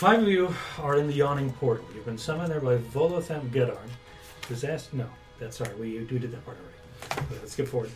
Five 0.00 0.22
of 0.22 0.28
you 0.28 0.54
are 0.78 0.96
in 0.96 1.08
the 1.08 1.12
yawning 1.12 1.52
portal. 1.52 1.84
You've 1.94 2.06
been 2.06 2.16
summoned 2.16 2.50
there 2.50 2.60
by 2.60 2.78
Volothamp 2.78 3.50
Geddarm. 3.50 3.86
Disaster. 4.48 4.96
No, 4.96 5.04
that's 5.38 5.58
sorry. 5.58 5.74
We, 5.74 5.98
we 5.98 6.18
did 6.18 6.32
that 6.32 6.42
part 6.46 6.56
already. 6.56 7.28
Let's 7.38 7.52
skip 7.52 7.68
forward. 7.68 7.90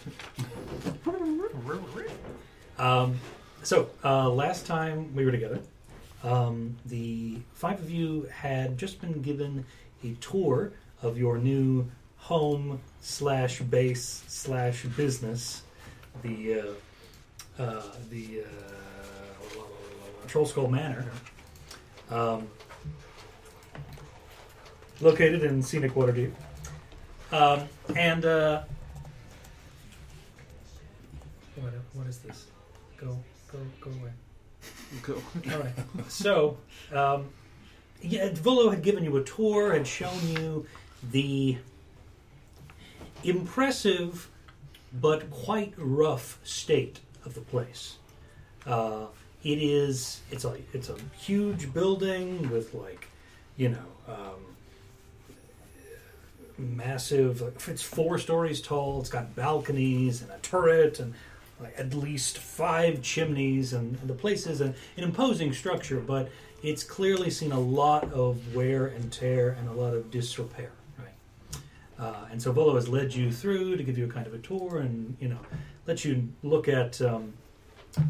Um, 2.77 3.19
so 3.62 3.88
uh, 4.04 4.29
last 4.29 4.67
time 4.67 5.17
we 5.17 5.25
were 5.25 5.30
together, 5.30 5.61
um, 6.22 6.77
the 6.85 7.38
five 7.54 7.80
of 7.80 7.91
you 7.91 8.29
had 8.30 8.77
just 8.77 9.00
been 9.00 9.23
given 9.23 9.64
a 10.05 10.12
tour 10.21 10.75
of 11.00 11.16
your 11.16 11.39
new 11.39 11.91
home 12.18 12.82
slash 13.00 13.61
base 13.61 14.25
slash 14.29 14.84
business, 14.95 15.62
the 16.21 16.61
uh, 17.59 17.62
uh, 17.62 17.82
the 18.11 18.43
uh, 18.43 19.62
Troll 20.27 20.45
Skull 20.45 20.68
Manor, 20.68 21.07
um, 22.11 22.48
located 25.01 25.42
in 25.45 25.62
scenic 25.62 25.92
Waterdeep, 25.95 26.33
um, 27.33 27.69
and 27.96 28.24
uh, 28.24 28.62
what, 31.56 31.73
what 31.93 32.06
is 32.06 32.19
this? 32.19 32.46
Go 32.96 33.19
go 33.51 33.59
go 33.80 33.91
away. 34.01 34.10
Go. 35.02 35.23
All 35.52 35.59
right. 35.59 35.73
So, 36.09 36.56
um, 36.93 37.29
yeah, 38.01 38.30
Volo 38.32 38.71
had 38.71 38.82
given 38.82 39.05
you 39.05 39.16
a 39.16 39.23
tour 39.24 39.73
and 39.73 39.87
shown 39.87 40.29
you 40.29 40.66
the 41.10 41.59
impressive 43.24 44.30
but 45.01 45.30
quite 45.30 45.74
rough 45.77 46.38
state 46.45 47.01
of 47.24 47.34
the 47.34 47.41
place. 47.41 47.98
Uh, 48.66 49.07
it 49.45 49.62
is. 49.62 50.21
It's 50.30 50.45
a. 50.45 50.57
It's 50.73 50.89
a 50.89 50.97
huge 51.16 51.73
building 51.73 52.51
with 52.51 52.75
like, 52.75 53.09
you 53.57 53.69
know, 53.69 53.87
um, 54.09 54.41
massive. 56.59 57.43
It's 57.68 57.83
four 57.83 58.18
stories 58.18 58.60
tall. 58.60 59.01
It's 59.01 59.10
got 59.10 59.35
balconies 59.37 60.23
and 60.23 60.30
a 60.30 60.38
turret 60.38 60.99
and 61.01 61.15
like 61.60 61.79
at 61.79 61.95
least 61.95 62.38
five 62.38 63.02
chimneys, 63.02 63.73
and, 63.73 63.99
and 64.00 64.10
the 64.10 64.15
place 64.15 64.47
is 64.47 64.60
an, 64.60 64.75
an 64.97 65.05
imposing 65.05 65.53
structure, 65.53 66.00
but 66.00 66.28
it's 66.62 66.83
clearly 66.83 67.31
seen 67.31 67.53
a 67.53 67.61
lot 67.61 68.11
of 68.12 68.55
wear 68.55 68.87
and 68.87 69.12
tear 69.12 69.50
and 69.59 69.69
a 69.69 69.72
lot 69.72 69.94
of 69.94 70.11
disrepair. 70.11 70.72
Right, 70.99 71.59
uh, 71.99 72.27
and 72.31 72.43
so 72.43 72.53
Volo 72.53 72.75
has 72.75 72.88
led 72.88 73.15
you 73.15 73.31
through 73.31 73.77
to 73.77 73.83
give 73.83 73.97
you 73.97 74.06
a 74.06 74.09
kind 74.09 74.27
of 74.27 74.34
a 74.34 74.38
tour, 74.38 74.78
and 74.78 75.16
you 75.21 75.28
know, 75.28 75.38
let 75.87 76.05
you 76.05 76.28
look 76.43 76.69
at 76.69 77.00
um, 77.00 77.34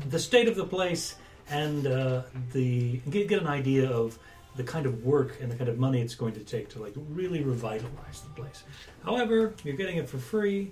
the 0.09 0.19
state 0.19 0.49
of 0.49 0.57
the 0.57 0.65
place 0.65 1.17
and 1.51 1.87
uh, 1.87 2.23
the 2.53 3.01
get, 3.11 3.29
get 3.29 3.41
an 3.41 3.49
idea 3.49 3.91
of 3.91 4.19
the 4.57 4.65
kind 4.65 4.87
of 4.87 5.05
work 5.05 5.37
and 5.41 5.51
the 5.51 5.57
kind 5.57 5.69
of 5.69 5.79
money 5.79 6.01
it's 6.01 6.15
going 6.15 6.33
to 6.35 6.41
take 6.41 6.69
to 6.71 6.79
like 6.81 6.95
really 7.11 7.43
revitalize 7.43 8.21
the 8.21 8.41
place. 8.41 8.63
However, 9.05 9.55
you're 9.65 9.77
getting 9.77 9.97
it 9.97 10.09
for 10.09 10.19
free, 10.19 10.71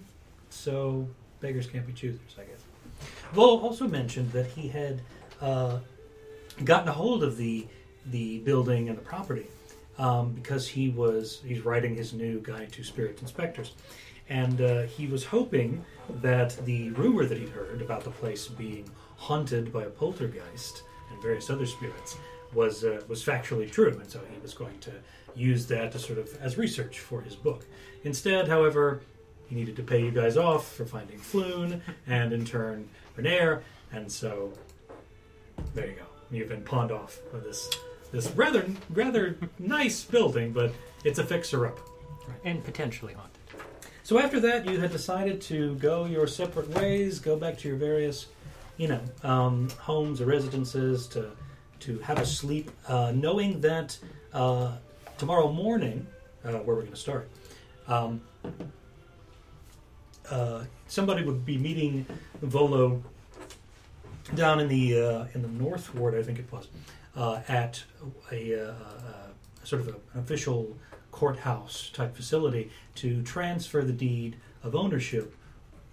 so 0.50 1.08
beggars 1.40 1.66
can't 1.66 1.86
be 1.86 1.92
choosers, 1.92 2.36
I 2.38 2.44
guess. 2.44 2.60
Vol 3.32 3.60
also 3.60 3.88
mentioned 3.88 4.30
that 4.32 4.46
he 4.46 4.68
had 4.68 5.02
uh, 5.40 5.78
gotten 6.64 6.88
a 6.88 6.92
hold 6.92 7.24
of 7.24 7.36
the 7.36 7.66
the 8.06 8.40
building 8.40 8.88
and 8.88 8.98
the 8.98 9.02
property 9.02 9.46
um, 9.98 10.32
because 10.32 10.66
he 10.68 10.88
was 10.88 11.40
he's 11.44 11.64
writing 11.64 11.96
his 11.96 12.12
new 12.12 12.40
guide 12.40 12.72
to 12.72 12.84
spirit 12.84 13.20
inspectors, 13.20 13.74
and 14.28 14.60
uh, 14.60 14.82
he 14.82 15.06
was 15.06 15.24
hoping 15.24 15.84
that 16.20 16.56
the 16.64 16.90
rumor 16.90 17.24
that 17.26 17.38
he'd 17.38 17.48
heard 17.48 17.80
about 17.82 18.04
the 18.04 18.10
place 18.10 18.48
being 18.48 18.88
haunted 19.22 19.72
by 19.72 19.84
a 19.84 19.90
poltergeist 19.90 20.82
and 21.10 21.22
various 21.22 21.48
other 21.48 21.66
spirits 21.66 22.16
was 22.52 22.84
uh, 22.84 23.00
was 23.08 23.24
factually 23.24 23.70
true, 23.70 23.96
and 24.00 24.10
so 24.10 24.20
he 24.32 24.38
was 24.40 24.52
going 24.52 24.78
to 24.80 24.92
use 25.34 25.66
that 25.68 25.92
to 25.92 25.98
sort 25.98 26.18
of 26.18 26.36
as 26.42 26.58
research 26.58 26.98
for 26.98 27.22
his 27.22 27.36
book. 27.36 27.64
Instead, 28.04 28.48
however, 28.48 29.00
he 29.48 29.54
needed 29.54 29.76
to 29.76 29.82
pay 29.82 30.02
you 30.02 30.10
guys 30.10 30.36
off 30.36 30.72
for 30.74 30.84
finding 30.84 31.18
Floon, 31.18 31.80
and 32.06 32.32
in 32.32 32.44
turn 32.44 32.88
Renaer, 33.16 33.62
and 33.92 34.10
so 34.10 34.52
there 35.74 35.86
you 35.86 35.94
go. 35.94 36.06
You've 36.30 36.48
been 36.48 36.64
pawned 36.64 36.90
off 36.90 37.20
with 37.32 37.44
this 37.44 37.70
this 38.10 38.28
rather 38.32 38.66
rather 38.90 39.38
nice 39.58 40.02
building, 40.02 40.52
but 40.52 40.74
it's 41.04 41.18
a 41.20 41.24
fixer 41.24 41.66
up. 41.66 41.78
and 42.44 42.62
potentially 42.64 43.14
haunted. 43.14 43.38
So 44.04 44.18
after 44.18 44.40
that, 44.40 44.66
you 44.66 44.80
had 44.80 44.90
decided 44.90 45.40
to 45.42 45.76
go 45.76 46.06
your 46.06 46.26
separate 46.26 46.68
ways, 46.70 47.20
go 47.20 47.36
back 47.36 47.56
to 47.58 47.68
your 47.68 47.76
various, 47.76 48.26
you 48.82 48.88
know, 48.88 49.00
um, 49.22 49.68
homes 49.78 50.20
or 50.20 50.26
residences 50.26 51.06
to 51.06 51.30
to 51.78 52.00
have 52.00 52.18
a 52.18 52.26
sleep, 52.26 52.68
uh, 52.88 53.12
knowing 53.14 53.60
that 53.60 53.96
uh, 54.32 54.72
tomorrow 55.18 55.52
morning, 55.52 56.04
uh, 56.44 56.50
where 56.50 56.74
we're 56.74 56.82
going 56.82 56.90
to 56.90 56.96
start, 56.96 57.30
um, 57.86 58.20
uh, 60.28 60.64
somebody 60.88 61.22
would 61.22 61.46
be 61.46 61.58
meeting 61.58 62.04
Volo 62.40 63.00
down 64.34 64.58
in 64.58 64.66
the 64.66 65.00
uh, 65.00 65.26
in 65.32 65.42
the 65.42 65.64
North 65.64 65.94
Ward, 65.94 66.16
I 66.16 66.24
think 66.24 66.40
it 66.40 66.50
was, 66.50 66.66
uh, 67.14 67.40
at 67.46 67.84
a, 68.32 68.74
sort 69.62 69.82
of 69.82 69.88
a, 69.88 69.92
an 70.14 70.20
official 70.24 70.76
courthouse 71.12 71.88
type 71.92 72.16
facility 72.16 72.72
to 72.96 73.22
transfer 73.22 73.82
the 73.82 73.92
deed 73.92 74.34
of 74.64 74.74
ownership 74.74 75.36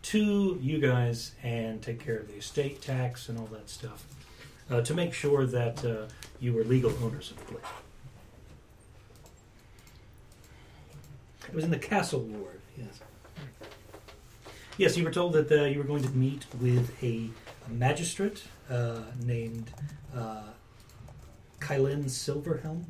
to 0.02 0.58
you 0.62 0.80
guys 0.80 1.34
and 1.44 1.82
take 1.82 2.04
care 2.04 2.18
of 2.18 2.28
the 2.28 2.36
estate 2.36 2.82
tax 2.82 3.30
and 3.30 3.38
all 3.38 3.48
that 3.48 3.70
stuff 3.70 4.06
uh, 4.70 4.82
to 4.82 4.94
make 4.94 5.14
sure 5.14 5.46
that 5.46 5.84
uh, 5.84 6.08
you 6.40 6.54
were 6.54 6.64
legal 6.64 6.92
owners 7.04 7.32
of 7.32 7.38
the 7.38 7.46
place. 7.46 7.64
It 11.48 11.56
was 11.56 11.64
in 11.64 11.72
the 11.72 11.80
castle 11.80 12.22
ward, 12.22 12.60
yes. 12.78 13.00
Yes, 14.78 14.96
you 14.96 15.04
were 15.04 15.12
told 15.12 15.34
that 15.34 15.52
uh, 15.52 15.66
you 15.66 15.80
were 15.80 15.84
going 15.84 16.04
to 16.04 16.12
meet 16.12 16.46
with 16.62 17.04
a, 17.04 17.30
magistrate 17.68 18.44
uh, 18.70 19.02
named 19.24 19.70
uh, 20.16 20.42
Kylin 21.60 22.06
Silverhelm. 22.06 22.84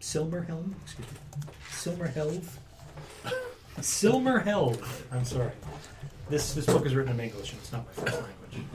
Silmerhelm? 0.00 0.72
Excuse 0.82 1.06
me. 1.12 1.18
Silmerhelve? 1.70 2.44
Silmerhelve. 3.78 4.84
I'm 5.12 5.24
sorry. 5.24 5.52
This 6.28 6.54
this 6.54 6.66
book 6.66 6.84
is 6.86 6.94
written 6.94 7.12
in 7.12 7.20
English 7.20 7.52
and 7.52 7.60
it's 7.60 7.72
not 7.72 7.86
my 7.86 7.92
first 7.92 8.14
language. 8.22 8.66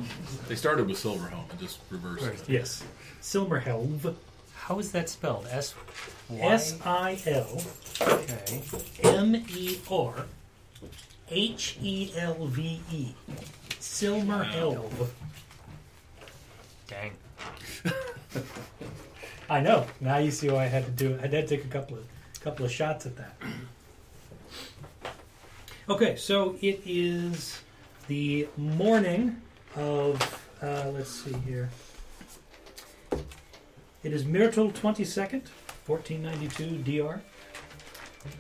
They 0.47 0.56
started 0.56 0.88
with 0.88 0.97
Silverhelm 0.97 1.50
and 1.50 1.59
just 1.59 1.79
reversed 1.89 2.25
it. 2.25 2.50
Yes. 2.50 2.84
Silmerhelve. 3.22 4.16
How 4.53 4.79
is 4.79 4.91
that 4.94 5.09
spelled? 5.09 5.47
S 5.51 5.75
Y. 6.29 6.40
S 6.40 6.79
I 6.85 7.19
L 7.25 7.61
Okay. 8.01 8.61
M 9.03 9.35
E 9.35 9.79
R 9.90 10.13
H 11.29 11.78
E 11.81 12.11
L 12.17 12.45
V 12.45 12.81
E. 12.91 13.13
Silmerhelve. 13.79 15.09
Dang. 16.88 17.11
I 19.50 19.59
know. 19.59 19.85
Now 20.00 20.17
you 20.19 20.31
see 20.31 20.50
why 20.50 20.63
I 20.63 20.67
had 20.67 20.85
to 20.85 20.91
do 20.91 21.13
it. 21.16 21.19
I 21.19 21.23
had 21.23 21.31
to 21.47 21.57
take 21.57 21.66
a 21.66 21.69
couple 21.69 21.97
of 21.97 22.06
couple 22.41 22.66
of 22.66 22.72
shots 22.72 23.06
at 23.06 23.17
that. 23.17 23.35
Okay, 25.90 26.16
so 26.16 26.56
it 26.62 26.80
is 26.86 27.59
the 28.08 28.47
morning 28.56 29.42
of 29.75 30.22
uh, 30.62 30.92
let's 30.94 31.09
see 31.09 31.34
here. 31.40 31.72
It 34.03 34.14
is 34.14 34.24
Mirtul 34.24 34.75
twenty 34.75 35.03
second, 35.03 35.50
fourteen 35.84 36.22
ninety 36.22 36.50
two 36.50 36.78
DR. 36.84 37.20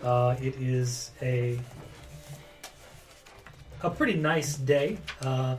Uh, 0.03 0.35
it 0.39 0.55
is 0.59 1.11
a 1.23 1.59
a 3.81 3.89
pretty 3.89 4.13
nice 4.13 4.55
day. 4.55 4.99
Uh, 5.21 5.57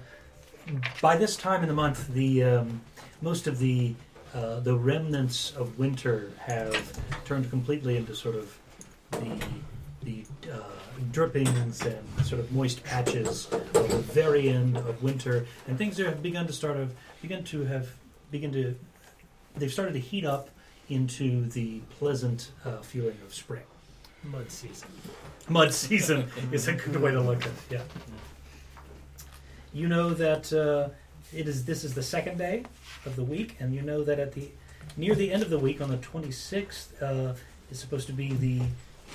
by 1.00 1.16
this 1.16 1.36
time 1.36 1.62
in 1.62 1.68
the 1.68 1.74
month, 1.74 2.06
the 2.14 2.44
um, 2.44 2.80
most 3.22 3.48
of 3.48 3.58
the 3.58 3.96
uh, 4.34 4.60
the 4.60 4.76
remnants 4.76 5.50
of 5.56 5.76
winter 5.80 6.32
have 6.38 6.96
turned 7.24 7.50
completely 7.50 7.96
into 7.96 8.14
sort 8.14 8.36
of 8.36 8.56
the 9.10 9.44
the 10.04 10.24
uh, 10.48 10.62
drippings 11.10 11.80
and 11.82 12.04
sort 12.24 12.40
of 12.40 12.52
moist 12.52 12.82
patches 12.84 13.48
of 13.52 13.90
the 13.90 13.98
very 14.12 14.48
end 14.48 14.76
of 14.76 15.02
winter, 15.02 15.46
and 15.66 15.78
things 15.78 15.98
are, 16.00 16.06
have 16.06 16.22
begun 16.22 16.46
to 16.46 16.52
start 16.52 16.76
of 16.76 16.94
begin 17.20 17.44
to 17.44 17.64
have 17.64 17.88
begin 18.30 18.52
to 18.52 18.74
they've 19.56 19.72
started 19.72 19.92
to 19.92 20.00
heat 20.00 20.24
up 20.24 20.48
into 20.88 21.46
the 21.50 21.80
pleasant 21.98 22.52
uh, 22.64 22.78
feeling 22.78 23.16
of 23.24 23.34
spring. 23.34 23.62
Mud 24.24 24.50
season. 24.50 24.88
Mud 25.48 25.72
season 25.72 26.28
is 26.52 26.68
a 26.68 26.72
good 26.72 26.96
way 26.96 27.10
to 27.10 27.20
look 27.20 27.42
at 27.42 27.46
it. 27.46 27.54
Yeah. 27.70 27.82
You 29.72 29.88
know 29.88 30.10
that 30.14 30.52
uh, 30.52 30.90
it 31.36 31.48
is. 31.48 31.64
This 31.64 31.82
is 31.82 31.94
the 31.94 32.02
second 32.02 32.38
day 32.38 32.64
of 33.06 33.16
the 33.16 33.24
week, 33.24 33.56
and 33.58 33.74
you 33.74 33.82
know 33.82 34.04
that 34.04 34.18
at 34.18 34.32
the 34.32 34.48
near 34.96 35.14
the 35.14 35.32
end 35.32 35.42
of 35.42 35.50
the 35.50 35.58
week, 35.58 35.80
on 35.80 35.88
the 35.88 35.96
twenty 35.96 36.30
sixth, 36.30 37.02
uh, 37.02 37.34
is 37.70 37.78
supposed 37.78 38.06
to 38.08 38.12
be 38.12 38.34
the 38.34 38.60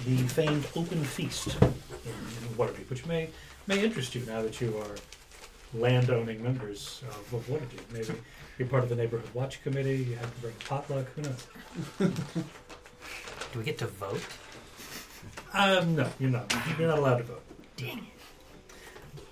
the 0.05 0.17
famed 0.27 0.65
open 0.75 1.03
feast 1.03 1.55
in, 1.61 1.67
in 1.67 2.55
Waterdeep, 2.57 2.89
which 2.89 3.05
may 3.05 3.29
may 3.67 3.83
interest 3.83 4.15
you 4.15 4.25
now 4.25 4.41
that 4.41 4.61
you 4.61 4.77
are 4.77 4.95
landowning 5.73 6.41
members 6.41 7.01
of, 7.09 7.33
of 7.33 7.47
Waterdeep. 7.47 7.91
Maybe 7.91 8.19
you're 8.57 8.67
part 8.67 8.83
of 8.83 8.89
the 8.89 8.95
neighborhood 8.95 9.29
watch 9.33 9.61
committee. 9.63 9.97
You 9.97 10.15
have 10.15 10.33
to 10.33 10.41
bring 10.41 10.53
a 10.59 10.63
potluck. 10.63 11.05
Who 11.15 11.21
knows? 11.23 11.47
Do 13.53 13.59
we 13.59 13.63
get 13.65 13.77
to 13.79 13.87
vote? 13.87 14.21
Um, 15.53 15.95
no, 15.95 16.09
you're 16.19 16.29
not. 16.29 16.53
You're 16.77 16.87
not 16.87 16.99
allowed 16.99 17.17
to 17.17 17.23
vote. 17.23 17.41
Dang 17.75 17.99
it. 17.99 19.23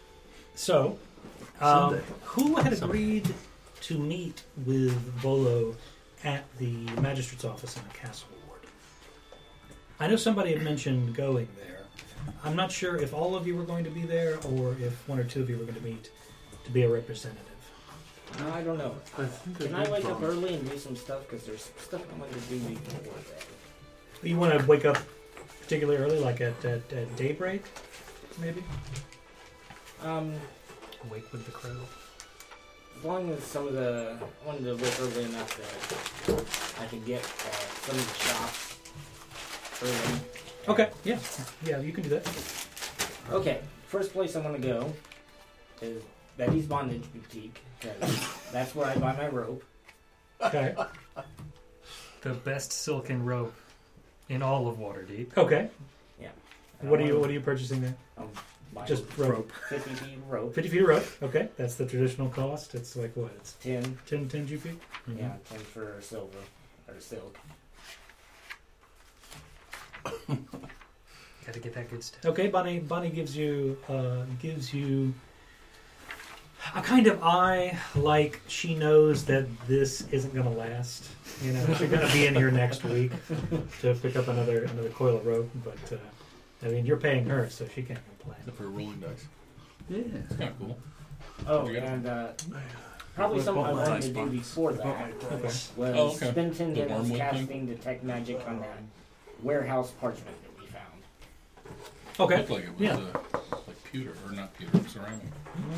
So, 0.56 0.98
um, 1.60 1.90
Someday. 1.90 2.02
who 2.24 2.56
had 2.56 2.74
agreed 2.74 3.34
to 3.82 3.98
meet 3.98 4.44
with 4.66 4.94
Volo 5.18 5.76
at 6.24 6.44
the 6.58 6.74
magistrate's 7.02 7.46
office 7.46 7.78
in 7.78 7.84
the 7.88 7.94
castle 7.94 8.28
ward? 8.32 8.35
I 10.00 10.08
know 10.08 10.16
somebody 10.16 10.54
had 10.54 10.62
mentioned 10.62 11.16
going 11.16 11.48
there. 11.58 11.82
I'm 12.44 12.56
not 12.56 12.72
sure 12.72 12.98
if 12.98 13.14
all 13.14 13.36
of 13.36 13.48
you 13.48 13.56
were 13.56 13.64
going 13.64 13.84
to 13.86 13.90
be 13.90 14.02
there 14.02 14.38
or 14.46 14.76
if 14.82 15.08
one 15.08 15.20
or 15.20 15.24
two 15.24 15.42
of 15.42 15.50
you 15.50 15.58
were 15.58 15.64
going 15.64 15.76
to 15.78 15.84
meet 15.84 16.10
to 16.66 16.72
be 16.72 16.84
a 16.84 16.90
representative. 16.90 17.42
No, 18.40 18.52
I 18.52 18.62
don't 18.62 18.78
know. 18.78 18.96
I 19.18 19.26
think 19.26 19.60
Can 19.60 19.76
I 19.76 19.86
I 19.86 19.90
wake 19.90 20.06
up 20.06 20.22
early 20.22 20.56
and 20.56 20.70
do 20.70 20.78
some 20.78 20.96
stuff? 20.96 21.22
Because 21.28 21.46
there's 21.46 21.72
stuff 21.78 22.02
I 22.14 22.20
want 22.20 22.32
to 22.32 22.40
do 22.40 22.60
before 22.60 23.14
that. 23.30 24.28
You 24.28 24.38
want 24.38 24.60
to 24.60 24.66
wake 24.66 24.86
up 24.86 24.98
particularly 25.62 26.00
early, 26.00 26.20
like 26.20 26.42
at, 26.42 26.64
at, 26.66 26.92
at 26.92 27.16
daybreak, 27.16 27.64
maybe? 28.40 28.64
Um, 30.04 30.34
Wake 31.10 31.32
with 31.32 31.46
the 31.46 31.52
crow. 31.52 31.76
as 32.98 33.04
long 33.06 33.30
as 33.32 33.44
some 33.44 33.68
of 33.68 33.74
the 33.74 34.18
I 34.20 34.48
wanted 34.48 34.64
to 34.66 34.76
wake 34.76 35.00
early 35.00 35.24
enough 35.26 35.56
that 36.28 36.84
I 36.84 36.88
could 36.88 37.06
get 37.06 37.22
uh, 37.24 37.52
some 37.86 37.96
of 37.96 38.08
the 38.08 38.24
shops 38.24 38.75
early. 39.84 40.20
Okay, 40.68 40.90
yeah, 41.04 41.20
yeah, 41.64 41.80
you 41.80 41.92
can 41.92 42.04
do 42.04 42.10
that. 42.10 42.28
Okay, 43.32 43.62
first 43.88 44.14
place 44.14 44.36
I 44.36 44.40
want 44.42 44.56
to 44.56 44.62
go 44.62 44.94
is 45.82 46.02
Betty's 46.38 46.66
Bondage 46.66 47.04
Boutique. 47.14 47.60
'cause 47.82 48.28
that's 48.52 48.74
where 48.74 48.88
I 48.88 48.96
buy 48.98 49.14
my 49.16 49.28
rope. 49.28 49.64
Okay, 50.42 50.76
The 52.22 52.34
best 52.34 52.72
silken 52.74 53.24
rope 53.24 53.54
in 54.30 54.42
all 54.42 54.68
of 54.68 54.78
Waterdeep. 54.78 55.38
okay. 55.38 55.70
And 56.82 56.90
What 56.92 57.00
are 57.00 57.04
you 57.04 57.10
wanna, 57.14 57.22
What 57.22 57.30
are 57.30 57.34
you 57.34 57.40
purchasing 57.40 57.82
there? 57.82 57.96
Um, 58.18 58.30
buy 58.74 58.86
Just 58.86 59.06
rope. 59.18 59.50
50 59.70 59.92
feet 59.92 60.18
of 60.18 60.30
rope. 60.30 60.54
50 60.54 60.70
feet 60.70 60.82
of 60.82 60.88
rope. 60.90 61.06
Okay, 61.24 61.48
that's 61.56 61.76
the 61.76 61.86
traditional 61.86 62.28
cost. 62.30 62.76
It's 62.76 62.98
like 62.98 63.16
what? 63.16 63.32
It's 63.38 63.54
10, 63.62 63.98
10, 64.06 64.28
10 64.28 64.46
GP? 64.48 64.76
yeah, 65.18 65.32
10 65.50 65.60
for 65.60 66.02
silver 66.02 66.38
or 66.90 67.00
silk. 67.00 67.38
Got 71.46 71.54
to 71.54 71.60
get 71.60 71.74
that 71.76 71.90
good 71.90 72.04
stuff. 72.04 72.26
Okay, 72.26 72.48
Bonnie. 72.48 72.80
Bonnie 72.80 73.10
gives 73.10 73.36
you 73.38 73.78
uh, 73.88 74.24
gives 74.42 74.74
you 74.74 75.14
a 76.76 76.82
kind 76.82 77.06
of 77.08 77.22
eye, 77.24 77.78
like 77.96 78.42
she 78.48 78.74
knows 78.74 79.26
that 79.26 79.46
this 79.68 80.08
isn't 80.12 80.34
going 80.34 80.46
to 80.48 80.52
last. 80.58 81.06
You 81.44 81.54
know, 81.54 81.66
she's 81.78 81.90
going 81.90 82.06
to 82.08 82.12
be 82.14 82.26
in 82.26 82.34
here 82.36 82.50
next 82.50 82.84
week 82.84 83.12
to 83.82 83.94
pick 83.96 84.16
up 84.16 84.28
another 84.28 84.64
another 84.64 84.90
coil 84.90 85.18
of 85.18 85.26
rope. 85.26 85.50
But 85.64 85.94
uh, 85.94 86.66
I 86.66 86.70
mean, 86.70 86.86
you're 86.86 86.98
paying 86.98 87.26
her, 87.28 87.48
so 87.50 87.68
she 87.74 87.84
can't 87.84 88.00
complain. 88.18 88.38
Except 88.40 88.58
for 88.58 88.64
rolling 88.70 89.00
dice. 89.00 89.26
Yeah. 89.90 89.98
It's 90.28 90.36
kind 90.38 90.50
of 90.50 90.58
cool. 90.60 90.78
Oh, 91.46 91.70
Yeah. 91.70 91.92
and 91.94 92.08
uh, 92.08 92.28
probably 93.16 93.42
something 93.42 93.64
I 93.64 93.72
wanted 93.74 94.02
to 94.02 94.10
do 94.10 94.26
before 94.28 94.74
that 94.74 95.12
Okay. 95.32 95.42
was 95.44 95.72
Oh, 95.78 96.08
okay. 96.16 96.32
spend 96.32 96.56
10 96.56 96.74
The 96.74 96.86
minutes 96.88 97.18
casting 97.18 97.46
thing? 97.48 97.66
detect 97.68 98.04
magic 98.04 98.42
on 98.48 98.62
that 98.62 98.80
warehouse 99.44 99.92
parchment 100.00 100.36
that 100.44 100.60
we 100.62 100.68
found. 100.68 101.02
It 101.66 102.20
Okay. 102.20 102.38
looked 102.38 102.50
like 102.50 102.64
it 102.66 102.72
was 102.72 102.80
Yeah. 102.82 102.96
uh, 102.96 103.38
like 103.68 103.84
pewter, 103.92 104.16
or 104.26 104.32
not 104.32 104.54
pewter, 104.58 104.88
ceramic. 104.90 105.20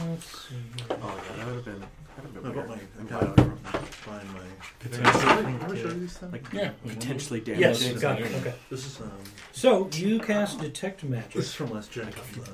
Let's 0.09 0.25
see. 0.48 0.56
Oh 0.89 0.95
yeah, 1.30 1.36
that 1.38 1.45
would 1.45 1.56
have 1.56 1.65
been. 1.65 1.83
That'd 2.18 2.33
have 2.33 2.45
I 2.45 2.50
been 2.50 2.54
got 2.56 2.68
weird. 2.68 2.68
my 2.68 3.00
And 3.00 3.07
I 3.07 3.19
got 3.19 3.36
bio- 3.36 3.44
it 3.45 3.57
from 3.68 3.81
find 3.83 4.33
my. 4.33 4.39
Potentially 4.80 5.13
Have 5.54 5.71
I 5.71 5.75
showed 5.75 5.94
you 5.94 6.00
this 6.00 6.18
thing? 6.18 6.31
like 6.31 6.54
Yeah. 6.54 6.71
potentially 6.88 7.39
damaging. 7.42 7.92
Yes, 7.92 8.01
got 8.01 8.19
it. 8.21 8.31
Okay. 8.33 8.54
This 8.71 8.86
is 8.88 9.00
um. 9.01 9.12
So 9.51 9.88
you 9.94 10.19
cast 10.19 10.59
detect 10.59 11.04
magic. 11.04 11.33
This 11.33 11.45
is 11.45 11.54
from 11.54 11.69
last 11.71 11.92
gen. 11.92 12.12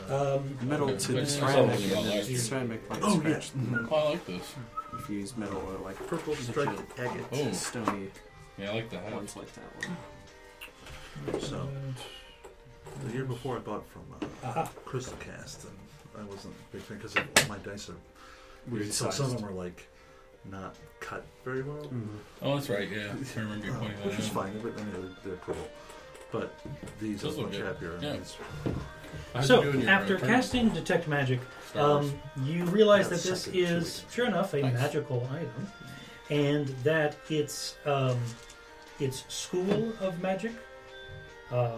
Uh, 0.10 0.36
Um, 0.36 0.58
metal 0.68 0.90
Okay. 0.90 0.98
to 0.98 1.12
the 1.14 1.18
It's 1.20 1.36
ceramic, 1.36 1.56
probably 1.56 1.84
and 1.86 1.94
my 1.96 2.02
then 2.02 2.18
life. 2.18 2.40
ceramic 2.42 2.90
like 2.90 3.00
Oh, 3.04 3.20
scratch. 3.20 3.52
yeah. 3.56 3.78
Oh, 3.90 3.96
I 3.96 4.10
like 4.10 4.26
this. 4.26 4.56
If 5.00 5.10
you 5.10 5.20
use 5.20 5.38
metal 5.38 5.58
or 5.66 5.78
like 5.86 6.08
purple 6.08 6.36
striped 6.36 7.00
agate. 7.00 7.26
Oh. 7.32 7.52
stony 7.54 8.10
Yeah, 8.58 8.72
I 8.72 8.74
like 8.76 8.90
the 8.90 9.00
hat. 9.00 9.14
ones 9.14 9.36
like 9.38 9.52
that 9.54 9.88
one. 9.88 9.98
So 11.40 11.68
the 13.08 13.14
year 13.14 13.26
before, 13.26 13.58
I 13.58 13.60
bought 13.60 13.86
from 13.90 14.04
uh, 14.22 14.48
aha. 14.48 14.70
Crystal 14.86 15.18
Caste, 15.18 15.66
and 15.66 16.24
I 16.24 16.30
wasn't 16.30 16.54
a 16.54 16.76
big 16.76 16.82
fan 16.84 16.98
because 16.98 17.16
all 17.16 17.48
my 17.50 17.58
dice 17.60 17.90
are 17.90 17.96
Weird 18.70 18.94
So 18.94 19.10
some 19.10 19.26
of 19.28 19.36
them 19.38 19.46
are 19.50 19.52
like 19.54 19.88
not 20.50 20.76
cut 21.00 21.26
very 21.44 21.64
well. 21.64 21.84
Mhm. 21.86 22.08
Oh, 22.42 22.56
that's 22.56 22.70
right. 22.70 22.88
Yeah, 22.90 23.14
I 23.36 23.40
remember 23.40 23.66
you 23.66 23.74
Uh, 23.74 23.80
pointing 23.80 23.98
that 23.98 24.06
which 24.08 24.20
is 24.20 24.28
out. 24.28 24.34
fine. 24.34 24.62
They're, 24.62 24.72
they're, 24.72 25.10
they're 25.26 25.36
cool. 25.38 25.56
But 26.32 26.54
these 27.00 27.20
I 27.24 27.28
Those 27.28 27.32
was 27.32 27.38
look 27.38 27.48
much 27.50 27.58
good. 27.58 27.66
happier. 27.68 28.00
Yeah. 28.02 28.14
These- 28.18 28.38
How's 29.34 29.44
it 29.46 29.48
So 29.48 29.64
doing 29.64 29.82
your, 29.82 29.90
after 29.90 30.16
uh, 30.16 30.20
turn? 30.20 30.30
casting 30.30 30.70
detect 30.70 31.08
magic, 31.08 31.40
Star 31.70 31.88
Wars. 32.02 32.06
um, 32.38 32.46
you 32.46 32.66
realize 32.66 33.06
Yeah, 33.06 33.10
that 33.18 33.24
this 33.24 33.44
second 33.44 33.60
is 33.60 33.84
weeks. 34.02 34.14
sure 34.14 34.26
enough 34.26 34.54
a 34.54 34.62
Nice. 34.62 34.74
magical 34.74 35.28
item, 35.32 35.68
and 36.32 36.68
that 36.84 37.16
it's 37.30 37.76
um, 37.86 38.18
it's 39.00 39.24
school 39.34 39.94
of 40.00 40.20
magic. 40.22 40.54
Uh, 41.54 41.76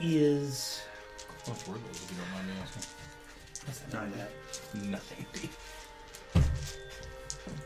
is 0.00 0.82
What's 1.46 1.66
worth 1.66 1.86
those, 1.86 2.02
if 2.02 2.10
you 2.10 2.16
don't 2.18 2.32
mind 2.32 2.48
me 2.48 2.52
asking? 2.62 3.92
Not 3.92 4.08
yet. 4.16 4.90
Nothing. 4.90 5.26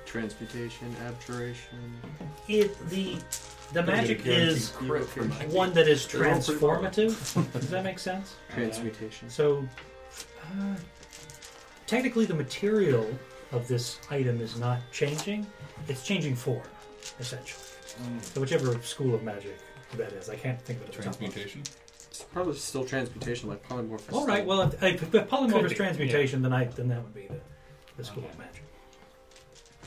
Transmutation, 0.06 0.94
abjuration. 1.06 2.00
it 2.48 2.88
the 2.90 3.16
the 3.72 3.82
magic 3.82 4.24
is 4.24 4.70
Crit 4.70 5.04
for 5.04 5.24
magic. 5.24 5.48
one 5.50 5.72
that 5.72 5.88
is 5.88 6.06
They're 6.06 6.28
all 6.32 6.40
pretty 6.40 6.64
well. 6.64 6.80
transformative. 6.80 7.52
Does 7.52 7.70
that 7.70 7.82
make 7.84 7.98
sense? 7.98 8.36
Transmutation. 8.54 9.28
So, 9.30 9.66
uh, 10.60 10.76
technically, 11.86 12.24
the 12.26 12.34
material 12.34 13.08
of 13.52 13.66
this 13.66 13.98
item 14.10 14.40
is 14.40 14.56
not 14.58 14.78
changing; 14.92 15.46
it's 15.88 16.04
changing 16.04 16.34
form, 16.36 16.62
essentially. 17.18 17.64
Mm. 17.96 18.22
So, 18.22 18.40
whichever 18.40 18.80
school 18.82 19.14
of 19.14 19.22
magic 19.22 19.58
that 19.96 20.12
is, 20.12 20.28
I 20.28 20.36
can't 20.36 20.60
think 20.62 20.80
of 20.82 20.88
it. 20.88 20.90
off 20.90 20.96
the 20.96 21.02
top 21.04 21.14
of 21.14 21.20
my. 21.20 21.26
Transmutation. 21.28 21.62
It's 22.10 22.22
probably 22.24 22.54
still 22.56 22.84
transmutation, 22.84 23.48
like 23.48 23.66
polymorphism. 23.68 24.12
All 24.12 24.26
right. 24.26 24.44
Well, 24.44 24.62
if, 24.62 24.82
if, 24.82 25.02
if 25.02 25.10
Could 25.10 25.28
polymorphous 25.28 25.68
be, 25.70 25.74
transmutation, 25.74 26.42
then 26.42 26.52
I 26.52 26.64
then 26.64 26.88
that 26.88 27.02
would 27.02 27.14
be 27.14 27.26
the, 27.28 27.40
the 27.96 28.04
school 28.04 28.24
of 28.24 28.38
magic. 28.38 28.62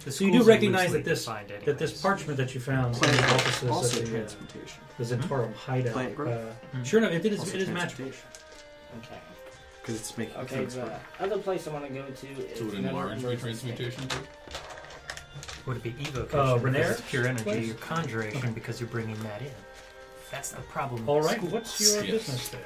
The 0.05 0.11
So 0.11 0.25
you 0.25 0.31
do 0.33 0.43
recognize 0.43 0.91
that 0.91 1.05
this- 1.05 1.25
That 1.65 1.77
this 1.77 2.01
parchment 2.01 2.37
that 2.37 2.53
you 2.53 2.59
found 2.59 2.95
in 2.95 3.01
the 3.01 3.07
Plant, 3.07 3.33
offices 3.33 3.69
also 3.69 3.99
of 4.01 4.05
the, 4.11 4.17
uh, 4.17 4.19
transmutation. 4.19 4.81
the 4.97 5.03
Zhentarim 5.03 5.53
hideout. 5.53 5.93
Plant 5.93 6.15
growth? 6.15 6.55
Uh, 6.73 6.77
Mhm. 6.77 6.85
Sure 6.85 6.99
enough, 6.99 7.11
it 7.13 7.25
is 7.25 7.39
Also 7.39 7.55
it 7.55 7.61
is 7.61 7.69
magical. 7.69 8.05
transmutation. 8.05 8.29
Okay. 8.99 9.19
Because 9.81 9.95
it's 9.95 10.17
making 10.17 10.35
Okay, 10.37 10.55
things 10.57 10.75
the 10.75 10.81
work. 10.81 10.93
other 11.19 11.37
place 11.37 11.67
I 11.67 11.71
want 11.73 11.85
to 11.87 11.93
go 11.93 12.03
to 12.05 12.27
is 12.51 12.57
So 12.59 12.65
would 12.65 12.73
Menor 12.75 12.87
enlarge 12.89 13.17
be 13.19 13.23
Emergency. 13.25 13.39
transmutation 13.41 14.07
too? 14.07 14.17
Would 15.65 15.77
it 15.77 15.83
be 15.83 15.89
evocation? 16.01 16.39
Uh, 16.39 16.57
because 16.57 16.61
Renaer? 16.75 16.91
it's 16.91 17.01
pure 17.09 17.27
energy. 17.27 17.43
Place? 17.43 17.65
You're 17.67 17.75
conjuration 17.75 18.53
because 18.53 18.79
you're 18.79 18.89
bringing 18.89 19.21
that 19.23 19.41
in. 19.41 19.51
That's 20.31 20.51
the 20.51 20.61
problem. 20.63 21.07
All 21.07 21.21
right, 21.21 21.41
with 21.41 21.51
What's 21.53 21.79
your 21.79 22.03
Yes. 22.03 22.11
business 22.25 22.49
there? 22.49 22.61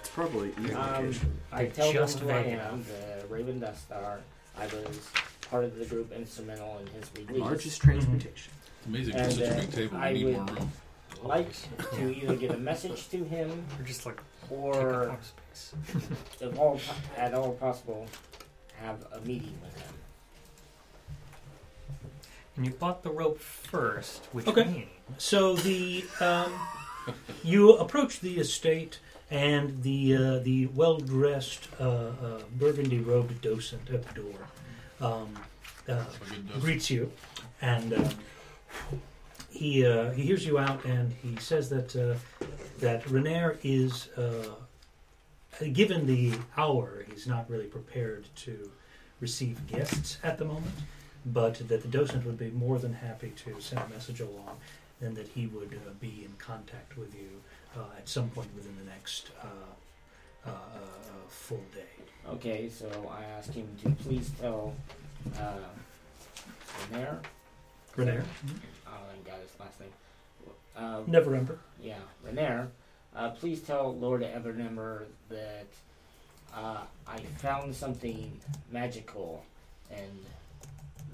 It's 0.00 0.08
probably 0.10 0.52
Um, 0.56 0.66
evocation. 0.66 1.38
I 1.50 1.64
They're 1.64 1.70
tell 1.72 1.92
just 1.92 2.18
them 2.20 2.28
who 2.28 2.34
I 2.34 2.42
vague 2.42 2.52
am, 2.54 2.74
enough. 2.74 2.86
the 3.20 3.26
Raven 3.28 3.60
Duskstar. 3.60 4.18
I 4.56 4.66
was 4.66 5.00
part 5.50 5.64
of 5.64 5.76
the 5.76 5.84
group 5.86 6.12
instrumental 6.12 6.78
in 6.78 6.86
his 6.88 7.10
release. 7.16 7.40
Largest 7.40 7.80
transmutation. 7.82 8.52
It's 8.78 8.86
amazing. 8.86 9.14
And, 9.16 9.24
for 9.32 9.38
such 9.38 9.40
a 9.48 9.52
uh, 9.52 9.60
big 9.60 9.72
table, 9.72 9.96
we 9.98 10.02
I 10.04 10.12
need 10.12 10.24
would- 10.26 10.36
more 10.36 10.44
room. 10.46 10.72
Like 11.22 11.52
to 11.94 12.14
either 12.16 12.34
get 12.36 12.50
a 12.50 12.56
message 12.56 13.08
to 13.10 13.22
him 13.24 13.64
Or 13.78 13.84
just 13.84 14.06
like 14.06 14.16
take 14.16 14.24
up 14.50 14.50
or, 14.52 15.06
more 15.06 15.18
space. 15.22 15.72
if 16.40 16.58
all 16.58 16.80
at 17.16 17.32
all 17.34 17.52
possible, 17.52 18.06
have 18.80 19.04
a 19.12 19.20
meeting 19.20 19.56
with 19.62 19.74
him. 19.80 19.94
And 22.56 22.66
you 22.66 22.72
bought 22.72 23.02
the 23.02 23.10
rope 23.10 23.38
first, 23.38 24.26
which 24.32 24.46
Okay. 24.46 24.64
means 24.64 24.88
So 25.18 25.56
the 25.56 26.04
um, 26.20 26.52
you 27.42 27.72
approach 27.74 28.20
the 28.20 28.38
estate, 28.38 28.98
and 29.30 29.82
the 29.82 30.14
uh, 30.16 30.38
the 30.40 30.66
well 30.66 30.98
dressed 30.98 31.68
uh, 31.80 31.84
uh, 31.84 32.42
burgundy 32.58 32.98
robed 33.00 33.40
docent 33.40 33.88
at 33.90 34.02
the 34.06 34.14
door 34.22 34.38
um, 35.00 35.34
uh, 35.88 35.92
A 35.92 36.30
good 36.30 36.48
dose. 36.48 36.62
greets 36.62 36.90
you, 36.90 37.10
and 37.62 37.94
um, 37.94 38.08
he 39.50 39.86
uh, 39.86 40.10
he 40.12 40.22
hears 40.22 40.44
you 40.46 40.58
out, 40.58 40.84
and 40.84 41.12
he 41.22 41.36
says 41.36 41.68
that 41.70 41.96
uh, 41.96 42.16
that 42.80 43.02
Renaer 43.04 43.56
is 43.62 44.08
uh, 44.18 44.54
given 45.72 46.06
the 46.06 46.32
hour, 46.56 47.04
he's 47.10 47.26
not 47.26 47.48
really 47.48 47.66
prepared 47.66 48.26
to 48.36 48.70
receive 49.20 49.66
guests 49.66 50.18
at 50.22 50.36
the 50.38 50.44
moment, 50.44 50.74
but 51.24 51.66
that 51.68 51.82
the 51.82 51.88
docent 51.88 52.24
would 52.26 52.38
be 52.38 52.50
more 52.50 52.78
than 52.78 52.94
happy 52.94 53.32
to 53.44 53.60
send 53.60 53.82
a 53.82 53.88
message 53.94 54.20
along, 54.20 54.56
and 55.00 55.16
that 55.16 55.28
he 55.28 55.46
would 55.46 55.74
uh, 55.86 55.90
be 56.00 56.22
in 56.24 56.32
contact 56.38 56.96
with 56.96 57.14
you 57.14 57.40
uh, 57.76 57.84
at 57.96 58.08
some 58.08 58.28
point 58.30 58.48
within 58.54 58.76
the 58.78 58.90
next 58.90 59.30
uh, 59.42 59.46
uh, 60.46 60.50
a, 60.50 60.52
a 60.52 61.28
full 61.28 61.62
day. 61.74 62.04
Okay, 62.28 62.68
so 62.68 62.88
I 63.16 63.24
ask 63.24 63.52
him 63.52 63.68
to 63.82 63.90
please 63.90 64.30
tell 64.40 64.74
uh, 65.38 65.52
Renaer. 66.90 67.18
Renaer, 67.96 68.24
Oh, 68.86 68.90
I 68.90 69.28
got 69.28 69.38
his 69.40 69.50
last 69.60 69.80
name. 69.80 69.90
Uh, 70.76 71.00
never 71.06 71.30
remember. 71.30 71.58
yeah, 71.82 71.98
Renaer. 72.26 72.68
Uh, 73.14 73.28
please 73.30 73.60
tell 73.60 73.94
Lord 73.94 74.22
Evernumber 74.22 75.04
that 75.28 75.66
uh, 76.54 76.78
I 77.06 77.18
found 77.38 77.74
something 77.74 78.40
magical 78.70 79.44
in 79.90 80.08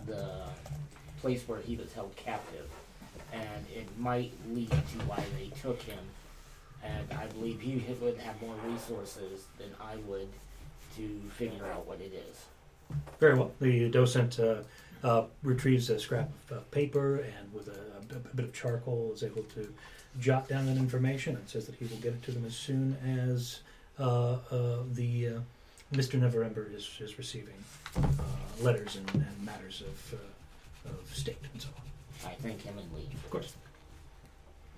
the 0.07 0.43
place 1.21 1.47
where 1.47 1.61
he 1.61 1.77
was 1.77 1.93
held 1.93 2.15
captive, 2.17 2.69
and 3.33 3.67
it 3.75 3.87
might 3.99 4.33
lead 4.51 4.71
to 4.71 4.99
why 5.07 5.23
they 5.39 5.49
took 5.61 5.81
him. 5.83 5.99
And 6.83 7.13
I 7.13 7.27
believe 7.27 7.61
he 7.61 7.83
would 8.01 8.19
have 8.19 8.41
more 8.41 8.55
resources 8.67 9.47
than 9.59 9.69
I 9.81 9.97
would 10.07 10.29
to 10.97 11.21
figure 11.31 11.67
out 11.67 11.87
what 11.87 12.01
it 12.01 12.13
is. 12.31 12.47
Very 13.19 13.35
well. 13.37 13.53
The 13.61 13.89
docent 13.91 14.39
uh, 14.39 14.63
uh, 15.03 15.25
retrieves 15.43 15.91
a 15.91 15.99
scrap 15.99 16.31
of 16.51 16.59
uh, 16.59 16.61
paper 16.71 17.17
and 17.17 17.53
with 17.53 17.69
a, 17.69 18.15
a 18.15 18.35
bit 18.35 18.47
of 18.47 18.53
charcoal 18.53 19.13
is 19.13 19.23
able 19.23 19.43
to 19.55 19.73
jot 20.19 20.49
down 20.49 20.67
that 20.67 20.77
information 20.77 21.37
and 21.37 21.49
says 21.49 21.67
that 21.67 21.75
he 21.77 21.85
will 21.87 21.99
get 21.99 22.13
it 22.13 22.23
to 22.25 22.33
them 22.33 22.45
as 22.45 22.57
soon 22.57 22.97
as 23.31 23.61
uh, 23.99 24.39
uh, 24.51 24.79
the 24.93 25.29
uh, 25.29 25.41
Mr. 25.93 26.21
Neverember 26.21 26.75
is, 26.75 26.89
is 27.01 27.17
receiving 27.17 27.55
uh, 27.97 28.03
letters 28.61 28.97
and, 28.97 29.11
and 29.15 29.45
matters 29.45 29.83
of, 29.83 30.15
uh, 30.15 30.91
of 30.91 31.15
state 31.15 31.39
and 31.53 31.63
so 31.63 31.69
on. 31.77 32.31
I 32.31 32.35
thank 32.35 32.63
him 32.63 32.77
and 32.77 32.93
leave. 32.93 33.13
Of 33.15 33.31
course. 33.31 33.55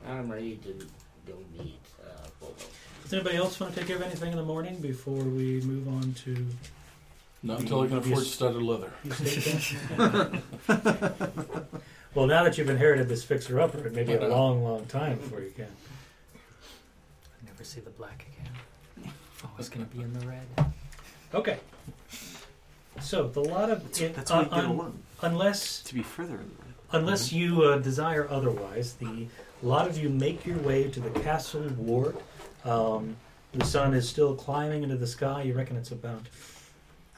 I'm 0.06 0.30
ready 0.30 0.56
to 0.56 0.86
go 1.26 1.34
meet 1.58 1.80
uh, 2.02 2.28
Bolo. 2.40 2.54
Does 3.02 3.12
anybody 3.12 3.36
else 3.36 3.58
want 3.58 3.74
to 3.74 3.80
take 3.80 3.88
care 3.88 3.96
of 3.96 4.02
anything 4.02 4.30
in 4.30 4.36
the 4.36 4.44
morning 4.44 4.76
before 4.80 5.14
we 5.24 5.60
move 5.62 5.88
on 5.88 6.14
to 6.24 6.46
Not 7.42 7.60
until 7.60 7.80
I 7.80 7.88
can 7.88 7.98
afford 7.98 8.24
studded 8.24 8.62
leather. 8.62 8.92
the 9.04 9.14
estate? 9.24 9.78
then? 9.96 10.42
well, 12.14 12.26
now 12.26 12.44
that 12.44 12.56
you've 12.56 12.70
inherited 12.70 13.08
this 13.08 13.24
fixer-upper, 13.24 13.86
it 13.88 13.94
may 13.94 14.04
be 14.04 14.14
a 14.14 14.28
long, 14.28 14.62
long 14.62 14.86
time 14.86 15.16
before 15.16 15.40
you 15.40 15.50
can. 15.50 15.66
Never 17.44 17.64
see 17.64 17.80
the 17.80 17.90
black 17.90 18.26
again. 18.32 19.12
Always 19.50 19.68
gonna 19.68 19.86
be 19.86 20.02
in 20.02 20.12
the 20.12 20.26
red. 20.26 20.46
Okay. 21.34 21.58
So 23.00 23.28
the 23.28 23.40
lot 23.40 23.70
of 23.70 23.82
That's, 23.84 24.00
it, 24.00 24.14
that's 24.14 24.30
why 24.30 24.40
you 24.42 24.46
uh, 24.46 24.48
get 24.56 24.64
un- 24.64 24.70
along. 24.70 25.02
unless 25.22 25.82
To 25.84 25.94
be 25.94 26.02
further 26.02 26.34
in 26.34 26.40
the 26.40 26.44
red. 26.64 26.74
unless 27.02 27.32
you 27.32 27.62
uh, 27.62 27.78
desire 27.78 28.26
otherwise, 28.30 28.94
the 28.94 29.26
lot 29.62 29.86
of 29.88 29.96
you 29.96 30.08
make 30.08 30.44
your 30.44 30.58
way 30.58 30.90
to 30.90 31.00
the 31.00 31.10
castle 31.20 31.62
ward. 31.76 32.16
Um, 32.64 33.16
the 33.52 33.64
sun 33.64 33.94
is 33.94 34.08
still 34.08 34.34
climbing 34.34 34.82
into 34.82 34.96
the 34.96 35.06
sky. 35.06 35.42
You 35.42 35.54
reckon 35.54 35.76
it's 35.76 35.90
about 35.92 36.22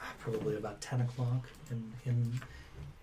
ah, 0.01 0.13
probably 0.19 0.55
about 0.57 0.79
ten 0.81 1.01
o'clock 1.01 1.47
in 1.71 1.91
in. 2.05 2.41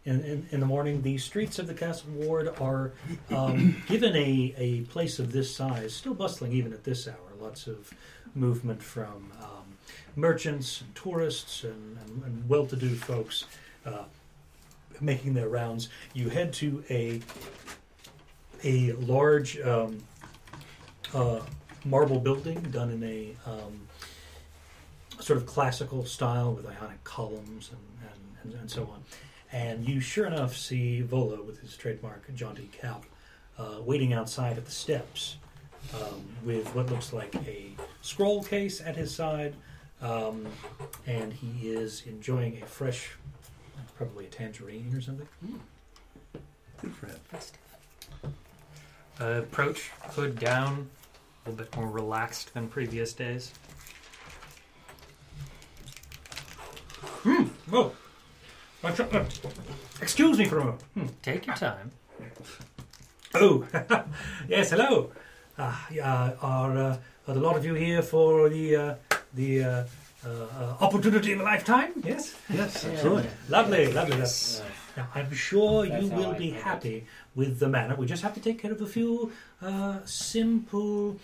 In, 0.07 0.25
in, 0.25 0.47
in 0.50 0.61
the 0.61 0.67
morning, 0.67 1.02
the 1.02 1.19
streets 1.19 1.59
of 1.59 1.67
the 1.67 1.75
castle 1.75 2.09
ward 2.12 2.49
are 2.59 2.93
um, 3.31 3.76
given 3.87 4.17
a, 4.17 4.55
a 4.57 4.81
place 4.85 5.19
of 5.19 5.31
this 5.31 5.55
size, 5.55 5.93
still 5.95 6.14
bustling 6.14 6.52
even 6.52 6.73
at 6.73 6.85
this 6.85 7.07
hour. 7.07 7.19
Lots 7.38 7.67
of 7.67 7.93
movement 8.35 8.83
from 8.83 9.31
um, 9.43 9.60
merchants 10.17 10.81
and 10.81 10.95
tourists 10.95 11.64
and, 11.64 11.99
and, 11.99 12.23
and 12.25 12.49
well-to-do 12.49 12.95
folks 12.95 13.45
uh, 13.87 14.05
making 15.00 15.35
their 15.35 15.49
rounds. 15.49 15.88
You 16.14 16.29
head 16.29 16.52
to 16.55 16.85
a 16.90 17.21
a 18.62 18.93
large 18.93 19.59
um, 19.61 20.02
uh, 21.14 21.40
marble 21.85 22.21
building 22.21 22.61
done 22.71 22.90
in 22.90 23.02
a 23.02 23.35
um, 23.47 23.81
sort 25.19 25.38
of 25.38 25.47
classical 25.47 26.05
style 26.05 26.52
with 26.52 26.67
ionic 26.67 27.02
columns 27.05 27.71
and, 27.71 28.11
and, 28.11 28.52
and, 28.52 28.61
and 28.61 28.71
so 28.71 28.83
on. 28.83 29.02
And 29.52 29.88
you 29.88 30.00
sure 30.00 30.26
enough 30.26 30.57
see 30.57 31.00
Volo 31.00 31.43
with 31.43 31.61
his 31.61 31.76
trademark 31.76 32.33
jaunty 32.35 32.69
cap 32.73 33.05
uh, 33.59 33.81
waiting 33.81 34.12
outside 34.12 34.57
at 34.57 34.64
the 34.64 34.71
steps 34.71 35.37
um, 35.95 36.23
with 36.45 36.73
what 36.75 36.90
looks 36.90 37.12
like 37.12 37.35
a 37.47 37.71
scroll 38.02 38.43
case 38.43 38.81
at 38.81 38.97
his 38.97 39.14
side. 39.14 39.55
Um, 40.02 40.47
and 41.07 41.33
he 41.33 41.69
is 41.69 42.04
enjoying 42.07 42.62
a 42.62 42.66
fresh, 42.66 43.11
probably 43.97 44.26
a 44.26 44.28
tangerine 44.28 44.95
or 44.95 45.00
something. 45.00 45.28
Good 46.80 46.95
for 46.95 47.07
him. 47.07 47.21
Uh, 49.21 49.40
approach, 49.42 49.90
hood 50.00 50.38
down, 50.38 50.88
a 51.45 51.50
little 51.50 51.64
bit 51.64 51.76
more 51.76 51.88
relaxed 51.88 52.54
than 52.54 52.69
previous 52.69 53.12
days. 53.12 53.52
Oh, 57.73 57.92
my 58.83 58.90
tr- 58.92 59.02
uh, 59.02 59.25
excuse 60.00 60.38
me 60.38 60.47
for 60.47 60.59
a 60.59 60.64
moment. 60.64 60.83
Hmm. 60.95 61.07
Take 61.23 61.47
your 61.47 61.57
time. 61.57 61.90
Oh, 63.35 63.66
yes, 64.49 64.71
hello. 64.71 65.12
Uh, 65.59 65.76
uh, 66.02 66.33
are, 66.40 66.78
uh, 66.78 66.97
are 67.28 67.35
the 67.35 67.40
lot 67.40 67.57
of 67.57 67.64
you 67.64 67.75
here 67.75 68.00
for 68.00 68.49
the 68.49 68.75
uh, 68.75 68.95
the 69.35 69.63
uh, 69.65 69.85
uh, 70.27 70.77
opportunity 70.81 71.33
of 71.33 71.41
a 71.41 71.43
lifetime? 71.45 71.93
Yes. 72.05 72.35
Yes, 72.53 72.85
absolutely. 72.85 73.31
Lovely, 73.49 73.93
lovely. 73.93 74.17
That's, 74.17 74.61
Uh, 74.61 74.65
now, 74.97 75.09
I'm 75.15 75.33
sure 75.33 75.87
That's 75.87 76.03
you 76.03 76.11
how 76.11 76.17
will 76.17 76.35
I 76.35 76.39
be 76.39 76.51
happy 76.51 77.07
with 77.35 77.59
the 77.61 77.69
manner. 77.69 77.95
We 77.97 78.07
just 78.07 78.23
have 78.23 78.35
to 78.35 78.41
take 78.41 78.61
care 78.61 78.73
of 78.73 78.81
a 78.83 78.87
few 78.87 79.33
uh, 79.63 79.99
simple 80.05 81.17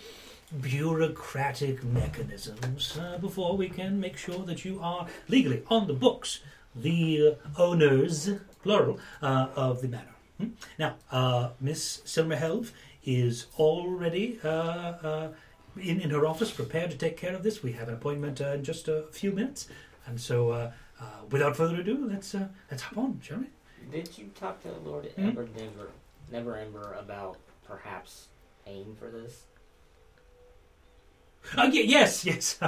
bureaucratic 0.63 1.83
mechanisms 1.85 2.97
uh, 2.99 3.19
before 3.19 3.57
we 3.57 3.69
can 3.69 4.01
make 4.01 4.17
sure 4.17 4.45
that 4.45 4.65
you 4.65 4.79
are 4.81 5.07
legally 5.29 5.63
on 5.69 5.87
the 5.87 5.93
books, 5.93 6.41
the 6.75 7.37
uh, 7.57 7.63
owners, 7.63 8.31
plural, 8.63 8.99
uh, 9.23 9.49
of 9.57 9.81
the 9.83 9.89
manor. 9.89 10.15
Hmm? 10.39 10.49
Now, 10.79 10.95
uh, 11.11 11.51
Miss 11.61 11.99
Silmerhelve 12.05 12.71
is 13.05 13.47
already 13.59 14.39
uh, 14.45 14.49
uh, 14.49 15.29
in, 15.81 16.01
in 16.01 16.11
her 16.11 16.27
office, 16.27 16.51
prepared 16.51 16.91
to 16.91 16.97
take 16.97 17.17
care 17.17 17.35
of 17.35 17.43
this. 17.43 17.63
We 17.63 17.73
have 17.73 17.89
an 17.89 17.95
appointment 17.95 18.41
uh, 18.41 18.49
in 18.51 18.65
just 18.65 18.89
a 18.89 19.05
few 19.13 19.33
minutes, 19.33 19.69
and 20.07 20.21
so 20.21 20.51
uh, 20.51 20.73
uh, 21.01 21.05
without 21.31 21.57
further 21.57 21.77
ado, 21.81 22.09
let's 22.11 22.35
uh, 22.35 22.49
let's 22.71 22.83
hop 22.83 22.99
on, 22.99 23.21
shall 23.23 23.39
we? 23.39 23.47
Did 23.91 24.17
you 24.19 24.31
talk 24.35 24.63
to 24.63 24.73
Lord 24.85 25.07
Hmm? 25.17 25.29
Ever 25.29 25.49
Never 25.57 25.91
Never 26.33 26.57
Ember 26.57 26.97
about 26.99 27.37
perhaps 27.65 28.29
paying 28.65 28.97
for 28.99 29.11
this? 29.11 29.43
Oh, 31.57 31.65
y- 31.69 31.85
yes, 31.87 32.25
yes. 32.25 32.59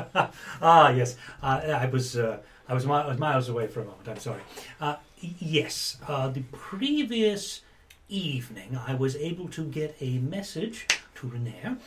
ah, 0.62 0.90
yes. 0.90 1.16
Uh, 1.42 1.46
I 1.82 1.86
was 1.86 2.16
uh, 2.16 2.38
I 2.68 2.74
was, 2.74 2.86
mi- 2.86 2.92
I 2.92 3.08
was 3.08 3.18
miles 3.18 3.48
away 3.48 3.66
for 3.66 3.80
a 3.80 3.84
moment. 3.84 4.06
I'm 4.08 4.18
sorry. 4.18 4.42
Uh, 4.80 4.96
y- 5.22 5.34
yes, 5.38 5.96
uh, 6.06 6.28
the 6.28 6.42
previous 6.52 7.62
evening 8.08 8.78
I 8.86 8.94
was 8.94 9.16
able 9.16 9.48
to 9.48 9.64
get 9.64 9.96
a 10.00 10.18
message 10.18 10.86
to 11.18 11.26
Renaer, 11.26 11.78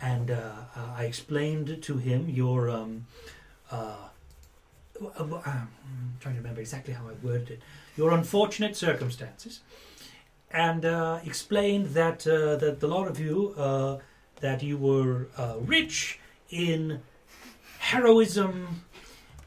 and 0.00 0.30
uh, 0.30 0.52
uh, 0.74 0.94
I 0.96 1.04
explained 1.04 1.82
to 1.82 1.96
him 1.98 2.28
your. 2.28 2.70
Um, 2.70 3.06
uh, 3.70 3.96
uh, 5.00 5.22
I'm 5.46 5.68
trying 6.20 6.34
to 6.34 6.40
remember 6.40 6.60
exactly 6.60 6.94
how 6.94 7.04
I 7.04 7.12
worded 7.22 7.50
it. 7.50 7.62
Your 7.96 8.12
unfortunate 8.12 8.76
circumstances, 8.76 9.60
and 10.50 10.84
explained 11.26 11.88
that 11.88 12.20
that 12.20 12.78
the 12.80 12.86
lot 12.86 13.08
of 13.08 13.20
you 13.20 13.54
that 14.40 14.62
you 14.62 14.78
were 14.78 15.28
rich 15.60 16.18
in 16.50 17.02
heroism 17.78 18.84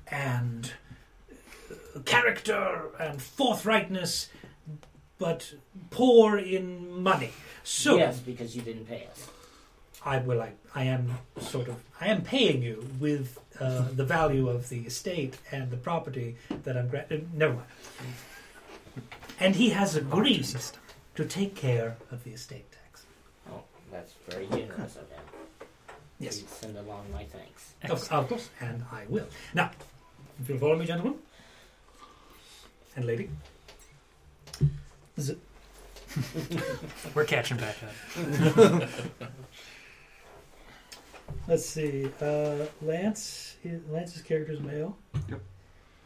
and 0.07 0.71
character 2.05 2.89
and 2.99 3.19
forthrightness, 3.19 4.27
but 5.17 5.53
poor 5.89 6.37
in 6.37 7.01
money. 7.01 7.31
So 7.63 7.97
yes, 7.97 8.19
because 8.19 8.55
you 8.55 8.61
didn't 8.61 8.85
pay 8.85 9.07
us. 9.11 9.30
I 10.03 10.17
will. 10.19 10.41
I, 10.41 10.51
I 10.73 10.83
am 10.83 11.17
sort 11.39 11.67
of. 11.67 11.75
I 11.99 12.07
am 12.07 12.21
paying 12.21 12.61
you 12.63 12.87
with 12.99 13.37
uh, 13.59 13.85
the 13.93 14.03
value 14.03 14.49
of 14.49 14.69
the 14.69 14.79
estate 14.81 15.37
and 15.51 15.69
the 15.69 15.77
property 15.77 16.37
that 16.63 16.75
I'm. 16.77 16.87
Gra- 16.87 17.05
uh, 17.11 17.17
never 17.33 17.53
mind. 17.53 17.67
And 19.39 19.55
he 19.55 19.69
has 19.71 19.95
agreed 19.95 20.47
to 21.15 21.25
take 21.25 21.55
care 21.55 21.97
of 22.11 22.23
the 22.23 22.31
estate 22.31 22.65
tax. 22.71 23.03
Oh, 23.51 23.61
that's 23.91 24.13
very 24.27 24.47
generous 24.47 24.95
of 24.95 25.09
him. 25.09 25.19
Yes, 26.19 26.39
Please 26.39 26.49
send 26.49 26.77
along 26.77 27.05
my 27.11 27.25
thanks. 27.25 27.73
of, 27.89 28.11
of 28.11 28.27
course, 28.29 28.49
and 28.59 28.83
I 28.91 29.05
will. 29.09 29.27
Now, 29.55 29.71
if 30.39 30.49
you'll 30.49 30.59
follow 30.59 30.75
me, 30.75 30.85
gentlemen 30.85 31.15
and 32.95 33.05
lady. 33.05 33.29
Z- 35.19 35.37
We're 37.15 37.25
catching 37.25 37.57
back 37.57 37.75
up. 37.83 38.89
Let's 41.47 41.65
see. 41.65 42.09
Uh, 42.21 42.65
Lance. 42.81 43.55
His, 43.63 43.81
Lance's 43.89 44.21
character 44.21 44.53
is 44.53 44.59
male. 44.59 44.97
Yep. 45.29 45.41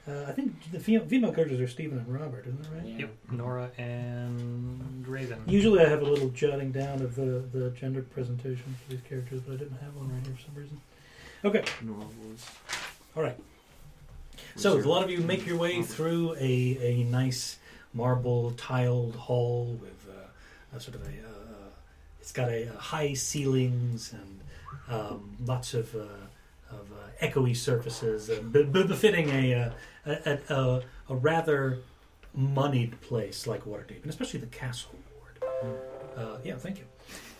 Uh, 0.07 0.25
I 0.27 0.31
think 0.33 0.71
the 0.71 0.79
female, 0.79 1.05
female 1.07 1.31
characters 1.31 1.59
are 1.59 1.67
Stephen 1.67 1.97
and 1.97 2.07
Robert, 2.13 2.45
isn't 2.45 2.61
that 2.61 2.71
right? 2.71 2.85
Yeah. 2.85 2.97
Yep, 2.99 3.13
Nora 3.31 3.71
and 3.79 5.07
Raven. 5.07 5.41
Usually 5.47 5.83
I 5.83 5.89
have 5.89 6.01
a 6.01 6.05
little 6.05 6.29
jotting 6.29 6.71
down 6.71 7.01
of 7.01 7.15
the, 7.15 7.43
the 7.51 7.71
gender 7.71 8.03
presentation 8.03 8.75
for 8.83 8.91
these 8.91 9.01
characters, 9.09 9.41
but 9.41 9.53
I 9.53 9.57
didn't 9.57 9.77
have 9.79 9.95
one 9.95 10.13
right 10.13 10.23
here 10.25 10.35
for 10.35 10.41
some 10.43 10.55
reason. 10.55 10.79
Okay. 11.43 11.63
Normal 11.81 12.07
was- 12.29 12.45
All 13.17 13.23
right. 13.23 13.37
So 14.55 14.77
a 14.77 14.79
lot 14.81 15.03
of 15.03 15.09
you 15.09 15.19
make 15.21 15.45
your 15.47 15.57
way 15.57 15.81
through 15.81 16.35
a, 16.35 16.77
a 16.81 17.03
nice 17.05 17.57
marble 17.93 18.51
tiled 18.51 19.15
hall 19.15 19.77
with 19.81 20.07
uh, 20.09 20.75
a 20.77 20.79
sort 20.79 20.95
of 20.95 21.01
a. 21.03 21.09
Uh, 21.09 21.69
it's 22.21 22.31
got 22.31 22.49
a, 22.49 22.69
uh 22.73 22.77
high 22.77 23.13
ceilings 23.13 24.13
and 24.13 24.34
um, 24.89 25.35
lots 25.45 25.73
of 25.73 25.93
uh, 25.95 25.99
of 26.71 26.91
uh, 26.91 27.25
echoey 27.25 27.55
surfaces, 27.55 28.29
uh, 28.29 28.41
be- 28.41 28.63
be- 28.63 28.83
befitting 28.87 29.29
a, 29.29 29.53
uh, 29.53 29.69
a, 30.05 30.39
a, 30.53 30.81
a 31.09 31.15
rather 31.15 31.79
moneyed 32.33 32.99
place 33.01 33.47
like 33.47 33.65
Waterdeep, 33.65 34.01
and 34.01 34.09
especially 34.09 34.39
the 34.39 34.47
castle 34.47 34.95
ward. 35.13 35.83
Uh, 36.17 36.37
yeah, 36.43 36.55
thank 36.57 36.79
you. 36.79 36.85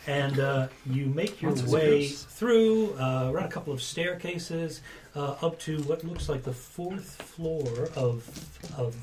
And 0.08 0.40
uh, 0.40 0.68
you 0.86 1.08
make 1.08 1.42
your 1.42 1.52
Lots 1.52 1.64
of 1.64 1.72
way 1.72 2.06
zeros. 2.06 2.24
through 2.26 2.94
uh, 3.00 3.32
around 3.32 3.46
a 3.46 3.52
couple 3.52 3.74
of 3.74 3.82
staircases 3.82 4.82
uh, 5.16 5.36
up 5.42 5.58
to 5.62 5.80
what 5.84 6.04
looks 6.04 6.30
like 6.30 6.44
the 6.44 6.54
fourth 6.54 7.20
floor 7.22 7.90
of 7.96 8.24
of 8.78 8.96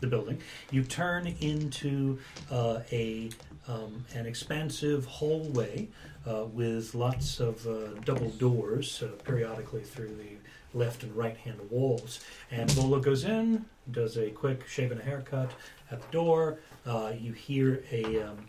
the 0.00 0.06
building. 0.06 0.40
You 0.70 0.82
turn 0.82 1.26
into 1.40 2.18
uh, 2.50 2.80
a 2.90 3.28
um, 3.68 4.04
an 4.14 4.24
expansive 4.26 5.04
hallway 5.04 5.88
with 6.26 6.94
lots 6.94 7.40
of 7.40 7.66
uh, 7.66 7.94
double 8.04 8.30
doors 8.30 9.02
uh, 9.02 9.08
periodically 9.24 9.82
through 9.82 10.14
the 10.16 10.36
left 10.76 11.02
and 11.02 11.16
right 11.16 11.36
hand 11.36 11.58
walls. 11.70 12.20
And 12.50 12.74
Bola 12.74 13.00
goes 13.00 13.24
in, 13.24 13.64
does 13.90 14.16
a 14.16 14.30
quick 14.30 14.66
shave 14.68 14.92
and 14.92 15.00
a 15.00 15.04
haircut 15.04 15.52
at 15.90 16.02
the 16.02 16.08
door. 16.12 16.58
Uh, 16.84 17.12
you 17.18 17.32
hear 17.32 17.82
a 17.90 18.22
um, 18.22 18.46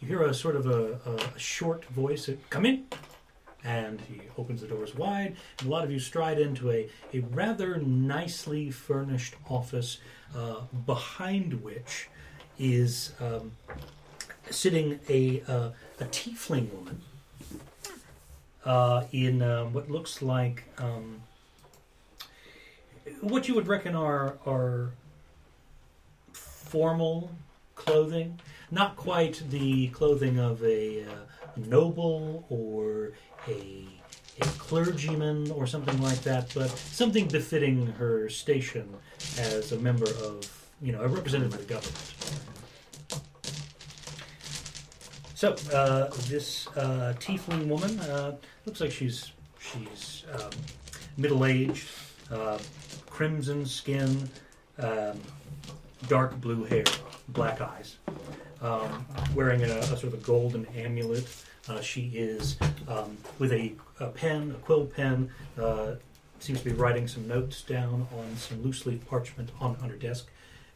you 0.00 0.08
hear 0.08 0.22
a 0.22 0.34
sort 0.34 0.56
of 0.56 0.66
a, 0.66 1.00
a, 1.06 1.14
a 1.36 1.38
short 1.38 1.84
voice, 1.86 2.26
that, 2.26 2.50
"Come 2.50 2.66
in." 2.66 2.86
And 3.64 4.00
he 4.02 4.20
opens 4.38 4.60
the 4.60 4.68
doors 4.68 4.94
wide, 4.94 5.36
and 5.58 5.68
a 5.68 5.70
lot 5.70 5.82
of 5.82 5.90
you 5.90 5.98
stride 5.98 6.38
into 6.38 6.70
a, 6.70 6.88
a 7.12 7.20
rather 7.20 7.76
nicely 7.78 8.70
furnished 8.70 9.34
office, 9.50 9.98
uh, 10.34 10.60
behind 10.86 11.64
which 11.64 12.08
is 12.56 13.12
um, 13.20 13.50
sitting 14.48 15.00
a, 15.08 15.42
uh, 15.48 15.70
a 16.00 16.04
tiefling 16.04 16.72
woman 16.72 17.02
uh, 18.68 19.04
in 19.12 19.40
um, 19.42 19.72
what 19.72 19.90
looks 19.90 20.20
like 20.20 20.64
um, 20.76 21.22
what 23.20 23.48
you 23.48 23.54
would 23.54 23.66
reckon 23.66 23.94
are, 23.94 24.36
are 24.46 24.90
formal 26.32 27.30
clothing. 27.74 28.38
Not 28.70 28.96
quite 28.96 29.42
the 29.48 29.88
clothing 29.88 30.38
of 30.38 30.62
a 30.62 31.04
uh, 31.04 31.06
noble 31.56 32.44
or 32.50 33.12
a, 33.48 33.86
a 34.40 34.44
clergyman 34.58 35.50
or 35.50 35.66
something 35.66 36.00
like 36.02 36.20
that, 36.22 36.52
but 36.54 36.68
something 36.68 37.26
befitting 37.28 37.86
her 37.86 38.28
station 38.28 38.94
as 39.38 39.72
a 39.72 39.78
member 39.78 40.10
of, 40.22 40.68
you 40.82 40.92
know, 40.92 41.00
a 41.00 41.08
representative 41.08 41.54
of 41.54 41.66
the 41.66 41.74
government. 41.74 42.14
So 45.34 45.52
uh, 45.72 46.10
this 46.26 46.66
uh, 46.76 47.14
tiefling 47.20 47.68
woman 47.68 48.00
uh, 48.00 48.36
looks 48.68 48.82
like 48.82 48.92
she's 48.92 49.32
she's 49.58 50.24
um, 50.34 50.50
middle 51.16 51.46
aged, 51.46 51.88
uh, 52.30 52.58
crimson 53.08 53.64
skin, 53.64 54.28
um, 54.78 55.18
dark 56.06 56.38
blue 56.38 56.64
hair, 56.64 56.84
black 57.28 57.62
eyes, 57.62 57.96
um, 58.60 59.06
wearing 59.34 59.62
a, 59.62 59.68
a 59.68 59.82
sort 59.84 60.04
of 60.04 60.14
a 60.14 60.18
golden 60.18 60.66
amulet. 60.76 61.26
Uh, 61.66 61.80
she 61.80 62.10
is 62.14 62.58
um, 62.88 63.16
with 63.38 63.52
a, 63.52 63.72
a 64.00 64.08
pen, 64.08 64.50
a 64.50 64.58
quill 64.58 64.84
pen. 64.84 65.30
Uh, 65.58 65.94
seems 66.38 66.58
to 66.58 66.66
be 66.66 66.72
writing 66.72 67.08
some 67.08 67.26
notes 67.26 67.62
down 67.62 68.06
on 68.18 68.36
some 68.36 68.62
loose 68.62 68.84
leaf 68.84 69.02
parchment 69.08 69.48
on, 69.60 69.76
on 69.82 69.88
her 69.88 69.96
desk. 69.96 70.28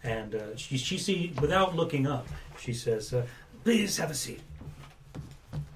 And 0.03 0.35
uh, 0.35 0.57
she, 0.57 0.79
she 0.79 0.97
see 0.97 1.35
without 1.43 1.77
looking 1.77 2.07
up, 2.07 2.27
she 2.59 2.73
says, 2.73 3.13
uh, 3.13 3.27
"Please 3.65 3.99
have 3.99 4.11
a 4.11 4.15
seat." 4.15 4.41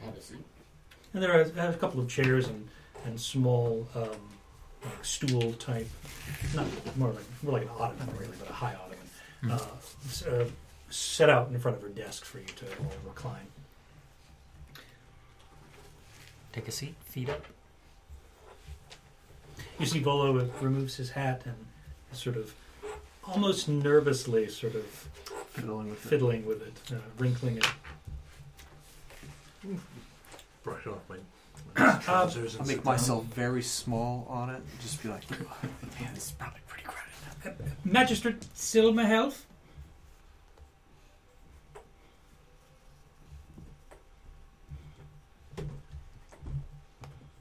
Have 0.02 0.16
a 0.16 0.22
seat. 0.22 0.45
And 1.16 1.22
there 1.22 1.32
are, 1.32 1.66
are 1.66 1.70
a 1.70 1.74
couple 1.74 1.98
of 1.98 2.10
chairs 2.10 2.46
and, 2.46 2.68
and 3.06 3.18
small 3.18 3.88
um, 3.94 4.10
like 4.84 5.02
stool 5.02 5.54
type, 5.54 5.88
not 6.54 6.66
more 6.98 7.08
like 7.08 7.24
more 7.42 7.52
like 7.54 7.62
an 7.62 7.70
ottoman 7.78 8.14
really, 8.18 8.34
but 8.38 8.50
a 8.50 8.52
high 8.52 8.74
ottoman, 8.74 9.50
uh, 9.58 9.66
s- 10.04 10.26
uh, 10.26 10.46
set 10.90 11.30
out 11.30 11.48
in 11.48 11.58
front 11.58 11.78
of 11.78 11.82
her 11.84 11.88
desk 11.88 12.26
for 12.26 12.38
you 12.38 12.44
to 12.44 12.66
all 12.80 12.92
recline. 13.06 13.46
Take 16.52 16.68
a 16.68 16.70
seat, 16.70 16.94
feet 17.06 17.30
up. 17.30 17.46
You 19.80 19.86
see 19.86 20.00
Volo 20.00 20.34
removes 20.60 20.96
his 20.96 21.08
hat 21.12 21.40
and 21.46 21.56
sort 22.12 22.36
of 22.36 22.54
almost 23.24 23.70
nervously 23.70 24.48
sort 24.50 24.74
of 24.74 24.84
Fiddling 25.48 25.88
with 25.88 26.04
it. 26.04 26.08
fiddling 26.10 26.44
with 26.44 26.60
it, 26.60 26.92
uh, 26.92 26.98
wrinkling 27.16 27.56
it. 27.56 27.66
Brush 30.66 30.86
off 30.88 30.98
my, 31.08 31.16
Uh, 31.76 31.92
my 31.94 31.98
trousers 32.00 32.54
and 32.54 32.62
I'll 32.62 32.66
sit 32.66 32.76
make 32.76 32.84
down. 32.84 32.92
myself 32.94 33.24
very 33.26 33.62
small 33.62 34.26
on 34.28 34.50
it. 34.50 34.60
Just 34.80 35.00
be 35.00 35.08
like, 35.08 35.22
man, 36.00 36.12
this 36.12 36.26
is 36.26 36.32
probably 36.32 36.58
pretty 36.66 36.82
crowded. 36.88 37.56
Magistrate 37.84 38.40
Silmerhelf? 38.56 39.44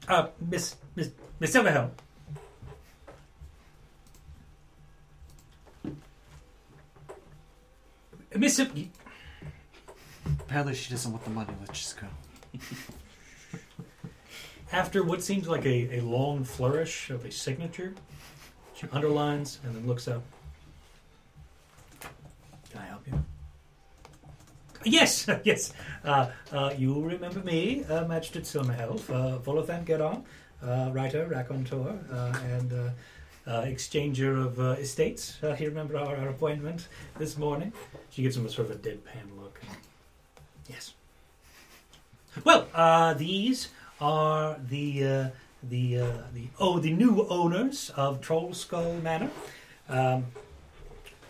Uh, 0.08 0.28
Miss, 0.40 0.76
Miss, 0.94 1.10
Miss 1.40 1.50
Silverhill. 1.54 1.90
Miss, 8.36 8.56
Sil- 8.60 8.68
Apparently, 10.40 10.74
she 10.74 10.90
doesn't 10.90 11.10
want 11.10 11.24
the 11.24 11.30
money. 11.30 11.52
Let's 11.60 11.78
just 11.80 12.00
go. 12.00 12.06
after 14.72 15.02
what 15.02 15.22
seems 15.22 15.48
like 15.48 15.64
a, 15.64 15.98
a 15.98 16.00
long 16.00 16.44
flourish 16.44 17.10
of 17.10 17.24
a 17.24 17.30
signature, 17.30 17.94
she 18.74 18.86
underlines 18.92 19.58
and 19.64 19.74
then 19.74 19.86
looks 19.86 20.08
up. 20.08 20.22
Can 22.70 22.80
I 22.80 22.86
help 22.86 23.06
you? 23.06 23.24
Yes, 24.84 25.26
yes. 25.44 25.72
Uh, 26.04 26.30
uh, 26.52 26.72
you 26.76 27.00
remember 27.02 27.40
me, 27.40 27.84
uh, 27.84 28.06
Magistrate 28.06 28.44
Silmerhelf, 28.44 29.08
uh, 29.10 29.38
Volothan 29.38 29.84
Geron, 29.84 30.24
uh, 30.62 30.90
writer, 30.92 31.26
raconteur, 31.26 31.98
uh, 32.12 32.38
and 32.44 32.72
uh, 32.72 32.90
uh, 33.46 33.62
exchanger 33.62 34.44
of 34.46 34.58
uh, 34.60 34.70
estates. 34.80 35.38
Uh, 35.42 35.56
you 35.58 35.68
remember 35.68 35.96
our, 35.96 36.16
our 36.16 36.28
appointment 36.28 36.88
this 37.18 37.36
morning? 37.36 37.72
She 38.10 38.22
gives 38.22 38.36
him 38.36 38.46
a 38.46 38.48
sort 38.48 38.70
of 38.70 38.76
a 38.76 38.78
deadpan 38.78 39.40
look. 39.40 39.60
Yes. 40.68 40.94
Well, 42.44 42.66
uh, 42.74 43.14
these 43.14 43.68
are 44.00 44.58
the 44.68 45.04
uh, 45.04 45.28
the 45.62 45.98
uh, 46.00 46.12
the 46.34 46.48
oh 46.58 46.78
the 46.78 46.92
new 46.92 47.26
owners 47.28 47.90
of 47.96 48.20
Troll 48.20 48.52
Skull 48.52 48.94
Manor, 48.94 49.30
um, 49.88 50.26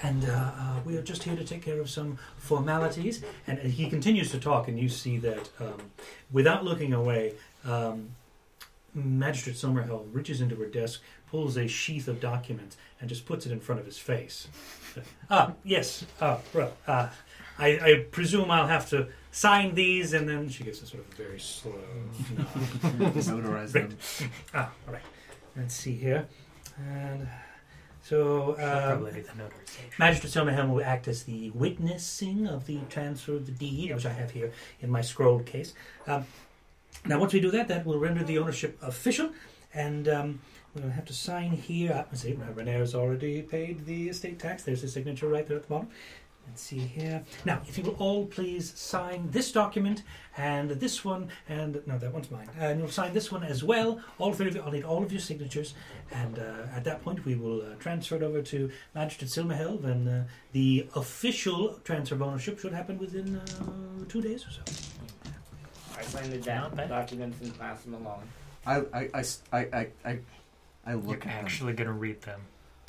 and 0.02 0.24
uh, 0.24 0.32
uh, 0.32 0.80
we 0.84 0.96
are 0.96 1.02
just 1.02 1.22
here 1.22 1.36
to 1.36 1.44
take 1.44 1.62
care 1.62 1.80
of 1.80 1.88
some 1.88 2.18
formalities. 2.36 3.22
And 3.46 3.58
he 3.58 3.88
continues 3.88 4.30
to 4.32 4.38
talk, 4.38 4.68
and 4.68 4.78
you 4.78 4.88
see 4.88 5.18
that 5.18 5.48
um, 5.60 5.90
without 6.30 6.64
looking 6.64 6.92
away, 6.92 7.34
um, 7.64 8.10
Magistrate 8.94 9.56
Summerhill 9.56 10.06
reaches 10.12 10.40
into 10.40 10.56
her 10.56 10.66
desk, 10.66 11.02
pulls 11.30 11.56
a 11.56 11.66
sheath 11.66 12.08
of 12.08 12.20
documents, 12.20 12.76
and 13.00 13.08
just 13.08 13.26
puts 13.26 13.46
it 13.46 13.52
in 13.52 13.60
front 13.60 13.80
of 13.80 13.86
his 13.86 13.98
face. 13.98 14.48
ah, 15.30 15.52
yes. 15.64 16.04
Ah, 16.20 16.38
well, 16.54 16.72
uh, 16.86 17.08
I, 17.58 17.68
I 17.78 18.06
presume 18.10 18.50
I'll 18.50 18.66
have 18.66 18.88
to 18.90 19.08
sign 19.36 19.74
these, 19.74 20.14
and 20.14 20.26
then 20.28 20.48
she 20.48 20.64
gives 20.64 20.82
a 20.82 20.86
sort 20.86 21.02
of 21.06 21.12
very 21.14 21.38
slow 21.38 21.72
nod. 22.38 22.46
Notarize 23.14 23.74
Right. 23.74 23.88
them. 23.90 23.98
Ah, 24.54 24.72
all 24.86 24.94
right. 24.94 25.02
Let's 25.56 25.74
see 25.74 25.94
here. 25.94 26.26
And 26.78 27.28
so, 28.02 28.54
She'll 28.56 28.64
uh, 28.64 28.86
probably 28.96 29.20
the 29.20 29.28
notarization. 29.32 29.98
Magistrate 29.98 30.30
Silmerhelm 30.32 30.70
will 30.72 30.84
act 30.84 31.06
as 31.08 31.24
the 31.24 31.50
witnessing 31.50 32.46
of 32.46 32.66
the 32.66 32.78
transfer 32.88 33.34
of 33.34 33.46
the 33.46 33.52
deed, 33.52 33.94
which 33.94 34.06
I 34.06 34.12
have 34.12 34.30
here 34.30 34.52
in 34.80 34.90
my 34.90 35.02
scrolled 35.02 35.44
case. 35.44 35.74
Um, 36.06 36.24
now, 37.04 37.18
once 37.18 37.32
we 37.34 37.40
do 37.40 37.50
that, 37.50 37.68
that 37.68 37.84
will 37.84 37.98
render 37.98 38.24
the 38.24 38.38
ownership 38.38 38.78
official, 38.82 39.30
and 39.74 40.08
um, 40.08 40.40
we'll 40.74 40.88
have 40.90 41.04
to 41.06 41.12
sign 41.12 41.50
here. 41.52 42.06
Let's 42.10 42.22
see, 42.22 42.32
Renaer's 42.34 42.94
already 42.94 43.42
paid 43.42 43.84
the 43.86 44.08
estate 44.08 44.38
tax. 44.38 44.62
There's 44.62 44.80
his 44.82 44.92
signature 44.94 45.28
right 45.28 45.46
there 45.46 45.56
at 45.58 45.64
the 45.64 45.68
bottom. 45.68 45.88
Let's 46.48 46.62
see 46.62 46.78
here. 46.78 47.22
Now, 47.44 47.60
if 47.68 47.76
you 47.76 47.84
will 47.84 47.96
all 47.98 48.26
please 48.26 48.72
sign 48.78 49.28
this 49.30 49.52
document 49.52 50.04
and 50.38 50.70
this 50.70 51.04
one, 51.04 51.28
and 51.48 51.82
no, 51.86 51.98
that 51.98 52.12
one's 52.12 52.30
mine. 52.30 52.48
And 52.58 52.78
you'll 52.78 52.88
sign 52.88 53.12
this 53.12 53.30
one 53.30 53.42
as 53.44 53.62
well. 53.64 54.00
All 54.18 54.32
three 54.32 54.48
of 54.48 54.54
you. 54.54 54.62
I'll 54.62 54.70
need 54.70 54.84
all 54.84 55.02
of 55.02 55.12
your 55.12 55.20
signatures, 55.20 55.74
and 56.12 56.38
uh, 56.38 56.66
at 56.74 56.84
that 56.84 57.02
point, 57.02 57.24
we 57.24 57.34
will 57.34 57.60
uh, 57.62 57.74
transfer 57.78 58.16
it 58.16 58.22
over 58.22 58.40
to 58.42 58.70
Magistrate 58.94 59.28
Silmerhelve, 59.30 59.84
and 59.84 60.08
uh, 60.08 60.22
the 60.52 60.88
official 60.94 61.78
transfer 61.84 62.14
of 62.14 62.22
ownership 62.22 62.58
should 62.58 62.72
happen 62.72 62.96
within 62.98 63.36
uh, 63.36 64.04
two 64.08 64.22
days 64.22 64.46
or 64.46 64.50
so. 64.50 64.62
I 65.98 66.02
signed 66.02 66.32
the 66.32 66.36
Not 66.38 66.44
down 66.46 66.74
bad. 66.74 66.88
documents 66.88 67.40
and 67.42 67.58
pass 67.58 67.82
them 67.82 67.94
along. 67.94 68.22
I, 68.66 68.76
I, 68.94 69.08
I, 69.14 69.24
I, 69.52 69.58
I, 69.58 69.86
I, 70.04 70.18
I 70.84 70.90
You're 70.92 70.96
look 71.00 71.26
at 71.26 71.32
actually 71.32 71.72
gonna 71.72 71.92
read 71.92 72.22
them. 72.22 72.40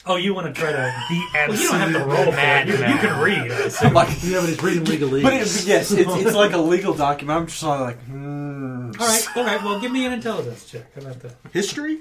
Oh, 0.08 0.16
you 0.16 0.34
want 0.34 0.48
to 0.48 0.54
try 0.60 0.72
to? 0.72 0.78
The 1.10 1.22
Well, 1.48 1.56
you 1.60 1.68
don't 1.70 1.80
have 1.80 1.92
to 1.94 2.06
roll 2.06 2.32
for 2.32 2.40
it. 2.40 2.68
You, 2.68 2.74
you 2.74 2.98
can 3.00 3.22
read. 3.24 3.52
I 3.52 3.68
them. 3.82 3.94
like, 3.94 4.10
Yeah, 4.24 4.40
but 4.40 4.50
he's 4.50 4.62
reading 4.64 4.84
legalese. 4.86 5.24
but 5.24 5.34
it, 5.34 5.66
yes, 5.66 5.92
it's, 5.92 6.10
it's 6.16 6.36
like 6.36 6.54
a 6.54 6.58
legal 6.58 6.94
document. 6.94 7.40
I'm 7.42 7.48
just 7.48 7.60
sort 7.60 7.80
of 7.82 7.88
like, 7.88 8.00
hmm. 8.04 8.92
All 9.00 9.08
right, 9.08 9.28
all 9.36 9.44
right. 9.44 9.64
Well, 9.64 9.80
give 9.80 9.92
me 9.92 10.06
an 10.06 10.14
intelligence 10.14 10.66
check. 10.70 10.94
How 10.96 11.02
about 11.02 11.20
that? 11.22 11.36
History? 11.52 12.00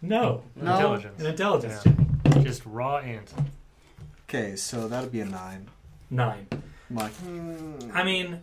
No, 0.00 0.42
No. 0.56 0.72
Intelligence. 0.74 1.20
an 1.20 1.26
intelligence 1.26 1.82
Yeah. 1.84 1.92
check. 2.32 2.42
Just 2.44 2.62
raw 2.66 2.98
int. 2.98 3.32
Okay, 4.28 4.56
so 4.56 4.88
that'd 4.88 5.12
be 5.12 5.20
a 5.20 5.24
nine. 5.24 5.68
Nine. 6.10 6.46
I'm 6.90 6.96
like, 6.96 7.12
hmm. 7.14 7.74
I 7.92 8.02
mean, 8.02 8.42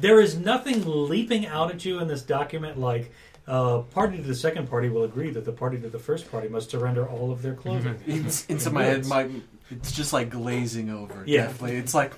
there 0.00 0.20
is 0.20 0.36
nothing 0.36 0.84
leaping 0.86 1.46
out 1.46 1.70
at 1.70 1.84
you 1.84 1.98
in 2.00 2.08
this 2.08 2.22
document 2.22 2.78
like. 2.78 3.12
Uh, 3.46 3.78
party 3.80 4.18
to 4.18 4.22
the 4.22 4.34
second 4.34 4.68
party 4.68 4.88
will 4.88 5.04
agree 5.04 5.30
that 5.30 5.44
the 5.44 5.52
party 5.52 5.80
to 5.80 5.88
the 5.88 5.98
first 5.98 6.30
party 6.30 6.48
must 6.48 6.70
surrender 6.70 7.08
all 7.08 7.32
of 7.32 7.42
their 7.42 7.54
clothing. 7.54 7.98
It's, 8.06 8.46
into 8.48 8.70
my 8.70 8.84
head, 8.84 9.06
my 9.06 9.28
it's 9.70 9.92
just 9.92 10.12
like 10.12 10.30
glazing 10.30 10.90
over. 10.90 11.24
Yeah. 11.26 11.46
Definitely. 11.46 11.76
It's 11.76 11.94
like 11.94 12.12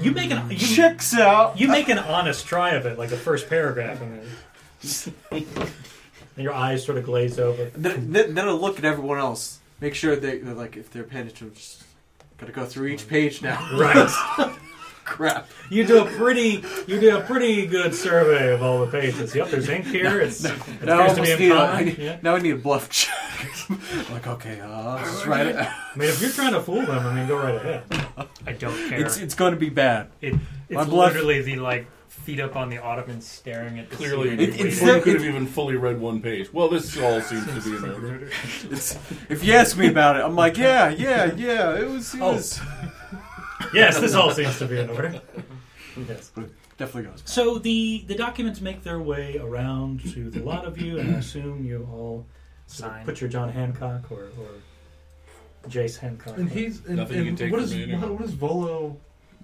You 0.00 0.10
make 0.12 0.30
an 0.30 0.50
you, 0.50 0.56
checks 0.56 1.16
out. 1.16 1.58
you 1.58 1.68
make 1.68 1.88
an 1.88 1.98
honest 1.98 2.46
try 2.46 2.70
of 2.72 2.86
it, 2.86 2.98
like 2.98 3.10
the 3.10 3.16
first 3.16 3.48
paragraph, 3.48 4.00
and 4.00 4.20
then 5.32 5.44
and 6.36 6.42
your 6.44 6.52
eyes 6.52 6.84
sort 6.84 6.98
of 6.98 7.04
glaze 7.04 7.38
over. 7.38 7.66
Then, 7.74 8.12
then 8.12 8.34
then 8.34 8.48
I 8.48 8.52
look 8.52 8.78
at 8.78 8.84
everyone 8.84 9.18
else. 9.18 9.60
Make 9.80 9.94
sure 9.94 10.16
they, 10.16 10.38
they're 10.38 10.54
like 10.54 10.76
if 10.76 10.90
they're 10.90 11.04
paying 11.04 11.26
attention. 11.26 11.54
Just 11.54 11.84
gotta 12.38 12.52
go 12.52 12.64
through 12.64 12.88
each 12.88 13.08
page 13.08 13.42
now. 13.42 13.68
Right. 13.78 14.50
Crap. 15.04 15.48
You 15.70 15.86
do 15.86 16.02
a 16.04 16.06
pretty 16.06 16.64
you 16.86 16.98
do 17.00 17.16
a 17.16 17.20
pretty 17.20 17.66
good 17.66 17.94
survey 17.94 18.52
of 18.52 18.62
all 18.62 18.84
the 18.84 18.90
pages. 18.90 19.34
Yep, 19.34 19.48
there's 19.50 19.68
ink 19.68 19.86
here. 19.86 20.20
It's 20.20 20.44
it 20.44 20.52
Now 20.82 21.00
I 21.00 21.06
appears 21.06 21.14
to 21.14 21.20
almost 21.20 21.38
be 21.38 21.44
need 21.44 21.50
in 21.50 21.52
a, 21.52 21.54
I 21.60 21.66
common. 21.70 21.84
need- 21.86 21.98
Yeah. 21.98 22.18
now 22.22 22.34
I 22.36 22.38
need 22.40 22.50
a 22.50 22.56
bluff 22.56 22.88
check. 22.90 23.12
like 24.10 24.26
okay, 24.26 24.60
uh, 24.60 24.68
I'll 24.68 24.98
just 25.04 25.26
write 25.26 25.46
it. 25.48 25.56
I 25.56 25.72
mean, 25.96 26.08
if 26.08 26.20
you're 26.22 26.30
trying 26.30 26.52
to 26.54 26.60
fool 26.60 26.82
them, 26.86 27.06
I 27.06 27.14
mean, 27.14 27.28
go 27.28 27.36
right 27.36 27.54
ahead. 27.54 27.82
I 28.46 28.52
don't 28.52 28.88
care. 28.88 29.00
It's 29.00 29.18
it's 29.18 29.34
going 29.34 29.52
to 29.52 29.60
be 29.60 29.68
bad. 29.70 30.08
it, 30.20 30.34
my 30.34 30.40
it's 30.82 30.90
bluff- 30.90 31.12
literally 31.12 31.42
the 31.42 31.56
like 31.56 31.86
feet 32.08 32.40
up 32.40 32.56
on 32.56 32.70
the 32.70 32.78
ottoman 32.78 33.20
staring 33.20 33.78
at 33.78 33.90
the 33.90 33.96
Clearly. 33.96 34.30
It- 34.30 34.40
it's 34.40 34.56
before 34.56 34.96
you 34.96 35.02
could 35.02 35.14
have 35.14 35.24
even 35.24 35.46
fully 35.46 35.76
read 35.76 36.00
one 36.00 36.22
page. 36.22 36.50
Well, 36.52 36.68
this 36.68 36.96
all 36.98 37.20
seems 37.20 37.44
to 37.46 37.60
be 37.60 37.76
in 37.76 37.84
order. 37.90 38.30
It's, 38.70 38.96
if 39.28 39.44
you 39.44 39.52
ask 39.52 39.76
me 39.76 39.88
about 39.88 40.16
it, 40.16 40.20
I'm 40.24 40.34
like, 40.36 40.56
yeah, 40.56 40.88
yeah, 40.88 41.34
yeah. 41.34 41.76
It 41.78 41.88
was. 41.90 42.14
It 42.14 42.20
Oh. 42.22 42.32
was 42.34 42.60
Yes, 43.72 43.98
this 44.00 44.14
all 44.14 44.30
seems 44.30 44.58
to 44.58 44.66
be 44.66 44.78
in 44.80 44.90
order. 44.90 45.20
Yes. 46.08 46.32
definitely 46.76 47.04
goes. 47.08 47.22
So 47.24 47.58
the 47.58 48.02
the 48.08 48.16
documents 48.16 48.60
make 48.60 48.82
their 48.82 48.98
way 48.98 49.38
around 49.38 50.00
to 50.12 50.28
the 50.28 50.40
lot 50.40 50.64
of 50.64 50.76
you, 50.76 50.98
and 50.98 51.14
I 51.14 51.18
assume 51.20 51.64
you 51.64 51.88
all 51.92 52.26
sort 52.66 52.90
of 52.90 52.96
Sign. 52.96 53.04
put 53.04 53.20
your 53.20 53.30
John 53.30 53.48
Hancock 53.48 54.10
or, 54.10 54.24
or 54.40 55.68
Jace 55.68 55.96
Hancock. 55.96 56.36
And 56.36 56.50
he's 56.50 56.84
and, 56.86 56.96
Nothing 56.96 57.16
you 57.16 57.28
and 57.28 57.28
can 57.28 57.36
take 57.46 57.52
what 57.52 57.58
from 57.60 57.68
does 57.68 57.74
me 57.76 57.82
anyway. 57.84 58.00
what, 58.00 58.10
what 58.10 58.22
does 58.22 58.32
Volo 58.32 58.96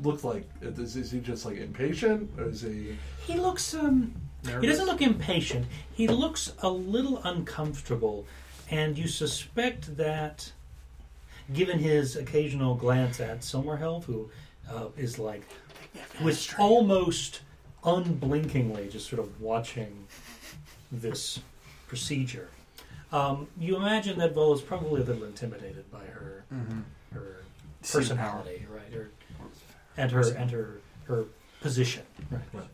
look 0.03 0.25
like? 0.25 0.49
Is, 0.61 0.97
is 0.97 1.13
he 1.13 1.21
just 1.21 1.45
like 1.47 1.59
impatient, 1.59 2.29
or 2.37 2.49
is 2.49 2.63
he? 2.63 2.97
he 3.27 3.35
looks 3.39 3.73
um 3.75 4.13
he 4.61 4.67
doesn't 4.67 4.87
look 4.87 5.01
impatient. 5.03 5.67
He 5.93 6.09
looks 6.09 6.53
a 6.63 6.69
little 6.69 7.19
uncomfortable, 7.23 8.27
and 8.71 8.99
you 8.99 9.07
suspect 9.07 9.97
that, 9.99 10.51
given 11.53 11.79
his 11.79 12.17
occasional 12.17 12.75
glance 12.75 13.21
at 13.21 13.41
Silmerhelf, 13.41 14.05
who 14.05 14.31
uh, 14.71 14.87
is 14.97 15.19
like, 15.19 15.43
was 16.23 16.53
almost 16.59 17.41
unblinkingly 17.85 18.89
just 18.91 19.09
sort 19.09 19.21
of 19.21 19.41
watching 19.41 20.07
this 20.93 21.41
procedure. 21.89 22.49
Um, 23.13 23.49
you 23.59 23.77
imagine 23.77 24.19
that 24.19 24.35
Vol 24.35 24.55
is 24.55 24.61
probably 24.61 25.01
a 25.01 25.05
little 25.05 25.25
intimidated 25.25 25.91
by 25.91 26.05
her 26.05 26.45
Mm-hmm. 26.53 26.81
her 27.15 27.37
personality, 27.93 28.67
right? 28.75 28.93
Her, 28.93 29.11
and 29.97 30.11
her 30.11 30.35
and 30.35 30.51
her 30.51 30.81
her 31.05 31.25
position, 31.61 32.03
right? 32.31 32.65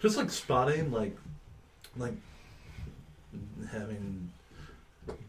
Just 0.00 0.16
like 0.16 0.30
spotting, 0.30 0.92
like, 0.92 1.16
like 1.96 2.14
having 3.72 4.30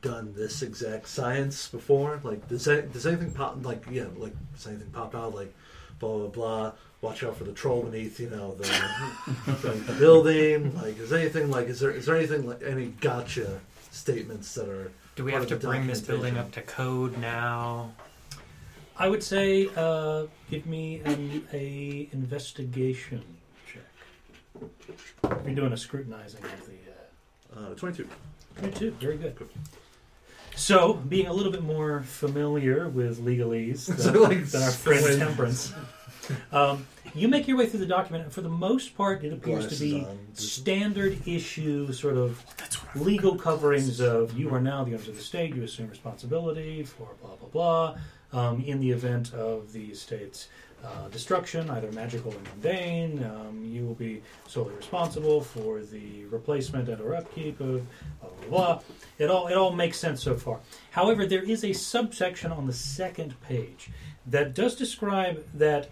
done 0.02 0.34
this 0.36 0.62
exact 0.62 1.08
science 1.08 1.68
before. 1.68 2.20
Like, 2.24 2.48
does 2.48 2.66
that, 2.66 2.94
does 2.94 3.06
anything 3.06 3.32
pop? 3.32 3.64
Like, 3.64 3.86
yeah, 3.92 4.06
like 4.18 4.34
does 4.54 4.68
anything 4.68 4.90
pop 4.92 5.16
out? 5.16 5.34
Like, 5.36 5.54
blah 6.00 6.18
blah 6.18 6.28
blah. 6.28 6.72
Watch 7.02 7.24
out 7.24 7.38
for 7.38 7.44
the 7.44 7.52
troll 7.54 7.84
beneath, 7.84 8.20
you 8.20 8.30
know, 8.30 8.56
the, 8.56 8.64
the, 9.62 9.70
the 9.86 9.94
building. 9.94 10.76
Like, 10.76 10.98
is 10.98 11.14
anything 11.14 11.52
like? 11.52 11.68
Is 11.68 11.80
there 11.80 11.92
is 11.92 12.08
there 12.08 12.16
anything 12.18 12.48
like 12.48 12.64
any 12.64 12.88
gotcha 12.88 13.60
statements 13.92 14.54
that 14.56 14.68
are? 14.68 14.92
Do 15.16 15.24
we 15.24 15.32
have 15.32 15.48
to 15.48 15.56
bring 15.56 15.88
this 15.88 16.02
building 16.02 16.38
up 16.38 16.52
to 16.54 16.62
code 16.62 17.18
now? 17.20 17.92
I 19.00 19.08
would 19.08 19.22
say, 19.22 19.70
uh, 19.76 20.24
give 20.50 20.66
me 20.66 21.02
an 21.06 21.48
a 21.54 22.10
investigation 22.12 23.24
check. 23.72 24.70
You're 25.46 25.56
doing 25.56 25.74
a 25.74 25.78
scrutinizing 25.78 26.44
of 26.44 26.66
the. 26.66 26.74
Uh, 26.74 27.60
Uh, 27.72 27.74
Twenty-two. 27.76 28.08
Me 28.62 28.72
too. 28.72 28.92
Very 29.00 29.18
good. 29.18 29.36
So, 30.56 30.94
being 30.94 31.28
a 31.28 31.34
little 31.34 31.52
bit 31.52 31.62
more 31.62 32.02
familiar 32.02 32.90
with 32.90 33.24
legalese 33.24 33.80
So, 33.80 33.94
than, 34.12 34.22
like, 34.22 34.46
than 34.46 34.64
our 34.64 34.72
friend 34.72 35.02
squint. 35.02 35.20
Temperance, 35.20 35.74
um, 36.52 36.88
you 37.14 37.28
make 37.28 37.48
your 37.48 37.58
way 37.58 37.68
through 37.68 37.80
the 37.80 37.86
document, 37.86 38.26
and 38.26 38.34
for 38.34 38.42
the 38.42 38.50
most 38.50 38.98
part, 38.98 39.24
it 39.24 39.32
appears 39.34 39.68
to 39.68 39.80
be 39.80 40.06
standard 40.34 41.28
issue 41.28 41.92
sort 41.94 42.18
of 42.18 42.44
legal 42.96 43.36
coverings 43.36 44.00
of 44.00 44.38
you 44.38 44.54
are 44.54 44.62
now 44.62 44.84
the 44.84 44.94
owners 44.94 45.08
of 45.08 45.16
the 45.16 45.22
state, 45.22 45.56
you 45.56 45.64
assume 45.64 45.90
responsibility 45.90 46.84
for 46.84 47.10
blah 47.22 47.36
blah 47.36 47.50
blah. 47.50 47.98
Um, 48.34 48.62
in 48.66 48.82
the 48.82 48.92
event 48.92 49.34
of 49.34 49.72
the 49.72 49.94
state's 49.94 50.50
uh, 50.84 51.08
destruction, 51.10 51.70
either 51.72 51.92
magical 51.92 52.32
or 52.32 52.40
mundane, 52.52 53.24
um, 53.24 53.64
you 53.66 53.86
will 53.86 53.96
be 53.96 54.22
solely 54.48 54.76
responsible 54.76 55.42
for 55.42 55.82
the 55.82 56.26
replacement 56.26 56.88
and 56.88 57.02
or 57.02 57.16
upkeep 57.16 57.60
of 57.60 57.82
blah 58.22 58.30
blah 58.30 58.50
blah. 58.50 58.82
It 59.18 59.30
all 59.30 59.48
it 59.48 59.56
all 59.56 59.72
makes 59.72 60.00
sense 60.00 60.22
so 60.22 60.36
far. 60.36 60.60
However, 60.92 61.26
there 61.26 61.44
is 61.44 61.64
a 61.64 61.74
subsection 61.74 62.52
on 62.52 62.68
the 62.68 62.74
second 62.74 63.40
page 63.42 63.90
that 64.28 64.54
does 64.54 64.76
describe 64.76 65.44
that 65.54 65.90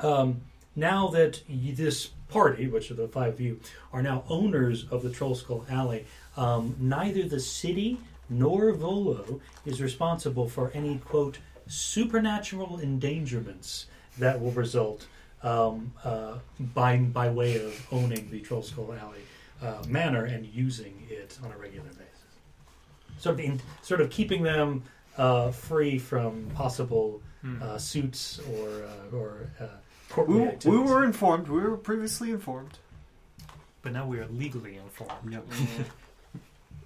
um, 0.00 0.42
now 0.76 1.08
that 1.08 1.42
this 1.48 2.10
party, 2.28 2.66
which 2.66 2.90
are 2.90 2.94
the 2.94 3.08
five 3.08 3.34
of 3.34 3.40
you, 3.40 3.60
are 3.92 4.02
now 4.02 4.24
owners 4.28 4.86
of 4.90 5.02
the 5.02 5.10
Troll 5.10 5.34
Skull 5.34 5.64
Alley, 5.70 6.06
um, 6.36 6.74
neither 6.78 7.22
the 7.28 7.40
city 7.40 7.98
nor 8.28 8.72
Volo 8.72 9.40
is 9.64 9.80
responsible 9.80 10.48
for 10.48 10.70
any 10.74 10.98
quote 10.98 11.38
supernatural 11.66 12.78
endangerments 12.80 13.86
that 14.18 14.40
will 14.40 14.52
result 14.52 15.06
um, 15.42 15.92
uh, 16.04 16.38
by 16.58 16.96
by 16.98 17.28
way 17.28 17.64
of 17.64 17.86
owning 17.92 18.30
the 18.30 18.40
Troll 18.40 18.62
Skull 18.62 18.94
Alley 18.94 19.20
uh, 19.62 19.82
manor 19.88 20.24
and 20.24 20.46
using 20.46 21.06
it 21.10 21.38
on 21.44 21.52
a 21.52 21.56
regular 21.56 21.88
basis. 21.88 22.00
Sort 23.18 23.34
of, 23.34 23.40
in, 23.40 23.60
sort 23.82 24.00
of 24.00 24.10
keeping 24.10 24.42
them 24.42 24.82
uh, 25.16 25.50
free 25.50 25.98
from 25.98 26.50
possible 26.54 27.20
Hmm. 27.42 27.62
uh, 27.62 27.76
suits 27.76 28.40
or 28.54 28.84
uh, 28.84 29.14
or 29.16 29.50
uh, 29.60 29.66
court 30.08 30.28
We, 30.28 30.48
we 30.64 30.78
were 30.78 31.04
informed. 31.04 31.46
We 31.48 31.60
were 31.60 31.76
previously 31.76 32.30
informed. 32.30 32.78
But 33.82 33.92
now 33.92 34.06
we 34.06 34.18
are 34.18 34.26
legally 34.28 34.76
informed. 34.78 35.30
Yep. 35.30 35.44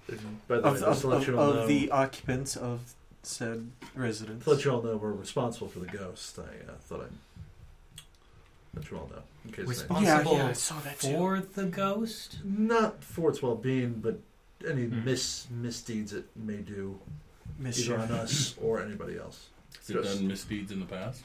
By 0.49 0.57
the 0.57 0.61
way, 0.63 0.69
Of, 0.69 0.79
just 0.81 1.05
of, 1.05 1.29
of, 1.29 1.39
of 1.39 1.67
the 1.69 1.89
occupants 1.91 2.57
of 2.57 2.93
said 3.23 3.69
residence. 3.95 4.43
to 4.43 4.49
let 4.51 4.65
you 4.65 4.71
all 4.71 4.81
know 4.81 4.97
we're 4.97 5.11
responsible 5.11 5.67
for 5.67 5.79
the 5.79 5.85
ghost. 5.87 6.37
I 6.39 6.71
uh, 6.71 6.75
thought 6.81 7.01
I'd 7.01 8.01
let 8.75 8.89
you 8.91 8.97
all 8.97 9.09
know 9.09 9.21
in 9.45 9.51
case 9.51 9.65
Responsible 9.67 10.03
yeah, 10.03 10.17
Responsible 10.17 10.37
yeah, 10.37 10.49
I 10.49 10.53
saw 10.53 10.79
that 10.81 10.99
too. 10.99 11.07
For 11.13 11.39
the 11.55 11.65
ghost? 11.65 12.37
not 12.43 13.03
for 13.03 13.29
its 13.29 13.41
well-being, 13.41 13.95
but 14.01 14.19
any 14.67 14.85
Hmm. 14.85 15.05
mis 15.05 15.47
misdeeds 15.49 16.13
it 16.13 16.25
may 16.35 16.57
do 16.57 16.99
Mischief. 17.57 17.89
either 17.91 18.01
on 18.01 18.11
us 18.11 18.55
or 18.61 18.81
anybody 18.81 19.17
else. 19.17 19.47
Has 19.79 19.89
it 19.89 20.01
done 20.03 20.27
misdeeds 20.27 20.71
in 20.71 20.79
the 20.79 20.85
past? 20.85 21.23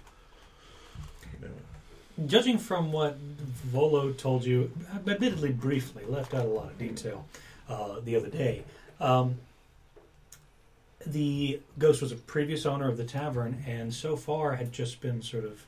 Judging 2.26 2.59
from 2.59 2.92
what 2.92 3.16
Volo 3.16 4.12
told 4.12 4.44
you, 4.44 4.70
admittedly 5.07 5.50
briefly, 5.50 6.04
left 6.07 6.33
out 6.33 6.44
a 6.44 6.48
lot 6.48 6.66
of 6.66 6.78
detail 6.78 7.26
uh, 7.68 7.98
the 8.04 8.14
other 8.14 8.28
day. 8.28 8.62
Um, 9.00 9.37
the 11.07 11.61
ghost 11.79 12.03
was 12.03 12.12
a 12.12 12.17
previous 12.17 12.67
owner 12.67 12.88
of 12.88 12.97
the 12.97 13.05
tavern, 13.05 13.62
and 13.67 13.93
so 13.93 14.17
far 14.17 14.55
had 14.57 14.73
just 14.73 15.01
been 15.01 15.23
sort 15.23 15.45
of. 15.45 15.64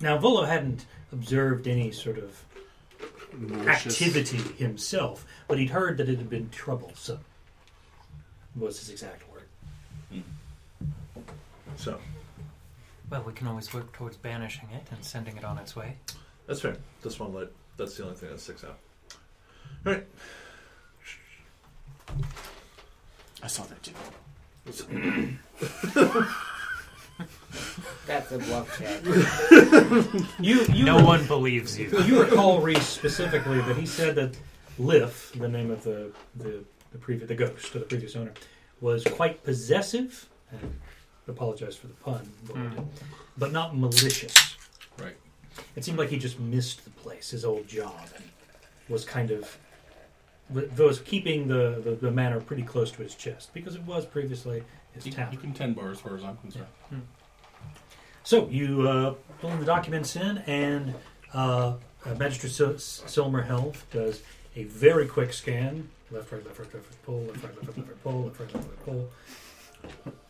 Now, 0.00 0.18
Volo 0.18 0.44
hadn't 0.44 0.86
observed 1.12 1.68
any 1.68 1.92
sort 1.92 2.18
of 2.18 2.44
Malicious. 3.32 4.00
activity 4.00 4.38
himself, 4.56 5.24
but 5.48 5.58
he'd 5.58 5.70
heard 5.70 5.96
that 5.98 6.08
it 6.08 6.18
had 6.18 6.28
been 6.30 6.48
troublesome. 6.50 7.20
Was 8.56 8.78
his 8.80 8.90
exact 8.90 9.22
word. 9.32 10.22
So 11.76 11.98
Well, 13.10 13.22
we 13.22 13.32
can 13.32 13.46
always 13.46 13.72
work 13.72 13.92
towards 13.92 14.16
banishing 14.16 14.68
it 14.72 14.86
and 14.90 15.02
sending 15.04 15.36
it 15.36 15.44
on 15.44 15.56
its 15.58 15.74
way. 15.74 15.96
that's 16.46 16.60
fair. 16.60 16.76
Just 17.02 17.18
one 17.20 17.32
let 17.32 17.48
that's 17.76 17.96
the 17.96 18.04
only 18.04 18.16
thing 18.16 18.28
that 18.30 18.40
sticks 18.40 18.62
out. 18.64 18.78
Alright. 19.86 20.06
I 23.42 23.46
saw 23.48 23.64
that 23.64 23.82
too. 23.82 23.92
That's 28.06 28.32
a 28.32 28.38
bluff 28.38 28.78
check. 28.78 29.02
You, 30.40 30.64
you 30.72 30.84
no 30.84 30.98
re- 30.98 31.04
one 31.04 31.26
believes 31.26 31.78
you. 31.78 31.88
you 32.04 32.22
recall 32.22 32.60
Rhys 32.60 32.82
specifically 32.82 33.60
that 33.62 33.76
he 33.76 33.86
said 33.86 34.14
that 34.16 34.36
Lif, 34.78 35.32
the 35.36 35.48
name 35.48 35.70
of 35.70 35.82
the 35.84 36.10
the 36.36 36.64
the, 36.92 36.98
previous, 36.98 37.28
the 37.28 37.34
ghost, 37.34 37.74
or 37.74 37.78
the 37.80 37.84
previous 37.84 38.16
owner, 38.16 38.32
was 38.80 39.04
quite 39.04 39.42
possessive. 39.44 40.28
And 40.50 40.74
apologize 41.28 41.76
for 41.76 41.86
the 41.86 41.94
pun, 41.94 42.28
but, 42.46 42.56
Mm. 42.56 42.84
but 43.38 43.52
not 43.52 43.76
malicious. 43.76 44.56
Right. 44.98 45.16
It 45.76 45.84
seemed 45.84 45.96
like 45.98 46.10
he 46.10 46.18
just 46.18 46.38
missed 46.40 46.84
the 46.84 46.90
place, 46.90 47.30
his 47.30 47.44
old 47.44 47.66
job, 47.68 47.94
and 48.16 48.24
was 48.88 49.04
kind 49.04 49.30
of 49.30 49.56
was 50.76 51.00
keeping 51.00 51.48
the, 51.48 51.80
the, 51.84 51.90
the 51.92 52.10
manor 52.10 52.40
pretty 52.40 52.62
close 52.62 52.90
to 52.92 53.02
his 53.02 53.14
chest 53.14 53.52
because 53.54 53.74
it 53.74 53.82
was 53.82 54.04
previously 54.06 54.62
his 54.92 55.04
He, 55.04 55.10
town. 55.10 55.30
he 55.30 55.36
can 55.36 55.52
ten 55.52 55.72
bar 55.72 55.90
as 55.90 55.98
far 56.00 56.16
as 56.16 56.24
I'm 56.24 56.36
concerned. 56.38 56.66
So 58.24 58.48
you 58.48 58.88
uh, 58.88 59.14
pull 59.40 59.50
the 59.56 59.64
documents 59.64 60.14
in, 60.16 60.38
and 60.46 60.94
uh, 61.34 61.74
uh, 62.04 62.14
Magistrate 62.18 62.52
Sil- 62.54 62.78
Silmer 62.78 63.42
Helf 63.42 63.84
does 63.90 64.22
a 64.54 64.64
very 64.64 65.06
quick 65.06 65.32
scan. 65.32 65.88
Left, 66.10 66.30
right, 66.30 66.44
left, 66.44 66.58
right, 66.58 66.72
left, 66.74 66.86
right, 66.88 67.02
pull. 67.04 67.20
Left, 67.22 67.42
right, 67.42 67.54
left, 67.56 67.66
right, 67.68 67.76
left, 67.78 67.88
right, 67.88 68.02
pull. 68.04 68.22
Left, 68.24 68.40
right, 68.40 68.54
left, 68.54 68.68
right, 68.68 68.84
pull. 68.84 69.10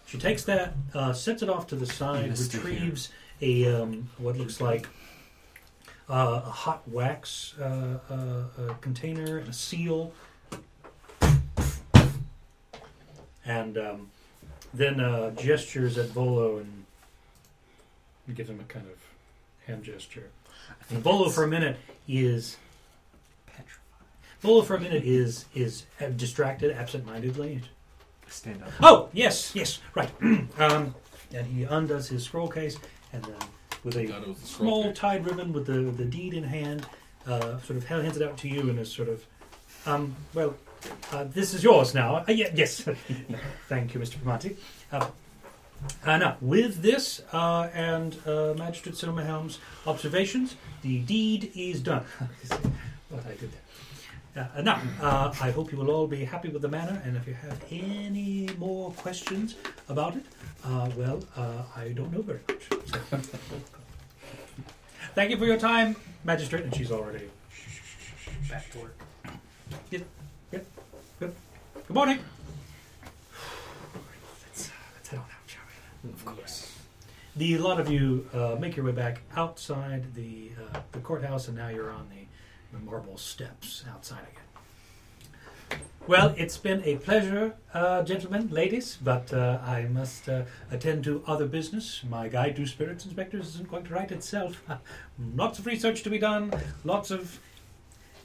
She 0.06 0.18
takes 0.18 0.44
that, 0.44 0.74
uh, 0.94 1.12
sets 1.12 1.42
it 1.42 1.48
off 1.48 1.66
to 1.68 1.76
the 1.76 1.86
side, 1.86 2.30
Missed 2.30 2.54
it 2.54 2.62
here. 2.62 2.70
retrieves 2.70 3.10
a 3.40 3.66
um, 3.82 4.08
what 4.18 4.36
looks 4.38 4.60
like 4.60 4.88
uh, 6.08 6.42
a 6.44 6.50
hot 6.50 6.82
wax 6.88 7.54
uh, 7.60 7.98
uh, 8.10 8.74
container 8.80 9.38
and 9.38 9.48
a 9.48 9.52
seal, 9.52 10.12
and 13.44 13.78
um, 13.78 14.10
then 14.74 15.00
uh, 15.00 15.30
gestures 15.30 15.98
at 15.98 16.08
Volo 16.08 16.58
and 16.58 16.84
gives 18.34 18.48
him 18.48 18.60
a 18.60 18.64
kind 18.64 18.86
of 18.86 18.98
hand 19.66 19.84
gesture. 19.84 20.30
And 20.90 20.98
Volo 21.00 21.28
for 21.28 21.44
a 21.44 21.48
minute 21.48 21.76
is 22.08 22.56
petrified. 23.46 24.06
Volo 24.40 24.62
for 24.62 24.76
a 24.76 24.80
minute 24.80 25.04
is 25.04 25.46
is 25.54 25.86
uh, 26.00 26.06
distracted 26.06 26.70
absent-mindedly. 26.72 27.62
Stand 28.28 28.62
up. 28.62 28.70
Oh 28.80 29.08
yes, 29.12 29.54
yes, 29.54 29.80
right. 29.94 30.10
um, 30.58 30.94
and 31.34 31.46
he 31.46 31.64
undoes 31.64 32.08
his 32.08 32.24
scroll 32.24 32.48
case, 32.48 32.78
and 33.12 33.22
then 33.24 33.36
with 33.84 33.96
a 33.96 34.06
Thought 34.06 34.22
it 34.22 34.28
was 34.28 34.38
the 34.38 34.46
scroll 34.46 34.82
small 34.82 34.92
tied 34.92 35.26
ribbon 35.26 35.52
with 35.52 35.66
the 35.66 35.72
the 35.72 36.04
deed 36.04 36.34
in 36.34 36.44
hand, 36.44 36.86
uh, 37.26 37.58
sort 37.60 37.76
of 37.76 37.84
hands 37.84 38.16
it 38.16 38.22
out 38.22 38.36
to 38.38 38.48
you 38.48 38.60
and 38.70 38.78
is 38.78 38.90
sort 38.90 39.08
of, 39.08 39.24
um, 39.86 40.16
well, 40.34 40.54
uh, 41.12 41.24
this 41.24 41.54
is 41.54 41.62
yours 41.62 41.94
now. 41.94 42.24
Uh, 42.28 42.32
yeah, 42.32 42.50
yes, 42.54 42.80
thank 43.68 43.94
you, 43.94 44.00
Mr. 44.00 44.16
Primanti. 44.16 44.56
Uh, 44.90 45.08
uh, 46.04 46.16
now, 46.16 46.36
with 46.40 46.82
this 46.82 47.22
uh, 47.32 47.68
and 47.74 48.16
uh, 48.26 48.54
Magistrate 48.56 48.96
Cinema 48.96 49.24
Helm's 49.24 49.58
observations, 49.86 50.56
the 50.82 51.00
deed 51.00 51.50
is 51.54 51.80
done. 51.80 52.04
what 53.08 53.26
I 53.26 53.30
did 53.30 53.52
there. 53.52 53.61
Uh, 54.34 54.62
now, 54.62 54.80
uh, 55.02 55.34
I 55.42 55.50
hope 55.50 55.70
you 55.72 55.78
will 55.78 55.90
all 55.90 56.06
be 56.06 56.24
happy 56.24 56.48
with 56.48 56.62
the 56.62 56.68
manor, 56.68 57.02
and 57.04 57.16
if 57.18 57.26
you 57.26 57.34
have 57.34 57.62
any 57.70 58.48
more 58.58 58.90
questions 58.92 59.56
about 59.90 60.16
it, 60.16 60.24
uh, 60.64 60.88
well, 60.96 61.22
uh, 61.36 61.62
I 61.76 61.88
don't 61.90 62.10
know 62.12 62.22
very 62.22 62.40
much. 62.48 62.62
So- 63.10 63.20
Thank 65.14 65.30
you 65.30 65.36
for 65.36 65.44
your 65.44 65.58
time, 65.58 65.96
Magistrate. 66.24 66.64
And 66.64 66.74
she's 66.74 66.90
already 66.90 67.28
back 68.48 68.70
to 68.72 68.78
work. 68.78 68.96
Good, 69.90 70.06
good, 70.50 70.64
good. 71.20 71.34
Good 71.86 71.94
morning. 71.94 72.18
Let's, 74.46 74.68
uh, 74.68 74.72
let's 74.94 75.08
head 75.10 75.18
on 75.18 75.24
out, 75.26 75.30
shall 75.46 75.60
we? 76.04 76.10
Of 76.10 76.24
course. 76.24 76.72
The 77.36 77.58
lot 77.58 77.78
of 77.78 77.90
you 77.90 78.26
uh, 78.32 78.56
make 78.58 78.76
your 78.76 78.86
way 78.86 78.92
back 78.92 79.20
outside 79.36 80.14
the 80.14 80.52
uh, 80.72 80.80
the 80.92 81.00
courthouse, 81.00 81.48
and 81.48 81.56
now 81.58 81.68
you're 81.68 81.90
on 81.90 82.08
the, 82.08 82.24
the 82.72 82.78
marble 82.78 83.18
steps 83.18 83.84
outside 83.88 84.22
again. 84.32 85.80
Well, 86.08 86.34
it's 86.36 86.56
been 86.58 86.82
a 86.84 86.96
pleasure, 86.96 87.54
uh, 87.72 88.02
gentlemen, 88.02 88.48
ladies, 88.48 88.98
but 89.00 89.32
uh, 89.32 89.60
I 89.64 89.84
must 89.84 90.28
uh, 90.28 90.42
attend 90.70 91.04
to 91.04 91.22
other 91.28 91.46
business. 91.46 92.02
My 92.08 92.26
guide 92.26 92.56
to 92.56 92.66
spirits 92.66 93.04
inspectors 93.04 93.46
isn't 93.50 93.70
going 93.70 93.84
to 93.84 93.94
write 93.94 94.10
itself. 94.10 94.64
lots 95.36 95.60
of 95.60 95.66
research 95.66 96.02
to 96.02 96.10
be 96.10 96.18
done, 96.18 96.52
lots 96.82 97.12
of 97.12 97.38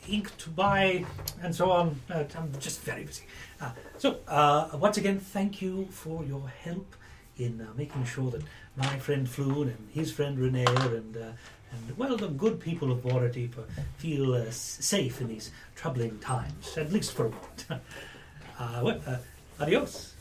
ink 0.09 0.35
to 0.37 0.49
buy, 0.49 1.05
and 1.43 1.53
so 1.53 1.69
on. 1.69 2.01
Uh, 2.09 2.23
I'm 2.35 2.51
just 2.59 2.81
very 2.81 3.03
busy. 3.03 3.25
Uh, 3.61 3.71
so, 3.99 4.17
uh, 4.27 4.69
once 4.73 4.97
again, 4.97 5.19
thank 5.19 5.61
you 5.61 5.87
for 5.91 6.23
your 6.23 6.47
help 6.63 6.95
in 7.37 7.67
making 7.77 8.05
sure 8.05 8.31
that 8.31 8.41
my 8.75 8.97
friend 8.97 9.27
Floon 9.27 9.67
and 9.67 9.89
his 9.93 10.11
friend 10.11 10.39
Renaer 10.39 10.97
and 10.97 11.35
and 11.71 11.97
well, 11.97 12.15
the 12.17 12.27
good 12.29 12.59
people 12.59 12.91
of 12.91 12.99
Waterdeep 12.99 13.53
feel 13.97 14.33
uh, 14.33 14.49
safe 14.51 15.19
in 15.21 15.27
these 15.27 15.51
troubling 15.75 16.17
times, 16.19 16.77
at 16.77 16.91
least 16.91 17.13
for 17.13 17.27
a 17.27 17.29
moment. 17.29 17.65
uh, 18.59 18.79
what? 18.81 19.01
Uh, 19.07 19.17
adios, 19.59 20.13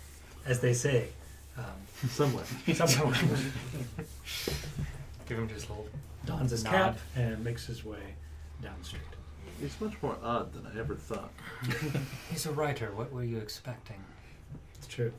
as 0.44 0.61
they 0.61 0.72
say. 0.72 1.09
Um, 1.56 1.64
Somewhere. 2.11 2.44
somewhere. 2.74 3.16
Give 5.26 5.38
him 5.38 5.48
just 5.48 5.68
a 5.68 5.72
little. 5.72 5.88
dons 6.26 6.50
his 6.50 6.62
Nod. 6.64 6.72
cap 6.72 6.98
and 7.16 7.42
makes 7.42 7.66
his 7.66 7.85
way 7.85 8.14
down 8.62 8.74
the 8.78 8.85
street. 8.85 9.02
It's 9.62 9.80
much 9.80 9.94
more 10.02 10.16
odd 10.22 10.52
than 10.52 10.66
I 10.66 10.78
ever 10.78 10.94
thought. 10.94 11.30
He's 12.30 12.44
a 12.44 12.52
writer. 12.52 12.92
What 12.94 13.11
were 13.12 13.24
you 13.24 13.38
expecting? 13.38 13.96
It's 14.74 14.87
true. 14.87 15.12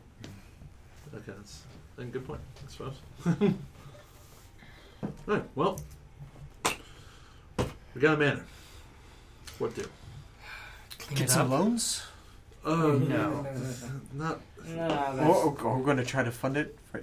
Okay, 1.15 1.31
that's 1.35 1.63
a 1.97 2.03
good 2.03 2.27
point, 2.27 2.41
I 2.63 2.71
suppose. 2.71 2.93
Alright, 5.27 5.43
well, 5.55 5.79
we 7.97 8.01
got 8.01 8.13
a 8.13 8.17
manor. 8.17 8.43
What 9.57 9.73
do? 9.75 9.83
Clean 10.99 11.17
Get 11.17 11.29
it 11.29 11.31
some 11.31 11.51
up. 11.51 11.59
loans? 11.59 12.03
Uh, 12.63 12.75
No. 12.75 13.47
Not. 14.13 14.39
No, 14.67 14.87
that's 14.87 15.19
Or, 15.19 15.25
or, 15.25 15.57
or 15.63 15.77
we're 15.79 15.85
going 15.85 15.97
to 15.97 16.05
try 16.05 16.21
to 16.23 16.29
fund 16.31 16.57
it 16.57 16.77
for 16.91 17.01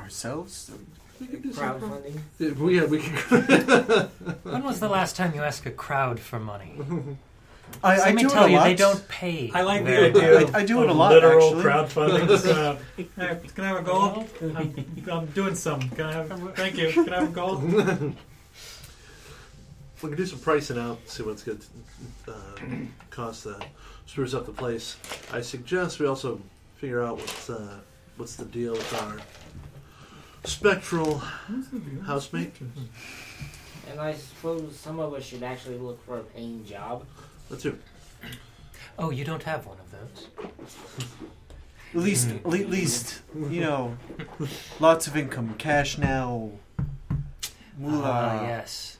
ourselves? 0.00 0.72
We 1.20 1.28
could 1.28 1.42
do 1.44 1.52
some. 1.52 1.80
crowdfunding. 1.80 2.18
Yeah, 2.40 2.50
we, 2.52 2.76
yeah, 2.80 2.86
we 2.86 2.98
could. 2.98 4.10
When 4.42 4.64
was 4.64 4.80
the 4.80 4.88
last 4.88 5.14
time 5.14 5.32
you 5.32 5.42
asked 5.42 5.64
a 5.64 5.70
crowd 5.70 6.18
for 6.18 6.40
money? 6.40 6.74
I, 7.84 7.98
Let 7.98 8.14
me 8.16 8.22
do 8.22 8.28
tell 8.28 8.44
it 8.44 8.46
a 8.46 8.50
you, 8.50 8.56
lot. 8.56 8.64
they 8.64 8.74
don't 8.74 9.08
pay. 9.08 9.50
I 9.54 9.62
like 9.62 9.84
the 9.84 9.90
very 9.90 10.06
idea. 10.08 10.22
well. 10.22 10.44
of- 10.44 10.54
I- 10.56 10.58
I 10.60 10.64
do 10.64 10.80
it 10.82 10.84
of 10.84 10.90
a 10.90 10.92
lot, 10.94 11.12
Literal 11.12 11.46
actually. 11.48 11.62
crowdfunding. 11.64 12.28
Just, 12.34 12.46
uh, 12.46 12.76
hey, 12.96 13.38
can 13.54 13.64
I 13.64 13.68
have 13.68 13.76
a 13.78 13.82
gold? 13.82 14.28
I'm, 14.56 15.04
I'm 15.12 15.26
doing 15.26 15.54
some. 15.54 15.80
Can 15.90 16.06
I 16.06 16.12
have? 16.12 16.54
Thank 16.56 16.76
you. 16.78 16.90
Can 16.92 17.12
I 17.12 17.20
have 17.20 17.28
a 17.28 17.32
gold? 17.32 17.62
We 20.02 20.08
can 20.10 20.16
do 20.16 20.26
some 20.26 20.38
pricing 20.38 20.78
out, 20.78 20.98
see 21.08 21.22
what's 21.22 21.42
good 21.42 21.64
uh, 22.28 22.32
cost 23.10 23.44
to 23.44 23.58
screws 24.06 24.34
up 24.34 24.46
the 24.46 24.52
place. 24.52 24.96
I 25.32 25.40
suggest 25.40 25.98
we 25.98 26.06
also 26.06 26.40
figure 26.76 27.02
out 27.02 27.16
what's 27.16 27.48
uh, 27.50 27.78
what's 28.16 28.36
the 28.36 28.44
deal 28.44 28.72
with 28.72 29.02
our 29.02 29.16
spectral 30.44 31.18
housemate. 32.04 32.54
And 33.90 34.00
I 34.00 34.12
suppose 34.14 34.76
some 34.76 34.98
of 35.00 35.14
us 35.14 35.24
should 35.24 35.42
actually 35.42 35.78
look 35.78 36.04
for 36.04 36.18
a 36.18 36.22
paying 36.22 36.64
job. 36.66 37.06
Let's 37.48 37.62
do. 37.62 37.78
Oh, 38.98 39.10
you 39.10 39.24
don't 39.24 39.42
have 39.44 39.66
one 39.66 39.78
of 39.78 39.90
those. 39.90 40.28
At 41.94 42.00
least, 42.00 42.30
at 42.30 42.44
least, 42.46 43.22
you 43.34 43.60
know, 43.60 43.96
lots 44.80 45.06
of 45.06 45.16
income, 45.16 45.54
cash 45.56 45.96
now, 45.98 46.50
moolah, 47.78 48.02
Ah, 48.04 48.42
yes. 48.42 48.95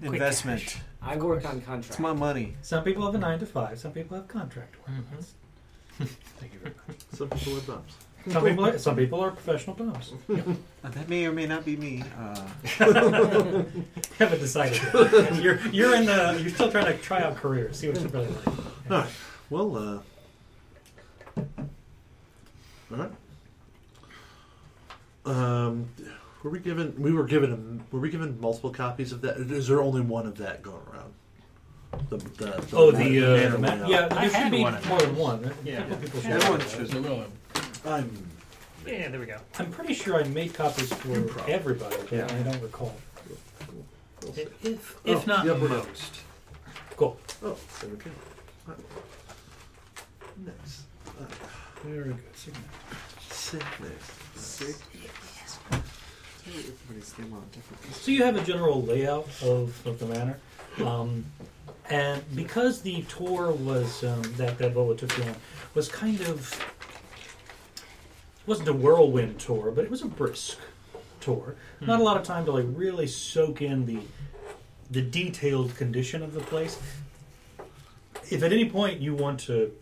Quick 0.00 0.12
investment. 0.12 0.60
cash. 0.62 0.78
I 1.02 1.16
work 1.16 1.44
on 1.44 1.60
contract. 1.60 1.86
It's 1.86 1.98
my 1.98 2.12
money. 2.12 2.56
Some 2.62 2.82
people 2.84 3.04
have 3.06 3.14
a 3.14 3.18
nine 3.18 3.38
to 3.40 3.46
five. 3.46 3.78
Some 3.78 3.92
people 3.92 4.16
have 4.16 4.26
contract 4.28 4.76
work. 4.78 4.96
Mhm. 4.96 5.24
Thank 6.40 6.54
you 6.54 6.58
very 6.60 6.74
much. 6.88 6.98
Some 7.12 7.28
people 7.30 7.54
with 7.54 7.66
bumps. 7.66 7.94
Some 8.30 8.42
people 8.42 8.64
are 8.66 8.78
some 8.78 8.96
people 8.96 9.20
are 9.20 9.30
professional 9.30 9.76
bums. 9.76 10.14
Uh, 10.30 10.88
that 10.88 11.08
may 11.10 11.26
or 11.26 11.32
may 11.32 11.46
not 11.46 11.62
be 11.64 11.76
me. 11.76 12.02
Uh, 12.18 12.40
Haven't 14.18 14.40
decided 14.40 14.80
yet. 14.94 15.34
You're 15.42 15.58
you're 15.68 15.94
in 15.94 16.06
the 16.06 16.38
you're 16.40 16.48
still 16.50 16.70
trying 16.70 16.86
to 16.86 16.96
try 16.96 17.20
out 17.20 17.36
careers. 17.36 17.78
See 17.78 17.88
what 17.88 18.00
you 18.00 18.08
really 18.08 18.28
like. 18.28 18.46
All 18.46 18.54
right. 18.90 19.10
Well, 19.50 19.76
uh, 19.76 19.98
all 22.90 22.96
right. 22.96 23.10
Um, 25.26 25.88
were 26.44 26.50
we 26.50 26.60
given? 26.60 26.94
We 26.96 27.12
were 27.12 27.24
given. 27.24 27.50
A, 27.90 27.94
were 27.94 28.00
we 28.00 28.10
given 28.10 28.40
multiple 28.40 28.70
copies 28.70 29.10
of 29.10 29.20
that? 29.22 29.38
Is 29.38 29.66
there 29.66 29.82
only 29.82 30.02
one 30.02 30.26
of 30.26 30.36
that 30.38 30.62
going 30.62 30.82
around? 30.92 31.12
The, 32.10 32.16
the, 32.18 32.44
the 32.68 32.76
Oh, 32.76 32.90
the 32.92 32.98
manor 32.98 33.56
uh, 33.56 33.58
ma- 33.58 33.68
layout. 33.68 33.88
yeah. 33.88 34.04
I 34.06 34.08
There 34.08 34.22
should 34.24 34.32
had 34.32 34.52
be 34.52 34.60
one 34.62 34.74
of 34.74 34.88
more 34.88 34.98
than 35.00 35.16
one. 35.16 35.54
Yeah. 35.64 35.82
People, 35.82 35.96
people 35.98 36.20
should 36.20 36.30
Everyone 36.32 36.60
have 36.60 36.70
should. 36.70 36.86
those. 36.88 37.26
I'm. 37.86 38.26
Yeah, 38.86 39.08
there 39.08 39.20
we 39.20 39.26
go. 39.26 39.38
I'm 39.58 39.70
pretty 39.70 39.94
sure 39.94 40.16
I 40.16 40.24
made 40.24 40.52
copies 40.54 40.92
for 40.92 41.08
Improv. 41.08 41.48
everybody, 41.48 41.96
but 42.02 42.12
Yeah. 42.12 42.26
I 42.26 42.42
don't 42.42 42.60
recall. 42.62 42.94
we'll 44.22 44.32
see. 44.34 44.42
If 44.62 44.96
if 45.04 45.22
Oh, 45.22 45.24
not 45.26 45.46
yeah, 45.46 45.52
we're- 45.52 45.68
most. 45.68 46.20
Cool. 46.96 47.18
Oh, 47.42 47.56
so 47.80 47.88
we 47.88 47.96
can. 47.96 48.12
Right. 48.66 48.76
Next. 50.44 50.82
Uh, 51.08 51.24
Very 51.84 52.04
good. 52.10 52.18
Signet. 52.34 52.62
sickness. 53.30 54.12
Sick. 54.36 54.76
Everybody's 56.56 57.18
name 57.18 57.32
on 57.32 57.42
different. 57.52 57.94
So 57.94 58.10
you 58.10 58.22
have 58.22 58.36
a 58.36 58.44
general 58.44 58.82
layout 58.82 59.28
of, 59.42 59.84
of 59.86 59.98
the 59.98 60.06
manor, 60.06 60.38
um, 60.84 61.24
and 61.90 62.22
because 62.36 62.82
the 62.82 63.02
tour 63.02 63.50
was 63.50 64.04
um, 64.04 64.22
that 64.36 64.58
that 64.58 64.74
Bola 64.74 64.96
took 64.96 65.16
you 65.18 65.24
on 65.24 65.34
was 65.74 65.88
kind 65.88 66.20
of 66.22 66.58
wasn't 68.46 68.68
a 68.68 68.72
whirlwind 68.72 69.40
tour, 69.40 69.70
but 69.70 69.84
it 69.84 69.90
was 69.90 70.02
a 70.02 70.06
brisk 70.06 70.58
tour. 71.20 71.56
Not 71.80 72.00
a 72.00 72.02
lot 72.02 72.16
of 72.16 72.22
time 72.22 72.44
to 72.44 72.52
like 72.52 72.66
really 72.68 73.06
soak 73.06 73.60
in 73.62 73.86
the 73.86 73.98
the 74.90 75.02
detailed 75.02 75.74
condition 75.76 76.22
of 76.22 76.34
the 76.34 76.40
place. 76.40 76.78
If 78.30 78.42
at 78.42 78.52
any 78.52 78.68
point 78.68 79.00
you 79.00 79.14
want 79.14 79.40
to 79.40 79.72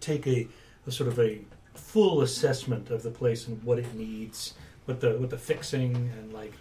take 0.00 0.26
a, 0.26 0.46
a 0.86 0.92
sort 0.92 1.08
of 1.08 1.18
a 1.18 1.40
full 1.74 2.20
assessment 2.20 2.90
of 2.90 3.02
the 3.02 3.10
place 3.10 3.48
and 3.48 3.62
what 3.62 3.78
it 3.78 3.94
needs, 3.94 4.54
with 4.86 5.00
the 5.00 5.16
with 5.18 5.30
the 5.30 5.38
fixing 5.38 5.94
and 6.18 6.32
like 6.32 6.52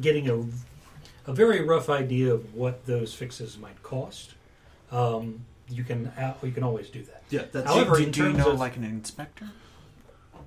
getting 0.00 0.28
a 0.28 0.44
a 1.30 1.34
very 1.34 1.60
rough 1.62 1.88
idea 1.90 2.32
of 2.32 2.54
what 2.54 2.86
those 2.86 3.14
fixes 3.14 3.58
might 3.58 3.82
cost. 3.82 4.34
Um, 4.90 5.44
you 5.68 5.84
can 5.84 6.06
a- 6.16 6.34
you 6.42 6.52
can 6.52 6.62
always 6.62 6.88
do 6.88 7.02
that. 7.02 7.22
Yeah, 7.30 7.42
that's. 7.52 7.66
However, 7.66 7.96
do, 7.96 8.04
in 8.04 8.10
do 8.10 8.20
you 8.20 8.26
terms 8.32 8.38
know 8.38 8.50
of- 8.52 8.58
like 8.58 8.76
an 8.76 8.84
inspector? 8.84 9.48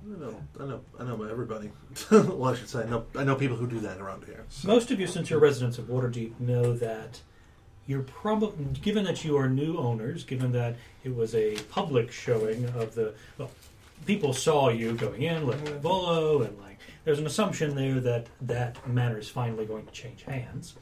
I 0.04 0.18
know, 0.18 0.42
I 0.58 0.64
know, 0.64 0.80
I 0.98 1.04
know 1.04 1.22
everybody. 1.22 1.70
well, 2.10 2.46
I 2.46 2.56
should 2.56 2.68
say, 2.68 2.80
I 2.82 2.86
know, 2.86 3.04
I 3.16 3.22
know 3.22 3.36
people 3.36 3.56
who 3.56 3.68
do 3.68 3.78
that 3.80 4.00
around 4.00 4.24
here. 4.24 4.44
So. 4.48 4.66
Most 4.66 4.90
of 4.90 4.98
you, 4.98 5.06
since 5.06 5.30
you're 5.30 5.38
residents 5.38 5.78
of 5.78 5.84
Waterdeep, 5.84 6.40
know 6.40 6.72
that 6.72 7.20
you're 7.86 8.02
probably 8.02 8.64
given 8.80 9.04
that 9.04 9.24
you 9.24 9.36
are 9.36 9.48
new 9.48 9.76
owners, 9.78 10.24
given 10.24 10.50
that 10.52 10.74
it 11.04 11.14
was 11.14 11.36
a 11.36 11.54
public 11.70 12.10
showing 12.10 12.64
of 12.70 12.96
the 12.96 13.14
well, 13.38 13.52
people 14.06 14.32
saw 14.32 14.68
you 14.68 14.92
going 14.94 15.22
in, 15.22 15.46
looking 15.46 15.68
at 15.68 15.80
Volo, 15.80 16.42
and 16.42 16.58
like 16.58 16.78
there's 17.04 17.18
an 17.18 17.26
assumption 17.26 17.74
there 17.74 18.00
that 18.00 18.26
that 18.42 18.86
matter 18.88 19.18
is 19.18 19.28
finally 19.28 19.66
going 19.66 19.86
to 19.86 19.92
change 19.92 20.22
hands. 20.22 20.74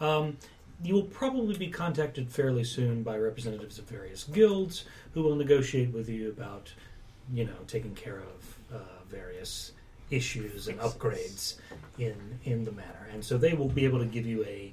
Um, 0.00 0.36
you 0.82 0.94
will 0.94 1.04
probably 1.04 1.56
be 1.56 1.68
contacted 1.68 2.30
fairly 2.30 2.64
soon 2.64 3.02
by 3.02 3.16
representatives 3.16 3.78
of 3.78 3.88
various 3.88 4.24
guilds 4.24 4.84
who 5.14 5.22
will 5.22 5.34
negotiate 5.34 5.90
with 5.92 6.08
you 6.08 6.28
about, 6.28 6.72
you 7.32 7.44
know, 7.46 7.56
taking 7.66 7.94
care 7.94 8.18
of 8.18 8.58
uh, 8.74 8.78
various 9.08 9.72
issues 10.10 10.68
and 10.68 10.78
upgrades 10.80 11.56
in 11.98 12.38
in 12.44 12.64
the 12.64 12.72
manor, 12.72 13.08
and 13.12 13.24
so 13.24 13.38
they 13.38 13.54
will 13.54 13.68
be 13.68 13.84
able 13.84 13.98
to 13.98 14.04
give 14.04 14.26
you 14.26 14.44
a 14.44 14.72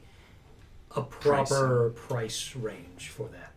a 0.96 1.02
proper 1.02 1.90
price 1.96 2.56
range 2.56 3.10
for 3.10 3.28
that. 3.30 3.52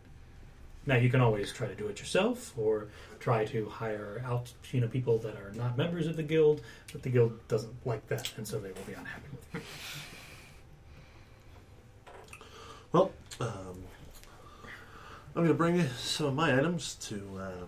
Now 0.87 0.95
you 0.95 1.09
can 1.09 1.21
always 1.21 1.51
try 1.51 1.67
to 1.67 1.75
do 1.75 1.87
it 1.87 1.99
yourself, 1.99 2.53
or 2.57 2.87
try 3.19 3.45
to 3.45 3.67
hire 3.67 4.23
out 4.25 4.51
you 4.71 4.81
know 4.81 4.87
people 4.87 5.17
that 5.19 5.35
are 5.35 5.51
not 5.55 5.77
members 5.77 6.07
of 6.07 6.15
the 6.15 6.23
guild, 6.23 6.61
but 6.91 7.03
the 7.03 7.09
guild 7.09 7.47
doesn't 7.47 7.73
like 7.85 8.07
that, 8.07 8.31
and 8.37 8.47
so 8.47 8.59
they 8.59 8.69
will 8.69 8.81
be 8.85 8.93
unhappy 8.93 9.27
with 9.31 9.53
you. 9.53 9.61
Well, 12.91 13.11
um, 13.39 13.83
I'm 15.35 15.43
going 15.43 15.47
to 15.49 15.53
bring 15.53 15.87
some 15.97 16.27
of 16.27 16.33
my 16.35 16.57
items 16.57 16.95
to 16.95 17.21
uh, 17.39 17.65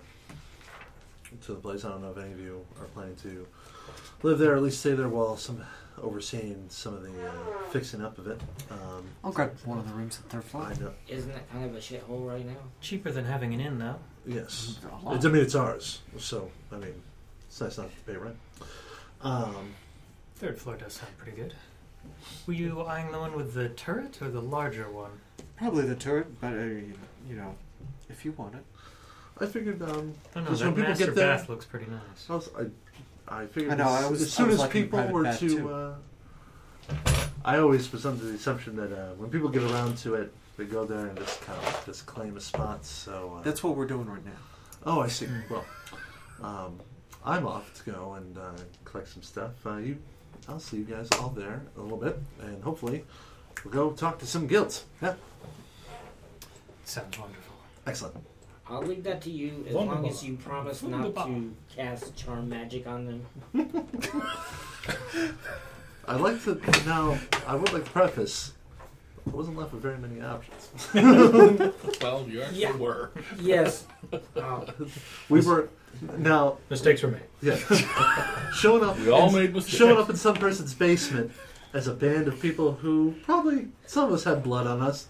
to 1.45 1.53
the 1.53 1.59
place. 1.59 1.85
I 1.85 1.89
don't 1.89 2.01
know 2.01 2.11
if 2.11 2.17
any 2.17 2.31
of 2.31 2.39
you 2.39 2.65
are 2.79 2.85
planning 2.87 3.15
to 3.17 3.45
live 4.23 4.39
there, 4.39 4.53
or 4.53 4.55
at 4.55 4.63
least 4.63 4.79
stay 4.79 4.93
there 4.93 5.09
while 5.09 5.37
some 5.37 5.63
overseeing 6.01 6.65
some 6.69 6.93
of 6.93 7.03
the 7.03 7.27
uh, 7.27 7.33
fixing 7.71 8.01
up 8.01 8.17
of 8.17 8.27
it. 8.27 8.39
Um, 8.71 9.03
I'll 9.23 9.31
grab 9.31 9.55
one 9.65 9.77
of 9.77 9.87
the 9.87 9.93
rooms 9.93 10.19
at 10.19 10.31
third 10.31 10.43
floor. 10.43 10.63
I 10.63 10.73
know. 10.75 10.93
Isn't 11.07 11.33
that 11.33 11.51
kind 11.51 11.65
of 11.65 11.75
a 11.75 11.79
shithole 11.79 12.27
right 12.27 12.45
now? 12.45 12.55
Cheaper 12.81 13.11
than 13.11 13.25
having 13.25 13.53
an 13.53 13.59
inn, 13.59 13.79
though. 13.79 13.99
Yes, 14.29 14.77
it's, 15.11 15.25
I 15.25 15.29
mean 15.29 15.41
it's 15.41 15.55
ours, 15.55 16.01
so 16.19 16.51
I 16.71 16.75
mean 16.75 16.93
it's 17.47 17.59
nice 17.59 17.77
not 17.79 17.89
to 17.89 18.01
pay 18.11 18.15
rent. 18.17 18.37
Um, 19.21 19.73
Third 20.35 20.57
floor 20.59 20.77
does 20.77 20.93
sound 20.93 21.17
pretty 21.17 21.35
good. 21.35 21.53
Were 22.47 22.53
you 22.53 22.81
eyeing 22.83 23.11
the 23.11 23.19
one 23.19 23.35
with 23.35 23.53
the 23.55 23.69
turret 23.69 24.21
or 24.21 24.29
the 24.29 24.39
larger 24.41 24.89
one? 24.89 25.11
Probably 25.57 25.85
the 25.85 25.95
turret, 25.95 26.39
but 26.39 26.53
uh, 26.53 26.57
you 26.57 27.35
know, 27.35 27.55
if 28.09 28.23
you 28.23 28.31
want 28.33 28.53
it. 28.55 28.63
I 29.41 29.45
figured 29.47 29.81
um, 29.81 30.13
Oh 30.35 30.39
no, 30.39 30.41
Because 30.43 30.59
that 30.59 30.65
when 30.67 30.75
people 30.75 30.89
master 30.89 31.05
get 31.07 31.15
there- 31.15 31.37
bath 31.37 31.49
looks 31.49 31.65
pretty 31.65 31.87
nice. 31.89 32.29
I, 32.29 32.33
was, 32.35 32.49
I, 33.27 33.41
I 33.41 33.45
figured 33.47 33.73
I 33.73 33.75
know, 33.77 33.87
as, 33.89 34.05
I 34.05 34.09
was- 34.09 34.21
as 34.21 34.31
soon 34.33 34.45
I 34.45 34.47
was 34.49 34.53
as 34.55 34.59
liking 34.61 34.83
people 34.83 34.99
private 34.99 35.13
were 35.13 35.23
bath, 35.23 35.39
to, 35.39 35.73
uh, 35.73 35.95
I 37.43 37.57
always 37.57 37.91
was 37.91 38.05
under 38.05 38.23
the 38.23 38.33
assumption 38.35 38.75
that 38.75 38.91
uh, 38.93 39.13
when 39.15 39.29
people 39.29 39.49
get 39.49 39.63
around 39.63 39.97
to 39.99 40.15
it, 40.15 40.33
they 40.59 40.65
go 40.65 40.83
there 40.83 41.07
and 41.07 41.17
just 41.17 41.41
kind 41.41 41.57
of 41.65 41.83
just 41.85 42.05
claim 42.05 42.35
a 42.35 42.41
spot. 42.41 42.85
So 42.85 43.37
uh, 43.39 43.43
That's 43.43 43.63
what 43.63 43.77
we're 43.77 43.87
doing 43.87 44.07
right 44.07 44.23
now. 44.25 44.31
oh, 44.85 44.99
I 44.99 45.07
see. 45.07 45.27
Well, 45.49 45.65
um, 46.43 46.77
I'm 47.25 47.47
off 47.47 47.73
to 47.75 47.91
go 47.91 48.13
and 48.15 48.37
uh, 48.37 48.51
collect 48.83 49.07
some 49.07 49.23
stuff. 49.23 49.51
Uh, 49.65 49.77
you, 49.77 49.97
I'll 50.49 50.59
see 50.59 50.77
you 50.77 50.83
guys 50.83 51.07
all 51.19 51.29
there 51.29 51.61
a 51.77 51.81
little 51.81 51.97
bit, 51.97 52.19
and 52.41 52.61
hopefully 52.61 53.05
we'll 53.63 53.73
go 53.73 53.91
talk 53.91 54.19
to 54.19 54.25
some 54.27 54.47
guilds. 54.47 54.83
Yeah, 55.01 55.13
Sounds 56.83 57.17
wonderful. 57.17 57.55
excellent. 57.87 58.17
I'll 58.67 58.83
leave 58.83 59.03
that 59.05 59.21
to 59.21 59.31
you 59.31 59.65
as 59.67 59.73
long 59.73 60.05
as 60.07 60.23
you 60.23 60.35
promise 60.35 60.83
not 60.83 61.15
to 61.15 61.55
cast 61.75 62.15
charm 62.15 62.49
magic 62.49 62.85
on 62.85 63.05
them. 63.05 63.25
I'd 66.07 66.21
like 66.21 66.43
to 66.43 66.59
now. 66.85 67.17
I 67.47 67.55
would 67.55 67.71
like 67.73 67.85
to 67.85 67.89
preface. 67.91 68.53
I 69.31 69.35
wasn't 69.35 69.57
left 69.57 69.73
with 69.73 69.81
very 69.83 69.97
many 69.97 70.21
options. 70.21 70.79
Well, 72.01 72.25
you 72.27 72.41
actually 72.41 72.61
Yeah. 72.61 72.75
were. 72.77 73.11
Yes. 73.39 73.85
Oh, 74.35 74.65
We 75.29 75.41
were 75.41 75.69
now, 76.17 76.57
Mistakes 76.69 77.03
were 77.03 77.09
made. 77.11 77.21
yeah, 77.41 77.55
showing 78.53 78.83
up. 78.83 78.97
We 78.99 79.09
all 79.11 79.29
in, 79.29 79.35
made 79.35 79.53
mistakes. 79.53 79.77
showing 79.77 79.97
up 79.97 80.09
in 80.09 80.15
some 80.15 80.35
person's 80.35 80.73
basement 80.73 81.31
as 81.73 81.87
a 81.87 81.93
band 81.93 82.27
of 82.27 82.39
people 82.41 82.71
who 82.73 83.13
probably 83.23 83.67
some 83.85 84.05
of 84.05 84.13
us 84.13 84.23
had 84.23 84.41
blood 84.43 84.65
on 84.67 84.81
us. 84.81 85.07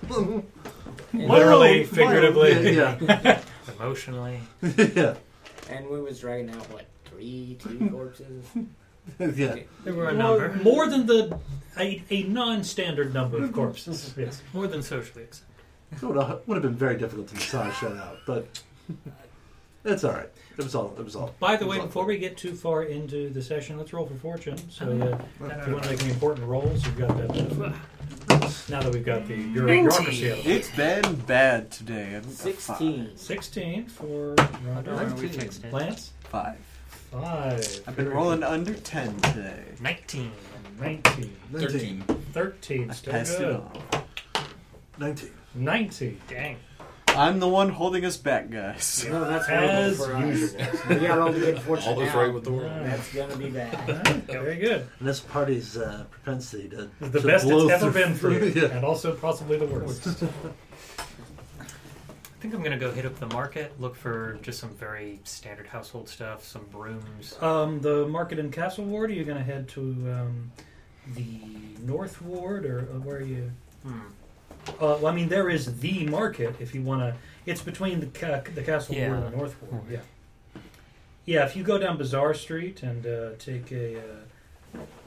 Literally, 1.13 1.79
Mild, 1.81 1.87
figuratively. 1.89 2.53
mild, 2.73 3.01
yeah, 3.01 3.41
Emotionally. 3.79 4.39
yeah, 4.61 4.85
yeah. 4.95 5.13
and 5.69 5.87
we 5.89 6.01
was 6.01 6.19
dragging 6.19 6.49
out 6.49 6.69
what 6.71 6.85
three, 7.05 7.57
two 7.61 7.89
corpses. 7.91 8.45
yeah. 9.35 9.55
There 9.83 9.93
were 9.93 10.09
a 10.09 10.13
more, 10.13 10.39
number. 10.47 10.63
more 10.63 10.87
than 10.87 11.05
the 11.05 11.39
a, 11.77 12.03
a 12.09 12.23
non-standard 12.23 13.13
number 13.13 13.43
of 13.43 13.53
corpses. 13.53 14.13
yes. 14.17 14.41
More 14.53 14.67
than 14.67 14.81
socially 14.81 15.23
acceptable. 15.23 15.45
It 15.91 16.01
would 16.03 16.17
have, 16.27 16.41
would 16.47 16.55
have 16.55 16.63
been 16.63 16.75
very 16.75 16.97
difficult 16.97 17.27
to 17.29 17.35
massage 17.35 17.79
that 17.81 17.97
out, 17.97 18.19
but 18.27 18.61
that's 19.83 20.03
all 20.03 20.11
right. 20.13 20.29
It 20.57 20.63
was 20.63 20.75
all. 20.75 20.93
It 20.99 21.03
was 21.05 21.15
all. 21.15 21.33
By 21.39 21.55
the 21.55 21.65
way, 21.65 21.79
before 21.79 22.03
good. 22.03 22.09
we 22.09 22.17
get 22.17 22.37
too 22.37 22.53
far 22.53 22.83
into 22.83 23.29
the 23.29 23.41
session, 23.41 23.77
let's 23.77 23.93
roll 23.93 24.05
for 24.05 24.13
fortune. 24.15 24.57
So, 24.69 24.85
Oh, 25.41 25.45
uh, 25.45 25.49
if 25.57 25.67
you 25.67 25.73
want 25.73 25.85
to 25.85 25.89
make 25.91 26.01
any 26.03 26.11
important 26.11 26.45
rolls, 26.47 26.85
you've 26.85 26.97
got 26.97 27.15
that. 27.17 27.27
benefit. 27.29 27.73
Now 28.69 28.81
that 28.81 28.93
we've 28.93 29.05
got 29.05 29.27
the 29.27 29.35
bureaucracy 29.35 30.31
out 30.31 30.37
of 30.39 30.43
the 30.43 30.49
way. 30.49 30.55
It's 30.57 30.69
been 30.75 31.15
bad 31.21 31.71
today. 31.71 32.15
I 32.15 32.19
got 32.19 32.31
Sixteen. 32.31 33.11
16 33.15 33.85
for 33.87 34.33
I 34.33 34.35
don't 34.35 34.47
Rhonda. 34.63 34.87
remember 34.87 35.15
we 35.15 35.21
19. 35.23 35.39
fixed 35.39 35.63
it. 35.65 35.73
Lance. 35.73 36.11
Five. 36.25 36.57
Five. 37.11 37.81
I've 37.87 37.95
been 37.95 38.09
rolling 38.09 38.41
good. 38.41 38.49
under 38.49 38.73
ten 38.75 39.15
today. 39.21 39.63
19. 39.81 40.31
19. 40.79 41.35
13. 41.53 42.01
13. 42.33 42.89
I 42.89 42.93
Still 42.93 43.13
passed 43.13 43.35
it 43.35 43.39
good. 43.39 43.55
on. 43.55 44.43
Nineteen. 44.97 45.31
19. 45.55 46.21
Dang. 46.27 46.57
I'm 47.07 47.39
the 47.39 47.47
one 47.47 47.69
holding 47.69 48.05
us 48.05 48.17
back, 48.17 48.51
guys. 48.51 49.03
No, 49.09 49.25
that's 49.27 49.49
As 49.49 49.97
horrible 49.97 50.21
for 50.21 50.27
usual. 50.27 50.61
us. 50.61 50.85
We 50.89 50.95
got 51.07 51.17
all 51.19 51.31
the 51.31 51.39
good 51.39 51.59
fortune 51.61 51.93
All 51.93 52.01
is 52.01 52.13
now. 52.13 52.19
right 52.21 52.33
with 52.33 52.43
the 52.43 52.51
world. 52.51 52.71
That's 52.85 53.11
gonna 53.13 53.35
be 53.35 53.49
bad. 53.49 53.73
Alright, 53.89 54.23
Very 54.27 54.57
good. 54.57 54.87
And 54.99 55.07
this 55.07 55.19
party's 55.19 55.75
uh, 55.75 56.05
propensity 56.11 56.69
to 56.69 56.89
The 56.99 57.19
to 57.19 57.27
best 57.27 57.45
blow 57.45 57.67
it's 57.67 57.81
ever 57.81 57.91
through- 57.91 58.03
been 58.03 58.13
for 58.13 58.29
you, 58.31 58.45
yeah. 58.61 58.67
and 58.75 58.85
also 58.85 59.15
possibly 59.15 59.57
the 59.57 59.65
worst. 59.65 60.07
I 62.39 62.41
think 62.41 62.53
I'm 62.53 62.63
gonna 62.63 62.77
go 62.77 62.89
hit 62.93 63.05
up 63.05 63.19
the 63.19 63.27
market, 63.27 63.73
look 63.81 63.97
for 63.97 64.39
just 64.41 64.61
some 64.61 64.69
very 64.69 65.19
standard 65.25 65.67
household 65.67 66.07
stuff, 66.07 66.45
some 66.45 66.63
brooms. 66.71 67.35
Um, 67.41 67.81
the 67.81 68.07
market 68.07 68.39
in 68.39 68.49
Castle 68.49 68.85
Ward. 68.85 69.09
Are 69.09 69.13
you 69.13 69.25
going 69.25 69.37
to 69.37 69.43
head 69.43 69.67
to 69.69 69.81
um, 69.81 70.49
the 71.15 71.27
North 71.83 72.21
Ward, 72.21 72.65
or 72.65 72.79
uh, 72.79 72.99
where 73.01 73.17
are 73.17 73.21
you? 73.21 73.51
Hmm. 73.83 73.99
Uh, 74.69 74.71
well, 74.79 75.07
I 75.07 75.11
mean, 75.11 75.27
there 75.27 75.49
is 75.49 75.81
the 75.81 76.05
market 76.07 76.55
if 76.61 76.73
you 76.73 76.81
want 76.81 77.01
to. 77.01 77.13
It's 77.45 77.61
between 77.61 77.99
the 77.99 78.05
ca- 78.05 78.43
the 78.55 78.63
Castle 78.63 78.95
Ward 78.95 79.11
and 79.11 79.33
the 79.33 79.35
North 79.37 79.61
Ward. 79.61 79.83
Mhm. 79.87 79.91
Yeah. 79.91 79.99
Yeah. 81.25 81.45
If 81.45 81.57
you 81.57 81.63
go 81.63 81.77
down 81.77 81.97
Bazaar 81.97 82.33
Street 82.33 82.83
and 82.83 83.05
uh, 83.05 83.31
take 83.37 83.69
a, 83.73 83.99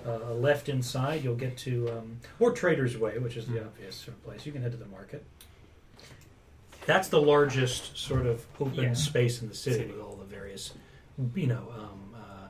uh, 0.07 0.11
a 0.29 0.35
left 0.35 0.69
inside, 0.69 1.25
you'll 1.25 1.35
get 1.37 1.57
to 1.59 1.89
um, 1.93 2.19
or 2.39 2.53
Trader's 2.53 2.99
Way, 2.99 3.17
which 3.19 3.39
is 3.39 3.47
the 3.47 3.55
Mhm. 3.61 3.67
obvious 3.69 3.95
sort 3.97 4.19
of 4.19 4.23
place. 4.25 4.45
You 4.45 4.53
can 4.53 4.61
head 4.61 4.73
to 4.73 4.77
the 4.77 4.85
market. 4.85 5.25
That's 6.87 7.09
the 7.09 7.21
largest 7.21 7.97
sort 7.97 8.27
of 8.27 8.45
open 8.61 8.85
Yeah. 8.85 8.95
space 8.95 9.41
in 9.43 9.49
the 9.49 9.55
city 9.55 9.77
City. 9.77 9.93
with 9.93 10.01
all 10.03 10.17
the 10.17 10.25
various, 10.25 10.73
you 11.35 11.47
know, 11.47 11.69
um, 11.77 12.15
uh, 12.17 12.49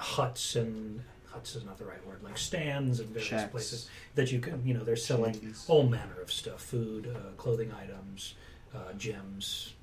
huts 0.00 0.56
and 0.56 1.02
huts 1.26 1.54
is 1.56 1.64
not 1.64 1.78
the 1.78 1.84
right 1.84 2.04
word, 2.06 2.22
like 2.22 2.38
stands 2.38 3.00
and 3.00 3.08
various 3.10 3.28
Shacks. 3.28 3.50
places 3.50 3.88
that 4.14 4.32
you 4.32 4.40
can, 4.40 4.64
you 4.66 4.74
know, 4.74 4.84
they're 4.84 4.96
selling 4.96 5.54
all 5.68 5.84
manner 5.86 6.20
of 6.20 6.32
stuff: 6.32 6.60
food, 6.62 7.06
uh, 7.14 7.30
clothing 7.36 7.72
items, 7.72 8.34
uh, 8.74 8.92
gems, 8.94 9.74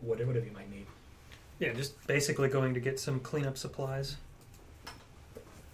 whatever, 0.00 0.28
whatever 0.28 0.46
you 0.46 0.52
might 0.52 0.70
need. 0.70 0.86
Yeah, 1.58 1.72
just 1.72 2.06
basically 2.06 2.48
going 2.48 2.74
to 2.74 2.80
get 2.80 3.00
some 3.00 3.20
cleanup 3.20 3.56
supplies. 3.58 4.16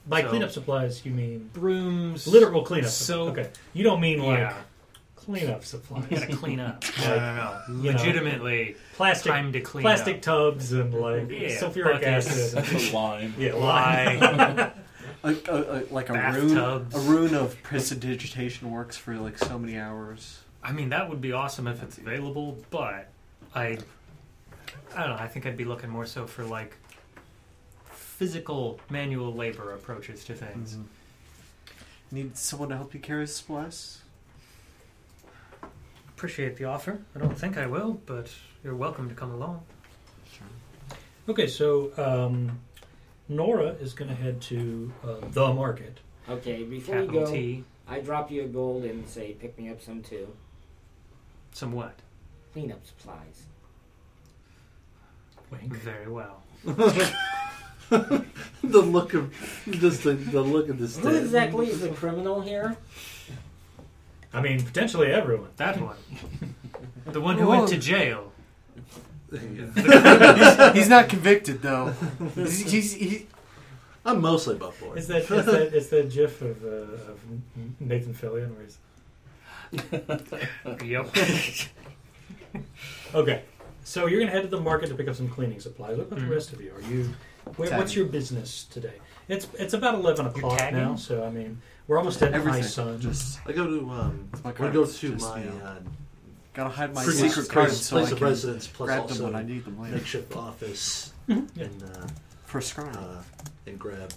By 0.07 0.22
So- 0.22 0.28
cleanup 0.30 0.50
supplies, 0.50 1.05
you 1.05 1.12
mean 1.12 1.50
Brooms. 1.53 2.26
literal 2.26 2.62
cleanup. 2.64 2.90
So- 2.90 3.28
okay, 3.28 3.50
you 3.72 3.84
don't 3.84 4.00
mean 4.00 4.20
like 4.20 4.38
Yeah. 4.38 4.62
Cleanup 5.24 5.64
supplies, 5.64 6.04
You 6.10 6.18
gotta 6.18 6.36
clean 6.36 6.60
up. 6.60 6.84
Like, 6.98 7.06
no, 7.08 7.16
no, 7.16 7.60
no. 7.68 7.82
you 7.82 7.92
Legitimately, 7.92 8.76
plastic 8.94 9.32
time 9.32 9.52
to 9.52 9.60
clean 9.60 9.82
plastic 9.82 10.16
up. 10.16 10.22
tubs 10.22 10.72
and 10.72 10.92
like 10.94 11.30
Yeah, 11.30 11.48
sulfuric 11.60 12.00
buckets. 12.00 12.54
acid. 12.54 12.64
The 12.90 12.96
line. 12.96 13.34
yeah, 13.38 13.54
Why? 13.54 14.18
lye. 14.20 14.72
A, 15.24 15.28
a, 15.28 15.32
a, 15.54 15.84
like 15.92 16.08
a 16.10 16.14
rune, 16.14 16.54
Bathtubs. 16.56 16.94
a 16.96 16.98
rune 17.10 17.34
of 17.34 17.56
prestidigitation 17.62 18.70
works 18.72 18.96
for 18.96 19.14
like 19.16 19.38
so 19.38 19.56
many 19.58 19.78
hours. 19.78 20.40
I 20.64 20.72
mean, 20.72 20.88
that 20.90 21.08
would 21.08 21.20
be 21.20 21.32
awesome 21.32 21.68
if 21.68 21.80
it's 21.82 21.96
available, 21.98 22.58
but 22.70 23.08
I, 23.54 23.78
I 24.96 25.00
don't 25.06 25.10
know. 25.10 25.16
I 25.22 25.28
think 25.28 25.46
I'd 25.46 25.56
be 25.56 25.64
looking 25.64 25.90
more 25.90 26.06
so 26.06 26.26
for 26.26 26.42
like 26.44 26.76
physical 27.92 28.80
manual 28.90 29.32
labor 29.32 29.72
approaches 29.72 30.24
to 30.24 30.34
things. 30.34 30.72
Mm-hmm. 30.74 32.16
Need 32.16 32.36
someone 32.36 32.68
to 32.70 32.76
help 32.76 32.92
you 32.92 33.00
carry 33.00 33.26
supplies? 33.26 34.01
Appreciate 36.22 36.56
the 36.56 36.66
offer. 36.66 37.00
I 37.16 37.18
don't 37.18 37.36
think 37.36 37.58
I 37.58 37.66
will, 37.66 38.00
but 38.06 38.30
you're 38.62 38.76
welcome 38.76 39.08
to 39.08 39.14
come 39.16 39.32
along. 39.32 39.60
Sure. 40.32 40.46
Okay, 41.28 41.48
so 41.48 41.90
um, 41.96 42.60
Nora 43.28 43.70
is 43.80 43.92
going 43.92 44.08
to 44.08 44.14
head 44.14 44.40
to 44.42 44.92
uh, 45.02 45.16
the 45.32 45.52
market. 45.52 45.98
Okay, 46.28 46.62
before 46.62 47.00
you 47.00 47.10
go, 47.10 47.26
T. 47.26 47.64
I 47.88 47.98
drop 47.98 48.30
you 48.30 48.42
a 48.42 48.46
gold 48.46 48.84
and 48.84 49.08
say, 49.08 49.32
pick 49.32 49.58
me 49.58 49.68
up 49.68 49.82
some 49.82 50.00
too. 50.00 50.28
Some 51.54 51.72
what? 51.72 51.98
Cleanup 52.52 52.86
supplies. 52.86 53.46
Wink. 55.50 55.74
Very 55.74 56.06
well. 56.06 56.44
the 56.64 58.24
look 58.62 59.14
of 59.14 59.34
just 59.70 60.04
the, 60.04 60.12
the 60.12 60.40
look 60.40 60.68
of 60.68 60.78
this. 60.78 60.98
Who 60.98 61.08
exactly 61.08 61.66
is 61.66 61.80
the 61.80 61.88
criminal 61.88 62.40
here? 62.40 62.76
I 64.32 64.40
mean, 64.40 64.62
potentially 64.62 65.08
everyone. 65.08 65.50
That 65.56 65.80
one. 65.80 65.96
The 67.06 67.20
one 67.20 67.38
who 67.38 67.48
went 67.48 67.68
to 67.68 67.78
jail. 67.78 68.32
he's, 69.32 70.72
he's 70.74 70.88
not 70.88 71.08
convicted 71.08 71.62
though. 71.62 71.94
He's, 72.34 72.70
he's, 72.70 72.92
he, 72.92 73.26
I'm 74.04 74.20
mostly 74.20 74.56
above 74.56 74.78
board. 74.78 74.98
Is 74.98 75.06
that 75.08 75.22
is 75.22 75.46
that 75.46 75.74
is 75.74 75.88
that 75.88 76.10
GIF 76.10 76.42
of, 76.42 76.64
uh, 76.64 76.68
of 76.68 77.20
Nathan 77.80 78.14
Fillion 78.14 78.54
where 78.54 78.64
he's 78.64 78.78
Yep. 80.84 81.16
okay? 83.14 83.42
So 83.84 84.06
you're 84.06 84.20
going 84.20 84.30
to 84.30 84.32
head 84.32 84.42
to 84.42 84.48
the 84.48 84.60
market 84.60 84.88
to 84.88 84.94
pick 84.94 85.08
up 85.08 85.14
some 85.14 85.28
cleaning 85.28 85.60
supplies. 85.60 85.96
What 85.96 86.08
about 86.08 86.20
the 86.20 86.26
rest 86.26 86.52
of 86.52 86.60
you? 86.60 86.72
Are 86.74 86.80
you? 86.82 87.14
Where, 87.56 87.68
Tagging. 87.68 87.78
what's 87.78 87.96
your 87.96 88.06
business 88.06 88.64
today? 88.64 88.94
It's 89.28 89.48
it's 89.58 89.74
about 89.74 89.94
eleven 89.94 90.26
o'clock 90.26 90.58
tagging? 90.58 90.78
now, 90.78 90.94
so 90.96 91.24
I 91.24 91.30
mean 91.30 91.60
we're 91.88 91.98
almost 91.98 92.22
at 92.22 92.30
high 92.32 92.38
everything. 92.38 92.62
sun. 92.64 93.00
Just 93.00 93.40
I 93.46 93.52
go 93.52 93.66
to 93.66 93.90
um. 93.90 94.28
my 94.44 94.50
I 94.50 94.52
go 94.70 94.84
to 94.84 94.90
just, 94.90 95.20
my 95.22 95.42
you 95.42 95.50
know, 95.50 95.56
uh, 95.64 95.74
gotta 96.54 96.70
hide 96.70 96.94
my 96.94 97.04
previous 97.04 97.34
secret 97.34 97.48
place, 97.48 97.48
cards 97.48 97.80
so 97.86 97.96
place 97.96 98.08
I 98.08 98.12
of 98.12 98.18
can 98.18 98.26
residence 98.26 98.66
plus 98.66 98.86
grab 98.88 99.00
also 99.02 99.14
them 99.14 99.32
when 99.32 99.34
I 99.36 99.42
need 99.46 99.64
them 99.64 99.80
later. 99.80 99.96
makeshift 99.96 100.36
office 100.36 101.12
Mhm, 101.28 101.48
yeah. 101.54 101.64
and 101.64 101.82
uh, 101.84 102.06
For 102.46 102.58
a 102.58 102.62
scrum. 102.62 102.88
uh, 102.96 103.22
and 103.66 103.78
grab 103.78 104.12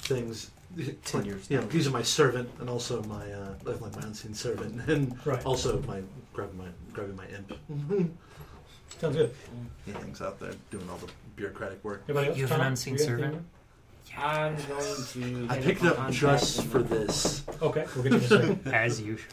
things. 0.00 0.50
Ten 1.04 1.24
years 1.24 1.50
You 1.50 1.60
these 1.62 1.86
are 1.86 1.90
my 1.90 2.02
servant 2.02 2.48
and 2.60 2.68
also 2.68 3.02
my 3.04 3.32
uh, 3.32 3.54
like 3.64 3.80
my 3.80 3.88
unseen 4.02 4.34
servant 4.34 4.88
and 4.88 5.16
Right. 5.26 5.44
also 5.46 5.80
my 5.82 6.02
grabbing 6.34 6.58
my 6.58 6.66
grabbing 6.92 7.16
my 7.16 7.26
imp. 7.28 7.52
Sounds 9.00 9.16
good. 9.16 9.34
he 9.86 9.92
hangs 9.92 10.20
out 10.20 10.38
there 10.40 10.52
doing 10.70 10.88
all 10.90 10.98
the 10.98 11.10
bureaucratic 11.36 11.82
work. 11.84 12.02
Everybody 12.04 12.28
else? 12.28 12.36
You 12.38 12.44
have 12.44 12.52
an 12.52 12.58
Tom? 12.58 12.66
unseen 12.68 12.94
You 12.94 12.98
got 12.98 13.06
servant? 13.06 13.46
Anything? 14.16 14.24
I'm 14.24 14.56
going 14.68 15.04
to. 15.48 15.52
I 15.52 15.56
hit 15.56 15.64
picked 15.64 15.80
up 15.80 15.86
it 15.86 15.90
up 15.90 15.96
contact 15.96 16.14
just 16.20 16.58
with 16.58 16.72
for 16.72 16.78
my- 16.80 16.86
this. 16.86 17.44
Okay, 17.62 17.86
we'll 17.94 18.04
get 18.04 18.12
you 18.12 18.18
in 18.18 18.24
a 18.24 18.28
second. 18.28 18.72
As 18.74 19.00
you 19.00 19.16
should. 19.16 19.32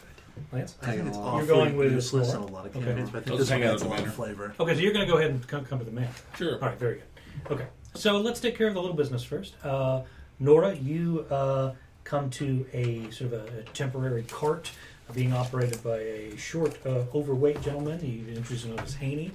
Lance? 0.52 0.76
I 0.82 0.86
think 0.88 1.08
it's 1.08 1.18
along. 1.18 1.28
awfully 1.28 1.48
You're 1.48 1.56
going 1.56 1.78
with 1.78 1.92
useless 1.94 2.34
Nora? 2.34 2.44
on 2.44 2.50
a 2.50 2.52
lot 2.54 2.66
of 2.66 2.76
Okay. 2.76 2.86
candidates, 2.86 3.10
but 3.10 3.18
I 3.20 3.22
think 3.22 3.40
Let's 3.40 3.50
this 3.50 3.52
one 3.52 3.60
hang 3.62 3.70
out 3.70 3.74
adds 3.74 3.82
a 3.82 3.86
the 3.86 3.92
lot 3.92 4.00
of 4.02 4.14
flavor. 4.14 4.54
Okay, 4.60 4.74
so 4.76 4.80
you're 4.82 4.94
going 4.94 5.06
to 5.06 5.12
go 5.12 5.18
ahead 5.18 5.32
and 5.32 5.48
come, 5.48 5.64
come 5.66 5.80
to 5.80 5.86
the 5.86 5.92
man. 5.92 6.10
Sure. 6.38 6.56
All 6.56 6.60
right, 6.70 6.78
very 6.78 6.96
good. 6.96 7.52
Okay, 7.54 7.66
so 7.94 8.18
let's 8.20 8.40
take 8.42 8.58
care 8.58 8.68
of 8.68 8.74
the 8.74 8.82
little 8.82 8.96
business 8.98 9.24
first. 9.24 9.56
Uh, 9.64 10.02
Nora, 10.40 10.76
you 10.76 11.26
uh, 11.32 11.72
come 12.04 12.30
to 12.32 12.66
a 12.74 13.10
sort 13.12 13.32
of 13.32 13.54
a, 13.56 13.60
a 13.60 13.64
temporary 13.74 14.24
cart 14.24 14.72
being 15.14 15.32
operated 15.34 15.82
by 15.84 15.98
a 16.00 16.36
short, 16.38 16.78
uh, 16.86 17.04
overweight 17.14 17.62
gentleman. 17.62 18.00
You 18.06 18.28
introduce 18.36 18.66
him 18.66 18.78
as 18.80 18.96
Haney. 18.96 19.32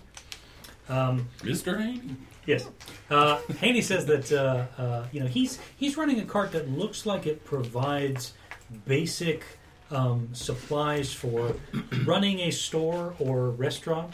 Um, 0.90 1.28
Mr. 1.38 1.80
Haney? 1.80 2.16
Yes. 2.46 2.68
Uh, 3.10 3.38
Haney 3.60 3.82
says 3.82 4.06
that 4.06 4.32
uh, 4.32 4.66
uh, 4.80 5.06
you 5.12 5.20
know 5.20 5.26
he's 5.26 5.58
he's 5.76 5.96
running 5.96 6.20
a 6.20 6.24
cart 6.24 6.52
that 6.52 6.70
looks 6.70 7.06
like 7.06 7.26
it 7.26 7.44
provides 7.44 8.32
basic 8.86 9.44
um, 9.90 10.28
supplies 10.32 11.12
for 11.12 11.54
running 12.04 12.40
a 12.40 12.50
store 12.50 13.14
or 13.18 13.50
restaurant. 13.50 14.12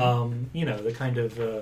Um, 0.00 0.48
you 0.52 0.64
know 0.64 0.78
the 0.78 0.92
kind 0.92 1.18
of 1.18 1.38
uh, 1.40 1.60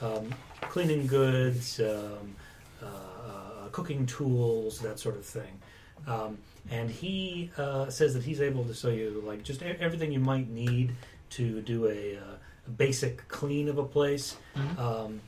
um, 0.00 0.34
cleaning 0.62 1.06
goods, 1.06 1.78
um, 1.80 2.34
uh, 2.82 2.86
uh, 2.86 3.68
cooking 3.70 4.06
tools, 4.06 4.80
that 4.80 4.98
sort 4.98 5.16
of 5.16 5.26
thing. 5.26 5.60
Um, 6.06 6.38
and 6.70 6.90
he 6.90 7.50
uh, 7.58 7.88
says 7.90 8.14
that 8.14 8.22
he's 8.24 8.40
able 8.40 8.64
to 8.64 8.74
sell 8.74 8.90
you 8.92 9.22
like 9.26 9.42
just 9.42 9.62
everything 9.62 10.10
you 10.12 10.20
might 10.20 10.48
need 10.48 10.92
to 11.30 11.60
do 11.62 11.86
a, 11.86 12.16
uh, 12.16 12.36
a 12.66 12.70
basic 12.70 13.26
clean 13.28 13.68
of 13.68 13.78
a 13.78 13.84
place 13.84 14.36
Mhm. 14.56 15.18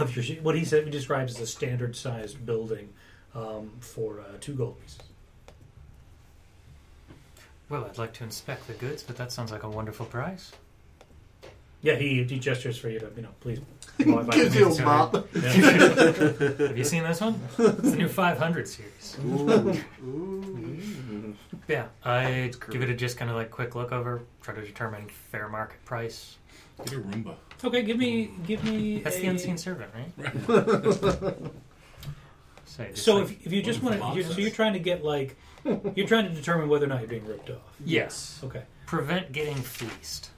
Of 0.00 0.14
your 0.16 0.36
what 0.42 0.54
he 0.56 0.64
said 0.64 0.84
he 0.84 0.90
describes 0.90 1.34
as 1.36 1.40
a 1.40 1.46
standard 1.46 1.96
sized 1.96 2.44
building 2.44 2.90
um, 3.34 3.70
for 3.80 4.20
uh, 4.20 4.24
two 4.40 4.54
gold 4.54 4.80
pieces. 4.80 4.98
Well, 7.68 7.84
I'd 7.84 7.98
like 7.98 8.14
to 8.14 8.24
inspect 8.24 8.66
the 8.66 8.72
goods, 8.72 9.02
but 9.02 9.16
that 9.16 9.30
sounds 9.30 9.52
like 9.52 9.62
a 9.62 9.68
wonderful 9.68 10.06
price. 10.06 10.52
Yeah, 11.82 11.94
he, 11.96 12.24
he 12.24 12.38
gestures 12.38 12.78
for 12.78 12.88
you 12.88 12.98
to 12.98 13.10
you 13.14 13.22
know 13.22 13.28
please. 13.40 13.60
go 14.02 14.22
by 14.24 14.34
Gives 14.34 14.54
you 14.56 14.64
a 14.64 14.68
means. 14.68 14.80
mop. 14.80 15.28
Yeah. 15.34 15.50
Have 15.50 16.78
you 16.78 16.84
seen 16.84 17.02
this 17.04 17.20
one? 17.20 17.40
It's 17.58 17.90
the 17.90 17.96
new 17.96 18.08
500 18.08 18.66
series. 18.66 19.16
Yeah, 21.68 21.86
I 22.04 22.50
give 22.70 22.82
it 22.82 22.88
a 22.90 22.94
just 22.94 23.18
kind 23.18 23.30
of 23.30 23.36
like 23.36 23.50
quick 23.50 23.74
look 23.74 23.92
over, 23.92 24.22
try 24.42 24.54
to 24.54 24.62
determine 24.62 25.06
fair 25.08 25.48
market 25.48 25.84
price. 25.84 26.36
Get 26.84 26.92
a 26.94 27.00
Roomba. 27.00 27.34
Okay, 27.64 27.82
give 27.82 27.96
me 27.98 28.30
give 28.46 28.62
me. 28.64 29.00
That's 29.00 29.16
a, 29.16 29.20
the 29.20 29.26
unseen 29.28 29.58
servant, 29.58 29.90
right? 29.94 30.12
Say, 32.64 32.90
just 32.90 33.04
So 33.04 33.16
like- 33.16 33.24
if, 33.24 33.46
if 33.46 33.52
you 33.52 33.62
just 33.62 33.82
want 33.82 33.96
is 33.96 34.24
to, 34.24 34.28
the 34.28 34.34
so 34.34 34.40
you're 34.40 34.50
trying 34.50 34.74
to 34.74 34.78
get 34.78 35.02
like, 35.04 35.36
you're 35.64 36.06
trying 36.06 36.28
to 36.28 36.34
determine 36.34 36.68
whether 36.68 36.84
or 36.86 36.88
not 36.88 37.00
you're 37.00 37.08
being 37.08 37.26
ripped 37.26 37.50
off. 37.50 37.58
yes, 37.84 38.40
Okay, 38.44 38.62
prevent 38.86 39.32
getting 39.32 39.56
fleeced. 39.56 40.30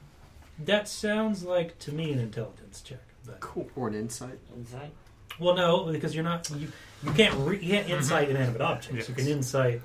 that 0.58 0.88
sounds 0.88 1.44
like 1.44 1.78
to 1.80 1.92
me 1.92 2.12
an 2.12 2.18
intelligence 2.18 2.80
check. 2.80 3.00
But 3.26 3.40
Cool. 3.40 3.68
Or 3.76 3.88
an 3.88 3.94
insight. 3.94 4.38
Inside? 4.56 4.90
well, 5.38 5.54
no, 5.54 5.92
because 5.92 6.14
you're 6.14 6.24
not 6.24 6.48
you, 6.50 6.68
you 7.04 7.12
can't 7.12 7.34
re, 7.36 7.58
you 7.58 7.72
can't 7.72 7.86
mm-hmm. 7.86 7.96
insight 7.96 8.30
inanimate 8.30 8.62
objects. 8.62 8.96
Yes. 8.96 9.08
You 9.10 9.14
can 9.14 9.28
insight 9.28 9.82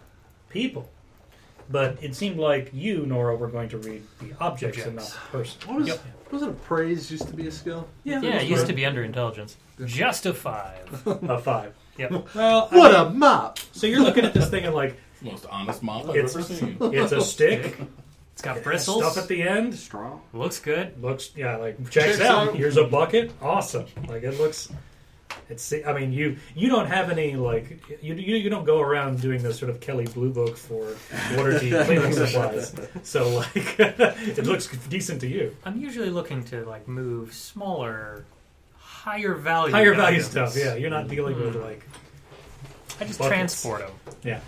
people. 0.49 0.89
But 1.69 1.97
it 2.03 2.15
seemed 2.15 2.37
like 2.37 2.69
you, 2.73 3.05
Nora, 3.05 3.35
were 3.35 3.47
going 3.47 3.69
to 3.69 3.77
read 3.79 4.03
the 4.19 4.33
objects 4.39 4.85
and 4.85 4.95
not 4.97 5.05
the 5.05 5.37
person. 5.37 5.59
What 5.67 5.77
was, 5.79 5.87
Yep. 5.87 5.99
wasn't 6.31 6.51
appraise 6.51 7.09
used 7.11 7.27
to 7.27 7.33
be 7.33 7.47
a 7.47 7.51
skill? 7.51 7.87
Yeah, 8.03 8.21
Yeah, 8.21 8.35
it 8.41 8.47
used 8.47 8.67
to 8.67 8.73
be 8.73 8.85
under 8.85 9.03
intelligence. 9.03 9.57
Just 9.85 10.25
a 10.25 10.33
five. 10.33 11.01
a 11.07 11.39
five. 11.39 11.73
Yep. 11.97 12.35
Well, 12.35 12.69
I 12.71 12.77
What 12.77 12.91
mean, 12.91 13.01
a 13.01 13.09
mop! 13.09 13.59
so 13.71 13.87
you're 13.87 14.01
looking 14.01 14.25
at 14.25 14.33
this 14.33 14.49
thing 14.49 14.65
and 14.65 14.75
like 14.75 14.95
most 15.21 15.45
honest 15.49 15.81
mop 15.81 16.03
I've 16.09 16.15
It's- 16.17 16.35
ever 16.35 16.43
seen. 16.43 16.77
it's 16.81 17.11
a 17.13 17.21
stick, 17.21 17.77
It's 18.33 18.41
got 18.41 18.57
it 18.57 18.63
bristles. 18.63 19.01
stuff 19.03 19.17
at 19.17 19.27
the 19.27 19.41
end. 19.41 19.73
Straw. 19.73 20.19
Looks 20.33 20.59
good. 20.59 21.01
looks 21.01 21.31
yeah 21.35 21.55
like 21.55 21.77
checks, 21.89 22.17
Checks 22.17 22.21
out. 22.21 22.49
out. 22.49 22.55
Here's 22.55 22.77
a 22.77 22.83
bucket. 22.83 23.31
Awesome. 23.41 23.85
Like 24.07 24.23
it 24.23 24.37
looks. 24.39 24.69
It's. 25.49 25.73
I 25.85 25.93
mean, 25.93 26.11
you 26.11 26.37
you 26.55 26.67
don't 26.69 26.87
have 26.87 27.09
any 27.09 27.35
like 27.35 27.81
you 28.01 28.13
you, 28.15 28.35
you 28.37 28.49
don't 28.49 28.65
go 28.65 28.79
around 28.81 29.21
doing 29.21 29.41
this 29.43 29.57
sort 29.59 29.69
of 29.69 29.79
Kelley 29.79 30.05
Blue 30.05 30.31
Book 30.31 30.57
for 30.57 30.85
Waterdeep 31.35 31.85
cleaning 31.85 32.13
supplies. 32.13 32.75
So 33.03 33.29
like 33.29 33.55
it 33.79 34.45
looks 34.45 34.67
decent 34.87 35.21
to 35.21 35.27
you. 35.27 35.55
I'm 35.65 35.79
usually 35.79 36.09
looking 36.09 36.43
to 36.45 36.65
like 36.65 36.87
move 36.87 37.33
smaller, 37.33 38.25
higher 38.77 39.35
value. 39.35 39.71
Higher 39.73 39.93
value 39.93 40.17
items. 40.17 40.31
stuff. 40.31 40.55
Yeah, 40.57 40.75
you're 40.75 40.89
not 40.89 41.07
dealing 41.07 41.35
with 41.39 41.53
Hmm. 41.55 41.61
like. 41.63 41.83
I 42.99 43.03
just 43.05 43.19
Buckets. 43.19 43.27
transport 43.61 43.81
them. 43.81 43.91
Yeah. 44.23 44.39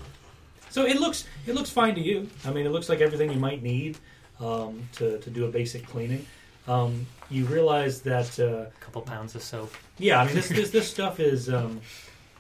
So 0.70 0.86
it 0.86 1.00
looks 1.00 1.26
it 1.46 1.54
looks 1.56 1.70
fine 1.70 1.96
to 1.96 2.02
you. 2.02 2.30
I 2.46 2.52
mean, 2.52 2.66
it 2.66 2.70
looks 2.72 2.88
like 2.90 3.02
everything 3.02 3.32
you 3.32 3.40
might 3.40 3.62
need 3.62 3.98
um, 4.40 4.88
to 4.94 5.18
to 5.20 5.30
do 5.30 5.46
a 5.46 5.50
basic 5.52 5.86
cleaning. 5.88 6.26
Um, 6.68 7.06
you 7.30 7.46
realize 7.46 8.02
that. 8.02 8.40
Uh, 8.40 8.70
A 8.70 8.72
couple 8.80 9.02
pounds 9.02 9.36
of 9.36 9.44
soap. 9.44 9.74
Yeah, 10.00 10.22
I 10.22 10.26
mean 10.26 10.36
this 10.36 10.50
this, 10.50 10.70
this 10.78 10.90
stuff 10.90 11.20
is 11.20 11.50
um, 11.50 11.82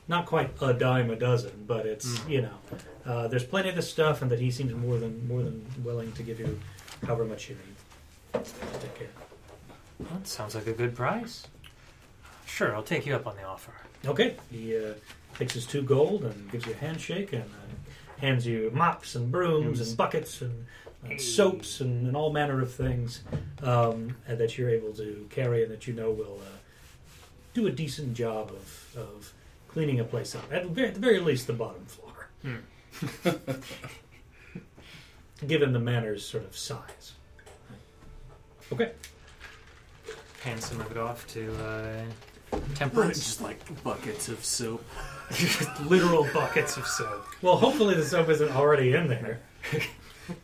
not 0.07 0.25
quite 0.25 0.51
a 0.61 0.73
dime 0.73 1.09
a 1.11 1.15
dozen, 1.15 1.51
but 1.67 1.85
it's 1.85 2.07
Mm. 2.19 2.29
you 2.29 2.41
know 2.43 2.57
uh, 3.05 3.27
there's 3.27 3.43
plenty 3.45 3.69
of 3.69 3.75
this 3.75 3.89
stuff, 3.89 4.21
and 4.21 4.31
that 4.31 4.39
he 4.39 4.49
seems 4.51 4.73
more 4.73 4.97
than 4.97 5.27
more 5.27 5.43
than 5.43 5.65
willing 5.83 6.11
to 6.13 6.23
give 6.23 6.39
you 6.39 6.59
however 7.05 7.25
much 7.25 7.49
you 7.49 7.55
need. 7.55 8.43
Take 8.81 8.95
care. 8.95 9.07
Well, 9.99 10.09
that 10.13 10.27
sounds 10.27 10.55
like 10.55 10.67
a 10.67 10.73
good 10.73 10.95
price. 10.95 11.47
Sure, 12.45 12.73
I'll 12.75 12.83
take 12.83 13.05
you 13.05 13.15
up 13.15 13.27
on 13.27 13.35
the 13.35 13.43
offer. 13.43 13.71
Okay, 14.05 14.35
he 14.51 14.77
uh, 14.77 14.93
takes 15.38 15.53
his 15.53 15.65
two 15.65 15.81
gold 15.81 16.23
and 16.23 16.51
gives 16.51 16.65
you 16.65 16.73
a 16.73 16.77
handshake 16.77 17.33
and 17.33 17.43
uh, 17.43 18.21
hands 18.21 18.45
you 18.47 18.71
mops 18.73 19.15
and 19.15 19.31
brooms 19.31 19.81
and 19.81 19.97
buckets 19.97 20.41
and, 20.41 20.65
and 21.03 21.21
soaps 21.21 21.79
and, 21.81 22.07
and 22.07 22.17
all 22.17 22.31
manner 22.31 22.61
of 22.61 22.73
things 22.73 23.23
um, 23.63 24.15
and 24.27 24.37
that 24.39 24.57
you're 24.57 24.69
able 24.69 24.91
to 24.93 25.27
carry 25.29 25.63
and 25.63 25.71
that 25.71 25.87
you 25.87 25.93
know 25.93 26.11
will 26.11 26.39
uh, 26.41 26.57
do 27.53 27.67
a 27.67 27.71
decent 27.71 28.13
job 28.13 28.49
of, 28.51 28.95
of 28.97 29.33
cleaning 29.67 29.99
a 29.99 30.03
place 30.03 30.35
up. 30.35 30.51
At, 30.51 30.63
the 30.63 30.69
very- 30.69 30.87
at 30.89 30.93
the 30.95 30.99
very 30.99 31.19
least, 31.19 31.47
the 31.47 31.53
bottom 31.53 31.85
floor. 31.85 32.29
Given 35.45 35.71
the 35.71 35.79
manor's 35.79 36.25
sort 36.25 36.43
of 36.45 36.57
size. 36.57 37.13
Okay. 38.73 38.91
Hand 40.43 40.61
some 40.61 40.81
of 40.81 40.89
it 40.91 40.97
off 40.97 41.27
to 41.27 41.53
uh, 41.63 42.57
Temperance. 42.75 43.17
just 43.19 43.41
like 43.41 43.59
buckets 43.83 44.29
of 44.29 44.43
soap. 44.43 44.83
Literal 45.85 46.27
buckets 46.33 46.77
of 46.77 46.87
soap. 46.87 47.25
Well, 47.41 47.57
hopefully 47.57 47.95
the 47.95 48.05
soap 48.05 48.29
isn't 48.29 48.51
already 48.55 48.93
in 48.93 49.07
there. 49.07 49.41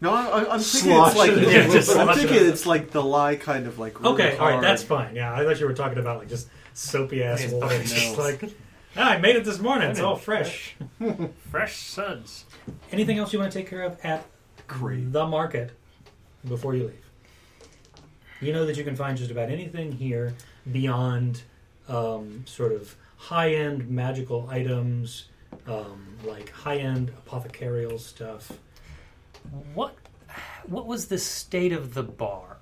No, 0.01 0.13
I, 0.13 0.21
I- 0.43 0.53
I'm 0.53 0.59
thinking 0.59 0.91
Slosh 0.91 1.09
it's 1.09 1.17
like 1.17 1.31
it. 1.31 1.47
Yeah, 1.51 1.67
just 1.67 1.89
I'm 1.89 1.95
slosh 2.05 2.17
it 2.17 2.19
thinking 2.21 2.45
in. 2.47 2.49
it's 2.53 2.65
like 2.65 2.91
the 2.91 3.03
lye 3.03 3.35
kind 3.35 3.67
of 3.67 3.79
like 3.79 3.99
really 4.01 4.13
Okay, 4.13 4.37
all 4.37 4.45
right, 4.45 4.51
hard. 4.53 4.63
that's 4.63 4.83
fine. 4.83 5.15
Yeah, 5.15 5.33
I 5.33 5.43
thought 5.43 5.59
you 5.59 5.65
were 5.65 5.73
talking 5.73 5.97
about 5.99 6.19
like 6.19 6.29
just 6.29 6.47
soapy 6.73 7.23
ass 7.23 7.41
Yes, 7.41 7.51
water. 7.51 7.67
fucking 7.67 7.81
It's 7.81 7.93
just 7.93 8.17
milk. 8.17 8.41
like, 8.41 8.51
ah, 8.97 9.09
I 9.11 9.17
made 9.17 9.35
it 9.35 9.43
this 9.45 9.59
morning. 9.59 9.89
It's 9.91 9.99
all 9.99 10.15
fresh. 10.15 10.75
Fresh 11.51 11.77
suds. 11.77 12.45
Anything 12.91 13.17
else 13.17 13.33
you 13.33 13.39
want 13.39 13.51
to 13.51 13.57
take 13.57 13.69
care 13.69 13.83
of 13.83 13.97
at 14.03 14.25
Great. 14.67 15.11
the 15.11 15.25
market 15.27 15.71
before 16.47 16.75
you 16.75 16.83
leave? 16.85 16.99
You 18.41 18.53
know 18.53 18.65
that 18.65 18.75
you 18.77 18.83
can 18.83 18.95
find 18.95 19.17
just 19.17 19.31
about 19.31 19.49
anything 19.49 19.91
here 19.91 20.33
beyond 20.71 21.43
um, 21.87 22.43
sort 22.45 22.71
of 22.73 22.95
high 23.17 23.53
end 23.53 23.89
magical 23.89 24.47
items, 24.49 25.25
um, 25.67 26.17
like 26.25 26.49
high 26.51 26.77
end 26.77 27.11
apothecarial 27.27 27.99
stuff. 27.99 28.51
What? 29.73 29.95
What 30.65 30.85
was 30.87 31.07
the 31.07 31.17
state 31.17 31.73
of 31.73 31.93
the 31.93 32.03
bar? 32.03 32.57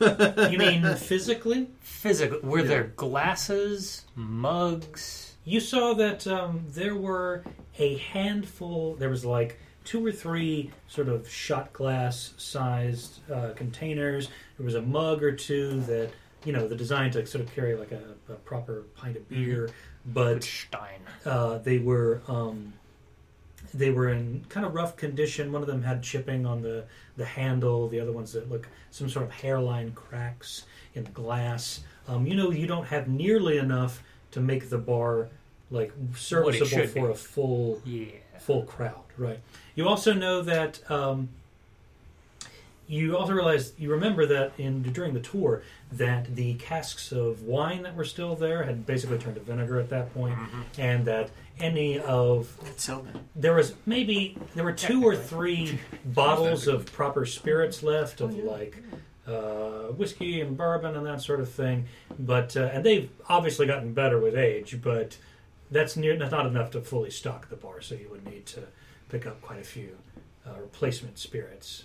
You 0.00 0.58
mean 0.58 0.96
physically? 0.96 1.68
Physical? 1.80 2.40
Were 2.42 2.58
Yeah. 2.60 2.64
there 2.66 2.84
glasses, 2.96 4.04
mugs? 4.16 5.34
You 5.44 5.60
saw 5.60 5.94
that 5.94 6.26
um, 6.26 6.64
there 6.70 6.94
were 6.96 7.44
a 7.78 7.96
handful. 7.98 8.96
There 8.96 9.08
was 9.10 9.24
like 9.24 9.58
two 9.84 10.04
or 10.04 10.10
three 10.10 10.72
sort 10.88 11.08
of 11.08 11.28
shot 11.30 11.72
glass 11.72 12.34
sized 12.38 13.20
uh, 13.30 13.50
containers. 13.54 14.28
There 14.58 14.64
was 14.64 14.74
a 14.74 14.82
mug 14.82 15.22
or 15.22 15.32
two 15.32 15.80
that 15.82 16.10
you 16.44 16.52
know 16.52 16.66
the 16.66 16.76
design 16.76 17.10
to 17.12 17.24
sort 17.26 17.44
of 17.44 17.54
carry 17.54 17.76
like 17.76 17.92
a, 17.92 18.02
a 18.32 18.36
proper 18.36 18.84
pint 18.96 19.16
of 19.16 19.28
beer, 19.28 19.70
but 20.06 20.42
Stein. 20.42 21.00
uh, 21.24 21.58
they 21.58 21.78
were 21.78 22.20
um, 22.26 22.72
they 23.74 23.90
were 23.90 24.08
in 24.08 24.44
kind 24.48 24.64
of 24.64 24.74
rough 24.74 24.96
condition. 24.96 25.52
One 25.52 25.60
of 25.62 25.68
them 25.68 25.82
had 25.82 26.02
chipping 26.02 26.46
on 26.46 26.62
the 26.62 26.84
the 27.16 27.24
handle. 27.24 27.88
The 27.88 28.00
other 28.00 28.12
ones 28.12 28.32
that 28.32 28.50
look 28.50 28.68
some 28.90 29.08
sort 29.08 29.24
of 29.24 29.32
hairline 29.32 29.92
cracks 29.92 30.64
in 30.94 31.04
the 31.04 31.10
glass. 31.10 31.80
Um, 32.08 32.26
you 32.26 32.36
know, 32.36 32.50
you 32.50 32.66
don't 32.66 32.86
have 32.86 33.08
nearly 33.08 33.58
enough 33.58 34.02
to 34.32 34.40
make 34.40 34.70
the 34.70 34.78
bar 34.78 35.28
like 35.70 35.92
serviceable 36.16 36.86
for 36.86 37.06
be. 37.08 37.12
a 37.12 37.14
full 37.14 37.82
Yeah. 37.84 38.06
full 38.38 38.62
crowd, 38.62 39.02
right? 39.18 39.40
You 39.74 39.88
also 39.88 40.12
know 40.12 40.42
that 40.42 40.88
um, 40.90 41.28
you 42.86 43.16
also 43.16 43.32
realize 43.32 43.72
you 43.78 43.90
remember 43.90 44.26
that 44.26 44.52
in 44.58 44.82
during 44.82 45.14
the 45.14 45.20
tour 45.20 45.62
that 45.90 46.36
the 46.36 46.54
casks 46.54 47.12
of 47.12 47.42
wine 47.42 47.82
that 47.82 47.96
were 47.96 48.04
still 48.04 48.36
there 48.36 48.62
had 48.64 48.84
basically 48.84 49.16
turned 49.18 49.36
to 49.36 49.40
vinegar 49.40 49.80
at 49.80 49.88
that 49.88 50.12
point, 50.12 50.38
and 50.78 51.06
that 51.06 51.30
any 51.60 51.98
of 52.00 52.56
Could 52.64 52.80
sell 52.80 53.06
there 53.36 53.54
was 53.54 53.74
maybe 53.86 54.36
there 54.54 54.64
were 54.64 54.72
two 54.72 55.04
or 55.04 55.16
three 55.16 55.78
bottles 56.04 56.66
of 56.66 56.90
proper 56.92 57.24
spirits 57.26 57.82
left 57.82 58.20
of 58.20 58.36
like 58.36 58.82
uh, 59.26 59.92
whiskey 59.92 60.40
and 60.40 60.56
bourbon 60.56 60.96
and 60.96 61.06
that 61.06 61.20
sort 61.22 61.40
of 61.40 61.50
thing, 61.50 61.86
but 62.18 62.56
uh, 62.56 62.70
and 62.72 62.84
they've 62.84 63.10
obviously 63.28 63.66
gotten 63.66 63.94
better 63.94 64.20
with 64.20 64.36
age, 64.36 64.80
but 64.82 65.16
that's 65.70 65.96
near 65.96 66.16
that's 66.16 66.30
not 66.32 66.46
enough 66.46 66.70
to 66.72 66.80
fully 66.80 67.10
stock 67.10 67.48
the 67.48 67.56
bar, 67.56 67.80
so 67.80 67.94
you 67.94 68.08
would 68.10 68.24
need 68.26 68.46
to 68.46 68.64
pick 69.08 69.26
up 69.26 69.40
quite 69.40 69.60
a 69.60 69.64
few 69.64 69.96
uh, 70.46 70.60
replacement 70.60 71.18
spirits. 71.18 71.84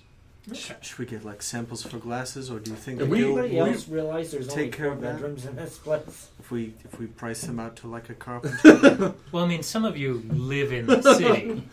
Sh- 0.53 0.71
Should 0.81 0.99
we 0.99 1.05
get 1.05 1.23
like 1.25 1.41
samples 1.41 1.83
for 1.83 1.97
glasses, 1.97 2.49
or 2.51 2.59
do 2.59 2.71
you 2.71 2.77
think 2.77 2.99
Yeah, 2.99 3.05
the 3.05 3.11
we- 3.11 3.17
guild- 3.19 3.39
Anybody 3.39 3.53
we- 3.63 3.71
else 3.73 3.87
realize 3.87 4.31
there's 4.31 4.47
take 4.47 4.57
only 4.57 4.69
care 4.71 4.85
four 4.87 4.95
of 4.95 5.01
that? 5.01 5.13
bedrooms 5.15 5.45
in 5.45 5.55
this 5.55 5.77
place? 5.77 6.29
if 6.39 6.51
we 6.51 6.73
if 6.85 6.99
we 6.99 7.07
price 7.07 7.41
them 7.41 7.59
out 7.59 7.75
to 7.77 7.87
like 7.87 8.09
a 8.09 8.13
carpenter? 8.15 9.13
Well, 9.31 9.43
I 9.43 9.47
mean, 9.47 9.63
some 9.63 9.85
of 9.85 9.97
you 9.97 10.23
live 10.29 10.71
in 10.71 10.85
the 10.87 11.01
city, 11.15 11.63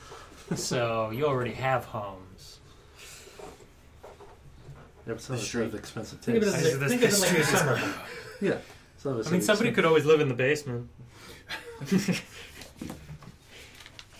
so 0.55 1.11
you 1.11 1.27
already 1.27 1.53
have 1.53 1.85
homes. 1.87 2.59
Yeah, 5.07 5.12
but 5.14 5.20
some 5.20 5.37
of 5.37 5.43
Sure. 5.43 5.62
have 5.62 5.74
expensive 5.74 6.18
Think 6.20 6.39
of 6.39 6.49
it 6.49 6.53
taste. 6.53 6.66
as, 6.83 6.91
think 6.91 7.03
of 7.03 7.12
it 7.14 7.20
like 7.20 7.39
a 7.39 7.45
summer. 7.45 7.81
Yeah. 8.41 8.59
Some 8.99 9.12
of 9.12 9.18
it's 9.20 9.29
I 9.29 9.31
mean, 9.31 9.41
have 9.41 9.45
somebody 9.47 9.68
expensive- 9.70 9.74
could 9.77 9.85
always 9.85 10.05
live 10.05 10.20
in 10.20 10.29
the 10.29 10.35
basement. 10.35 10.89
Just 11.87 12.22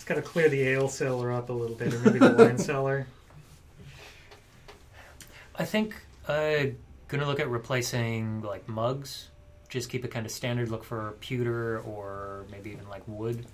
got 0.07 0.15
to 0.15 0.23
clear 0.23 0.49
the 0.49 0.63
ale 0.63 0.89
cellar 0.89 1.33
up 1.33 1.51
a 1.51 1.53
little 1.53 1.75
bit, 1.77 1.93
or 1.93 1.99
maybe 2.01 2.19
the 2.21 2.35
wine 2.39 2.57
cellar. 2.59 3.07
I 5.59 5.65
think 5.65 5.95
uh, 6.29 6.65
gonna 7.09 7.27
look 7.27 7.41
at 7.41 7.49
replacing 7.49 8.43
like 8.43 8.69
mugs. 8.69 9.29
Just 9.69 9.91
keep 9.91 10.05
it 10.05 10.09
kind 10.13 10.25
of 10.25 10.31
standard. 10.33 10.71
Look 10.71 10.85
for 10.85 11.17
pewter 11.21 11.81
or 11.81 12.47
maybe 12.51 12.71
even 12.71 12.89
like 12.89 13.03
wood. 13.07 13.47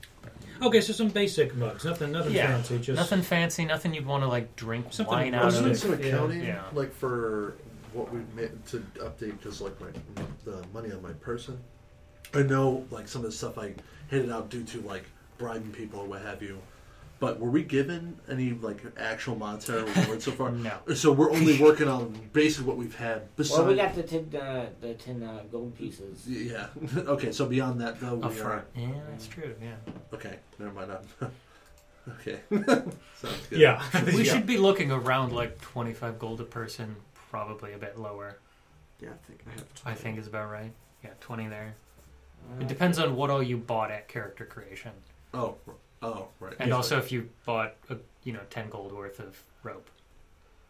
Okay, 0.61 0.81
so 0.81 0.93
some 0.93 1.09
basic 1.09 1.55
mugs, 1.57 1.85
nothing, 1.85 2.13
nothing 2.13 2.35
Yeah, 2.35 2.49
fancy, 2.49 2.79
just 2.79 2.97
Nothing 2.99 3.23
fancy. 3.23 3.65
Nothing 3.65 3.95
you'd 3.95 4.07
want 4.07 4.23
to 4.23 4.29
like 4.29 4.55
drink 4.55 4.87
Something 4.91 5.13
wine 5.15 5.35
I 5.35 5.39
out 5.39 5.45
was 5.47 5.61
rustic. 5.63 5.63
doing 5.63 5.73
of. 5.73 5.79
some 5.81 5.91
Yeah. 6.05 6.15
accounting, 6.15 6.45
Yeah. 6.45 6.63
like 6.75 6.93
for 6.93 7.55
what 7.93 8.13
we 8.13 8.21
made 8.37 8.65
to 8.67 8.79
update, 9.01 9.41
just 9.43 9.61
like 9.61 9.79
my 9.81 9.89
the 10.45 10.63
money 10.75 10.93
on 10.93 11.03
my 11.03 11.13
person. 11.15 11.59
I 12.35 12.43
know, 12.43 12.87
like 12.91 13.09
some 13.09 13.25
of 13.25 13.31
the 13.31 13.37
stuff 13.37 13.59
I 13.59 13.75
handed 14.11 14.31
out 14.31 14.51
due 14.51 14.65
to 14.65 14.81
like 14.83 15.05
bribing 15.39 15.73
people 15.73 16.01
or 16.01 16.07
what 16.07 16.23
have 16.23 16.43
you. 16.43 16.59
But 17.23 17.39
were 17.39 17.51
we 17.51 17.63
given 17.63 18.19
any 18.29 18.51
like 18.51 18.79
actual 18.99 19.37
monetary 19.37 19.85
rewards 19.97 20.25
so 20.25 20.33
far? 20.33 20.51
No. 20.51 20.73
So 20.93 21.13
we're 21.13 21.31
only 21.31 21.57
working 21.63 21.87
on 21.87 22.19
basically 22.33 22.67
what 22.67 22.77
we've 22.77 22.97
had. 22.97 23.35
Besides, 23.37 23.61
Well, 23.61 23.69
we 23.69 23.77
got 23.77 23.95
the 23.95 24.03
ten, 24.03 24.35
uh, 24.35 24.67
the 24.81 24.95
ten 24.95 25.23
uh, 25.23 25.45
gold 25.53 25.77
pieces. 25.79 26.27
yeah. 26.27 26.67
okay, 26.97 27.31
so 27.31 27.47
beyond 27.47 27.81
that 27.81 28.01
though, 28.01 28.17
we 28.17 28.25
Up 28.25 28.33
are 28.33 28.35
front. 28.35 28.65
Yeah, 28.75 28.89
that's 29.09 29.29
true. 29.29 29.55
Yeah. 29.63 29.77
okay. 30.13 30.41
Never 30.59 30.73
mind. 30.73 30.91
I'm, 31.21 31.31
okay, 32.19 32.41
sounds 32.51 33.47
good. 33.49 33.61
yeah. 33.61 33.81
We 34.05 34.25
Yeah. 34.25 34.33
should 34.33 34.47
be 34.47 34.59
looking 34.59 34.91
around 34.91 35.33
like 35.33 35.61
twenty-five 35.61 36.19
gold 36.19 36.41
a 36.41 36.45
person, 36.45 36.97
probably 37.31 37.73
a 37.73 37.79
bit 37.79 38.01
lower. 38.01 38.39
yeah, 39.01 39.11
I 39.11 39.27
think 39.29 39.45
I 39.47 39.51
have. 39.53 39.75
20. 39.75 39.97
I 39.97 40.03
think 40.03 40.19
is 40.19 40.27
about 40.27 40.51
right. 40.51 40.73
Yeah, 41.05 41.11
twenty 41.21 41.47
there. 41.47 41.77
Uh, 42.51 42.63
It 42.63 42.67
depends 42.67 42.99
on 42.99 43.15
what 43.15 43.31
all 43.31 43.45
you 43.45 43.59
bought 43.59 43.93
at 43.93 44.09
character 44.09 44.45
creation, 44.45 44.91
Oh, 45.33 45.55
oh, 46.03 46.29
right. 46.41 46.55
and 46.59 46.69
Yeah. 46.71 46.77
also 46.77 46.99
if 46.99 47.11
you 47.13 47.29
bought 47.47 47.75
a 47.91 47.97
you 48.25 48.33
know 48.33 48.41
ten 48.51 48.69
gold 48.69 48.93
worth 48.93 49.19
of 49.21 49.43
rope. 49.63 49.89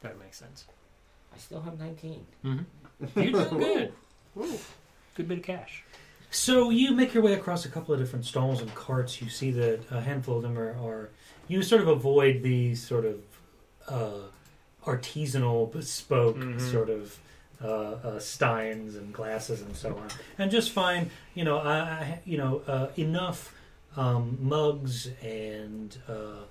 That 0.01 0.19
makes 0.19 0.37
sense. 0.39 0.65
I 1.35 1.39
still 1.39 1.61
have 1.63 1.79
nineteen. 1.79 2.27
Mm-hmm. 2.45 3.21
You're 3.21 3.33
doing 3.33 3.59
good. 3.59 3.93
Ooh. 4.39 4.59
Good 5.15 5.29
bit 5.29 5.39
of 5.39 5.45
cash. 5.45 5.85
So 6.31 6.71
you 6.71 6.93
make 6.95 7.13
your 7.13 7.23
way 7.23 7.35
across 7.35 7.65
a 7.67 7.69
couple 7.69 7.93
of 7.93 8.01
different 8.01 8.25
stalls 8.25 8.61
and 8.63 8.75
carts. 8.75 9.21
You 9.21 9.29
see 9.29 9.51
that 9.53 9.81
a 9.91 10.01
handful 10.01 10.37
of 10.39 10.43
them 10.43 10.59
are, 10.59 10.71
are 10.83 11.11
you 11.47 11.63
sort 11.63 11.83
of 11.83 11.89
avoid 11.89 12.43
the 12.43 12.75
sort 12.75 13.05
of 13.05 13.21
uh, 13.89 14.29
artisanal, 14.87 15.71
bespoke 15.71 16.37
Mhm. 16.37 16.61
sort 16.73 16.91
of 16.91 17.19
uh, 17.63 17.67
uh, 17.69 18.19
steins 18.19 18.97
and 18.97 19.13
glasses 19.15 19.61
and 19.63 19.77
so 19.77 19.91
on, 19.97 20.09
and 20.39 20.51
just 20.51 20.73
find 20.73 21.11
you 21.35 21.45
know 21.45 21.59
I, 21.59 21.77
I 21.79 22.21
you 22.25 22.37
know 22.37 22.63
uh, 22.67 22.89
enough 22.97 23.55
um, 23.97 24.39
mugs 24.41 25.09
and 25.23 25.97
uh, 26.09 26.45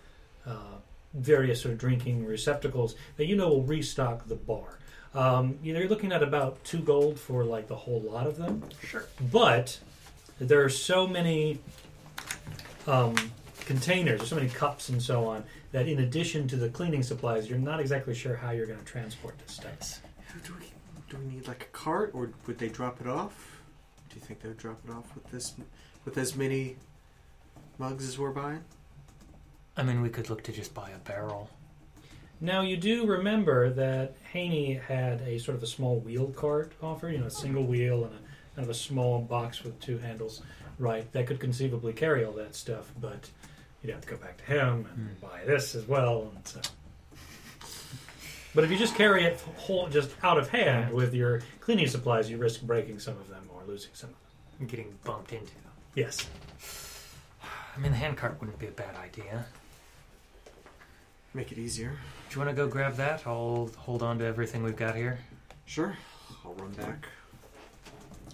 uh, 0.49 0.77
various 1.13 1.61
sort 1.61 1.73
of 1.73 1.79
drinking 1.79 2.25
receptacles 2.25 2.95
that 3.17 3.25
you 3.25 3.35
know 3.35 3.49
will 3.49 3.63
restock 3.63 4.27
the 4.27 4.35
bar. 4.35 4.79
Um, 5.13 5.57
you 5.61 5.73
know, 5.73 5.79
you're 5.79 5.89
looking 5.89 6.13
at 6.13 6.23
about 6.23 6.63
two 6.63 6.79
gold 6.79 7.19
for 7.19 7.43
like 7.43 7.67
the 7.67 7.75
whole 7.75 7.99
lot 8.01 8.27
of 8.27 8.37
them. 8.37 8.63
Sure. 8.83 9.05
But 9.31 9.77
there 10.39 10.63
are 10.63 10.69
so 10.69 11.05
many 11.05 11.59
um, 12.87 13.15
containers, 13.65 14.19
there's 14.19 14.29
so 14.29 14.35
many 14.35 14.49
cups 14.49 14.89
and 14.89 15.01
so 15.01 15.25
on, 15.25 15.43
that 15.71 15.87
in 15.87 15.99
addition 15.99 16.47
to 16.47 16.55
the 16.55 16.69
cleaning 16.69 17.03
supplies, 17.03 17.49
you're 17.49 17.59
not 17.59 17.79
exactly 17.79 18.15
sure 18.15 18.35
how 18.35 18.51
you're 18.51 18.65
going 18.65 18.79
to 18.79 18.85
transport 18.85 19.37
this 19.39 19.55
stuff. 19.55 20.01
Do 20.45 20.53
we, 20.59 20.65
do 21.09 21.17
we 21.17 21.35
need 21.35 21.47
like 21.47 21.63
a 21.63 21.77
cart, 21.77 22.11
or 22.13 22.31
would 22.47 22.57
they 22.57 22.69
drop 22.69 23.01
it 23.01 23.07
off? 23.07 23.61
Do 24.09 24.15
you 24.15 24.21
think 24.21 24.41
they 24.41 24.49
would 24.49 24.57
drop 24.57 24.79
it 24.87 24.91
off 24.91 25.13
with 25.13 25.29
this 25.29 25.53
with 26.05 26.17
as 26.17 26.35
many 26.35 26.77
mugs 27.81 28.07
as 28.07 28.19
we're 28.19 28.29
buying? 28.31 28.63
I 29.75 29.81
mean, 29.81 30.01
we 30.01 30.09
could 30.09 30.29
look 30.29 30.43
to 30.43 30.51
just 30.51 30.73
buy 30.75 30.91
a 30.91 30.99
barrel. 30.99 31.49
Now 32.39 32.61
you 32.61 32.77
do 32.77 33.07
remember 33.07 33.71
that 33.71 34.15
Haney 34.33 34.75
had 34.75 35.21
a 35.21 35.39
sort 35.39 35.57
of 35.57 35.63
a 35.63 35.67
small 35.67 35.99
wheel 35.99 36.27
cart 36.27 36.73
offer, 36.81 37.09
you 37.09 37.17
know, 37.17 37.25
a 37.25 37.31
single 37.31 37.63
wheel 37.63 38.03
and 38.05 38.13
a 38.13 38.19
kind 38.55 38.65
of 38.65 38.69
a 38.69 38.73
small 38.75 39.19
box 39.21 39.63
with 39.63 39.79
two 39.79 39.97
handles, 39.97 40.41
right? 40.77 41.11
That 41.13 41.25
could 41.25 41.39
conceivably 41.39 41.93
carry 41.93 42.23
all 42.23 42.33
that 42.33 42.53
stuff, 42.55 42.91
but 42.99 43.29
you'd 43.81 43.91
have 43.93 44.01
to 44.01 44.07
go 44.09 44.17
back 44.17 44.37
to 44.37 44.43
him 44.43 44.87
and 44.95 45.17
Hmm. 45.17 45.25
buy 45.25 45.43
this 45.45 45.73
as 45.73 45.87
well. 45.87 46.31
And 46.35 46.47
so. 46.47 46.61
But 48.53 48.63
if 48.63 48.69
you 48.71 48.77
just 48.77 48.93
carry 48.95 49.23
it 49.23 49.39
whole, 49.57 49.87
just 49.87 50.11
out 50.23 50.37
of 50.37 50.49
hand 50.49 50.93
with 50.93 51.13
your 51.15 51.41
cleaning 51.61 51.87
supplies, 51.87 52.29
you 52.29 52.37
risk 52.37 52.61
breaking 52.61 52.99
some 52.99 53.17
of 53.17 53.27
them 53.29 53.49
or 53.55 53.63
losing 53.65 53.91
some 53.93 54.09
of 54.11 54.15
them. 54.15 54.31
and 54.59 54.69
Getting 54.69 54.93
bumped 55.03 55.31
into. 55.31 55.51
Yes. 55.95 56.27
I 57.75 57.79
mean, 57.79 57.91
the 57.91 57.97
handcart 57.97 58.39
wouldn't 58.39 58.59
be 58.59 58.67
a 58.67 58.71
bad 58.71 58.95
idea. 58.95 59.45
Make 61.33 61.51
it 61.51 61.57
easier. 61.57 61.91
Do 62.29 62.39
you 62.39 62.45
want 62.45 62.55
to 62.55 62.61
go 62.61 62.67
grab 62.67 62.95
that? 62.95 63.23
I'll 63.25 63.69
hold 63.77 64.03
on 64.03 64.19
to 64.19 64.25
everything 64.25 64.63
we've 64.63 64.75
got 64.75 64.95
here. 64.95 65.19
Sure. 65.65 65.95
I'll 66.43 66.53
run 66.53 66.71
back. 66.71 67.07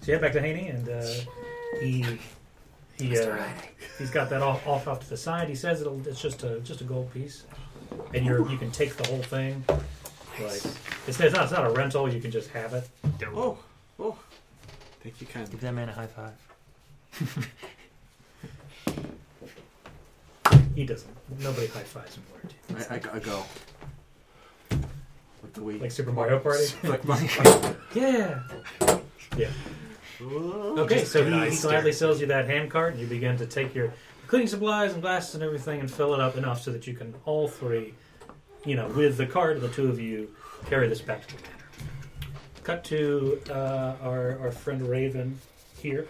So 0.01 0.07
you 0.07 0.13
head 0.13 0.21
back 0.21 0.33
to 0.33 0.41
Haney, 0.41 0.69
and 0.69 0.89
uh, 0.89 1.03
he 1.79 2.19
he 2.97 3.19
uh, 3.19 3.38
he's 3.99 4.09
got 4.09 4.29
that 4.29 4.41
off, 4.41 4.65
off 4.65 4.88
off 4.88 5.01
to 5.01 5.09
the 5.09 5.17
side. 5.17 5.47
He 5.49 5.55
says 5.55 5.81
it'll, 5.81 6.05
it's 6.07 6.21
just 6.21 6.43
a 6.43 6.59
just 6.61 6.81
a 6.81 6.83
gold 6.83 7.13
piece, 7.13 7.43
and 8.13 8.25
you're 8.25 8.49
you 8.49 8.57
can 8.57 8.71
take 8.71 8.95
the 8.95 9.07
whole 9.07 9.21
thing. 9.21 9.63
Like 9.67 10.63
it's, 11.07 11.19
it's 11.19 11.33
not 11.33 11.43
it's 11.43 11.51
not 11.51 11.65
a 11.65 11.69
rental. 11.71 12.11
You 12.11 12.21
can 12.21 12.31
just 12.31 12.49
have 12.51 12.73
it. 12.73 12.88
Oh, 13.35 13.57
oh. 13.99 14.17
Thank 15.03 15.21
you 15.21 15.27
kindly. 15.27 15.51
Give 15.51 15.61
that 15.61 15.73
man 15.73 15.89
a 15.89 15.93
high 15.93 16.07
five. 16.07 17.47
He 20.78 20.86
doesn't. 20.86 21.11
Nobody 21.39 21.65
high 21.65 21.82
fives 21.82 22.15
him 22.15 22.23
for 22.32 22.45
it. 22.45 22.91
I, 22.91 22.97
I, 22.97 23.15
I 23.15 23.19
go. 23.19 23.43
With 24.69 25.53
the 25.55 25.63
weed. 25.63 25.82
Like 25.82 25.89
Super 25.89 26.11
Mario 26.11 26.38
Party. 26.38 26.67
Like 26.84 27.03
my, 27.03 27.19
yeah. 27.95 28.43
Yeah. 29.36 29.49
Okay, 30.21 31.03
so 31.03 31.25
he, 31.25 31.49
he 31.49 31.57
gladly 31.59 31.91
sells 31.91 32.21
you 32.21 32.28
that 32.28 32.45
hand 32.45 32.69
cart, 32.69 32.93
and 32.93 33.01
you 33.01 33.07
begin 33.07 33.38
to 33.38 33.47
take 33.47 33.73
your 33.73 33.91
cleaning 34.28 34.47
supplies 34.47 34.93
and 34.93 35.01
glasses 35.01 35.34
and 35.34 35.43
everything, 35.43 35.80
and 35.80 35.89
fill 35.89 36.13
it 36.13 36.19
up 36.19 36.38
enough 36.38 36.61
so 36.61 36.71
that 36.71 36.86
you 36.86 36.93
can 36.93 37.11
all 37.25 37.47
three, 37.47 37.95
you 38.63 38.75
know, 38.75 38.88
with 38.89 39.17
the 39.17 39.25
cart, 39.25 39.59
the 39.59 39.69
two 39.69 39.88
of 39.88 39.99
you 39.99 40.30
carry 40.67 40.88
this 40.88 41.01
back 41.01 41.25
to 41.25 41.38
the 41.38 41.41
manor. 41.41 42.34
Cut 42.63 42.84
to 42.84 43.41
uh, 43.49 43.95
our 44.03 44.38
our 44.41 44.51
friend 44.51 44.88
Raven 44.88 45.39
here. 45.80 46.07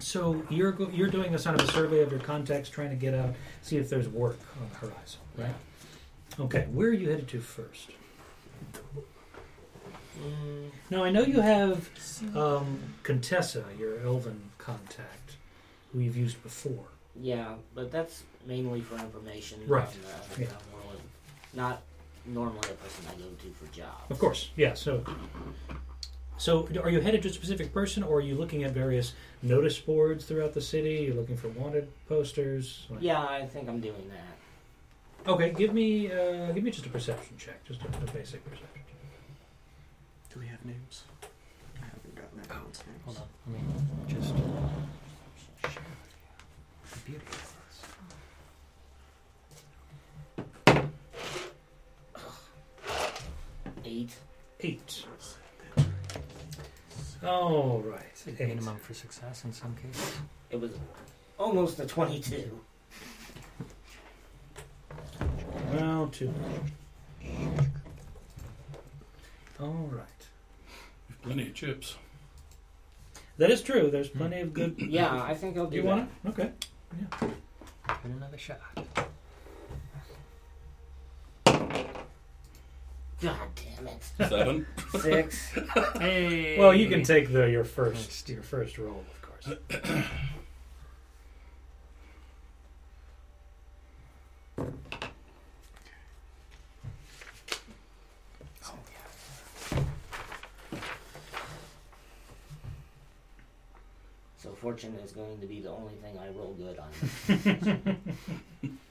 So 0.00 0.42
you're 0.48 0.72
go- 0.72 0.90
you're 0.90 1.08
doing 1.10 1.34
a 1.34 1.38
kind 1.38 1.60
of 1.60 1.68
a 1.68 1.72
survey 1.72 2.00
of 2.02 2.10
your 2.10 2.20
contacts, 2.20 2.68
trying 2.70 2.90
to 2.90 2.96
get 2.96 3.14
out, 3.14 3.34
see 3.62 3.76
if 3.76 3.88
there's 3.90 4.08
work 4.08 4.38
on 4.60 4.68
the 4.70 4.74
horizon, 4.76 5.20
right? 5.36 5.54
Okay, 6.38 6.66
where 6.72 6.88
are 6.88 6.92
you 6.92 7.08
headed 7.10 7.26
to 7.28 7.40
first? 7.40 7.90
Mm, 10.20 10.70
Now 10.90 11.04
I 11.04 11.10
know 11.10 11.22
you 11.22 11.40
have 11.40 11.88
um, 12.36 12.78
Contessa, 13.02 13.64
your 13.78 14.00
elven 14.04 14.40
contact, 14.58 15.36
who 15.92 16.00
you've 16.00 16.16
used 16.16 16.42
before. 16.42 16.84
yeah, 17.20 17.54
but 17.74 17.90
that's 17.90 18.22
mainly 18.46 18.80
for 18.80 18.96
information. 18.96 19.60
Right. 19.66 19.88
The, 20.36 20.42
Yeah. 20.42 20.48
world. 20.72 21.00
Not 21.54 21.82
normally 22.26 22.58
a 22.70 22.74
person 22.74 23.04
I 23.10 23.14
go 23.18 23.24
to 23.28 23.50
for 23.54 23.72
jobs. 23.74 24.10
Of 24.10 24.18
course, 24.18 24.50
yeah. 24.56 24.74
So, 24.74 25.04
so 26.38 26.68
are 26.82 26.90
you 26.90 27.00
headed 27.00 27.22
to 27.22 27.28
a 27.28 27.32
specific 27.32 27.72
person, 27.72 28.02
or 28.02 28.18
are 28.18 28.20
you 28.20 28.34
looking 28.36 28.64
at 28.64 28.72
various 28.72 29.14
notice 29.42 29.78
boards 29.78 30.24
throughout 30.24 30.54
the 30.54 30.60
city? 30.60 31.04
You're 31.06 31.14
looking 31.16 31.36
for 31.36 31.48
wanted 31.48 31.88
posters. 32.08 32.86
Like- 32.90 33.02
Yeah, 33.02 33.20
I 33.22 33.46
think 33.46 33.68
I'm 33.68 33.80
doing 33.80 34.10
that. 34.10 35.30
Okay, 35.30 35.50
give 35.50 35.74
me 35.74 36.10
uh, 36.12 36.52
give 36.52 36.62
me 36.64 36.70
just 36.70 36.86
a 36.86 36.88
perception 36.88 37.36
check, 37.38 37.62
just 37.64 37.82
a, 37.82 37.86
a 37.86 38.12
basic 38.12 38.42
perception. 38.44 38.82
Check. 38.86 40.32
Do 40.32 40.40
we 40.40 40.46
have 40.46 40.64
names? 40.64 41.02
I 41.82 41.84
haven't 41.86 42.14
gotten 42.14 42.40
everyone's 42.40 42.82
names. 42.86 43.04
Hold 43.04 43.18
on. 43.18 43.28
Let 43.52 43.62
me 43.62 44.14
just 44.14 44.34
share 45.74 45.82
the 46.92 46.98
beauty 47.04 47.26
of 47.26 47.54
this. 47.66 47.84
Eight. 53.84 54.10
Eight. 54.60 55.04
All 57.28 57.82
right. 57.84 58.00
It's 58.10 58.26
Eight. 58.26 58.48
minimum 58.48 58.76
for 58.78 58.94
success 58.94 59.44
in 59.44 59.52
some 59.52 59.76
cases. 59.76 60.14
It 60.50 60.58
was 60.58 60.70
almost 61.38 61.78
a 61.78 61.86
22. 61.86 62.58
Well, 65.74 66.08
two. 66.10 66.32
All 69.60 69.90
right. 69.92 70.06
Plenty 71.22 71.48
of 71.48 71.54
chips. 71.54 71.96
That 73.36 73.50
is 73.50 73.60
true. 73.60 73.90
There's 73.90 74.08
mm. 74.08 74.16
plenty 74.18 74.40
of 74.40 74.54
good. 74.54 74.76
Yeah, 74.78 75.22
I 75.22 75.34
think 75.34 75.58
I'll 75.58 75.66
do 75.66 75.76
You 75.76 75.82
that. 75.82 75.88
want 75.88 76.10
it? 76.24 76.28
Okay. 76.30 76.50
Give 77.20 77.30
it 78.04 78.16
another 78.16 78.38
shot. 78.38 78.60
God 83.20 83.48
damn 83.56 83.86
it. 83.88 84.02
Seven. 84.28 84.66
Six. 85.00 85.50
Hey. 85.98 86.56
Well, 86.58 86.74
you 86.74 86.88
can 86.88 87.02
take 87.02 87.32
the 87.32 87.50
your 87.50 87.64
first 87.64 88.28
your 88.28 88.42
first 88.42 88.78
roll, 88.78 89.04
of 89.10 89.22
course. 89.22 89.58
Oh 98.64 98.74
yeah. 99.72 99.78
So 104.40 104.52
fortune 104.52 104.94
is 105.04 105.10
going 105.10 105.40
to 105.40 105.46
be 105.46 105.60
the 105.60 105.70
only 105.70 105.94
thing 105.94 106.16
I 106.16 106.28
roll 106.28 106.54
good 106.54 106.78
on. 106.78 107.98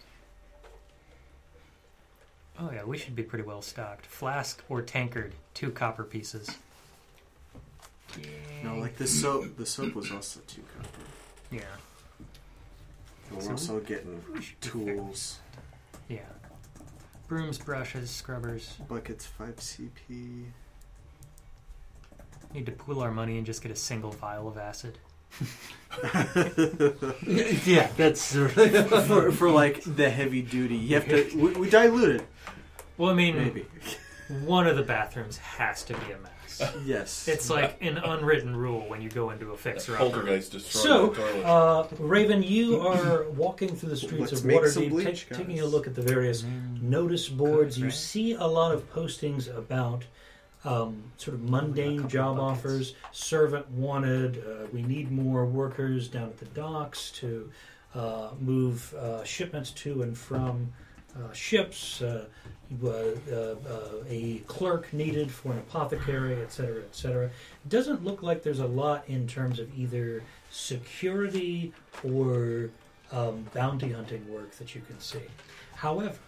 Oh 2.60 2.72
yeah, 2.74 2.84
we 2.84 2.98
should 2.98 3.16
be 3.16 3.24
pretty 3.24 3.44
well 3.44 3.62
stocked. 3.62 4.06
Flask 4.06 4.64
or 4.70 4.82
tankard, 4.82 5.34
two 5.54 5.70
copper 5.72 6.04
pieces. 6.04 6.50
No, 8.64 8.76
like 8.78 8.98
the 8.98 9.08
soap. 9.08 9.58
The 9.58 9.66
soap 9.66 9.94
was 9.94 10.12
also 10.12 10.40
two 10.48 10.64
copper. 10.76 10.90
Yeah, 11.52 11.62
We're 13.32 13.42
So 13.42 13.52
also 13.52 13.80
getting 13.82 14.24
we 14.34 14.42
should 14.42 14.60
be 14.60 14.68
fair. 14.70 14.96
tools, 14.96 15.40
yeah. 16.10 16.20
Brooms, 17.28 17.58
brushes, 17.58 18.10
scrubbers. 18.10 18.76
buckets, 18.88 19.26
five 19.26 19.58
CP. 19.58 20.46
Need 22.54 22.66
to 22.66 22.72
pool 22.72 23.02
our 23.02 23.12
money 23.12 23.38
and 23.38 23.46
just 23.46 23.62
get 23.62 23.72
a 23.72 23.76
single 23.76 24.12
vial 24.12 24.48
of 24.48 24.58
acid. 24.58 24.98
yeah, 27.66 27.90
that's 27.98 28.34
for, 28.36 29.32
for 29.32 29.50
like 29.50 29.82
the 29.84 30.10
heavy 30.10 30.42
duty. 30.42 30.76
You 30.76 30.96
have 30.96 31.08
to. 31.10 31.30
We, 31.36 31.52
we 31.54 31.70
dilute 31.70 32.18
it, 32.18 32.28
Well, 32.98 33.10
I 33.12 33.14
mean, 33.14 33.38
maybe. 33.38 33.66
one 34.46 34.68
of 34.68 34.76
the 34.78 34.84
bathrooms 34.84 35.38
has 35.38 35.84
to 35.86 35.94
be 35.94 36.12
a 36.12 36.18
mess. 36.20 36.34
Yes. 36.86 37.28
It's 37.28 37.50
like 37.52 37.78
an 37.82 37.98
unwritten 38.00 38.56
rule 38.56 38.88
when 38.90 39.00
you 39.02 39.10
go 39.10 39.30
into 39.30 39.52
a 39.52 39.58
fixer 39.58 39.94
upper. 39.96 40.06
poltergeist 40.10 40.54
destroyed 40.54 40.84
So, 40.84 41.08
the 41.10 41.16
toilet. 41.22 41.46
uh, 41.46 41.88
Raven, 42.00 42.42
you 42.42 42.80
are 42.82 43.30
walking 43.30 43.76
through 43.76 43.90
the 43.90 43.98
streets 43.98 44.32
Let's 44.32 44.40
of 44.40 44.46
make 44.46 44.66
some 44.66 44.84
Waterdeep, 44.84 44.90
bleach, 44.90 45.30
ta- 45.30 45.36
taking 45.36 45.60
a 45.60 45.66
look 45.66 45.86
at 45.86 45.94
the 45.94 46.02
various 46.02 46.42
Mm. 46.42 46.82
notice 46.82 47.30
boards. 47.30 47.78
Good, 47.78 47.84
You 47.86 47.92
see 47.92 48.34
a 48.34 48.46
lot 48.46 48.74
of 48.74 48.92
postings 48.92 49.56
about 49.56 50.06
um, 50.68 51.04
sort 51.18 51.36
of 51.36 51.42
mundane 51.50 52.08
job 52.08 52.38
buckets. 52.38 52.60
offers, 52.60 52.96
servant 53.12 53.70
wanted. 53.72 54.32
Uh, 54.40 54.68
we 54.74 54.82
need 54.82 55.12
more 55.12 55.46
workers 55.46 56.08
down 56.08 56.28
at 56.34 56.38
the 56.38 56.46
docks 56.48 57.12
to 57.12 57.50
uh, 57.96 58.30
move 58.40 58.94
uh, 58.96 59.24
shipments 59.24 59.72
to 59.72 60.02
and 60.04 60.18
from 60.18 60.72
uh, 61.16 61.32
ships. 61.34 62.02
Uh, 62.02 62.26
uh, 62.84 62.92
uh, 62.92 63.56
a 64.10 64.40
clerk 64.46 64.92
needed 64.92 65.32
for 65.32 65.54
an 65.54 65.60
apothecary, 65.60 66.36
et 66.42 66.52
cetera, 66.52 66.82
et 66.82 66.94
cetera. 66.94 67.26
It 67.28 67.70
doesn't 67.70 68.04
look 68.04 68.22
like 68.22 68.44
there's 68.44 68.60
a 68.60 68.68
lot 68.68 69.06
in 69.08 69.26
terms 69.26 69.58
of 69.60 69.68
either 69.80 70.22
security 70.52 71.72
or 72.04 72.70
um, 73.14 73.46
bounty 73.54 73.94
hunting 73.94 74.30
work 74.30 74.52
that 74.58 74.76
you 74.76 74.82
can 74.82 75.00
see. 75.00 75.28
However, 75.76 76.20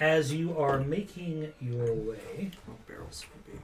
as 0.00 0.32
you 0.32 0.56
are 0.58 0.78
making 0.80 1.52
your 1.60 1.92
way, 1.94 2.50
Oh, 2.68 2.72
barrels 2.86 3.24
would 3.32 3.52
be. 3.52 3.58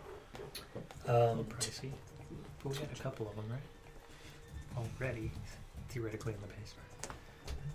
A 1.08 1.32
um, 1.32 1.44
pricey. 1.44 1.90
But 2.62 2.72
we 2.72 2.78
got 2.78 2.98
a 2.98 3.02
couple 3.02 3.28
of 3.28 3.36
them, 3.36 3.44
right? 3.50 4.84
Already, 5.00 5.30
theoretically 5.88 6.34
in 6.34 6.40
the 6.40 6.46
basement. 6.48 6.80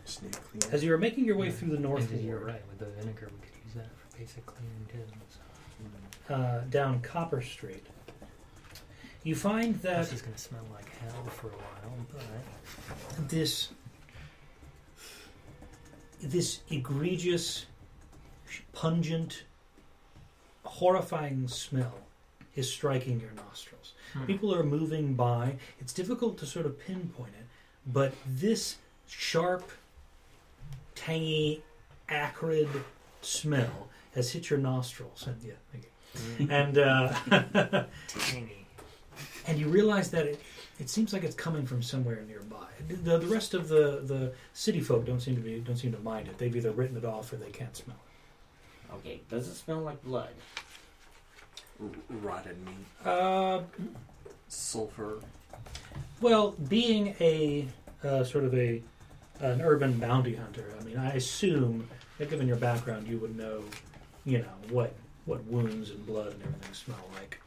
Snake 0.06 0.32
cleaner. 0.50 0.74
as 0.76 0.84
you 0.84 0.92
are 0.94 0.98
making 0.98 1.24
your 1.26 1.38
way 1.38 1.52
through 1.52 1.70
the 1.70 1.80
north 1.80 2.10
And 2.12 2.24
you're 2.26 2.38
ward, 2.40 2.48
right. 2.48 2.62
With 2.70 2.80
the 2.80 2.86
vinegar, 3.02 3.30
we 3.32 3.48
could 3.48 3.56
use 3.66 3.74
that 3.76 3.90
for 3.96 4.18
basic 4.18 4.46
cleaning 4.46 4.88
too. 4.92 5.00
so. 6.28 6.34
uh, 6.34 6.62
down 6.72 7.00
Copper 7.02 7.42
Street, 7.42 7.86
You 9.24 9.36
find 9.36 9.76
that 9.82 10.00
This 10.06 10.14
is 10.14 10.22
going 10.22 10.34
to 10.34 10.40
smell 10.42 10.66
like 10.74 10.90
hell 11.00 11.24
for 11.26 11.48
a 11.48 11.52
while, 11.52 11.94
but 13.18 13.30
this 13.30 13.70
this 16.22 16.62
egregious, 16.70 17.66
pungent, 18.74 19.44
horrifying 20.64 21.48
smell 21.48 21.94
is 22.56 22.72
striking 22.72 23.20
your 23.20 23.32
nostrils. 23.32 23.94
Hmm. 24.14 24.26
People 24.26 24.54
are 24.54 24.64
moving 24.64 25.14
by. 25.14 25.56
It's 25.80 25.94
difficult 25.94 26.38
to 26.40 26.46
sort 26.46 26.66
of 26.66 26.80
pinpoint 26.80 27.34
it, 27.40 27.46
but 27.86 28.14
this 28.28 28.78
sharp, 29.08 29.70
tangy, 30.96 31.64
acrid 32.10 32.70
smell 33.22 33.88
has 34.16 34.32
hit 34.32 34.50
your 34.50 34.60
nostrils. 34.60 35.28
And 35.28 35.42
yeah, 35.44 35.54
thank 35.72 35.86
you. 36.40 36.48
and 36.50 36.78
uh, 36.78 37.84
tangy. 38.08 38.66
and 39.48 39.58
you 39.60 39.68
realize 39.68 40.10
that 40.12 40.26
it, 40.26 40.42
it 40.80 40.90
seems 40.90 41.14
like 41.14 41.24
it's 41.24 41.36
coming 41.36 41.66
from 41.66 41.84
somewhere 41.84 42.24
nearby. 42.28 42.68
The, 42.88 43.20
the 43.20 43.28
rest 43.28 43.54
of 43.54 43.68
the, 43.68 44.02
the 44.04 44.34
city 44.54 44.82
folk 44.82 45.06
don't 45.06 45.20
seem 45.20 45.36
to 45.36 45.42
be 45.42 45.60
don't 45.60 45.78
seem 45.78 45.92
to 45.92 46.00
mind 46.00 46.28
it. 46.28 46.38
They've 46.38 46.56
either 46.56 46.72
written 46.72 46.98
it 46.98 47.06
off 47.06 47.32
or 47.32 47.36
they 47.38 47.52
can't 47.52 47.76
smell 47.76 47.98
it. 47.98 48.09
Okay, 48.96 49.22
does 49.30 49.48
it 49.48 49.56
smell 49.56 49.80
like 49.80 50.04
blood? 50.04 50.30
Rotted 52.10 52.58
meat, 52.66 52.76
Uh, 53.06 53.62
sulfur. 54.50 55.20
well, 56.20 56.52
being 56.68 57.16
a 57.22 57.68
uh, 58.04 58.24
sort 58.24 58.44
of 58.44 58.54
a 58.54 58.82
an 59.40 59.62
urban 59.62 59.98
bounty 59.98 60.36
hunter, 60.36 60.74
I 60.80 60.84
mean, 60.84 60.98
I 60.98 61.14
assume 61.14 61.88
that 62.18 62.30
given 62.30 62.48
your 62.48 62.58
background, 62.58 63.08
you 63.08 63.18
would 63.20 63.38
know, 63.38 63.64
you 64.26 64.40
know, 64.40 64.54
what 64.70 64.94
what 65.26 65.44
wounds 65.46 65.92
and 65.92 66.06
blood 66.06 66.34
and 66.34 66.42
everything 66.44 66.74
smell 66.74 66.98
like. 67.22 67.40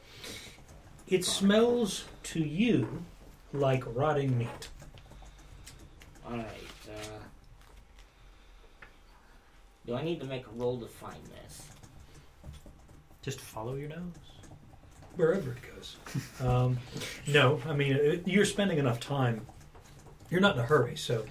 It 1.08 1.24
smells 1.26 2.04
to 2.24 2.40
you 2.40 3.04
like 3.52 3.82
rotting 3.94 4.38
meat. 4.38 4.68
Alright, 6.24 6.46
uh. 6.88 7.18
Do 9.86 9.94
I 9.96 10.02
need 10.02 10.20
to 10.20 10.26
make 10.26 10.46
a 10.46 10.50
roll 10.50 10.78
to 10.80 10.86
find 10.86 11.18
this? 11.42 11.68
Just 13.22 13.40
follow 13.40 13.74
your 13.74 13.88
nose. 13.88 13.98
wherever 15.16 15.52
it 15.52 15.58
goes. 15.74 15.96
Um, 16.40 16.78
no, 17.28 17.60
I 17.66 17.72
mean 17.74 17.92
it, 17.92 18.26
you're 18.28 18.44
spending 18.44 18.78
enough 18.78 19.00
time. 19.00 19.46
You're 20.30 20.40
not 20.40 20.56
in 20.56 20.60
a 20.62 20.66
hurry, 20.66 20.96
so 20.96 21.24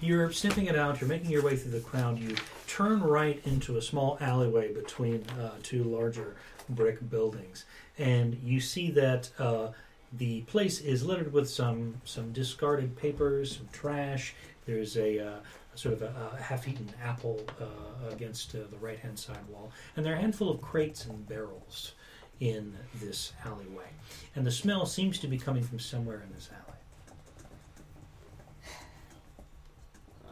you're 0.00 0.30
sniffing 0.32 0.66
it 0.66 0.76
out. 0.76 1.00
You're 1.00 1.08
making 1.08 1.30
your 1.30 1.42
way 1.42 1.56
through 1.56 1.72
the 1.72 1.80
crowd. 1.80 2.18
You 2.18 2.34
turn 2.66 3.02
right 3.02 3.40
into 3.44 3.76
a 3.76 3.82
small 3.82 4.18
alleyway 4.20 4.72
between 4.72 5.24
uh, 5.40 5.52
two 5.62 5.84
larger 5.84 6.36
brick 6.68 7.08
buildings, 7.10 7.64
and 7.98 8.34
you 8.42 8.60
see 8.60 8.90
that 8.92 9.30
uh, 9.38 9.68
the 10.12 10.42
place 10.42 10.80
is 10.80 11.04
littered 11.04 11.32
with 11.32 11.48
some 11.48 12.00
some 12.04 12.32
discarded 12.32 12.96
papers, 12.96 13.56
some 13.56 13.68
trash. 13.72 14.34
There's 14.66 14.96
a 14.96 15.18
uh, 15.26 15.36
sort 15.74 15.94
of 15.94 16.02
a, 16.02 16.30
a 16.38 16.42
half-eaten 16.42 16.88
apple 17.02 17.40
uh, 17.60 18.12
against 18.12 18.54
uh, 18.54 18.58
the 18.70 18.76
right-hand 18.76 19.18
side 19.18 19.46
wall, 19.48 19.70
and 19.96 20.04
there 20.04 20.12
are 20.12 20.16
a 20.16 20.20
handful 20.20 20.50
of 20.50 20.60
crates 20.60 21.06
and 21.06 21.28
barrels 21.28 21.92
in 22.40 22.74
this 23.00 23.32
alleyway. 23.44 23.88
And 24.34 24.46
the 24.46 24.50
smell 24.50 24.86
seems 24.86 25.18
to 25.20 25.26
be 25.26 25.38
coming 25.38 25.62
from 25.62 25.78
somewhere 25.78 26.22
in 26.22 26.32
this 26.34 26.50
alley. 26.52 26.78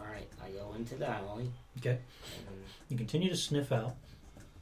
Alright, 0.01 0.29
I 0.45 0.51
go 0.51 0.75
into 0.75 0.97
the 0.97 1.09
alley. 1.09 1.51
Okay? 1.79 1.99
You 2.89 2.97
continue 2.97 3.31
to 3.31 3.37
sniff 3.37 3.73
out, 3.73 3.95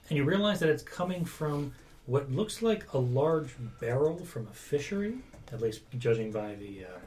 and 0.09 0.17
you 0.17 0.25
realize 0.25 0.61
that 0.61 0.69
it's 0.69 0.83
coming 0.83 1.25
from 1.25 1.73
what 2.07 2.31
looks 2.31 2.63
like 2.63 2.93
a 2.93 2.99
large 2.99 3.55
barrel 3.81 4.19
from 4.25 4.47
a 4.49 4.55
fishery, 4.55 5.19
at 5.53 5.61
least 5.61 5.83
judging 5.99 6.31
by 6.31 6.55
the 6.55 6.85
uh, 6.85 6.99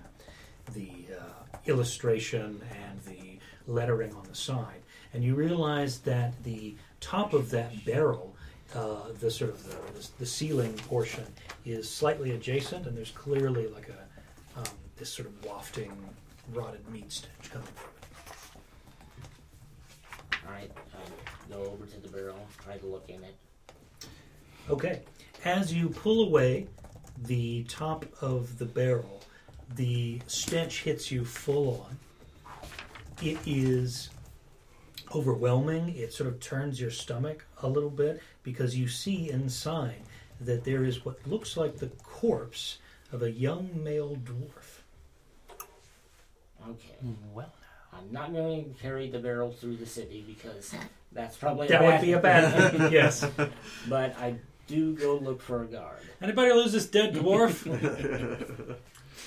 the 0.74 0.90
uh, 1.20 1.58
illustration 1.66 2.62
and 2.72 3.02
the 3.04 3.33
lettering 3.68 4.14
on 4.14 4.24
the 4.28 4.36
side. 4.36 4.82
And 5.14 5.24
you 5.24 5.36
realize 5.36 6.00
that 6.00 6.42
the 6.44 6.76
top 7.00 7.34
of 7.34 7.52
that 7.52 7.86
barrel, 7.86 8.36
uh, 8.74 9.12
the 9.20 9.30
sort 9.30 9.52
of 9.52 9.64
the, 9.70 10.08
the 10.20 10.26
ceiling 10.26 10.74
portion, 10.74 11.26
is 11.66 11.90
slightly 11.90 12.32
adjacent, 12.32 12.88
and 12.88 12.98
there's 12.98 13.12
clearly 13.12 13.68
like 13.68 13.90
a 13.90 14.60
um, 14.60 14.66
this 14.98 15.10
sort 15.10 15.28
of 15.28 15.46
wafting 15.46 15.92
rotted 16.54 16.88
meat 16.90 17.12
stench 17.12 17.52
coming 17.52 17.68
from 17.76 17.90
it. 17.90 18.04
Alright, 20.46 20.72
I 20.94 21.54
go 21.54 21.62
over 21.72 21.86
to 21.86 22.00
the 22.00 22.10
barrel, 22.10 22.48
try 22.64 22.78
to 22.78 22.86
look 22.86 23.10
in 23.10 23.24
it. 23.24 23.36
Okay. 24.70 25.02
As 25.46 25.74
you 25.74 25.90
pull 25.90 26.26
away 26.28 26.68
the 27.18 27.64
top 27.66 28.06
of 28.22 28.58
the 28.58 28.66
barrel, 28.66 29.22
the 29.76 30.22
stench 30.28 30.84
hits 30.84 31.12
you 31.12 31.26
full 31.26 31.86
on. 31.86 31.98
It 33.24 33.38
is 33.46 34.10
overwhelming. 35.16 35.96
It 35.96 36.12
sort 36.12 36.28
of 36.28 36.42
turns 36.42 36.82
your 36.82 36.92
stomach 36.92 37.46
a 37.62 37.70
little 37.70 37.90
bit 37.90 38.22
because 38.44 38.76
you 38.76 38.90
see 38.90 39.30
inside 39.30 40.02
that 40.42 40.66
there 40.66 40.84
is 40.84 41.06
what 41.06 41.26
looks 41.26 41.56
like 41.56 41.78
the 41.78 41.88
corpse 42.04 42.80
of 43.14 43.24
a 43.24 43.32
young 43.32 43.70
male 43.82 44.18
dwarf. 44.18 44.82
Okay. 46.70 46.96
Well, 47.34 47.54
I'm 47.94 48.12
not 48.12 48.34
going 48.34 48.74
to 48.74 48.82
carry 48.82 49.10
the 49.10 49.20
barrel 49.20 49.54
through 49.54 49.78
the 49.78 49.86
city 49.86 50.26
because 50.28 50.76
that's 51.14 51.38
probably 51.38 51.70
That 51.70 51.82
a 51.82 51.86
would 51.86 52.02
be 52.02 52.12
a 52.12 52.20
bad 52.20 52.72
thing. 52.74 52.92
yes. 52.92 53.26
But 53.88 54.18
I 54.18 54.36
do 54.68 54.96
go 54.96 55.16
look 55.16 55.42
for 55.42 55.64
a 55.64 55.66
guard. 55.66 56.02
Anybody 56.22 56.52
lose 56.52 56.74
this 56.74 56.88
dead 56.88 57.14
dwarf? 57.14 58.76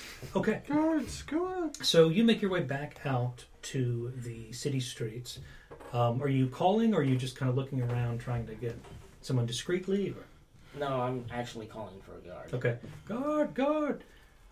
okay. 0.35 0.61
Guards, 0.67 1.23
go 1.23 1.47
on. 1.47 1.73
So 1.83 2.09
you 2.09 2.23
make 2.23 2.43
your 2.43 2.51
way 2.51 2.61
back 2.61 2.99
out 3.03 3.45
to 3.71 4.13
the 4.17 4.51
city 4.51 4.79
streets. 4.79 5.39
Um, 5.93 6.21
are 6.21 6.27
you 6.29 6.47
calling, 6.47 6.93
or 6.93 6.99
are 6.99 7.03
you 7.03 7.15
just 7.15 7.35
kind 7.35 7.49
of 7.49 7.55
looking 7.55 7.81
around 7.81 8.19
trying 8.19 8.45
to 8.47 8.55
get 8.55 8.77
someone 9.21 9.45
discreetly? 9.45 10.09
Or? 10.11 10.79
No, 10.79 11.01
I'm 11.01 11.25
actually 11.31 11.65
calling 11.65 11.99
for 12.01 12.13
a 12.17 12.29
guard. 12.29 12.53
Okay, 12.53 12.77
guard, 13.05 13.53
guard. 13.53 14.03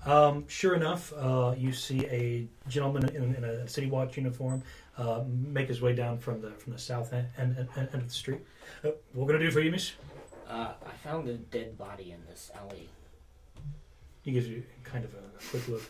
Um, 0.06 0.48
sure 0.48 0.76
enough, 0.76 1.14
uh, 1.14 1.56
you 1.58 1.74
see 1.74 2.06
a 2.06 2.48
gentleman 2.70 3.10
in, 3.16 3.36
in 3.36 3.44
a 3.44 3.68
city 3.68 3.88
watch 3.88 4.18
uniform 4.18 4.62
uh, 4.98 5.24
make 5.28 5.68
his 5.68 5.82
way 5.82 5.96
down 5.96 6.20
from 6.20 6.42
the 6.42 6.52
from 6.52 6.74
the 6.74 6.80
south 6.80 7.12
end, 7.12 7.28
end, 7.38 7.58
end, 7.58 7.70
end 7.78 8.02
of 8.02 8.08
the 8.08 8.14
street. 8.14 8.42
Uh, 8.84 8.92
what 9.14 9.28
can 9.28 9.36
I 9.36 9.40
do 9.40 9.52
for 9.52 9.62
you, 9.62 9.72
miss? 9.72 9.94
Uh, 10.48 10.74
I 10.86 10.92
found 11.04 11.28
a 11.28 11.34
dead 11.34 11.78
body 11.78 12.12
in 12.12 12.24
this 12.30 12.52
alley. 12.56 12.90
He 14.26 14.32
gives 14.32 14.48
you 14.48 14.64
kind 14.84 15.06
of 15.06 15.14
a, 15.14 15.18
a 15.18 15.50
quick 15.52 15.68
look. 15.68 15.84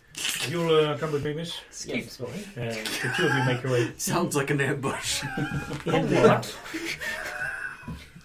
You'll 0.49 0.69
uh, 0.75 0.97
come 0.97 1.11
with 1.13 1.23
me, 1.25 1.33
miss. 1.33 1.57
Yes. 1.85 2.19
And 2.19 2.85
the 2.85 3.13
two 3.15 3.25
of 3.27 3.33
you 3.33 3.43
make 3.45 3.63
your 3.63 3.71
way 3.71 3.91
Sounds 3.97 4.35
like 4.35 4.49
an 4.51 4.59
ambush. 4.61 5.23
in 5.85 6.07
the 6.09 6.53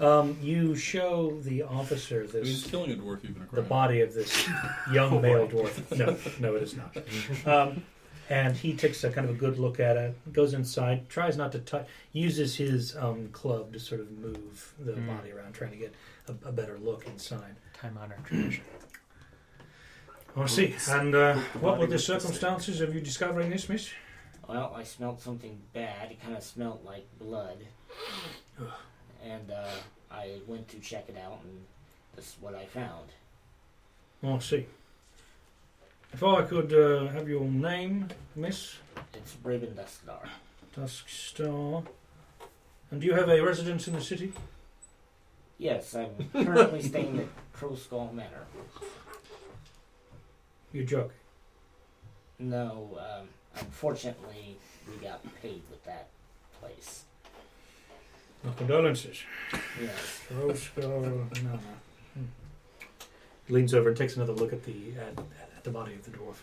Um, 0.00 0.36
you 0.42 0.74
show 0.74 1.38
the 1.42 1.62
officer 1.62 2.26
I 2.28 2.32
mean, 2.34 2.44
this 2.44 2.66
killing 2.66 2.90
a 2.90 2.94
dwarf 2.96 3.22
even 3.22 3.36
a 3.36 3.38
the 3.40 3.46
crime. 3.46 3.64
body 3.68 4.00
of 4.00 4.12
this 4.14 4.48
young 4.92 5.20
male 5.22 5.46
dwarf. 5.46 5.96
No, 5.96 6.16
no, 6.40 6.56
it 6.56 6.62
is 6.64 6.74
not. 6.76 6.96
Um, 7.46 7.82
and 8.30 8.56
he 8.56 8.72
takes 8.74 9.04
a 9.04 9.10
kind 9.10 9.28
of 9.28 9.36
a 9.36 9.38
good 9.38 9.58
look 9.58 9.78
at 9.78 9.96
it, 9.96 10.32
goes 10.32 10.54
inside, 10.54 11.08
tries 11.08 11.36
not 11.36 11.52
to 11.52 11.58
touch, 11.58 11.86
uses 12.12 12.56
his 12.56 12.96
um, 12.96 13.28
club 13.32 13.72
to 13.74 13.78
sort 13.80 14.00
of 14.00 14.10
move 14.12 14.72
the 14.80 14.92
Hmm. 14.94 15.06
body 15.06 15.32
around, 15.32 15.52
trying 15.52 15.72
to 15.72 15.76
get 15.76 15.92
a, 16.28 16.48
a 16.48 16.52
better 16.52 16.78
look 16.78 17.06
inside. 17.06 17.54
time 17.74 17.98
honored 18.02 18.24
tradition. 18.24 18.64
I 20.36 20.46
see. 20.46 20.74
And 20.88 21.14
uh, 21.14 21.34
what 21.60 21.72
were 21.72 21.74
the 21.74 21.80
with 21.80 21.90
the 21.90 21.98
stick. 21.98 22.20
circumstances 22.20 22.80
of 22.80 22.94
you 22.94 23.00
discovering 23.00 23.50
this, 23.50 23.68
miss? 23.68 23.90
Well, 24.48 24.74
I 24.76 24.84
smelled 24.84 25.20
something 25.20 25.60
bad. 25.72 26.10
It 26.10 26.22
kind 26.22 26.36
of 26.36 26.42
smelled 26.42 26.84
like 26.84 27.06
blood. 27.18 27.58
and 29.24 29.50
uh, 29.50 29.68
I 30.10 30.38
went 30.46 30.68
to 30.68 30.78
check 30.78 31.06
it 31.08 31.16
out, 31.16 31.40
and 31.44 31.64
this 32.16 32.26
is 32.26 32.36
what 32.40 32.54
I 32.54 32.64
found. 32.66 33.10
Oh, 34.22 34.36
I 34.36 34.38
see. 34.38 34.66
If 36.12 36.22
I 36.22 36.42
could 36.42 36.72
uh, 36.72 37.08
have 37.12 37.28
your 37.28 37.44
name, 37.44 38.08
miss 38.34 38.76
It's 39.14 39.36
Raven 39.42 39.70
Duskstar. 39.70 40.28
Dusk 40.74 41.08
Star. 41.08 41.84
And 42.90 43.00
do 43.00 43.06
you 43.06 43.14
have 43.14 43.28
a 43.28 43.40
residence 43.40 43.86
in 43.86 43.94
the 43.94 44.00
city? 44.00 44.32
Yes, 45.58 45.94
I'm 45.94 46.08
currently 46.32 46.82
staying 46.82 47.20
at 47.20 47.26
Troll 47.54 47.76
Skull 47.76 48.12
Manor. 48.12 48.46
You 50.72 50.84
joke. 50.84 51.12
No, 52.38 52.98
um, 52.98 53.28
unfortunately, 53.56 54.56
we 54.88 54.96
got 55.04 55.20
paid 55.42 55.62
with 55.70 55.84
that 55.84 56.08
place. 56.60 57.04
My 58.44 58.52
condolences. 58.54 59.22
Yes. 59.80 60.20
Roscoe. 60.30 61.00
No, 61.02 61.40
no. 61.42 61.58
Hmm. 62.14 62.24
Leans 63.48 63.74
over 63.74 63.88
and 63.88 63.98
takes 63.98 64.16
another 64.16 64.32
look 64.32 64.52
at 64.52 64.64
the 64.64 64.92
at, 64.98 65.18
at 65.56 65.64
the 65.64 65.70
body 65.70 65.94
of 65.94 66.04
the 66.04 66.10
dwarf. 66.10 66.36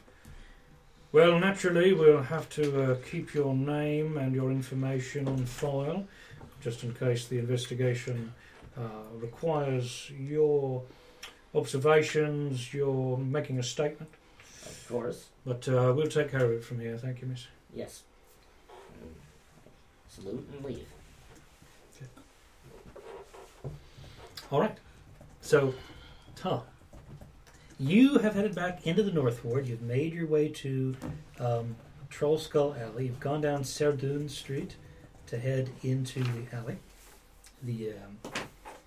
Well, 1.14 1.40
naturally, 1.40 1.94
we'll 1.94 2.22
have 2.22 2.50
to 2.50 2.84
uh, 2.84 2.96
keep 3.10 3.34
your 3.34 3.56
name 3.56 4.18
and 4.18 4.36
your 4.36 4.52
information 4.52 5.28
on 5.28 5.46
file, 5.46 6.06
just 6.62 6.84
in 6.84 6.94
case 6.94 7.28
the 7.28 7.40
investigation 7.40 8.34
uh, 8.78 8.82
requires 9.16 10.12
your 10.12 10.84
observations. 11.56 12.74
You're 12.74 13.18
making 13.18 13.58
a 13.58 13.64
statement, 13.64 14.12
Of 14.88 14.94
course. 14.94 15.26
but 15.46 15.68
uh, 15.68 15.92
we'll 15.94 16.08
take 16.08 16.32
care 16.32 16.46
of 16.46 16.52
it 16.52 16.64
from 16.64 16.80
here. 16.80 16.98
Thank 16.98 17.22
you, 17.22 17.28
Miss. 17.28 17.48
Yes. 17.74 18.04
Salute 20.08 20.48
and 20.56 20.64
leave. 20.64 20.88
All 24.50 24.62
right. 24.62 24.78
So, 25.42 25.74
Tom, 26.38 26.62
you 27.78 28.18
have 28.20 28.34
headed 28.34 28.56
back 28.56 28.88
into 28.88 29.04
the 29.04 29.12
North 29.12 29.44
Ward. 29.44 29.68
You've 29.68 29.82
made 29.82 30.14
your 30.14 30.26
way 30.26 30.48
to 30.48 30.96
um, 31.40 31.76
Troll 32.10 32.38
Skull 32.38 32.74
Alley. 32.80 33.08
You've 33.08 33.20
gone 33.20 33.42
down 33.42 33.66
Serdun 33.66 34.30
Street 34.30 34.78
to 35.28 35.38
head 35.38 35.70
into 35.84 36.24
the 36.24 36.56
alley, 36.56 36.78
the 37.62 37.90
um, 37.92 38.34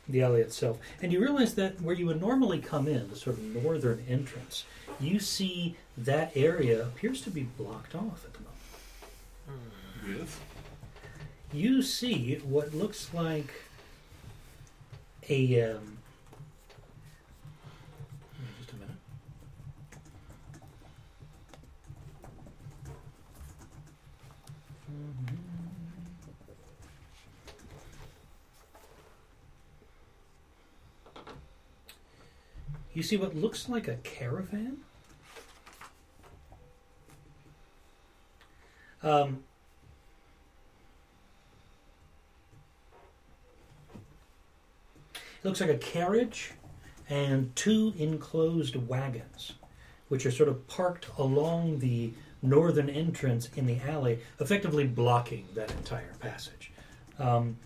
the 0.08 0.22
alley 0.22 0.40
itself, 0.40 0.78
and 1.02 1.12
you 1.12 1.20
realize 1.20 1.54
that 1.54 1.80
where 1.82 1.94
you 1.94 2.06
would 2.06 2.20
normally 2.20 2.58
come 2.58 2.88
in, 2.88 3.08
the 3.10 3.16
sort 3.16 3.36
of 3.36 3.44
northern 3.62 4.02
entrance, 4.08 4.64
you 4.98 5.20
see 5.20 5.76
that 6.04 6.32
area 6.34 6.82
appears 6.82 7.20
to 7.22 7.30
be 7.30 7.42
blocked 7.42 7.94
off 7.94 8.24
at 8.24 8.32
the 8.32 8.40
moment. 8.40 10.18
Yes. 10.18 10.38
you 11.52 11.82
see 11.82 12.40
what 12.44 12.72
looks 12.74 13.12
like 13.12 13.52
a. 15.28 15.72
Um, 15.72 15.98
just 18.58 18.72
a 18.72 18.76
minute. 18.76 18.96
You 32.94 33.02
see 33.02 33.16
what 33.16 33.36
looks 33.36 33.68
like 33.68 33.86
a 33.86 33.96
caravan? 33.96 34.78
Um, 39.02 39.44
It 45.42 45.46
looks 45.46 45.60
like 45.60 45.70
a 45.70 45.78
carriage 45.78 46.52
and 47.08 47.54
two 47.56 47.94
enclosed 47.98 48.76
wagons, 48.76 49.52
which 50.08 50.26
are 50.26 50.30
sort 50.30 50.50
of 50.50 50.66
parked 50.68 51.06
along 51.16 51.78
the 51.78 52.12
northern 52.42 52.90
entrance 52.90 53.48
in 53.56 53.64
the 53.64 53.78
alley, 53.80 54.18
effectively 54.38 54.86
blocking 54.86 55.48
that 55.54 55.70
entire 55.70 56.12
passage. 56.20 56.72
Um, 57.18 57.56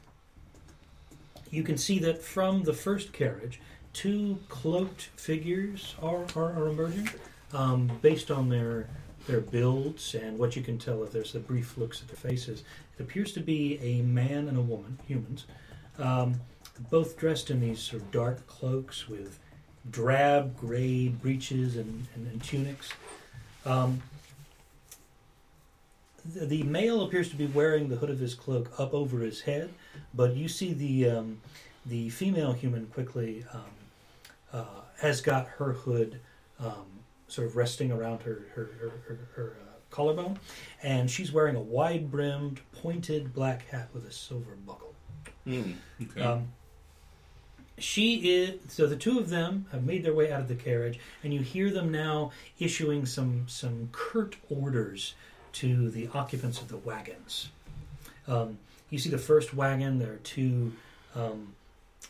you 1.50 1.64
can 1.64 1.76
see 1.76 1.98
that 2.00 2.22
from 2.22 2.62
the 2.62 2.72
first 2.72 3.12
carriage, 3.12 3.60
two 3.92 4.38
cloaked 4.48 5.10
figures 5.16 5.96
are, 6.00 6.24
are, 6.36 6.52
are 6.52 6.68
emerging 6.68 7.08
um, 7.52 7.90
based 8.02 8.30
on 8.30 8.50
their 8.50 8.88
their 9.26 9.40
builds 9.40 10.14
and 10.14 10.38
what 10.38 10.56
you 10.56 10.62
can 10.62 10.78
tell 10.78 11.02
if 11.02 11.12
there's 11.12 11.32
the 11.32 11.40
brief 11.40 11.76
looks 11.78 12.00
at 12.00 12.08
their 12.08 12.16
faces. 12.16 12.62
It 12.98 13.02
appears 13.02 13.32
to 13.32 13.40
be 13.40 13.78
a 13.80 14.02
man 14.02 14.48
and 14.48 14.56
a 14.56 14.62
woman, 14.62 14.98
humans. 15.06 15.46
Um, 15.98 16.40
both 16.90 17.16
dressed 17.16 17.50
in 17.50 17.60
these 17.60 17.80
sort 17.80 18.02
of 18.02 18.10
dark 18.10 18.46
cloaks 18.46 19.08
with 19.08 19.38
drab 19.90 20.56
gray 20.56 21.08
breeches 21.08 21.76
and, 21.76 22.06
and, 22.14 22.26
and 22.26 22.42
tunics. 22.42 22.90
Um, 23.64 24.02
the, 26.24 26.46
the 26.46 26.62
male 26.64 27.02
appears 27.02 27.28
to 27.30 27.36
be 27.36 27.46
wearing 27.46 27.88
the 27.88 27.96
hood 27.96 28.10
of 28.10 28.18
his 28.18 28.34
cloak 28.34 28.72
up 28.78 28.94
over 28.94 29.20
his 29.20 29.42
head, 29.42 29.70
but 30.14 30.34
you 30.34 30.48
see 30.48 30.72
the 30.72 31.10
um, 31.10 31.40
the 31.86 32.08
female 32.08 32.52
human 32.52 32.86
quickly 32.86 33.44
um, 33.52 33.60
uh, 34.52 34.80
has 35.00 35.20
got 35.20 35.46
her 35.46 35.72
hood 35.72 36.18
um, 36.58 36.86
sort 37.34 37.46
of 37.48 37.56
resting 37.56 37.90
around 37.90 38.22
her 38.22 38.46
her, 38.54 38.70
her, 38.80 38.92
her, 39.08 39.18
her 39.34 39.56
uh, 39.62 39.72
collarbone, 39.90 40.38
and 40.82 41.10
she's 41.10 41.32
wearing 41.32 41.56
a 41.56 41.60
wide 41.60 42.10
brimmed, 42.10 42.60
pointed 42.72 43.34
black 43.34 43.68
hat 43.68 43.88
with 43.92 44.06
a 44.06 44.12
silver 44.12 44.54
buckle. 44.66 44.94
Hmm. 45.44 45.72
Okay. 46.02 46.22
Um, 46.22 46.48
she 47.76 48.14
is 48.30 48.60
so 48.68 48.86
the 48.86 48.96
two 48.96 49.18
of 49.18 49.30
them 49.30 49.66
have 49.72 49.84
made 49.84 50.04
their 50.04 50.14
way 50.14 50.32
out 50.32 50.40
of 50.40 50.48
the 50.48 50.54
carriage, 50.54 51.00
and 51.22 51.34
you 51.34 51.40
hear 51.40 51.70
them 51.70 51.90
now 51.90 52.30
issuing 52.58 53.04
some 53.04 53.46
some 53.48 53.88
curt 53.92 54.36
orders 54.48 55.14
to 55.54 55.90
the 55.90 56.08
occupants 56.14 56.60
of 56.60 56.68
the 56.68 56.76
wagons. 56.76 57.50
Um, 58.26 58.58
you 58.90 58.98
see 58.98 59.10
the 59.10 59.18
first 59.18 59.54
wagon. 59.54 59.98
There 59.98 60.12
are 60.12 60.18
two 60.18 60.72
um, 61.14 61.54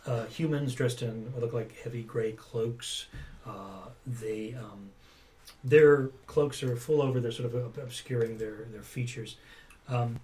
uh, 0.07 0.27
humans 0.27 0.75
dressed 0.75 1.03
in 1.03 1.33
what 1.33 1.43
look 1.43 1.53
like 1.53 1.77
heavy 1.83 2.03
gray 2.03 2.33
cloaks. 2.33 3.07
Uh, 3.47 3.89
they 4.07 4.55
um, 4.59 4.91
their 5.65 6.09
cloaks 6.27 6.63
are 6.63 6.77
full 6.77 7.01
over. 7.01 7.21
They're 7.21 7.33
sort 7.33 7.53
of 7.53 7.79
obscuring 7.79 8.39
their 8.39 8.67
their 8.73 8.83
features. 8.83 9.37
Um, 9.89 10.21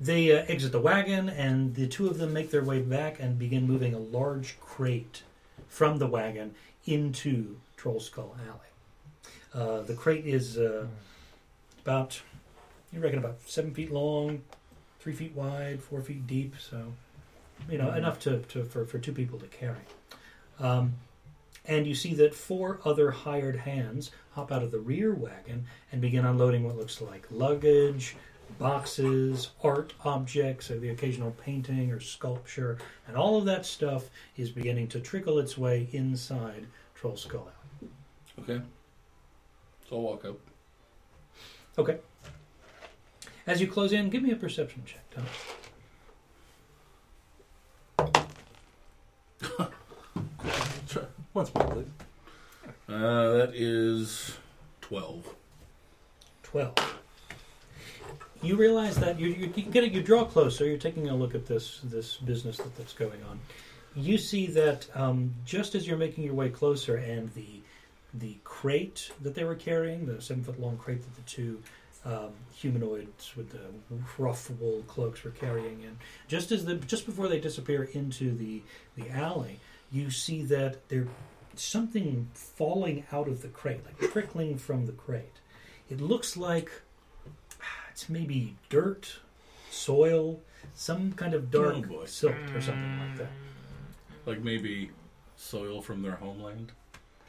they 0.00 0.36
uh, 0.36 0.44
exit 0.48 0.72
the 0.72 0.80
wagon, 0.80 1.28
and 1.28 1.74
the 1.74 1.86
two 1.86 2.08
of 2.08 2.18
them 2.18 2.32
make 2.32 2.50
their 2.50 2.64
way 2.64 2.80
back 2.80 3.20
and 3.20 3.38
begin 3.38 3.66
moving 3.66 3.94
a 3.94 3.98
large 3.98 4.58
crate 4.60 5.22
from 5.68 5.98
the 5.98 6.06
wagon 6.08 6.54
into 6.86 7.56
Troll 7.76 8.00
Skull 8.00 8.36
Alley. 8.48 8.58
Uh, 9.54 9.82
the 9.82 9.94
crate 9.94 10.26
is 10.26 10.58
uh, 10.58 10.86
about, 11.84 12.20
you 12.92 13.00
reckon, 13.00 13.18
about 13.18 13.38
seven 13.46 13.72
feet 13.72 13.92
long, 13.92 14.42
three 14.98 15.12
feet 15.12 15.36
wide, 15.36 15.80
four 15.80 16.00
feet 16.00 16.26
deep. 16.26 16.56
So, 16.58 16.92
you 17.70 17.78
know, 17.78 17.92
enough 17.92 18.18
to, 18.20 18.38
to 18.40 18.64
for, 18.64 18.84
for 18.84 18.98
two 18.98 19.12
people 19.12 19.38
to 19.38 19.46
carry. 19.46 19.76
Um, 20.58 20.94
and 21.66 21.86
you 21.86 21.94
see 21.94 22.14
that 22.14 22.34
four 22.34 22.80
other 22.84 23.10
hired 23.10 23.56
hands 23.56 24.10
hop 24.30 24.50
out 24.50 24.62
of 24.62 24.70
the 24.70 24.80
rear 24.80 25.14
wagon 25.14 25.66
and 25.90 26.00
begin 26.00 26.24
unloading 26.24 26.64
what 26.64 26.76
looks 26.76 27.00
like 27.00 27.26
luggage, 27.30 28.16
boxes, 28.58 29.50
art 29.62 29.94
objects, 30.04 30.70
or 30.70 30.78
the 30.78 30.90
occasional 30.90 31.32
painting 31.32 31.90
or 31.90 32.00
sculpture, 32.00 32.78
and 33.06 33.16
all 33.16 33.38
of 33.38 33.44
that 33.44 33.66
stuff 33.66 34.10
is 34.36 34.50
beginning 34.50 34.88
to 34.88 35.00
trickle 35.00 35.38
its 35.38 35.56
way 35.56 35.88
inside 35.92 36.66
Troll 36.94 37.16
Skull 37.16 37.50
Alley. 37.80 37.90
okay. 38.40 38.60
So 39.88 39.96
I'll 39.96 40.02
walk 40.02 40.24
up. 40.24 40.38
Okay. 41.78 41.98
As 43.46 43.60
you 43.60 43.66
close 43.66 43.92
in, 43.92 44.08
give 44.08 44.22
me 44.22 44.30
a 44.30 44.36
perception 44.36 44.82
check, 44.86 45.02
Tom. 45.10 45.24
Once 51.34 51.54
more, 51.54 51.66
please. 51.66 51.86
Uh, 52.88 53.32
that 53.32 53.52
is 53.54 54.36
twelve. 54.80 55.34
12. 56.52 56.74
You 58.42 58.56
realize 58.56 58.96
that 58.96 59.18
you, 59.18 59.28
you, 59.28 59.50
you 59.56 59.62
get 59.62 59.84
it, 59.84 59.92
you 59.92 60.02
draw 60.02 60.26
closer, 60.26 60.66
you're 60.66 60.76
taking 60.76 61.08
a 61.08 61.16
look 61.16 61.34
at 61.34 61.46
this, 61.46 61.80
this 61.84 62.18
business 62.18 62.58
that, 62.58 62.76
that's 62.76 62.92
going 62.92 63.22
on. 63.30 63.40
You 63.94 64.18
see 64.18 64.48
that 64.48 64.86
um, 64.94 65.32
just 65.46 65.74
as 65.74 65.86
you're 65.86 65.96
making 65.96 66.24
your 66.24 66.34
way 66.34 66.50
closer 66.50 66.96
and 66.96 67.32
the, 67.32 67.62
the 68.12 68.36
crate 68.44 69.10
that 69.22 69.34
they 69.34 69.44
were 69.44 69.54
carrying, 69.54 70.04
the 70.04 70.20
seven 70.20 70.44
foot 70.44 70.60
long 70.60 70.76
crate 70.76 71.00
that 71.00 71.14
the 71.14 71.22
two 71.22 71.62
um, 72.04 72.32
humanoids 72.54 73.34
with 73.34 73.50
the 73.50 73.60
rough 74.18 74.50
wool 74.50 74.82
cloaks 74.88 75.24
were 75.24 75.30
carrying 75.30 75.82
in, 75.82 75.96
just 76.28 76.52
as 76.52 76.66
the, 76.66 76.74
just 76.74 77.06
before 77.06 77.28
they 77.28 77.40
disappear 77.40 77.84
into 77.94 78.32
the, 78.32 78.60
the 78.96 79.08
alley, 79.10 79.58
you 79.92 80.10
see 80.10 80.42
that 80.44 80.88
there's 80.88 81.08
something 81.54 82.28
falling 82.34 83.04
out 83.12 83.28
of 83.28 83.42
the 83.42 83.48
crate, 83.48 83.80
like 83.84 84.10
trickling 84.10 84.56
from 84.58 84.86
the 84.86 84.92
crate. 84.92 85.40
It 85.90 86.00
looks 86.00 86.36
like 86.36 86.70
ah, 87.60 87.64
it's 87.90 88.08
maybe 88.08 88.56
dirt, 88.70 89.18
soil, 89.70 90.40
some 90.74 91.12
kind 91.12 91.34
of 91.34 91.50
dark 91.50 91.74
Oh, 91.76 91.82
boy. 91.82 92.04
silt 92.06 92.34
or 92.54 92.60
something 92.60 92.98
like 93.00 93.18
that. 93.18 93.26
Mm. 93.28 94.26
Like 94.26 94.40
maybe 94.42 94.90
soil 95.36 95.82
from 95.82 96.02
their 96.02 96.12
homeland. 96.16 96.72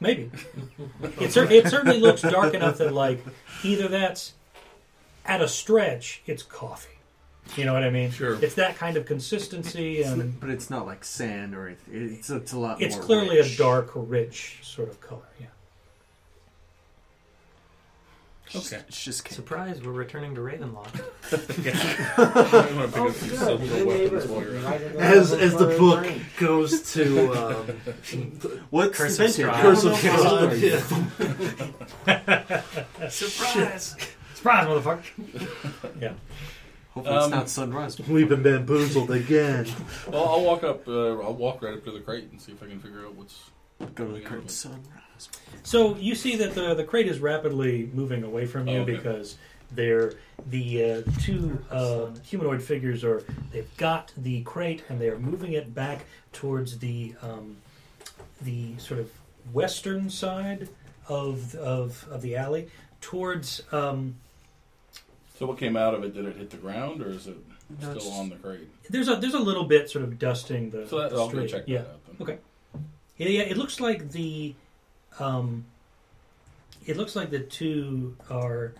Maybe 0.00 0.30
it, 1.20 1.32
cer- 1.32 1.50
it 1.50 1.68
certainly 1.68 2.00
looks 2.00 2.22
dark 2.22 2.54
enough 2.54 2.78
that 2.78 2.92
like 2.94 3.24
either 3.62 3.88
that's 3.88 4.32
at 5.26 5.40
a 5.40 5.48
stretch, 5.48 6.22
it's 6.26 6.42
coffee. 6.42 6.93
You 7.56 7.64
know 7.66 7.72
what 7.74 7.84
I 7.84 7.90
mean? 7.90 8.10
Sure. 8.10 8.38
It's 8.42 8.54
that 8.54 8.76
kind 8.76 8.96
of 8.96 9.06
consistency, 9.06 9.98
It's 9.98 10.08
and 10.08 10.20
n- 10.22 10.36
but 10.40 10.50
it's 10.50 10.70
not 10.70 10.86
like 10.86 11.04
sand 11.04 11.54
or 11.54 11.66
anything. 11.68 12.14
It's 12.18 12.30
it's 12.30 12.52
a 12.52 12.58
lot. 12.58 12.80
it's 12.82 12.96
more 12.96 13.04
clearly 13.04 13.36
rich. 13.38 13.54
a 13.54 13.58
dark, 13.58 13.90
rich 13.94 14.58
sort 14.62 14.88
of 14.88 15.00
color. 15.00 15.20
Yeah. 15.40 15.46
Okay. 18.56 18.76
It's 18.88 19.02
just 19.02 19.24
ca- 19.24 19.34
Surprise, 19.34 19.82
we're 19.82 19.90
returning 19.92 20.34
to 20.36 20.40
Ravenloft. 20.40 21.00
I 22.16 22.74
want 22.76 22.92
to 22.92 22.98
pick 22.98 23.02
up 23.02 23.14
some 23.14 23.30
silver 23.36 23.84
weapons 23.84 24.26
while 24.30 24.42
you're 24.42 24.60
Right 24.60 24.80
in 24.82 24.96
As 24.96 25.32
as 25.32 25.54
the 25.56 25.66
book 25.78 26.00
brain. 26.04 26.24
goes 26.38 26.92
to 26.92 27.32
um, 27.32 27.66
What's 28.70 28.96
Curse 28.98 29.16
the 29.16 29.24
of 29.24 29.30
vintage? 29.34 29.46
Strahd. 29.46 29.60
Curse 29.62 29.84
of 29.84 29.94
Yeah. 32.06 33.08
Surprise! 33.08 33.96
Surprise, 34.34 34.66
motherfucker! 34.66 35.02
yeah. 36.00 36.12
Hopefully, 36.94 37.16
Um, 37.16 37.24
it's 37.24 37.30
not 37.32 37.48
sunrise. 37.50 37.98
We've 38.00 38.28
been 38.28 38.42
bamboozled 38.42 39.10
again. 39.10 39.66
Well, 40.08 40.24
I'll 40.28 40.42
walk 40.44 40.62
up. 40.62 40.86
Uh, 40.86 41.18
I'll 41.20 41.34
walk 41.34 41.62
right 41.62 41.74
up 41.74 41.84
to 41.84 41.90
the 41.90 42.00
crate 42.00 42.28
and 42.30 42.40
see 42.40 42.52
if 42.52 42.62
I 42.62 42.66
can 42.66 42.78
figure 42.80 43.04
out 43.04 43.14
what's. 43.14 43.50
Go 43.96 44.06
to 44.06 44.12
the 44.12 44.20
current 44.20 44.50
sunrise. 44.50 45.28
So 45.64 45.96
you 45.96 46.14
see 46.14 46.36
that 46.36 46.54
the 46.54 46.74
the 46.74 46.84
crate 46.84 47.08
is 47.08 47.18
rapidly 47.18 47.90
moving 47.92 48.22
away 48.22 48.46
from 48.46 48.68
you 48.68 48.78
Oh, 48.78 48.82
okay. 48.82 48.94
because 48.96 49.36
they're 49.72 50.14
the 50.50 50.84
uh, 50.84 51.02
two 51.20 51.58
uh, 51.70 52.06
humanoid 52.22 52.62
figures 52.62 53.02
are 53.02 53.24
they've 53.52 53.76
got 53.76 54.12
the 54.16 54.42
crate 54.42 54.84
and 54.88 55.00
they're 55.00 55.18
moving 55.18 55.54
it 55.54 55.74
back 55.74 56.04
towards 56.32 56.78
the 56.78 57.14
um, 57.22 57.56
the 58.42 58.78
sort 58.78 59.00
of 59.00 59.10
western 59.52 60.08
side 60.10 60.68
of 61.08 61.54
of, 61.56 62.06
of 62.10 62.22
the 62.22 62.36
alley 62.36 62.68
towards 63.00 63.62
um, 63.72 64.14
So 65.34 65.46
what 65.46 65.58
came 65.58 65.76
out 65.76 65.94
of 65.94 66.04
it? 66.04 66.14
Did 66.14 66.26
it 66.26 66.36
hit 66.36 66.50
the 66.50 66.56
ground 66.56 67.02
or 67.02 67.10
is 67.10 67.26
it 67.26 67.36
still 67.80 68.12
on 68.12 68.28
the 68.28 68.36
crate? 68.36 68.68
there's 68.90 69.08
a 69.08 69.16
there's 69.16 69.34
a 69.34 69.38
little 69.38 69.64
bit 69.64 69.90
sort 69.90 70.04
of 70.04 70.18
dusting 70.18 70.70
the, 70.70 70.86
So 70.86 71.00
that, 71.00 71.10
the 71.10 71.16
I'll 71.16 71.28
go 71.28 71.46
check 71.46 71.64
yeah 71.66 71.78
that 71.78 71.88
out. 71.88 72.00
Then. 72.06 72.16
Okay. 72.20 72.38
Yeah, 73.16 73.28
yeah, 73.28 73.42
it 73.42 73.56
looks 73.56 73.80
like 73.80 74.10
the 74.10 74.54
um, 75.18 75.64
it 76.86 76.96
looks 76.96 77.16
like 77.16 77.30
the 77.30 77.40
two 77.40 78.16
are 78.30 78.74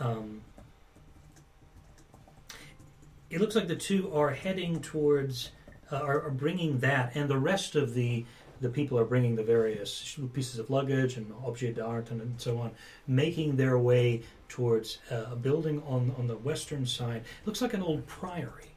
um, 0.00 0.42
it 3.30 3.40
looks 3.40 3.54
like 3.54 3.68
the 3.68 3.76
two 3.76 4.12
are 4.14 4.30
heading 4.30 4.80
towards 4.80 5.50
uh, 5.90 5.96
are, 5.96 6.22
are 6.22 6.30
bringing 6.30 6.78
that 6.80 7.12
and 7.14 7.28
the 7.28 7.38
rest 7.38 7.74
of 7.74 7.94
the 7.94 8.24
the 8.60 8.68
people 8.68 8.98
are 8.98 9.04
bringing 9.04 9.34
the 9.36 9.42
various 9.42 10.18
pieces 10.34 10.58
of 10.58 10.68
luggage 10.70 11.16
and 11.16 11.32
objet 11.46 11.76
d'art 11.76 12.10
and, 12.10 12.20
and 12.20 12.40
so 12.40 12.58
on 12.58 12.70
making 13.06 13.56
their 13.56 13.78
way 13.78 14.22
towards 14.48 14.98
uh, 15.10 15.26
a 15.32 15.36
building 15.36 15.82
on 15.86 16.14
on 16.18 16.26
the 16.26 16.36
western 16.36 16.84
side 16.86 17.22
it 17.40 17.46
looks 17.46 17.62
like 17.62 17.74
an 17.74 17.82
old 17.82 18.06
priory 18.06 18.70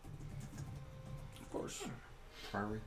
Of 1.41 1.51
course. 1.51 1.83
Priory. 2.51 2.79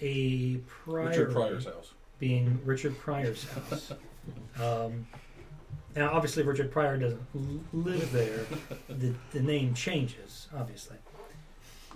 a 0.00 0.56
priory 0.66 1.08
Richard 1.08 1.32
Pryor's 1.32 1.64
house. 1.66 1.94
being 2.18 2.60
Richard 2.64 2.98
Pryor's 2.98 3.44
house. 3.44 3.92
Um, 4.58 5.06
now, 5.94 6.10
obviously, 6.10 6.44
Richard 6.44 6.70
Pryor 6.72 6.96
doesn't 6.96 7.20
live 7.74 8.10
there. 8.10 8.46
The, 8.88 9.12
the 9.32 9.40
name 9.42 9.74
changes, 9.74 10.48
obviously. 10.56 10.96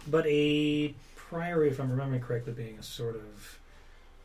But 0.08 0.26
a 0.26 0.94
priory, 1.28 1.68
if 1.68 1.78
I'm 1.80 1.90
remembering 1.90 2.20
correctly, 2.22 2.52
being 2.52 2.78
a 2.78 2.82
sort 2.82 3.16
of 3.16 3.58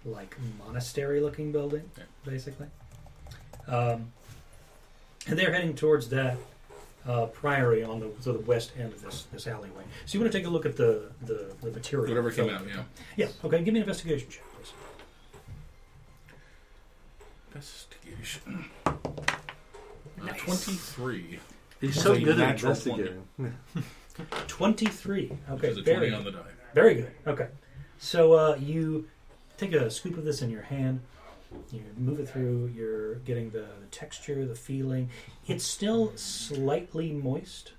like 0.05 0.35
monastery 0.65 1.19
looking 1.21 1.51
building, 1.51 1.89
Yeah. 1.97 2.03
basically. 2.25 2.67
Um, 3.67 4.11
and 5.27 5.39
they're 5.39 5.53
heading 5.53 5.75
towards 5.75 6.09
that 6.09 6.37
uh, 7.07 7.27
priory 7.27 7.83
on 7.83 7.99
the, 7.99 8.09
to 8.23 8.33
the 8.33 8.39
west 8.39 8.71
end 8.77 8.91
of 8.93 9.01
this, 9.01 9.23
this 9.31 9.47
alleyway. 9.47 9.83
So 10.05 10.13
you 10.17 10.21
want 10.21 10.31
to 10.31 10.37
take 10.37 10.45
a 10.47 10.49
look 10.49 10.65
at 10.65 10.75
the, 10.75 11.11
the, 11.21 11.53
the 11.61 11.71
material. 11.71 12.09
Whatever 12.09 12.31
came 12.31 12.49
out, 12.49 12.65
yeah. 12.67 12.83
Yeah, 13.15 13.27
okay, 13.45 13.63
give 13.63 13.73
me 13.73 13.79
an 13.79 13.83
investigation 13.83 14.27
check, 14.29 14.43
please. 14.55 14.73
Investigation. 17.53 18.65
Nice. 20.21 20.39
Twenty-three. 20.41 21.39
He's 21.81 22.01
so 22.01 22.17
good 22.17 22.39
at 22.39 22.51
investigating. 22.55 23.23
23. 24.47 25.27
Which 25.27 25.39
Okay, 25.49 25.67
is 25.69 25.77
a 25.77 25.81
very 25.81 26.09
twenty 26.09 26.15
on 26.15 26.23
the 26.23 26.31
die. 26.31 26.39
Very 26.73 26.95
good. 26.95 27.11
Okay. 27.27 27.47
So 27.99 28.33
uh, 28.33 28.57
you 28.59 29.07
take 29.57 29.73
a 29.73 29.89
scoop 29.89 30.17
of 30.17 30.25
this 30.25 30.41
in 30.41 30.49
your 30.49 30.63
hand. 30.63 31.01
You 31.71 31.83
move 31.97 32.19
it 32.19 32.27
through. 32.27 32.71
You're 32.75 33.15
getting 33.15 33.51
the, 33.51 33.65
the 33.79 33.87
texture, 33.91 34.45
the 34.45 34.55
feeling. 34.55 35.09
It's 35.47 35.63
still 35.63 36.11
slightly 36.15 37.11
moist. 37.11 37.73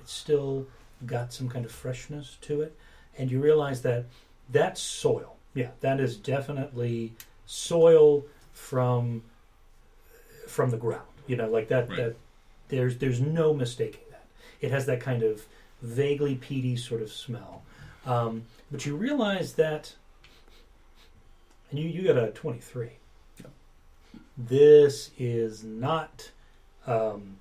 It's 0.00 0.12
still 0.12 0.66
got 1.06 1.32
some 1.32 1.48
kind 1.48 1.64
of 1.64 1.72
freshness 1.72 2.36
to 2.42 2.60
it, 2.60 2.76
and 3.16 3.30
you 3.30 3.40
realize 3.40 3.82
that 3.82 4.06
that's 4.50 4.80
soil. 4.80 5.36
Yeah, 5.54 5.70
that 5.80 6.00
is 6.00 6.16
definitely 6.16 7.14
soil 7.46 8.24
from 8.52 9.22
from 10.46 10.70
the 10.70 10.76
ground. 10.76 11.08
You 11.26 11.36
know, 11.36 11.48
like 11.48 11.68
that. 11.68 11.88
Right. 11.88 11.96
That 11.96 12.16
there's 12.68 12.98
there's 12.98 13.20
no 13.20 13.54
mistaking 13.54 14.04
that. 14.10 14.24
It 14.60 14.70
has 14.70 14.86
that 14.86 15.00
kind 15.00 15.22
of 15.22 15.46
vaguely 15.80 16.34
peaty 16.34 16.76
sort 16.76 17.00
of 17.00 17.10
smell. 17.10 17.62
Um, 18.08 18.44
but 18.70 18.86
you 18.86 18.96
realize 18.96 19.52
that, 19.54 19.94
and 21.70 21.78
you, 21.78 21.88
you 21.88 22.02
got 22.06 22.16
a 22.16 22.30
23. 22.30 22.90
Yep. 23.40 23.50
This 24.38 25.10
is 25.18 25.62
not, 25.62 26.30
um, 26.86 27.36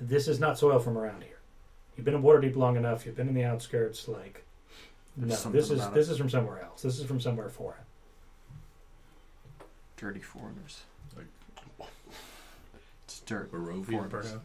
this 0.00 0.28
is 0.28 0.38
not 0.38 0.56
soil 0.56 0.78
from 0.78 0.96
around 0.96 1.24
here. 1.24 1.38
You've 1.96 2.04
been 2.04 2.14
in 2.14 2.22
Waterdeep 2.22 2.54
long 2.54 2.76
enough. 2.76 3.04
You've 3.04 3.16
been 3.16 3.26
in 3.28 3.34
the 3.34 3.42
outskirts. 3.42 4.06
Like, 4.06 4.44
no, 5.16 5.26
There's 5.26 5.40
something 5.40 5.60
this 5.60 5.70
is 5.72 5.80
this 5.90 6.08
it. 6.08 6.12
is 6.12 6.18
from 6.18 6.30
somewhere 6.30 6.62
else. 6.62 6.80
This 6.82 7.00
is 7.00 7.04
from 7.04 7.20
somewhere 7.20 7.48
foreign. 7.48 7.80
Dirty 9.96 10.20
foreigners. 10.20 10.82
Like- 11.16 11.88
It's 13.04 13.18
dirt. 13.20 13.50
Barovia, 13.50 14.08
perhaps. 14.08 14.36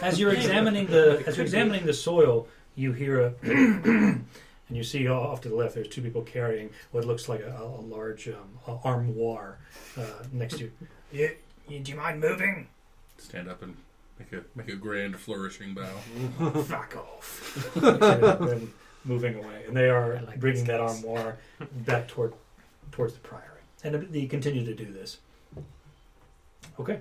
As 0.00 0.20
you're 0.20 0.32
examining 0.40 0.86
the 0.86 1.24
as 1.26 1.36
you're 1.36 1.44
examining 1.44 1.86
the 1.86 1.92
soil, 1.92 2.46
you 2.74 2.92
hear 2.92 3.20
a, 3.20 3.34
and 3.42 4.26
you 4.70 4.82
see 4.84 5.08
off 5.08 5.40
to 5.42 5.48
the 5.48 5.54
left. 5.54 5.74
There's 5.74 5.88
two 5.88 6.02
people 6.02 6.22
carrying 6.22 6.70
what 6.92 7.04
looks 7.04 7.28
like 7.28 7.40
a, 7.40 7.56
a 7.62 7.80
large 7.80 8.28
um, 8.28 8.78
armoire 8.84 9.58
uh, 9.98 10.02
next 10.32 10.58
to 10.58 10.64
you. 10.64 10.72
you. 11.12 11.30
you- 11.68 11.80
Do 11.80 11.92
you 11.92 11.98
mind 11.98 12.20
moving? 12.20 12.68
Stand 13.18 13.48
up 13.48 13.62
and 13.62 13.76
make 14.18 14.32
a 14.32 14.44
make 14.54 14.68
a 14.68 14.76
grand 14.76 15.16
flourishing 15.18 15.74
bow. 15.74 15.84
Fuck 16.64 16.96
off. 16.96 17.76
and 17.76 18.70
moving 19.04 19.36
away, 19.36 19.64
and 19.66 19.76
they 19.76 19.88
are 19.88 20.20
like 20.26 20.40
bringing 20.40 20.64
that 20.64 20.80
armoire 20.80 21.36
back 21.86 22.08
toward 22.08 22.34
towards 22.92 23.14
the 23.14 23.20
priory, 23.20 23.60
and 23.82 23.94
they 24.12 24.26
continue 24.26 24.64
to 24.64 24.74
do 24.74 24.86
this. 24.92 25.18
Okay. 26.80 26.98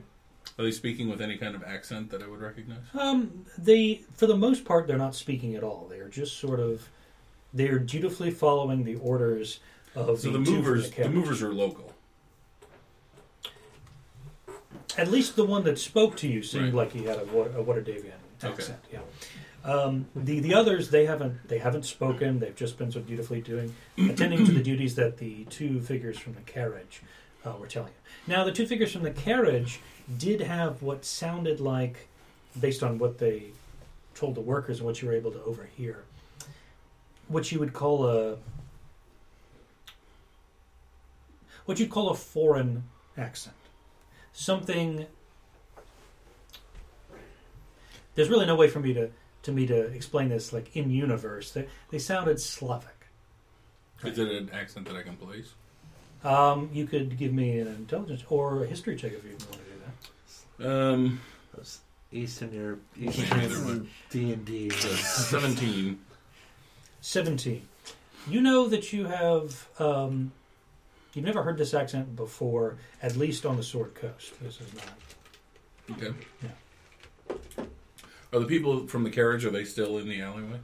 Are 0.58 0.64
they 0.64 0.72
speaking 0.72 1.10
with 1.10 1.20
any 1.22 1.38
kind 1.38 1.56
of 1.56 1.64
accent 1.64 2.12
that 2.12 2.22
I 2.22 2.28
would 2.28 2.41
recognize? 2.41 2.80
Um, 2.97 3.45
they, 3.58 4.01
for 4.16 4.28
the 4.28 4.38
most 4.38 4.66
part, 4.66 4.86
they're 4.88 4.97
not 4.97 5.16
speaking 5.16 5.56
at 5.56 5.64
all. 5.64 5.88
They 5.89 5.99
are 5.99 6.10
just 6.10 6.38
sort 6.39 6.60
of, 6.60 6.88
they 7.54 7.68
are 7.70 7.80
dutifully 7.80 8.30
following 8.30 8.84
the 8.84 8.95
orders 8.95 9.60
of 9.95 10.20
So 10.20 10.28
the, 10.32 10.38
the 10.39 10.51
movers, 10.51 10.91
the, 10.91 11.04
the 11.04 11.10
movers 11.10 11.41
are 11.41 11.54
local. 11.54 11.91
At 14.95 15.10
least 15.10 15.36
the 15.36 15.43
one 15.43 15.64
that 15.64 15.80
spoke 15.80 16.16
to 16.18 16.28
you 16.28 16.43
seemed 16.43 16.66
Right. 16.66 16.74
like 16.74 16.91
he 16.91 17.04
had 17.06 17.18
a, 17.18 17.22
a 17.24 17.64
Waterdavian 17.64 18.12
Okay. 18.43 18.54
accent. 18.54 18.80
Yeah. 18.91 18.99
Um, 19.64 20.08
the 20.14 20.39
the 20.41 20.54
others 20.54 20.89
they 20.89 21.06
haven't 21.06 21.47
they 21.47 21.58
haven't 21.58 21.84
spoken. 21.86 22.39
They've 22.39 22.56
just 22.56 22.78
been 22.78 22.91
so 22.91 22.99
dutifully 22.99 23.39
doing 23.41 23.74
attending 23.97 24.45
to 24.45 24.51
the 24.51 24.62
duties 24.62 24.93
that 24.95 25.18
the 25.18 25.45
two 25.45 25.80
figures 25.80 26.20
from 26.20 26.34
the 26.34 26.41
carriage 26.41 27.01
uh, 27.45 27.54
were 27.58 27.66
telling 27.68 27.89
you. 27.93 28.34
Now 28.36 28.43
the 28.43 28.51
two 28.51 28.68
figures 28.68 28.91
from 28.91 29.04
the 29.04 29.12
carriage 29.12 29.80
did 30.18 30.41
have 30.41 30.82
what 30.82 31.06
sounded 31.06 31.60
like, 31.60 32.08
based 32.60 32.84
on 32.84 32.97
what 32.99 33.18
they 33.18 33.51
told 34.16 34.36
the 34.36 34.41
workers 34.41 34.80
and 34.80 34.86
what 34.86 35.01
you 35.01 35.08
were 35.08 35.14
able 35.14 35.32
to 35.32 35.41
overhear, 35.43 36.04
what 37.28 37.51
you 37.51 37.60
would 37.60 37.74
call 37.74 38.08
a 38.08 38.38
what 41.66 41.80
you'd 41.80 41.89
call 41.89 42.10
a 42.10 42.16
foreign 42.16 42.84
accent, 43.18 43.56
something. 44.34 45.06
There's 48.16 48.30
really 48.30 48.45
no 48.45 48.56
way 48.56 48.68
for 48.68 48.80
me 48.80 48.93
to 48.93 49.10
to 49.43 49.51
me 49.51 49.66
to 49.68 49.82
explain 49.88 50.30
this 50.30 50.54
like 50.54 50.76
in 50.76 50.89
universe. 50.89 51.51
They 51.51 51.68
they 51.89 51.99
sounded 51.99 52.39
Slavic. 52.39 52.89
Is 54.04 54.20
it 54.20 54.28
an 54.28 54.49
accent 54.51 54.88
that 54.88 54.95
I 54.95 55.01
can 55.01 55.16
place? 55.16 55.54
Um, 56.24 56.70
you 56.72 56.86
could 56.86 57.18
give 57.18 57.34
me 57.34 57.60
an 57.60 57.68
intelligence 57.68 58.24
or 58.30 58.64
a 58.64 58.68
history 58.68 58.95
check 58.95 59.14
if 59.14 59.24
you 59.24 59.32
want 59.32 59.41
to 59.41 59.58
do 59.58 59.64
that. 59.66 59.72
Um, 60.64 61.20
Eastern 62.11 62.53
Europe, 62.53 62.82
Eastern 62.99 63.39
either 63.39 63.82
D 64.11 64.34
and 64.34 64.45
D. 64.45 64.70
seventeen. 64.70 65.99
17. 67.01 67.68
You 68.30 68.39
know 68.39 68.70
that 68.70 68.93
you 68.93 69.05
have, 69.05 69.68
um, 69.78 70.32
you've 71.14 71.26
never 71.26 71.43
heard 71.43 71.57
this 71.57 71.74
accent 71.74 72.16
before, 72.16 72.78
at 73.01 73.18
least 73.18 73.45
on 73.45 73.57
the 73.57 73.64
Sword 73.64 73.93
Coast. 73.93 74.32
This 74.41 74.61
is 74.61 74.74
not. 74.74 75.97
Okay. 75.97 76.14
Yeah. 76.41 77.66
Are 78.32 78.39
the 78.39 78.45
people 78.45 78.88
from 78.88 79.03
the 79.03 79.09
carriage? 79.09 79.43
Are 79.43 79.49
they 79.49 79.66
still 79.66 79.97
in 79.97 80.07
the 80.07 80.22
alleyway? 80.22 80.59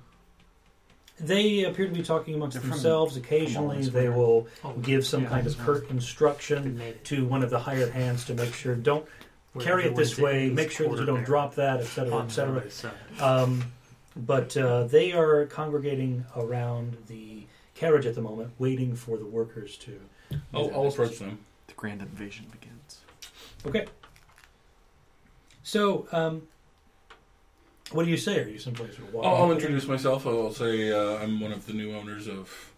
They 1.20 1.66
appear 1.66 1.88
to 1.88 1.93
be 1.93 2.04
talking 2.04 2.36
amongst 2.36 2.54
They're 2.54 2.62
from- 2.62 2.70
themselves. 2.72 3.18
Occasionally, 3.18 3.84
from 3.84 3.93
they 3.93 4.08
will 4.08 4.47
Oh, 4.64 4.72
give 4.82 5.06
some 5.06 5.24
yeah, 5.24 5.30
kind 5.30 5.45
of 5.45 5.58
that's 5.58 5.66
curt 5.66 5.89
instruction 5.89 6.82
to 7.04 7.26
one 7.26 7.43
of 7.43 7.50
the 7.50 7.60
hired 7.60 7.91
hands 7.91 8.24
to 8.26 8.34
make 8.34 8.54
sure 8.54 8.76
don't 8.76 9.04
Where 9.04 9.12
carry 9.60 9.86
it 9.86 9.95
this 9.95 10.18
way, 10.18 10.50
make 10.50 10.72
sure 10.72 10.88
that 10.89 11.00
you 11.00 11.06
don't 11.06 11.26
quarterback 11.26 11.26
drop 11.26 11.56
that, 11.56 11.80
etc., 11.82 12.14
on 12.14 12.26
etc. 12.26 12.50
everybody's. 12.50 12.86
Um, 13.22 13.64
but 14.16 14.56
uh, 14.58 14.84
they 14.86 15.12
are 15.14 15.45
congregating 15.45 16.26
around 16.36 16.97
the 17.08 17.43
carriage 17.76 18.06
at 18.06 18.16
the 18.16 18.22
moment, 18.22 18.52
waiting 18.60 18.95
for 18.95 19.18
the 19.18 19.26
workers 19.26 19.78
to. 19.78 20.00
I'll, 20.54 20.72
I'll 20.74 20.88
approach 20.88 21.18
them. 21.20 21.39
The 21.68 21.74
grand 21.74 22.02
invasion 22.02 22.45
begins. 22.52 23.00
Okay. 23.66 23.88
So, 25.64 26.08
um, 26.12 26.43
What 27.91 28.06
do 28.06 28.10
you 28.12 28.18
say? 28.18 28.39
Are 28.43 28.47
you 28.47 28.60
someplace 28.60 28.95
to 28.95 29.06
walk? 29.06 29.26
I'll, 29.26 29.36
I'll 29.43 29.52
introduce 29.52 29.88
myself. 29.88 30.26
I'll 30.28 30.52
say 30.54 30.91
uh, 30.91 31.18
I'm 31.24 31.39
one 31.39 31.52
of 31.52 31.66
the 31.66 31.74
new 31.74 31.95
owners 31.95 32.28
of 32.28 32.72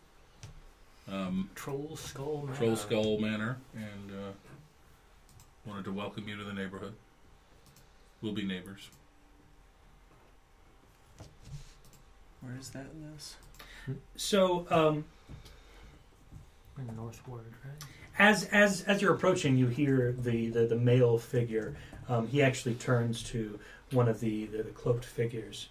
um, 1.12 1.50
Troll 1.56 1.96
Skull 1.98 2.44
Manor. 2.46 2.58
Troll 2.58 2.76
Skull 2.76 3.20
Manor, 3.20 3.58
and 3.76 4.12
uh, 4.12 4.32
wanted 5.66 5.86
to 5.86 5.92
welcome 5.92 6.28
you 6.28 6.36
to 6.38 6.44
the 6.44 6.54
neighborhood. 6.54 6.94
We'll 8.22 8.34
be 8.34 8.44
neighbors. 8.44 8.90
Where 12.42 12.56
is 12.60 12.70
that 12.70 12.86
in 12.94 13.12
this? 13.14 13.36
So, 14.16 14.66
um, 14.70 15.06
In 16.78 16.96
Northward, 16.96 17.54
right? 17.64 17.84
as 18.18 18.46
as 18.46 18.82
as 18.84 19.02
you're 19.02 19.14
approaching, 19.14 19.58
you 19.58 19.68
hear 19.68 20.12
the 20.12 20.50
the, 20.50 20.66
the 20.66 20.76
male 20.76 21.18
figure. 21.18 21.76
Um, 22.10 22.28
he 22.28 22.42
actually 22.42 22.76
turns 22.76 23.24
to 23.24 23.60
one 23.92 24.08
of 24.08 24.20
the, 24.20 24.46
the, 24.48 24.64
the 24.64 24.72
cloaked 24.72 25.06
figures, 25.06 25.70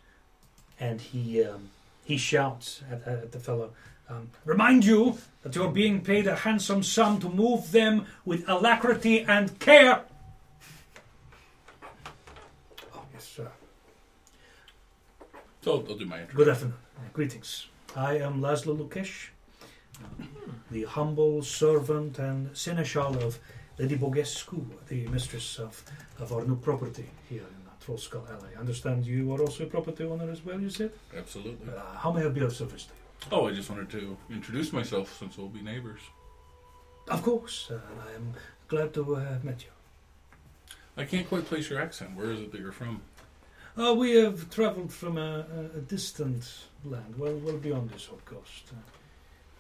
and 0.78 1.01
he 1.01 1.43
um, 1.45 1.70
he 2.05 2.16
shouts 2.16 2.82
at, 2.91 3.07
at 3.07 3.32
the 3.32 3.41
fellow. 3.41 3.70
Um, 4.11 4.30
Remind 4.44 4.84
you 4.84 5.18
that 5.42 5.54
you're 5.54 5.70
being 5.70 6.00
paid 6.00 6.26
a 6.26 6.34
handsome 6.34 6.82
sum 6.82 7.20
to 7.20 7.28
move 7.28 7.70
them 7.70 8.06
with 8.24 8.48
alacrity 8.48 9.22
and 9.22 9.56
care. 9.61 10.02
Oh 12.94 13.02
yes, 13.14 13.24
sir. 13.24 13.48
So 15.62 15.72
I'll, 15.72 15.96
do 15.96 16.04
my 16.06 16.22
intro. 16.22 16.36
Good 16.36 16.48
afternoon. 16.48 16.74
Greetings. 17.12 17.66
I 17.94 18.18
am 18.18 18.40
Laszlo 18.40 18.76
Lukesh, 18.76 19.28
the 20.70 20.84
humble 20.84 21.42
servant 21.42 22.18
and 22.18 22.56
seneschal 22.56 23.16
of 23.22 23.38
Lady 23.78 23.96
Bogescu, 23.96 24.64
the 24.88 25.06
mistress 25.08 25.58
of, 25.58 25.82
of 26.18 26.32
our 26.32 26.44
new 26.44 26.56
property 26.56 27.06
here 27.28 27.42
in 27.42 27.61
Trollskull 27.84 28.28
Alley. 28.30 28.50
I 28.56 28.61
understand 28.61 29.06
you 29.06 29.32
are 29.32 29.40
also 29.40 29.64
a 29.64 29.66
property 29.66 30.04
owner 30.04 30.30
as 30.30 30.44
well, 30.44 30.61
you 30.61 30.70
said? 30.70 30.92
Absolutely. 31.16 31.72
Uh, 31.72 31.96
how 31.96 32.12
may 32.12 32.24
I 32.24 32.28
be 32.28 32.40
of 32.40 32.54
service 32.54 32.84
to 32.84 32.90
you? 32.94 32.99
Oh, 33.33 33.47
I 33.47 33.53
just 33.53 33.71
wanted 33.71 33.91
to 33.91 34.16
introduce 34.31 34.73
myself 34.73 35.16
since 35.18 35.37
we'll 35.39 35.49
be 35.49 35.62
neighbors. 35.62 36.01
Of 37.09 37.23
course, 37.23 37.71
uh, 37.71 37.79
I 38.09 38.14
am 38.14 38.35
glad 38.68 38.93
to 38.95 39.16
uh, 39.16 39.21
have 39.21 39.45
met 39.45 39.62
you. 39.62 39.71
I 40.97 41.05
can't 41.05 41.29
quite 41.29 41.45
place 41.45 41.71
your 41.71 41.81
accent. 41.81 42.16
Where 42.16 42.31
is 42.31 42.41
it 42.41 42.53
that 42.53 42.61
you're 42.61 42.73
from? 42.73 43.03
Uh, 43.77 43.95
we 43.95 44.16
have 44.16 44.51
traveled 44.51 44.93
from 44.93 45.16
a, 45.16 45.47
a, 45.77 45.81
distant 45.81 46.45
land, 46.85 47.14
well, 47.16 47.37
well 47.37 47.57
beyond 47.57 47.91
this 47.91 48.09
old 48.11 48.25
coast. 48.25 48.64
Uh, 48.73 48.77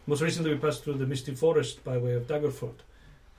most 0.06 0.20
recently, 0.20 0.52
we 0.52 0.58
passed 0.58 0.82
through 0.82 0.94
the 0.94 1.06
misty 1.06 1.34
forest 1.34 1.84
by 1.84 1.96
way 1.96 2.14
of 2.14 2.26
Daggerford, 2.26 2.74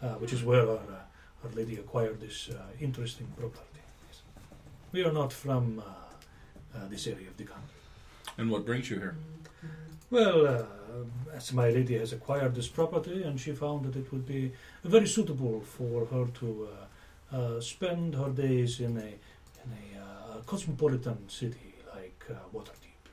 uh, 0.01 0.13
which 0.15 0.31
is 0.31 0.43
where 0.43 0.67
our, 0.67 0.77
uh, 0.77 1.43
our 1.43 1.51
lady 1.53 1.75
acquired 1.75 2.21
this 2.21 2.49
uh, 2.49 2.61
interesting 2.79 3.27
property. 3.37 3.65
We 4.91 5.03
are 5.03 5.11
not 5.11 5.31
from 5.31 5.79
uh, 5.79 6.77
uh, 6.77 6.87
this 6.89 7.07
area 7.07 7.27
of 7.27 7.37
the 7.37 7.45
country. 7.45 7.69
And 8.37 8.49
what 8.49 8.65
brings 8.65 8.89
you 8.89 8.97
here? 8.97 9.15
Well, 10.11 10.45
uh, 10.45 10.63
as 11.33 11.53
my 11.53 11.69
lady 11.69 11.97
has 11.97 12.11
acquired 12.13 12.53
this 12.53 12.67
property, 12.67 13.23
and 13.23 13.39
she 13.39 13.53
found 13.53 13.85
that 13.85 13.95
it 13.97 14.11
would 14.11 14.25
be 14.27 14.51
very 14.83 15.07
suitable 15.07 15.61
for 15.61 16.05
her 16.07 16.25
to 16.39 16.67
uh, 17.31 17.35
uh, 17.35 17.61
spend 17.61 18.15
her 18.15 18.29
days 18.29 18.79
in 18.81 18.97
a 18.97 19.11
in 19.63 19.69
a 19.71 19.99
uh, 20.01 20.41
cosmopolitan 20.45 21.29
city 21.29 21.73
like 21.95 22.21
uh, 22.29 22.33
Waterdeep. 22.53 23.03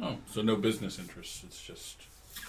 Oh, 0.00 0.16
so 0.32 0.42
no 0.42 0.56
business 0.56 0.98
interests. 0.98 1.42
It's 1.44 1.62
just 1.62 1.96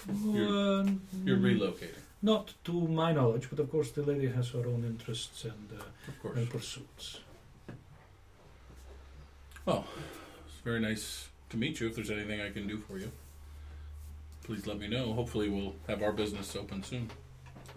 Uh, 0.08 0.84
you're 1.24 1.38
relocating, 1.38 2.02
Not 2.22 2.54
to 2.64 2.72
my 2.72 3.12
knowledge, 3.12 3.46
but 3.50 3.58
of 3.60 3.70
course 3.70 3.90
the 3.92 4.02
lady 4.02 4.28
has 4.28 4.50
her 4.50 4.66
own 4.66 4.84
interests 4.84 5.44
and, 5.44 5.68
uh, 5.72 5.84
of 6.08 6.14
course. 6.22 6.36
and 6.38 6.48
pursuits. 6.50 7.20
Well, 9.64 9.84
it's 10.46 10.60
very 10.64 10.80
nice 10.80 11.28
to 11.50 11.56
meet 11.56 11.80
you. 11.80 11.88
If 11.88 11.94
there's 11.96 12.10
anything 12.10 12.40
I 12.40 12.50
can 12.52 12.66
do 12.68 12.78
for 12.78 12.98
you, 12.98 13.10
please 14.46 14.66
let 14.66 14.78
me 14.78 14.86
know. 14.88 15.12
Hopefully, 15.12 15.48
we'll 15.48 15.74
have 15.88 16.02
our 16.02 16.12
business 16.12 16.54
open 16.56 16.82
soon. 16.82 17.10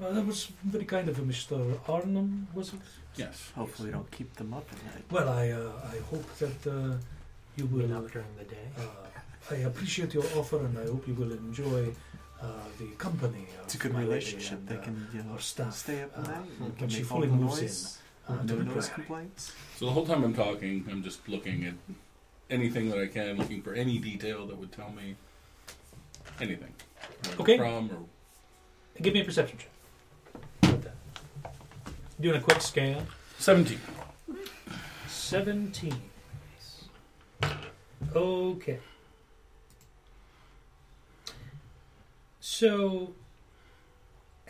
Uh, 0.01 0.11
that 0.13 0.25
was 0.25 0.51
very 0.63 0.85
kind 0.85 1.09
of 1.09 1.17
you, 1.17 1.25
Mr. 1.25 1.57
Arnum, 1.89 2.47
was 2.53 2.69
it? 2.73 2.79
Yes. 3.15 3.51
Hopefully, 3.55 3.89
we 3.89 3.93
don't 3.93 4.11
keep 4.11 4.33
them 4.35 4.53
up 4.53 4.65
at 4.71 4.79
night. 4.85 5.03
Well, 5.11 5.27
I 5.29 5.49
uh, 5.49 5.71
I 5.95 5.97
hope 6.11 6.27
that 6.37 6.59
uh, 6.67 6.95
you 7.57 7.65
will. 7.65 7.91
up 7.97 8.09
during 8.11 8.33
the 8.37 8.45
day. 8.45 8.67
Uh, 8.77 9.53
I 9.55 9.57
appreciate 9.71 10.13
your 10.13 10.23
offer, 10.37 10.59
and 10.67 10.77
I 10.77 10.85
hope 10.85 11.07
you 11.07 11.15
will 11.15 11.31
enjoy 11.33 11.87
uh, 12.41 12.45
the 12.77 12.85
company. 12.97 13.45
Of 13.57 13.65
It's 13.65 13.75
a 13.75 13.77
good 13.79 13.93
my 13.93 14.01
relationship. 14.01 14.59
and, 14.59 14.67
They 14.69 14.77
uh, 14.77 14.81
can, 14.87 15.07
you 15.13 15.23
know, 15.23 15.37
staff, 15.37 15.73
stay 15.75 16.03
up 16.03 16.11
at 16.17 16.25
uh, 16.25 16.31
night. 16.31 16.49
when 16.59 16.69
and 16.69 16.77
can 16.77 16.89
she 16.89 17.01
make 17.01 17.11
all 17.11 17.17
fully 17.17 17.27
the 17.29 17.35
moves 17.35 17.61
noise. 17.61 17.97
in, 18.29 18.35
uh, 18.35 18.43
no 18.43 18.55
noise 18.61 18.89
complaints. 18.89 19.51
So 19.77 19.85
the 19.87 19.91
whole 19.91 20.05
time 20.05 20.23
I'm 20.23 20.35
talking, 20.35 20.85
I'm 20.91 21.01
just 21.03 21.27
looking 21.27 21.65
at 21.65 21.73
anything 22.49 22.89
that 22.91 22.99
I 22.99 23.07
can, 23.07 23.37
looking 23.37 23.61
for 23.63 23.73
any 23.73 23.97
detail 23.97 24.45
that 24.47 24.57
would 24.57 24.71
tell 24.71 24.91
me 24.91 25.15
anything. 26.41 26.73
Where 26.73 27.23
they're 27.23 27.41
Okay. 27.41 27.57
From 27.57 27.91
or 27.91 28.05
Give 29.01 29.13
me 29.13 29.21
a 29.21 29.25
perception 29.25 29.57
check. 29.59 29.69
About 30.63 30.81
that. 30.83 30.95
Doing 32.19 32.35
a 32.37 32.41
quick 32.41 32.61
scan. 32.61 33.05
seventeen. 33.37 33.79
17. 35.07 35.93
Okay. 38.15 38.79
So, 42.39 43.13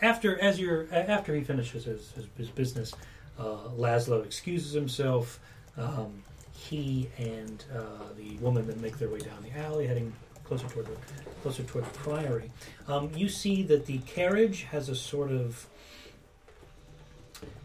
after 0.02 0.40
as 0.40 0.60
you're 0.60 0.84
a- 0.86 1.10
after 1.10 1.36
he 1.36 1.44
finishes 1.44 1.84
his, 1.86 2.12
his, 2.14 2.26
his 2.38 2.50
business, 2.50 2.94
uh, 3.38 3.68
Laszlo 3.78 4.24
excuses 4.26 4.74
himself. 4.74 5.40
Um, 5.78 6.24
he 6.54 7.10
and 7.18 7.64
uh, 7.74 8.14
the 8.18 8.36
woman 8.38 8.68
then 8.68 8.82
make 8.82 8.98
their 8.98 9.10
way 9.10 9.20
down 9.20 9.42
the 9.44 9.58
alley, 9.60 9.86
heading 9.88 10.14
closer 10.50 10.68
toward 10.68 10.88
the 10.88 10.98
closer 11.42 11.64
toward 11.64 11.86
the 11.86 12.00
priory. 12.00 12.52
Um, 12.88 13.12
you 13.16 13.30
see 13.30 13.62
that 13.64 13.86
the 13.86 14.00
carriage 14.00 14.64
has 14.64 14.90
a 14.90 14.96
sort 14.96 15.32
of 15.32 15.68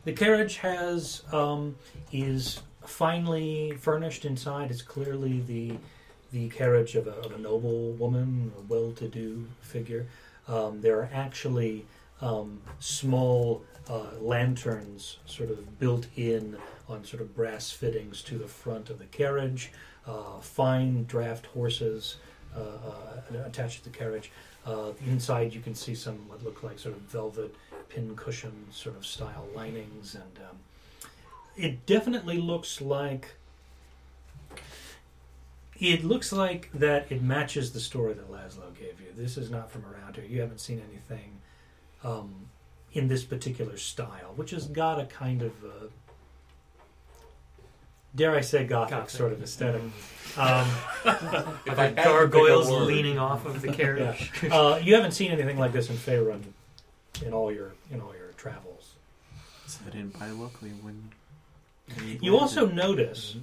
the 0.05 0.13
carriage 0.13 0.59
has 0.59 1.23
um, 1.33 1.77
is 2.13 2.61
finely 2.85 3.73
furnished 3.81 4.27
inside. 4.27 4.71
It's 4.71 4.83
clearly 4.83 5.41
the 5.41 5.79
the 6.31 6.51
carriage 6.51 6.95
of 6.95 7.07
a, 7.07 7.13
of 7.13 7.33
a 7.33 7.39
noble 7.39 7.93
woman, 7.93 8.53
a 8.59 8.61
well-to-do 8.63 9.47
figure. 9.63 10.07
Um, 10.49 10.81
there 10.81 10.99
are 10.99 11.11
actually 11.13 11.87
um, 12.21 12.61
small 12.81 13.63
uh, 13.89 14.19
lanterns, 14.21 15.19
sort 15.27 15.51
of 15.51 15.79
built 15.79 16.07
in 16.17 16.57
on 16.89 17.05
sort 17.05 17.23
of 17.23 17.35
brass 17.37 17.71
fittings 17.71 18.21
to 18.23 18.37
the 18.37 18.49
front 18.49 18.91
of 18.91 18.99
the 18.99 19.07
carriage. 19.07 19.71
Uh, 20.07 20.39
fine 20.41 21.05
draft 21.05 21.47
horses 21.47 22.17
attached 23.47 23.85
to 23.85 23.91
the 23.91 23.97
carriage. 23.97 24.31
Uh, 24.67 24.93
inside, 25.07 25.55
you 25.55 25.61
can 25.61 25.75
see 25.75 25.95
some 25.95 26.29
what 26.29 26.43
look 26.43 26.63
like 26.63 26.79
sort 26.79 26.95
of 26.95 27.03
velvet 27.03 27.55
pin 27.89 28.15
cushion 28.17 28.67
sort 28.71 28.97
of 28.97 29.05
style 29.05 29.47
linings, 29.55 30.15
and 30.15 30.39
um, 30.49 30.57
it 31.57 31.87
definitely 31.87 32.39
looks 32.39 32.81
like 32.81 33.37
it 35.79 36.05
looks 36.05 36.33
like 36.33 36.71
that 36.73 37.11
it 37.11 37.23
matches 37.23 37.73
the 37.73 37.81
story 37.81 38.15
that 38.15 38.31
Laszlo 38.31 38.73
gave 38.79 39.01
you. 39.01 39.09
This 39.17 39.37
is 39.37 39.51
not 39.51 39.71
from 39.71 39.85
around 39.87 40.17
here. 40.17 40.25
You 40.25 40.41
haven't 40.41 40.61
seen 40.61 40.81
anything 40.91 41.41
um, 42.03 42.47
in 42.93 43.09
this 43.09 43.25
particular 43.25 43.77
style, 43.77 44.33
which 44.37 44.53
has 44.53 44.67
got 44.67 45.01
a 45.01 45.07
kind 45.07 45.43
of 45.43 45.53
uh 45.65 45.87
dare 48.15 48.35
I 48.35 48.41
say 48.41 48.65
gothic, 48.65 48.91
Gothic. 48.97 49.11
sort 49.11 49.33
of 49.33 49.43
aesthetic. 49.43 49.83
Um, 50.37 50.67
If 51.67 51.77
Like 51.79 51.97
gargoyles 51.97 52.69
leaning 52.71 53.19
off 53.19 53.47
of 53.47 53.61
the 53.63 53.73
carriage. 53.81 54.31
uh, 54.51 54.81
you 54.83 54.95
haven't 54.95 55.13
seen 55.13 55.31
anything 55.31 55.59
like 55.59 55.73
this 55.73 55.89
in 55.91 55.97
Faerun 55.97 56.43
in 57.25 57.33
all 57.33 57.53
your 57.53 57.73
in 57.91 58.01
all 58.01 58.15
your 58.15 58.33
travels. 58.37 58.95
So 59.67 59.81
they 59.85 59.93
didn't 59.93 60.19
buy 60.19 60.31
locally 60.31 60.71
when. 60.83 61.11
they 61.97 62.19
You 62.21 62.37
also 62.39 62.67
landed. 62.67 62.77
notice, 62.77 63.37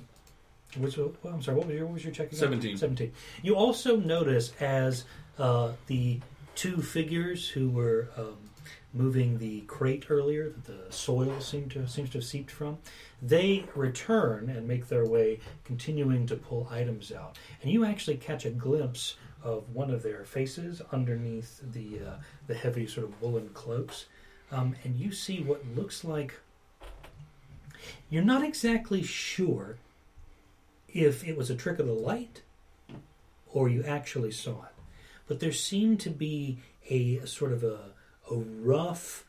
which 0.77 0.97
well, 0.97 1.11
I'm 1.25 1.41
sorry, 1.41 1.57
what 1.57 1.67
was 1.67 1.75
your 1.75 1.85
what 1.85 1.93
was 1.95 2.03
your 2.03 2.13
check? 2.13 2.27
again? 2.27 2.39
17. 2.39 2.77
Seventeen. 2.77 3.11
You 3.41 3.55
also 3.55 3.95
notice 3.95 4.51
as 4.59 5.05
uh, 5.39 5.71
the 5.87 6.19
two 6.55 6.81
figures 6.81 7.47
who 7.49 7.69
were 7.69 8.09
um, 8.17 8.37
moving 8.93 9.37
the 9.37 9.61
crate 9.61 10.05
earlier 10.09 10.49
that 10.49 10.65
the 10.65 10.91
soil 10.91 11.39
seemed 11.39 11.71
to 11.71 11.87
seems 11.87 12.09
to 12.09 12.17
have 12.17 12.25
seeped 12.25 12.51
from, 12.51 12.77
they 13.21 13.65
return 13.75 14.49
and 14.49 14.67
make 14.67 14.87
their 14.87 15.05
way, 15.05 15.39
continuing 15.63 16.25
to 16.27 16.35
pull 16.35 16.67
items 16.69 17.11
out, 17.11 17.37
and 17.61 17.71
you 17.71 17.85
actually 17.85 18.17
catch 18.17 18.45
a 18.45 18.49
glimpse 18.49 19.15
of 19.43 19.73
one 19.73 19.89
of 19.89 20.03
their 20.03 20.23
faces 20.23 20.81
underneath 20.91 21.61
the 21.71 21.99
uh, 21.99 22.13
the 22.47 22.55
heavy 22.55 22.85
sort 22.85 23.07
of 23.07 23.21
woolen 23.21 23.49
cloaks, 23.53 24.05
um, 24.51 24.75
and 24.83 24.97
you 24.97 25.11
see 25.11 25.41
what 25.41 25.65
looks 25.75 26.03
like. 26.03 26.33
You're 28.09 28.23
not 28.23 28.43
exactly 28.43 29.01
sure 29.01 29.77
if 30.87 31.27
it 31.27 31.37
was 31.37 31.49
a 31.49 31.55
trick 31.55 31.79
of 31.79 31.87
the 31.87 31.93
light 31.93 32.41
or 33.53 33.69
you 33.69 33.83
actually 33.83 34.31
saw 34.31 34.63
it. 34.63 34.73
But 35.27 35.39
there 35.39 35.51
seemed 35.51 35.99
to 36.01 36.09
be 36.09 36.57
a, 36.89 37.17
a 37.17 37.27
sort 37.27 37.53
of 37.53 37.63
a, 37.63 37.79
a 38.31 38.35
rough, 38.35 39.25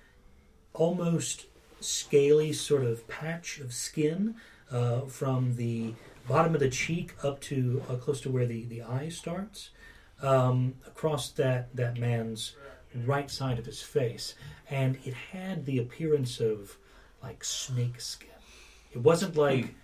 almost 0.73 1.47
scaly 1.81 2.53
sort 2.53 2.85
of 2.85 3.07
patch 3.09 3.59
of 3.59 3.73
skin 3.73 4.37
uh, 4.70 5.01
from 5.03 5.57
the 5.57 5.95
bottom 6.29 6.55
of 6.55 6.61
the 6.61 6.70
cheek 6.70 7.15
up 7.23 7.41
to 7.41 7.83
uh, 7.89 7.95
close 7.97 8.20
to 8.20 8.31
where 8.31 8.47
the, 8.47 8.65
the 8.65 8.83
eye 8.83 9.09
starts, 9.09 9.70
um, 10.23 10.74
across 10.87 11.31
that, 11.31 11.74
that 11.74 11.99
man's 11.99 12.55
right 13.05 13.31
side 13.31 13.59
of 13.59 13.66
his 13.66 13.83
face. 13.83 14.35
And 14.70 14.99
it 15.05 15.15
had 15.15 15.66
the 15.66 15.79
appearance 15.79 16.41
of 16.41 16.77
like 17.23 17.45
snake 17.45 18.01
skin. 18.01 18.29
It 18.93 18.99
wasn't 18.99 19.37
like, 19.37 19.74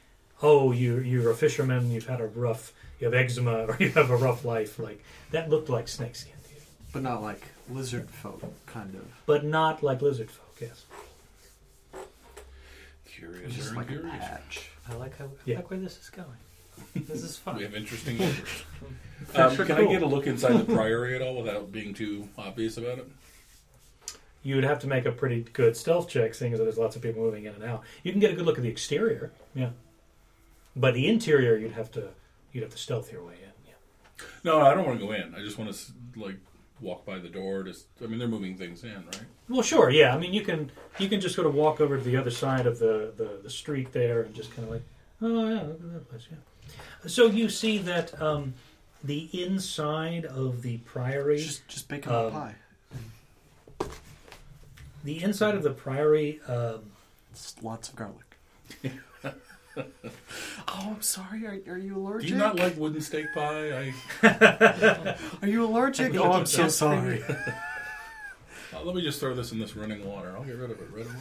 oh, 0.42 0.72
you're, 0.72 1.02
you're 1.02 1.30
a 1.30 1.34
fisherman, 1.34 1.90
you've 1.90 2.06
had 2.06 2.20
a 2.20 2.26
rough, 2.26 2.72
you 3.00 3.06
have 3.06 3.14
eczema, 3.14 3.64
or 3.68 3.76
you 3.80 3.90
have 3.90 4.10
a 4.10 4.16
rough 4.16 4.44
life. 4.44 4.78
Like 4.78 5.02
That 5.32 5.50
looked 5.50 5.68
like 5.68 5.88
snake 5.88 6.14
skin 6.14 6.34
to 6.48 6.54
you. 6.54 6.60
But 6.92 7.02
not 7.02 7.22
like 7.22 7.42
lizard 7.70 8.10
folk, 8.10 8.42
kind 8.66 8.94
of. 8.94 9.04
But 9.26 9.44
not 9.44 9.82
like 9.82 10.02
lizard 10.02 10.30
folk, 10.30 10.56
yes. 10.60 10.84
Curious 13.06 13.54
Just 13.54 13.72
or 13.72 13.76
like 13.76 13.90
a 13.90 13.94
incurious. 13.94 14.18
patch. 14.24 14.70
I 14.88 14.94
like 14.94 15.16
how 15.18 15.24
I 15.24 15.28
Yeah. 15.44 15.56
like 15.56 15.70
where 15.70 15.78
this 15.80 15.98
is 15.98 16.10
going. 16.10 16.26
This 16.94 17.22
is 17.24 17.36
fun. 17.36 17.56
We 17.56 17.64
have 17.64 17.74
interesting 17.74 18.18
neighbors. 18.18 18.64
um, 19.34 19.54
sure 19.56 19.64
can 19.66 19.76
cool. 19.76 19.88
I 19.88 19.92
get 19.92 20.02
a 20.02 20.06
look 20.06 20.26
inside 20.26 20.56
the 20.58 20.64
priory 20.74 21.16
at 21.16 21.22
all 21.22 21.36
without 21.42 21.72
being 21.72 21.92
too 21.94 22.28
obvious 22.38 22.76
about 22.76 22.98
it? 22.98 23.08
You 24.44 24.54
would 24.54 24.64
have 24.64 24.78
to 24.80 24.86
make 24.86 25.04
a 25.04 25.10
pretty 25.10 25.42
good 25.52 25.76
stealth 25.76 26.08
check, 26.08 26.34
seeing 26.34 26.52
as 26.52 26.60
there's 26.60 26.78
lots 26.78 26.94
of 26.94 27.02
people 27.02 27.22
moving 27.22 27.44
in 27.46 27.54
and 27.54 27.64
out. 27.64 27.82
You 28.04 28.12
can 28.12 28.20
get 28.20 28.30
a 28.30 28.34
good 28.34 28.46
look 28.46 28.56
at 28.56 28.62
the 28.62 28.68
exterior, 28.68 29.32
yeah. 29.54 29.70
But 30.76 30.94
the 30.94 31.08
interior, 31.08 31.56
you'd 31.56 31.72
have 31.72 31.90
to 31.92 32.10
you'd 32.52 32.62
have 32.62 32.70
to 32.72 32.78
stealth 32.78 33.10
your 33.12 33.24
way 33.24 33.34
in. 33.34 33.50
Yeah. 33.66 34.24
No, 34.44 34.60
I 34.60 34.74
don't 34.74 34.86
want 34.86 35.00
to 35.00 35.04
go 35.04 35.12
in. 35.12 35.34
I 35.34 35.40
just 35.40 35.58
want 35.58 35.74
to 35.74 35.92
like 36.16 36.36
walk 36.80 37.04
by 37.04 37.18
the 37.18 37.28
door. 37.28 37.62
Just, 37.62 37.86
I 38.02 38.06
mean, 38.06 38.18
they're 38.18 38.28
moving 38.28 38.56
things 38.56 38.84
in, 38.84 38.94
right? 38.94 39.20
Well, 39.48 39.62
sure, 39.62 39.90
yeah. 39.90 40.14
I 40.14 40.18
mean, 40.18 40.32
you 40.32 40.42
can 40.42 40.70
you 40.98 41.08
can 41.08 41.20
just 41.20 41.34
sort 41.34 41.46
of 41.46 41.54
walk 41.54 41.80
over 41.80 41.96
to 41.98 42.02
the 42.04 42.16
other 42.16 42.30
side 42.30 42.66
of 42.66 42.78
the 42.78 43.12
the, 43.16 43.40
the 43.42 43.50
street 43.50 43.92
there 43.92 44.22
and 44.22 44.34
just 44.34 44.54
kind 44.54 44.66
of 44.68 44.74
like, 44.74 44.82
oh 45.22 45.48
yeah, 45.48 45.62
look 45.62 45.80
at 45.80 45.92
that 45.92 46.10
place, 46.10 46.26
yeah. 46.30 46.36
So 47.06 47.26
you 47.26 47.48
see 47.48 47.78
that 47.78 48.20
um, 48.20 48.54
the 49.04 49.28
inside 49.32 50.24
of 50.26 50.62
the 50.62 50.78
priory, 50.78 51.38
Just 51.38 51.66
just 51.68 51.88
bake 51.88 52.06
'em 52.06 52.12
a 52.14 52.26
Um, 52.26 52.32
pie. 52.32 52.54
the 55.04 55.22
inside 55.22 55.54
of 55.54 55.62
the 55.62 55.70
priory. 55.70 56.40
Um, 56.48 56.90
Just 57.32 57.62
lots 57.62 57.88
of 57.88 57.96
garlic. 57.96 58.36
oh, 60.68 60.94
I'm 60.94 61.02
sorry. 61.02 61.46
Are, 61.46 61.58
are 61.72 61.78
you 61.78 61.96
allergic? 61.96 62.28
Do 62.28 62.34
you 62.34 62.38
not 62.38 62.56
like 62.56 62.76
wooden 62.76 63.00
steak 63.00 63.26
pie? 63.34 63.92
I 64.22 65.16
Are 65.42 65.48
you 65.48 65.64
allergic? 65.64 66.14
oh, 66.16 66.32
I'm 66.32 66.46
so 66.46 66.68
sorry. 66.68 67.22
uh, 68.74 68.82
let 68.82 68.94
me 68.94 69.02
just 69.02 69.20
throw 69.20 69.34
this 69.34 69.52
in 69.52 69.58
this 69.58 69.76
running 69.76 70.06
water. 70.06 70.34
I'll 70.36 70.44
get 70.44 70.56
rid 70.56 70.70
of 70.70 70.80
it 70.80 70.88
right 70.92 71.06
away. 71.06 71.14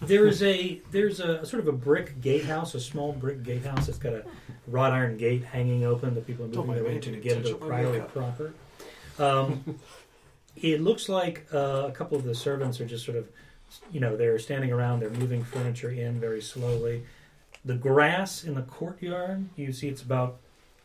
There 0.00 0.26
is 0.26 0.42
a 0.42 0.80
there's 0.90 1.20
a 1.20 1.44
sort 1.44 1.60
of 1.60 1.68
a 1.68 1.72
brick 1.72 2.20
gatehouse, 2.20 2.74
a 2.74 2.80
small 2.80 3.12
brick 3.12 3.42
gatehouse. 3.42 3.88
It's 3.88 3.98
got 3.98 4.12
a 4.12 4.24
wrought 4.68 4.92
iron 4.92 5.16
gate 5.16 5.44
hanging 5.44 5.84
open 5.84 6.14
that 6.14 6.26
people 6.26 6.44
are 6.44 6.48
moving 6.48 6.74
their 6.74 6.84
way 6.84 6.98
to 6.98 7.10
me, 7.10 7.16
to 7.16 7.22
get 7.22 7.36
into 7.38 7.48
the 7.48 7.58
touch 7.58 7.68
priory 7.68 8.00
proper. 8.00 8.52
Um, 9.18 9.78
it 10.56 10.80
looks 10.80 11.08
like 11.08 11.46
uh, 11.52 11.86
a 11.88 11.92
couple 11.92 12.16
of 12.16 12.24
the 12.24 12.34
servants 12.34 12.80
are 12.80 12.86
just 12.86 13.04
sort 13.04 13.16
of, 13.16 13.28
you 13.92 14.00
know, 14.00 14.16
they're 14.16 14.38
standing 14.38 14.72
around. 14.72 15.00
They're 15.00 15.10
moving 15.10 15.42
furniture 15.42 15.90
in 15.90 16.20
very 16.20 16.40
slowly. 16.40 17.02
The 17.68 17.74
grass 17.74 18.44
in 18.44 18.54
the 18.54 18.62
courtyard, 18.62 19.46
you 19.54 19.74
see, 19.74 19.88
it's 19.88 20.00
about 20.00 20.38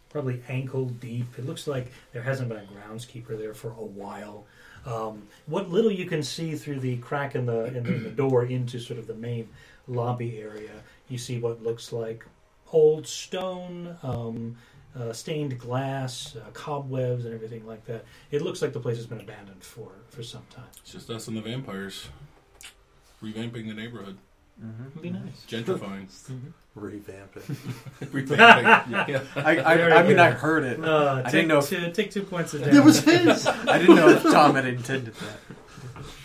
probably 0.09 0.43
ankle 0.49 0.89
deep. 0.89 1.27
It 1.39 1.45
looks 1.45 1.65
like 1.65 1.93
there 2.11 2.21
hasn't 2.21 2.49
been 2.49 2.57
a 2.57 2.65
groundskeeper 2.65 3.37
there 3.37 3.53
for 3.53 3.69
a 3.69 3.85
while. 3.85 4.45
Um, 4.85 5.29
what 5.45 5.69
little 5.69 5.89
you 5.89 6.05
can 6.05 6.21
see 6.21 6.55
through 6.55 6.81
the 6.81 6.97
crack 6.97 7.35
in 7.35 7.45
the, 7.45 7.67
in 7.67 7.83
the 7.85 7.95
in 7.95 8.03
the 8.03 8.09
door 8.23 8.43
into 8.43 8.81
sort 8.81 8.99
of 8.99 9.07
the 9.07 9.13
main 9.13 9.47
lobby 9.87 10.39
area, 10.39 10.71
you 11.07 11.17
see 11.17 11.39
what 11.39 11.63
looks 11.63 11.93
like 11.93 12.25
old 12.73 13.07
stone, 13.07 13.95
um, 14.03 14.57
uh, 14.99 15.13
stained 15.13 15.57
glass, 15.57 16.35
uh, 16.35 16.49
cobwebs, 16.51 17.23
and 17.23 17.33
everything 17.33 17.65
like 17.65 17.85
that. 17.85 18.03
It 18.29 18.41
looks 18.41 18.61
like 18.61 18.73
the 18.73 18.81
place 18.81 18.97
has 18.97 19.07
been 19.07 19.21
abandoned 19.21 19.63
for, 19.63 19.89
for 20.09 20.21
some 20.21 20.43
time. 20.49 20.65
It's 20.81 20.91
just 20.91 21.09
us 21.09 21.29
and 21.29 21.37
the 21.37 21.41
vampires 21.41 22.09
revamping 23.23 23.67
the 23.69 23.73
neighborhood, 23.73 24.17
Mm-hmm. 24.61 24.87
It'd 24.89 25.01
be 25.01 25.09
nice. 25.09 25.45
gentrifying, 25.47 26.07
Revamp 26.75 27.37
it. 27.37 27.43
revamping. 28.11 29.07
yeah. 29.07 29.21
I, 29.35 29.57
I, 29.57 29.99
I 29.99 30.03
mean. 30.07 30.19
I 30.19 30.31
heard 30.31 30.63
it. 30.63 30.83
Uh, 30.83 31.15
I 31.17 31.21
take, 31.23 31.31
didn't 31.31 31.47
know 31.49 31.59
if- 31.59 31.69
two, 31.69 31.91
take 31.91 32.11
two 32.11 32.23
points 32.23 32.53
of 32.53 32.67
It 32.67 32.83
was 32.83 33.01
his. 33.03 33.45
I 33.47 33.77
didn't 33.77 33.95
know 33.95 34.09
if 34.09 34.23
Tom 34.23 34.55
had 34.55 34.65
intended 34.65 35.13
that. 35.15 35.39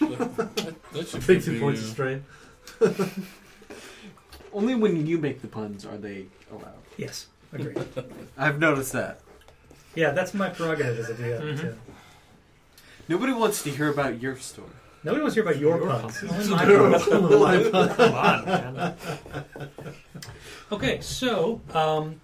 That, 0.00 0.74
that 0.92 1.08
should 1.08 1.22
Take 1.22 1.38
be, 1.40 1.44
two 1.44 1.60
points 1.60 1.80
uh, 1.82 1.84
of 1.84 1.90
strain. 1.90 2.24
Only 4.52 4.74
when 4.74 5.06
you 5.06 5.18
make 5.18 5.42
the 5.42 5.48
puns 5.48 5.84
are 5.84 5.96
they 5.98 6.26
allowed. 6.50 6.72
Yes, 6.96 7.26
agreed. 7.52 7.76
I've 8.36 8.58
noticed 8.58 8.92
that. 8.92 9.20
Yeah, 9.94 10.12
that's 10.12 10.32
my 10.34 10.48
prerogative 10.48 10.98
as 10.98 11.10
a 11.10 11.14
DM. 11.14 11.40
Mhm. 11.40 11.60
too. 11.60 11.76
Nobody 13.08 13.32
wants 13.32 13.62
to 13.64 13.70
hear 13.70 13.88
about 13.88 14.20
your 14.22 14.36
story. 14.36 14.68
Nobody 15.08 15.22
wants 15.22 15.36
to 15.36 15.42
hear 15.42 15.50
about 15.50 15.58
your, 15.58 15.78
Your 15.78 15.88
puns. 15.88 16.20
puns. 16.20 16.50
Only 17.10 17.38
my 17.38 17.70
puns. 17.70 17.96
Come 17.96 18.14
on, 18.14 18.44
man. 18.44 18.94
Okay, 20.70 21.00
so 21.00 21.62
um, 21.72 22.20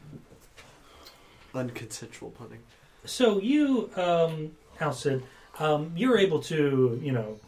Unconsensual 1.55 2.35
punning. 2.35 2.61
so 3.06 3.40
you, 3.40 3.89
um, 3.97 4.52
Alcid, 4.81 5.23
um, 5.59 5.93
you're 5.97 6.19
able 6.19 6.40
to, 6.43 7.01
you 7.02 7.12
know, 7.12 7.40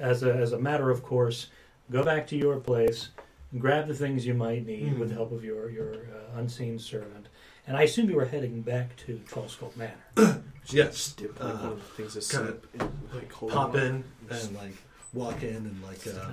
as 0.00 0.24
a 0.24 0.34
as 0.34 0.50
a 0.50 0.58
matter 0.58 0.90
of 0.90 1.04
course, 1.04 1.46
go 1.92 2.02
back 2.02 2.26
to 2.26 2.36
your 2.36 2.58
place, 2.58 3.10
and 3.52 3.60
grab 3.60 3.86
the 3.86 3.94
things 3.94 4.26
you 4.26 4.34
might 4.34 4.66
need 4.66 4.98
with 4.98 5.10
the 5.10 5.14
help 5.14 5.30
of 5.30 5.44
your 5.44 5.70
your 5.70 5.94
uh, 5.94 6.38
unseen 6.38 6.80
servant, 6.80 7.28
and 7.70 7.78
I 7.78 7.84
assume 7.84 8.10
you 8.10 8.16
were 8.16 8.24
heading 8.24 8.62
back 8.62 8.96
to 9.06 9.20
Trollskull 9.28 9.76
Manor. 9.76 10.42
Yes. 10.72 11.14
Dip 11.14 11.40
like 11.40 11.54
Uh, 11.54 11.56
one 11.56 11.72
of 11.72 11.78
the 11.78 12.02
things 12.02 12.14
that 12.14 12.36
kinda 12.36 12.56
in, 12.74 12.92
like 13.14 13.32
holy 13.32 13.52
Pop 13.52 13.74
in 13.76 14.04
and 14.28 14.56
like 14.56 14.74
walk 15.12 15.42
in 15.42 15.56
and 15.56 15.82
like 15.82 16.06
uh, 16.06 16.30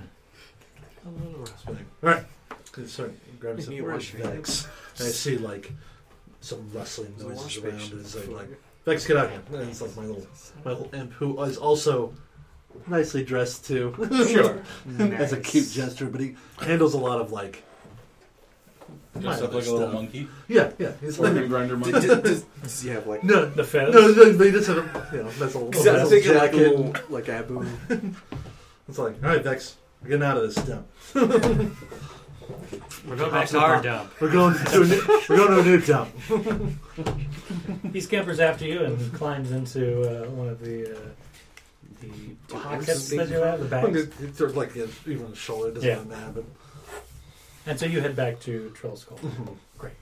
A 1.06 1.10
little 1.10 1.40
rest. 1.40 1.68
All 1.68 1.76
right. 2.02 2.26
Start 2.88 3.14
grabbing 3.40 3.64
some 3.64 3.74
Maybe 3.74 3.82
more 3.82 3.94
wash 3.94 4.14
your 4.14 4.28
Vex. 4.28 4.68
And 5.00 5.08
I 5.08 5.12
see 5.12 5.38
like 5.38 5.72
some 6.42 6.70
rustling 6.74 7.14
noises 7.20 7.58
around. 7.64 7.80
station 7.80 7.98
And 7.98 8.06
it's 8.06 8.16
like, 8.16 8.28
like 8.30 8.52
it. 8.52 8.62
Vex, 8.86 9.08
get 9.08 9.18
out 9.18 9.30
here. 9.32 9.42
And 9.54 9.70
it's 9.70 9.82
like 9.82 9.96
my 9.96 10.04
little 10.06 10.28
my 10.66 10.72
little 10.72 10.94
imp 10.94 11.14
who 11.14 11.42
is 11.44 11.58
also 11.58 12.14
nicely 12.88 13.24
dressed 13.24 13.66
too. 13.66 13.96
Sure. 14.28 14.62
As 15.00 15.34
a 15.34 15.40
cute 15.40 15.70
gesture, 15.72 16.08
but 16.08 16.22
he 16.22 16.36
handles 16.60 16.94
a 16.96 17.00
lot 17.00 17.22
of 17.22 17.32
like 17.32 17.64
Dressed 19.22 19.44
up 19.44 19.53
like 19.53 19.65
a 19.65 19.72
little 19.72 19.94
monkey. 19.94 20.27
yeah 20.48 20.72
yeah. 20.77 20.91
He's 21.02 21.19
like 21.19 21.34
Organ 21.34 21.49
grinder 21.49 21.77
monkey. 21.77 21.91
does, 21.99 22.44
does 22.61 22.81
he 22.81 22.89
have 22.89 23.06
like? 23.07 23.23
no 23.23 23.45
The 23.45 23.64
fez. 23.64 23.94
no 23.94 23.99
no. 24.07 24.31
They 24.34 24.52
just 24.52 24.68
have 24.68 24.77
a 24.77 25.10
you 25.15 25.23
know 25.23 25.30
that's 25.31 25.56
a 25.56 25.60
I 25.60 25.61
little, 25.61 25.99
was 26.02 26.10
thinking 26.10 26.34
like 26.35 26.53
a 26.53 26.56
jacket. 26.57 26.77
little 26.77 26.94
like 27.10 27.30
Abu. 27.30 27.65
It's 28.89 28.98
like 28.98 29.22
all 29.22 29.30
right, 29.30 29.44
Vex, 29.44 29.76
we're 30.02 30.10
getting 30.10 30.23
out 30.23 30.38
of 30.38 30.44
this 30.53 30.64
dump. 30.65 30.88
We're 33.06 33.15
going 33.18 33.31
back 33.31 33.48
to 33.49 33.60
our 33.60 33.81
dump. 33.81 34.11
We're 34.22 34.31
going 34.31 34.53
to 34.56 34.81
a 34.81 34.85
new, 34.85 35.22
we're 35.30 35.35
going 35.38 35.52
to 35.52 35.60
a 35.60 35.64
new 35.64 35.81
dump. 35.81 36.10
He 37.94 38.02
scampers 38.02 38.39
after 38.39 38.65
you 38.65 38.84
and 38.84 39.14
climbs 39.14 39.52
into 39.52 40.02
uh, 40.02 40.30
one 40.30 40.48
of 40.49 40.60
the 40.61 40.95
uh, 40.95 40.99
the 42.02 42.10
pockets 42.53 43.10
that 43.10 43.30
you 43.30 43.38
have, 43.38 43.60
the 43.60 43.65
bags. 43.65 44.07
It's 44.22 44.38
sort 44.38 44.52
of 44.52 44.57
like 44.57 44.76
yeah, 44.76 44.85
even 45.06 45.26
on 45.26 45.31
the 45.31 45.38
shoulder. 45.38 45.69
It 45.69 45.73
doesn't 45.76 45.88
Yeah. 45.89 45.95
really 45.98 46.07
matter, 46.10 46.31
but 46.35 46.44
And 47.68 47.77
so 47.77 47.85
you 47.85 47.99
head 47.99 48.15
back 48.15 48.39
to 48.41 48.73
Trollskull. 48.80 49.19
Great. 49.77 49.94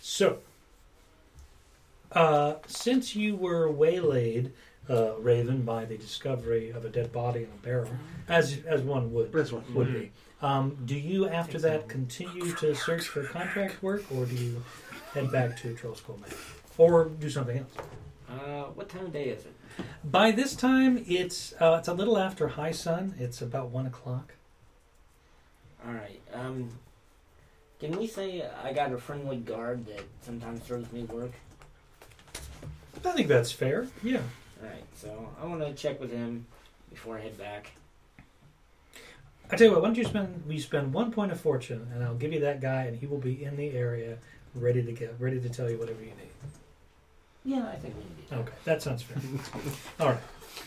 So, 0.00 0.38
uh, 2.12 2.54
since 2.68 3.16
you 3.16 3.34
were 3.34 3.70
waylaid, 3.70 4.52
uh, 4.88 5.14
Raven, 5.18 5.62
by 5.62 5.84
the 5.84 5.96
discovery 5.96 6.70
of 6.70 6.84
a 6.84 6.88
dead 6.88 7.12
body 7.12 7.40
in 7.40 7.48
a 7.48 7.66
barrel, 7.66 7.90
as 8.28 8.58
as 8.66 8.82
one 8.82 9.12
would 9.12 9.32
that's 9.32 9.50
one. 9.50 9.64
would 9.74 9.92
be, 9.92 10.12
um, 10.42 10.76
do 10.84 10.96
you 10.96 11.28
after 11.28 11.58
that 11.58 11.88
continue 11.88 12.52
to 12.54 12.74
search 12.74 13.08
for 13.08 13.24
contract 13.24 13.82
work, 13.82 14.04
or 14.14 14.24
do 14.24 14.36
you 14.36 14.62
head 15.14 15.32
back 15.32 15.56
to 15.62 15.74
Trollskull 15.74 16.20
Manor, 16.20 16.36
or 16.78 17.06
do 17.06 17.30
something 17.30 17.58
else? 17.58 17.72
Uh, 18.28 18.64
what 18.74 18.88
time 18.88 19.06
of 19.06 19.12
day 19.12 19.24
is 19.24 19.44
it? 19.44 19.54
By 20.04 20.30
this 20.30 20.54
time, 20.54 21.04
it's 21.08 21.52
uh, 21.60 21.76
it's 21.78 21.88
a 21.88 21.94
little 21.94 22.18
after 22.18 22.48
high 22.48 22.72
sun. 22.72 23.14
It's 23.18 23.42
about 23.42 23.70
one 23.70 23.86
o'clock. 23.86 24.34
All 25.86 25.92
right. 25.92 26.20
Um, 26.32 26.70
can 27.80 27.98
we 27.98 28.06
say 28.06 28.48
I 28.62 28.72
got 28.72 28.92
a 28.92 28.98
friendly 28.98 29.38
guard 29.38 29.86
that 29.86 30.02
sometimes 30.20 30.60
throws 30.60 30.90
me 30.92 31.02
work? 31.04 31.32
I 33.04 33.10
think 33.10 33.26
that's 33.26 33.50
fair. 33.50 33.88
Yeah. 34.02 34.20
All 34.62 34.68
right. 34.68 34.84
So 34.94 35.28
I 35.40 35.46
want 35.46 35.60
to 35.60 35.74
check 35.74 36.00
with 36.00 36.12
him 36.12 36.46
before 36.90 37.18
I 37.18 37.22
head 37.22 37.36
back. 37.36 37.72
I 39.50 39.56
tell 39.56 39.66
you 39.66 39.72
what, 39.72 39.82
why 39.82 39.88
don't 39.88 39.98
you 39.98 40.04
spend 40.04 40.44
we 40.46 40.58
spend 40.60 40.94
one 40.94 41.10
point 41.10 41.32
of 41.32 41.40
fortune, 41.40 41.90
and 41.92 42.02
I'll 42.02 42.14
give 42.14 42.32
you 42.32 42.40
that 42.40 42.60
guy, 42.60 42.84
and 42.84 42.96
he 42.96 43.06
will 43.06 43.18
be 43.18 43.44
in 43.44 43.56
the 43.56 43.70
area, 43.70 44.16
ready 44.54 44.82
to 44.82 44.92
get 44.92 45.14
ready 45.18 45.40
to 45.40 45.48
tell 45.48 45.68
you 45.68 45.76
whatever 45.76 46.00
you 46.00 46.06
need. 46.06 46.30
Yeah, 47.44 47.68
I 47.68 47.76
think 47.76 47.96
we 47.96 48.02
do 48.02 48.28
that. 48.30 48.38
Okay, 48.38 48.52
that 48.64 48.82
sounds 48.82 49.02
fair. 49.02 49.18
All 50.00 50.12
right. 50.12 50.20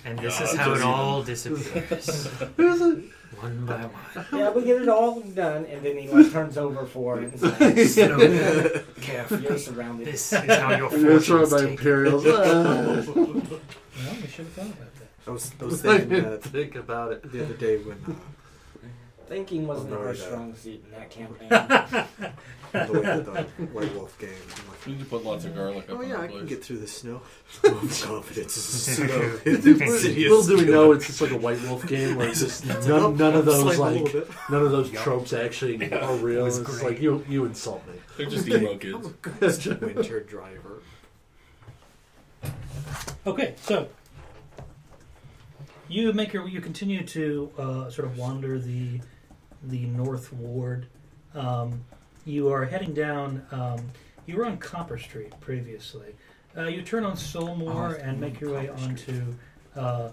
And 0.06 0.20
this 0.20 0.40
Yeah, 0.40 0.45
is 0.45 0.56
how 0.56 0.72
it 0.72 0.76
just- 0.76 0.86
all 0.86 1.24
disappears. 1.24 2.28
one 3.40 3.66
by 3.66 3.82
one. 3.86 4.26
Yeah, 4.32 4.52
we 4.52 4.64
get 4.64 4.82
it 4.82 4.88
all 4.90 5.20
done, 5.22 5.66
and 5.66 5.84
then 5.86 5.98
he 5.98 6.07
like 6.07 6.32
turns 6.32 6.57
over 6.57 6.86
for 6.86 7.20
it. 7.22 7.32
And 7.34 7.40
says, 7.40 7.94
Slowly, 7.95 8.82
carefully. 9.02 9.44
You're 9.44 9.57
surrounded. 9.57 10.07
This 10.07 10.32
is 10.32 10.40
how 10.40 10.76
your 10.76 10.90
That's 10.91 11.03
fortune 11.03 11.34
where 11.36 11.44
is 11.44 11.52
my 11.52 11.57
taken. 11.57 11.72
Imperials. 11.74 12.24
Well, 12.26 12.95
we 14.22 14.28
should 14.28 14.45
have 14.45 14.53
thought 14.53 14.66
about 14.66 14.95
that. 14.95 15.07
I 15.28 15.32
was, 15.32 15.52
I 15.60 15.64
was 15.66 15.82
thinking 15.82 16.10
didn't 16.10 16.30
that 16.32 16.44
think 16.44 16.76
about 16.76 17.12
it. 17.14 17.32
the 17.32 17.44
other 17.44 17.53
day 17.56 17.78
when 17.78 17.98
uh, 18.07 18.14
Thinking 19.28 19.66
wasn't 19.68 19.92
no, 19.92 19.98
our 20.00 20.14
yeah. 20.14 20.22
strong 20.26 20.54
suit 20.56 20.84
in 20.86 20.92
that 20.92 21.10
campaign. 21.10 21.52
on 21.52 22.88
the 22.88 22.94
way 22.94 23.02
to 23.02 23.22
the 23.22 23.66
White 23.74 23.94
Wolf 23.96 24.18
game. 24.20 24.30
I'm 24.60 24.68
like, 24.70 24.86
You 24.88 24.96
can 24.98 25.06
put 25.06 25.24
lots 25.26 25.46
of 25.46 25.56
garlic 25.56 25.90
up 25.90 25.98
oh 25.98 26.04
on 26.04 26.10
yeah, 26.10 26.18
the 26.18 26.22
I 26.24 26.28
can 26.28 26.38
place. 26.40 26.50
get 26.50 26.64
through 26.64 26.78
the 26.78 26.88
snow. 26.88 27.22
confidence 27.64 28.58
is 28.58 28.64
pseudo. 28.64 29.40
Little 29.46 30.44
do 30.44 30.58
we 30.58 30.66
know 30.66 30.92
it's 30.92 31.08
just 31.08 31.22
like 31.22 31.32
a 31.32 31.38
White 31.38 31.62
Wolf 31.64 31.88
game 31.88 32.16
where 32.18 32.28
it's 32.28 32.42
just 32.42 32.66
none, 32.68 33.18
none 33.18 33.34
of 33.36 33.46
those 33.46 33.78
a 33.78 33.82
like 33.82 34.04
little 34.04 34.22
bit. 34.22 34.30
none 34.50 34.62
of 34.62 34.72
those 34.72 34.92
tropes 34.92 35.34
actually 35.34 35.92
are 35.92 36.16
real. 36.18 36.44
was 36.44 36.60
It's 36.60 36.70
great. 36.80 36.84
like 36.94 37.02
you 37.02 37.26
you 37.28 37.46
insult 37.46 37.86
me. 37.88 37.94
They're 38.18 38.28
just 38.28 38.48
emo 38.48 38.78
kids. 38.78 39.66
winter 39.68 40.20
driver. 40.22 40.82
Okay, 43.26 43.56
so 43.62 43.88
you 45.88 46.14
make 46.14 46.32
your 46.34 46.48
you 46.48 46.62
continue 46.62 47.04
to 47.08 47.52
uh, 47.58 47.90
sort 47.90 48.08
of 48.08 48.18
wander 48.18 48.60
the 48.60 49.02
the 49.70 49.86
north 49.86 50.32
ward. 50.34 50.88
Um, 51.34 51.84
you 52.26 52.52
are 52.52 52.66
heading 52.66 52.94
down. 52.94 53.46
Um, 53.52 53.92
you 54.26 54.38
were 54.38 54.46
on 54.46 54.58
Copper 54.58 54.98
Street 54.98 55.34
previously. 55.40 56.16
Uh, 56.58 56.64
you 56.68 56.82
turn 56.82 57.04
on 57.04 57.16
Solmore 57.16 57.98
Oh, 57.98 58.02
and 58.02 58.20
make 58.20 58.40
your 58.40 58.54
way 58.54 58.70
onto 58.70 59.36
uh, 59.76 60.10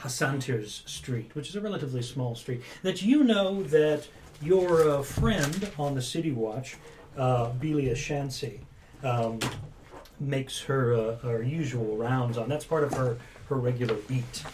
Hassantir's 0.00 0.82
Street, 0.86 1.34
which 1.34 1.48
is 1.48 1.56
a 1.56 1.60
relatively 1.60 2.02
small 2.02 2.34
street. 2.34 2.62
That 2.82 3.02
you 3.02 3.24
know 3.24 3.62
that 3.64 4.06
your 4.42 4.88
uh, 4.88 5.02
friend 5.02 5.70
on 5.78 5.94
the 5.94 6.02
City 6.02 6.30
Watch, 6.30 6.76
uh, 7.16 7.50
Belia 7.52 7.92
Shancey, 7.92 8.60
um, 9.02 9.40
makes 10.20 10.60
her 10.60 10.94
uh, 10.94 11.16
her 11.18 11.42
usual 11.42 11.96
rounds 11.96 12.36
on. 12.38 12.48
That's 12.48 12.64
part 12.64 12.84
of 12.84 12.92
her 12.92 13.18
her 13.48 13.56
regular 13.56 13.94
beat. 13.94 14.44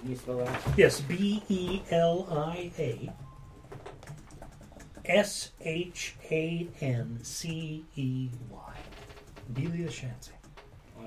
Can 0.00 0.10
you 0.10 0.16
spell 0.16 0.38
that? 0.38 0.60
Yes, 0.76 1.00
B 1.00 1.42
E 1.48 1.82
L 1.90 2.26
I 2.30 2.70
A 2.78 3.12
S 5.04 5.50
H 5.60 6.14
A 6.30 6.68
N 6.80 7.18
C 7.22 7.84
E 7.96 8.28
Y. 8.50 8.74
Belia 9.52 9.88
Shancey. 9.88 10.30
Oh. 10.98 11.02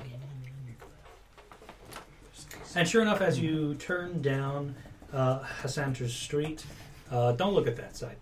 And 2.76 2.88
sure 2.88 3.02
enough, 3.02 3.22
as 3.22 3.40
you 3.40 3.76
turn 3.76 4.22
down 4.22 4.76
uh, 5.12 5.40
Hassanter's 5.40 6.14
Street, 6.14 6.66
uh, 7.12 7.32
don't 7.34 7.54
look 7.54 7.68
at 7.68 7.76
that 7.78 7.96
side. 7.96 8.18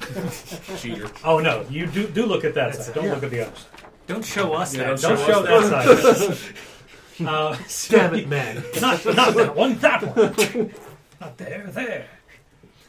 Cheater. 0.78 1.10
Oh 1.24 1.38
no, 1.38 1.64
you 1.70 1.86
do 1.86 2.06
do 2.08 2.26
look 2.26 2.44
at 2.44 2.54
that 2.54 2.72
That's 2.72 2.86
side. 2.86 2.94
Don't 2.94 3.04
Yeah. 3.04 3.14
look 3.14 3.22
at 3.24 3.30
the 3.30 3.40
other 3.46 3.56
side. 3.56 3.66
Don't 4.06 4.24
show 4.24 4.52
us 4.54 4.74
Yeah, 4.74 4.94
that. 4.94 5.00
Don't 5.00 5.18
show 5.18 5.44
show 5.44 5.56
us 5.56 5.70
that 5.70 6.16
side. 6.16 6.54
uh, 7.26 7.56
so- 7.66 7.96
Damn 7.98 8.14
it, 8.14 8.28
man! 8.28 8.56
not, 8.80 9.04
not 9.06 9.34
that 9.34 9.54
one, 9.56 9.78
that 9.78 10.02
one. 10.16 10.70
not 11.20 11.36
there, 11.38 11.66
there. 11.68 12.06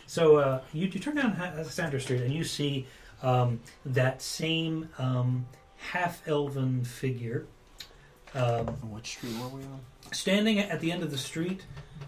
So 0.05 0.37
uh, 0.37 0.61
you, 0.73 0.87
you 0.87 0.99
turn 0.99 1.15
down 1.15 1.31
Ha- 1.33 1.63
Sandra 1.63 1.99
Street 1.99 2.21
and 2.21 2.33
you 2.33 2.43
see 2.43 2.87
um, 3.21 3.59
that 3.85 4.21
same 4.21 4.89
um, 4.97 5.45
half 5.77 6.25
elven 6.27 6.83
figure 6.85 7.45
um, 8.33 8.67
On 8.83 8.91
what 8.91 9.05
street 9.05 9.33
were 9.41 9.49
we 9.49 9.63
on? 9.63 9.79
standing 10.11 10.59
at 10.59 10.79
the 10.79 10.91
end 10.91 11.03
of 11.03 11.11
the 11.11 11.17
street. 11.17 11.65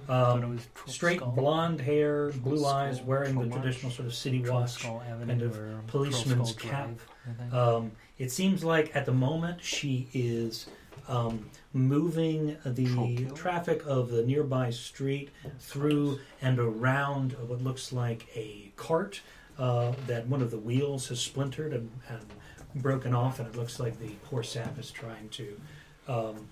Thought 0.08 0.40
it 0.40 0.44
Um, 0.44 0.50
was 0.56 0.68
Troll 0.76 0.94
straight 0.94 1.18
Skull. 1.20 1.32
blonde 1.32 1.82
hair, 1.82 2.30
blue 2.32 2.56
Troll 2.58 2.66
eyes, 2.68 3.02
wearing 3.02 3.38
the 3.40 3.48
traditional 3.56 3.92
sort 3.92 4.08
of 4.08 4.14
city 4.14 4.42
watch. 4.48 4.72
Skull 4.72 5.04
Avenue 5.08 5.28
kind 5.28 5.42
of 5.74 5.88
policeman's 5.88 6.54
cap. 6.54 6.90
Drive, 7.38 7.54
Um, 7.54 7.92
it 8.18 8.32
seems 8.32 8.64
like 8.64 8.96
at 8.96 9.06
the 9.06 9.12
moment 9.14 9.62
she 9.64 10.08
is 10.14 10.68
um, 11.10 11.50
moving 11.74 12.56
the 12.64 12.86
Trollskull? 12.86 13.36
traffic 13.36 13.84
of 13.86 14.10
the 14.12 14.24
nearby 14.24 14.70
street 14.70 15.30
through 15.60 16.20
and 16.42 16.60
around 16.60 17.34
what 17.48 17.62
looks 17.62 17.92
like 17.92 18.28
a 18.36 18.72
cart 18.78 19.22
uh, 19.58 19.94
that 20.08 20.28
one 20.28 20.42
of 20.42 20.52
the 20.52 20.58
wheels 20.58 21.10
has 21.10 21.20
splintered 21.20 21.74
and, 21.74 21.92
and 22.08 22.82
broken 22.82 23.14
off, 23.14 23.40
and 23.40 23.48
it 23.48 23.56
looks 23.58 23.80
like 23.80 24.00
the 24.00 24.12
poor 24.26 24.44
sap 24.44 24.78
is 24.80 24.92
trying 24.92 25.28
to 25.30 25.60
um, 26.08 26.48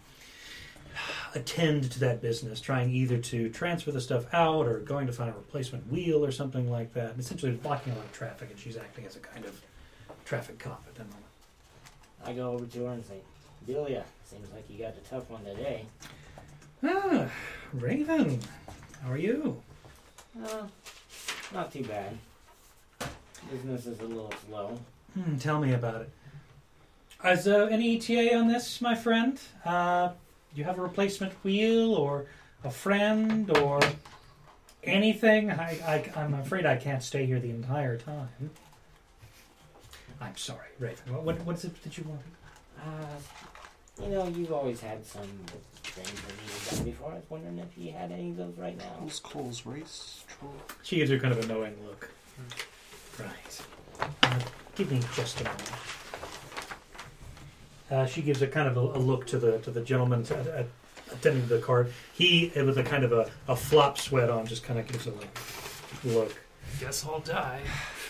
attend 1.35 1.91
to 1.91 1.99
that 1.99 2.21
business, 2.21 2.59
trying 2.59 2.89
either 2.89 3.17
to 3.17 3.49
transfer 3.49 3.91
the 3.91 4.01
stuff 4.01 4.25
out 4.33 4.67
or 4.67 4.79
going 4.79 5.07
to 5.07 5.13
find 5.13 5.29
a 5.29 5.33
replacement 5.33 5.89
wheel 5.91 6.25
or 6.25 6.31
something 6.31 6.69
like 6.69 6.93
that. 6.93 7.11
And 7.11 7.19
essentially, 7.19 7.51
it's 7.51 7.61
blocking 7.61 7.93
a 7.93 7.95
lot 7.95 8.05
of 8.05 8.11
traffic, 8.11 8.49
and 8.49 8.59
she's 8.59 8.75
acting 8.75 9.05
as 9.05 9.15
a 9.15 9.19
kind 9.19 9.45
of 9.45 9.61
traffic 10.25 10.59
cop 10.59 10.83
at 10.87 10.95
that 10.95 11.05
moment. 11.07 11.23
I 12.25 12.33
go 12.33 12.51
over 12.51 12.65
to 12.65 12.85
her 12.85 12.93
and 12.93 13.05
say, 13.05 13.21
Belia, 13.65 14.03
seems 14.23 14.49
like 14.51 14.69
you 14.69 14.77
got 14.79 14.95
a 14.95 15.09
tough 15.09 15.29
one 15.29 15.43
today. 15.43 15.85
Ah, 16.83 17.27
Raven, 17.73 18.39
how 19.01 19.11
are 19.11 19.17
you? 19.17 19.61
Uh, 20.43 20.67
not 21.53 21.71
too 21.71 21.83
bad. 21.83 22.17
Business 23.51 23.85
is 23.85 23.99
a 23.99 24.03
little 24.03 24.33
slow. 24.45 24.79
Hmm, 25.13 25.37
tell 25.37 25.59
me 25.59 25.73
about 25.73 26.01
it. 26.01 26.09
Is 27.25 27.45
there 27.45 27.69
any 27.69 27.97
ETA 27.97 28.35
on 28.35 28.47
this, 28.47 28.79
my 28.81 28.93
friend? 28.93 29.39
Uh, 29.65 30.09
do 30.09 30.59
you 30.59 30.63
have 30.63 30.77
a 30.77 30.81
replacement 30.81 31.33
wheel 31.43 31.93
or 31.95 32.27
a 32.63 32.69
friend 32.69 33.55
or 33.57 33.79
anything? 34.83 35.49
I, 35.51 35.79
I, 36.15 36.19
I'm 36.19 36.33
afraid 36.35 36.65
I 36.65 36.75
can't 36.75 37.01
stay 37.01 37.25
here 37.25 37.39
the 37.39 37.49
entire 37.49 37.97
time. 37.97 38.51
I'm 40.21 40.37
sorry, 40.37 40.67
Raven. 40.79 41.13
What, 41.13 41.23
what, 41.23 41.45
what 41.45 41.55
is 41.57 41.65
it 41.65 41.83
that 41.83 41.97
you 41.97 42.03
wanted? 42.07 42.23
Uh, 42.77 44.01
you 44.03 44.09
know, 44.09 44.27
you've 44.27 44.51
always 44.51 44.79
had 44.81 45.05
some 45.05 45.21
things 45.83 46.11
that 46.11 46.33
you've 46.43 46.69
done 46.71 46.85
before. 46.85 47.11
I 47.11 47.15
was 47.15 47.23
wondering 47.29 47.57
if 47.59 47.77
you 47.77 47.91
had 47.91 48.11
any 48.11 48.29
of 48.29 48.37
those 48.37 48.57
right 48.57 48.77
now. 48.77 48.97
Who's 49.01 49.19
Cole's 49.19 49.65
race? 49.65 50.23
Troll. 50.27 50.53
She 50.83 50.97
gives 50.97 51.09
her 51.09 51.17
kind 51.19 51.33
of 51.33 51.43
a 51.43 51.47
knowing 51.47 51.75
look. 51.85 52.09
Right. 53.19 53.61
Uh, 54.23 54.39
give 54.75 54.91
me 54.91 54.99
just 55.15 55.41
a 55.41 55.43
moment. 55.45 55.71
Uh, 57.89 58.05
she 58.05 58.21
gives 58.21 58.41
a 58.41 58.47
kind 58.47 58.67
of 58.67 58.77
a, 58.77 58.81
a 58.81 58.99
look 58.99 59.25
to 59.27 59.39
the 59.39 59.59
to 59.59 59.71
the 59.71 59.81
gentleman 59.81 60.23
t- 60.23 60.35
attending 61.11 61.47
to 61.47 61.55
the 61.55 61.61
cart. 61.61 61.91
He, 62.13 62.51
uh, 62.55 62.65
with 62.65 62.77
a 62.77 62.83
kind 62.83 63.03
of 63.03 63.11
a, 63.13 63.31
a 63.47 63.55
flop 63.55 63.97
sweat 63.97 64.29
on, 64.29 64.45
just 64.45 64.63
kind 64.63 64.77
of 64.79 64.87
gives 64.87 65.07
a 65.07 65.11
look. 65.11 65.39
look. 66.03 66.35
Guess 66.79 67.05
I'll 67.05 67.19
die. 67.21 67.61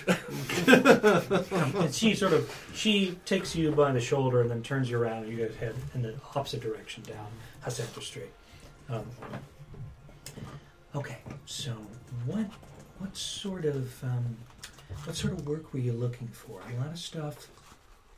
And 0.67 1.93
she 1.93 2.15
sort 2.15 2.33
of 2.33 2.49
she 2.73 3.17
takes 3.25 3.55
you 3.55 3.71
by 3.71 3.91
the 3.91 3.99
shoulder 3.99 4.41
and 4.41 4.49
then 4.49 4.63
turns 4.63 4.89
you 4.89 4.97
around, 5.01 5.23
and 5.23 5.31
you 5.31 5.45
guys 5.45 5.55
head 5.57 5.75
in 5.93 6.01
the 6.01 6.15
opposite 6.35 6.61
direction 6.61 7.03
down 7.03 7.27
Hasenta 7.65 8.01
Street. 8.01 8.31
Um, 8.89 9.05
okay, 10.95 11.17
so 11.45 11.71
what 12.25 12.47
what 12.99 13.15
sort 13.15 13.65
of 13.65 14.03
um, 14.03 14.37
what 15.03 15.15
sort 15.15 15.33
of 15.33 15.47
work 15.47 15.73
were 15.73 15.79
you 15.79 15.93
looking 15.93 16.27
for? 16.27 16.61
A 16.61 16.79
lot 16.79 16.91
of 16.91 16.99
stuff 16.99 17.47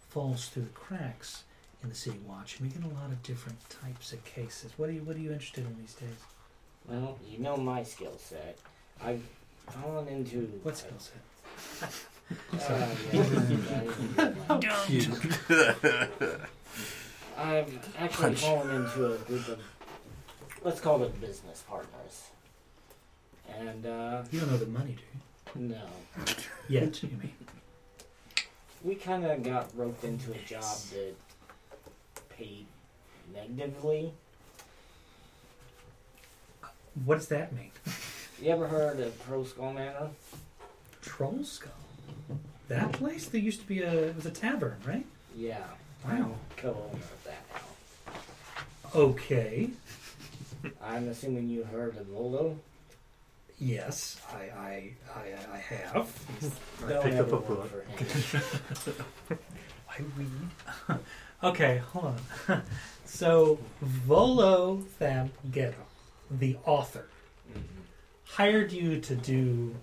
falls 0.10 0.48
through 0.48 0.64
the 0.64 0.70
cracks 0.70 1.44
in 1.84 1.90
the 1.90 1.96
City 1.96 2.20
Watch, 2.28 2.60
and 2.60 2.68
we 2.68 2.76
get 2.76 2.84
a 2.84 2.94
lot 2.94 3.12
of 3.12 3.22
different 3.24 3.58
types 3.70 4.14
of 4.14 4.24
cases. 4.26 4.72
What 4.78 4.90
are 4.90 4.94
you 4.94 5.02
What 5.04 5.16
are 5.16 5.20
you 5.20 5.32
interested 5.32 5.66
in 5.66 5.76
these 5.80 5.94
days? 5.94 6.10
Well, 6.88 7.18
you 7.30 7.40
know 7.40 7.58
my 7.58 7.84
skill 7.84 8.18
set. 8.18 8.58
I've 9.02 9.24
fallen 9.68 10.08
into. 10.08 10.48
What 10.64 10.78
skill 10.78 10.98
set? 11.00 11.22
Uh, 12.32 12.88
yeah, 13.12 13.24
that 13.24 13.32
is 13.32 13.52
a 13.52 13.56
good 13.56 14.36
one. 14.48 16.40
I've 17.38 17.96
actually 17.98 18.24
Punch. 18.26 18.40
fallen 18.40 18.76
into 18.76 19.14
a 19.14 19.18
group 19.20 19.48
of, 19.48 19.60
let's 20.64 20.80
call 20.82 21.02
it 21.04 21.20
business 21.22 21.64
partners. 21.68 22.28
And, 23.58 23.86
uh, 23.86 24.24
You 24.32 24.42
don't 24.42 24.52
know 24.52 24.58
the 24.58 24.66
money, 24.68 24.96
do 25.56 25.62
you? 25.62 25.68
no. 25.70 25.82
you? 26.68 26.82
Yet, 26.82 27.02
you 27.02 27.10
mean? 27.10 27.34
We 28.84 28.96
kind 28.96 29.26
of 29.26 29.42
got 29.44 29.70
roped 29.76 30.04
into 30.04 30.32
a 30.32 30.38
job 30.46 30.64
that 30.94 31.16
paid 32.30 32.66
negatively. 33.34 34.14
What 37.06 37.16
does 37.16 37.28
that 37.30 37.54
mean? 37.54 37.72
You 38.42 38.52
ever 38.52 38.68
heard 38.68 39.00
of 39.00 39.18
Pro 39.24 39.44
Skull 39.44 39.74
Manor? 39.74 40.10
Troll 41.02 41.44
Skull. 41.44 41.72
That 42.68 42.92
place? 42.92 43.26
There 43.28 43.42
used 43.42 43.62
to 43.62 43.68
be 43.68 43.82
a 43.82 43.92
it 44.10 44.16
was 44.16 44.26
a 44.26 44.32
tavern, 44.32 44.78
right? 44.86 45.06
Yeah. 45.36 45.64
Wow. 46.06 46.12
I'm 46.12 46.36
co-owner 46.58 46.94
of 46.94 47.24
that 47.26 47.44
now. 47.54 49.00
Okay. 49.00 49.70
I'm 50.84 51.08
assuming 51.10 51.50
you 51.50 51.64
heard 51.64 51.98
of 51.98 52.08
Volo. 52.08 52.58
Yes, 53.60 54.22
I 54.32 54.44
I 54.58 54.92
I, 55.16 55.54
I 55.54 55.58
have. 55.58 56.12
I 56.86 56.90
Don't 56.90 57.04
picked 57.04 57.16
up 57.18 57.28
ever 57.28 57.36
a 57.36 57.40
work 57.40 57.48
book. 57.48 57.70
for 57.70 57.82
him. 57.82 58.98
I 59.30 59.36
I 60.00 60.04
read. 60.18 61.00
okay, 61.44 61.78
hold 61.92 62.20
on. 62.48 62.62
so 63.06 63.58
Volothamp 64.08 65.32
Geddarm, 65.52 65.74
the 66.32 66.56
author, 66.66 67.08
Mhm. 67.52 67.62
hired 68.26 68.72
you 68.72 69.00
to 69.02 69.16
do 69.16 69.76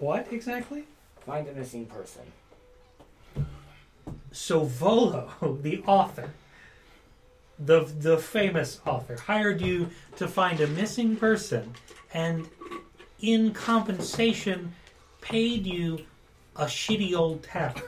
what 0.00 0.32
exactly? 0.32 0.84
Find 1.24 1.48
a 1.48 1.52
missing 1.52 1.86
person. 1.86 2.22
So 4.32 4.64
Volo, 4.64 5.30
the 5.62 5.82
author, 5.86 6.30
the 7.58 7.84
the 7.84 8.18
famous 8.18 8.80
author, 8.86 9.16
hired 9.16 9.60
you 9.60 9.90
to 10.16 10.28
find 10.28 10.60
a 10.60 10.66
missing 10.66 11.16
person, 11.16 11.74
and 12.12 12.48
in 13.20 13.52
compensation, 13.52 14.74
paid 15.20 15.66
you 15.66 16.04
a 16.54 16.64
shitty 16.64 17.14
old 17.14 17.42
tavern. 17.42 17.82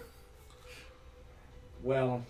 Well, 1.83 2.25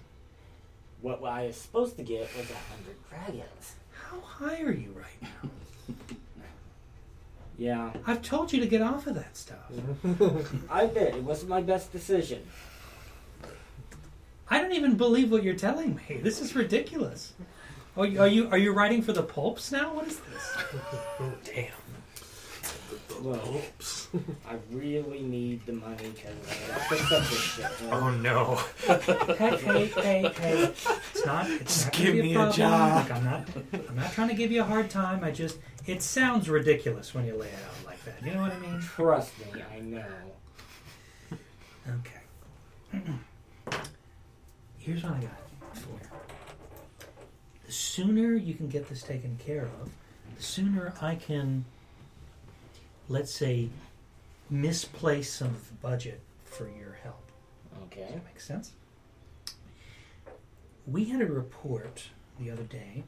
what 1.00 1.22
I 1.22 1.46
was 1.46 1.56
supposed 1.56 1.96
to 1.96 2.02
get 2.02 2.28
was 2.36 2.50
a 2.50 2.54
hundred 2.54 2.96
dragons. 3.08 3.74
How 3.92 4.20
high 4.20 4.62
are 4.62 4.72
you 4.72 4.94
right 4.96 5.22
now? 5.22 5.50
Yeah, 7.58 7.92
I've 8.06 8.22
told 8.22 8.52
you 8.52 8.60
to 8.60 8.66
get 8.66 8.80
off 8.82 9.08
of 9.08 9.16
that 9.16 9.36
stuff. 9.36 9.72
I 10.70 10.86
bet 10.86 11.16
it 11.16 11.24
wasn't 11.24 11.50
my 11.50 11.60
best 11.60 11.90
decision. 11.90 12.46
I 14.48 14.62
don't 14.62 14.72
even 14.72 14.96
believe 14.96 15.32
what 15.32 15.42
you're 15.42 15.56
telling 15.56 15.96
me. 15.96 16.20
This 16.22 16.40
is 16.40 16.54
ridiculous. 16.54 17.32
Are 17.96 18.06
you 18.06 18.20
are 18.20 18.28
you, 18.28 18.48
are 18.50 18.58
you 18.58 18.72
writing 18.72 19.02
for 19.02 19.12
the 19.12 19.24
pulps 19.24 19.72
now? 19.72 19.92
What 19.92 20.06
is 20.06 20.20
this? 20.20 20.56
Damn. 21.44 21.72
Well, 23.20 23.60
I 24.48 24.56
really 24.70 25.22
need 25.22 25.66
the 25.66 25.72
money 25.72 26.10
because 26.14 26.36
I 26.48 26.68
gotta 26.68 26.80
fix 26.84 27.12
up 27.12 27.22
this 27.28 27.40
shit. 27.40 27.66
Oh 27.90 28.10
no. 28.10 28.60
Hey, 28.86 29.56
hey, 29.56 29.86
hey, 29.86 30.32
hey. 30.40 30.62
It's 30.64 31.26
not. 31.26 31.50
It's 31.50 31.74
Just 31.74 31.86
not 31.86 31.92
gonna 31.94 32.04
give 32.04 32.14
be 32.14 32.22
me 32.22 32.32
a 32.34 32.36
problem. 32.36 32.56
job. 32.56 33.08
Look, 33.08 33.16
I'm 33.16 33.24
not. 33.24 33.48
I'm 33.88 33.96
not 33.96 34.12
trying 34.12 34.28
to 34.28 34.34
give 34.34 34.52
you 34.52 34.60
a 34.60 34.64
hard 34.64 34.88
time. 34.90 35.24
I 35.24 35.30
just. 35.32 35.58
It 35.86 36.02
sounds 36.02 36.48
ridiculous 36.48 37.14
when 37.14 37.24
you 37.26 37.34
lay 37.36 37.48
it 37.48 37.54
out 37.66 37.86
like 37.86 38.04
that. 38.04 38.24
You 38.24 38.34
know 38.34 38.42
what 38.42 38.52
I 38.52 38.58
mean? 38.58 38.80
Trust 38.80 39.32
me, 39.38 39.62
I 39.74 39.80
know. 39.80 40.04
Okay. 42.92 43.02
Here's 44.78 45.02
what 45.02 45.14
I 45.14 45.20
got 45.20 45.40
for 45.74 45.90
you. 45.90 45.98
The 47.66 47.72
sooner 47.72 48.34
you 48.34 48.54
can 48.54 48.68
get 48.68 48.88
this 48.88 49.02
taken 49.02 49.36
care 49.44 49.64
of, 49.82 49.90
the 50.36 50.42
sooner 50.42 50.94
I 51.00 51.14
can, 51.16 51.64
let's 53.08 53.32
say, 53.32 53.68
misplace 54.50 55.32
some 55.32 55.48
of 55.48 55.68
the 55.68 55.74
budget 55.76 56.20
for 56.44 56.68
your 56.68 56.98
help. 57.02 57.24
Does 57.74 57.82
Okay. 57.84 58.08
that 58.14 58.24
make 58.24 58.40
sense? 58.40 58.72
We 60.86 61.06
had 61.06 61.20
a 61.20 61.26
report 61.26 62.04
the 62.38 62.50
other 62.50 62.62
day. 62.64 63.04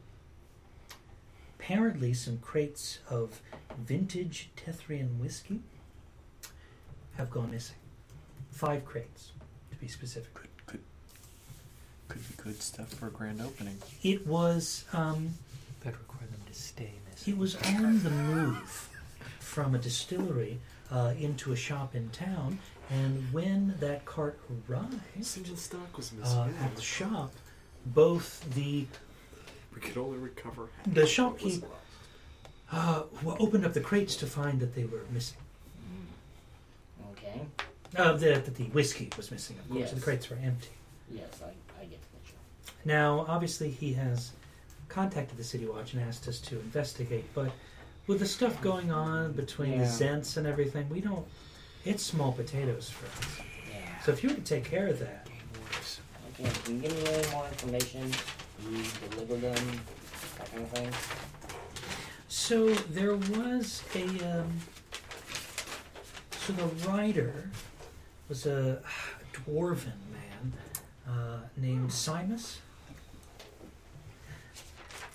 Apparently, 1.59 2.13
some 2.13 2.39
crates 2.39 2.99
of 3.09 3.41
vintage 3.77 4.49
Tethyrian 4.55 5.17
whiskey 5.19 5.61
have 7.17 7.29
gone 7.29 7.51
missing. 7.51 7.75
Five 8.51 8.85
crates, 8.85 9.31
to 9.71 9.77
be 9.77 9.87
specific. 9.87 10.29
Could 12.07 12.27
be 12.27 12.43
good 12.43 12.61
stuff 12.61 12.89
for 12.93 13.07
a 13.07 13.09
grand 13.11 13.41
opening. 13.41 13.77
It 14.03 14.27
was 14.27 14.83
um, 14.91 15.35
That 15.85 15.93
require 15.97 16.27
them 16.29 16.41
to 16.45 16.53
stay 16.53 16.91
missing. 17.09 17.33
it 17.33 17.39
was 17.39 17.55
on 17.55 18.03
the 18.03 18.09
move 18.09 18.89
from 19.51 19.75
a 19.75 19.77
distillery 19.77 20.57
uh, 20.89 21.13
into 21.19 21.51
a 21.51 21.55
shop 21.57 21.93
in 21.93 22.09
town, 22.11 22.57
and 22.89 23.21
when 23.33 23.75
that 23.81 24.05
cart 24.05 24.39
arrived 24.69 24.97
Singeing 25.21 25.57
stock 25.57 25.97
was 25.97 26.13
missing. 26.13 26.37
uh, 26.39 26.49
at 26.61 26.73
the 26.77 26.81
shop, 26.81 27.33
both 27.85 28.45
the 28.55 28.85
we 29.75 29.81
could 29.81 29.97
only 29.97 30.17
recover 30.19 30.69
half. 30.77 30.93
The 30.93 31.03
of 31.03 31.17
what 31.33 31.43
was 31.43 31.61
lost. 31.63 31.73
uh, 32.71 33.03
well, 33.23 33.35
opened 33.41 33.65
up 33.65 33.73
the 33.73 33.81
crates 33.81 34.15
to 34.17 34.25
find 34.25 34.61
that 34.61 34.73
they 34.73 34.85
were 34.85 35.01
missing. 35.11 35.37
Okay. 37.11 37.41
Uh, 37.97 38.13
the, 38.13 38.25
that 38.45 38.55
the 38.55 38.65
whiskey 38.65 39.09
was 39.17 39.31
missing, 39.31 39.57
of 39.59 39.67
course. 39.69 39.81
Yes. 39.81 39.91
The 39.91 40.01
crates 40.01 40.29
were 40.29 40.37
empty. 40.41 40.69
Yes, 41.09 41.41
I, 41.43 41.49
I 41.81 41.85
get 41.85 42.01
the 42.01 42.07
picture. 42.17 42.35
Now, 42.85 43.25
obviously, 43.27 43.69
he 43.69 43.91
has 43.93 44.31
contacted 44.87 45.37
the 45.37 45.43
City 45.43 45.65
Watch 45.65 45.93
and 45.93 46.01
asked 46.01 46.27
us 46.29 46.39
to 46.39 46.57
investigate, 46.59 47.25
but 47.33 47.51
with 48.11 48.19
the 48.19 48.25
stuff 48.25 48.59
going 48.61 48.91
on 48.91 49.31
between 49.31 49.71
the 49.77 49.85
Yeah. 49.85 49.89
Zhents 49.89 50.35
and 50.35 50.45
everything, 50.45 50.89
we 50.89 50.99
don't. 50.99 51.25
It's 51.85 52.03
small 52.03 52.33
potatoes 52.33 52.89
for 52.89 53.05
us. 53.05 53.47
Yeah. 53.69 54.01
So 54.01 54.11
if 54.11 54.21
you 54.21 54.29
were 54.29 54.35
to 54.35 54.41
take 54.41 54.65
care 54.65 54.87
of 54.87 54.99
that, 54.99 55.29
Okay, 56.37 56.49
can 56.65 56.75
you 56.75 56.81
give 56.89 57.03
me 57.03 57.07
any 57.09 57.31
more 57.31 57.47
information? 57.47 58.11
You 58.69 58.83
deliver 59.11 59.35
them, 59.37 59.81
that 60.39 60.51
kind 60.51 60.63
of 60.63 60.69
thing? 60.71 60.91
so 62.27 62.73
there 62.97 63.15
was 63.15 63.81
a. 63.95 64.03
Um, 64.39 64.59
so 66.41 66.51
the 66.53 66.65
writer 66.89 67.49
was 68.27 68.45
a 68.45 68.81
dwarven 69.31 69.93
man 70.11 70.53
uh, 71.07 71.39
named 71.55 71.91
Symas. 71.91 72.57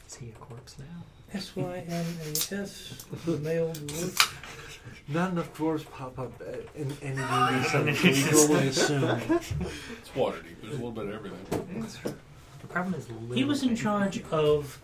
Is 0.09 0.15
he 0.19 0.31
a 0.31 0.33
corpse 0.33 0.79
now? 0.79 1.05
S 1.35 1.55
Y 1.57 1.85
M 1.89 2.05
A 2.25 2.31
S, 2.55 3.05
male 3.27 3.73
dwarf. 3.73 4.33
Not 5.09 5.33
enough 5.33 5.53
dwarves 5.57 5.89
pop 5.91 6.19
up 6.19 6.33
uh, 6.41 6.45
in 6.75 6.93
any 7.03 7.17
movie, 7.21 7.69
so 7.69 7.83
we 7.83 7.93
can 7.95 8.35
only 8.35 8.69
assume. 8.69 9.21
It's 9.31 10.15
water 10.15 10.41
deep. 10.43 10.61
There's 10.63 10.75
a 10.75 10.77
little 10.77 10.93
bit 10.93 11.07
of 11.07 11.15
everything. 11.15 11.87
The 12.61 12.67
problem 12.69 12.95
is 12.95 13.07
He 13.35 13.45
was 13.45 13.63
in 13.63 13.77
charge 13.77 14.23
of 14.31 14.81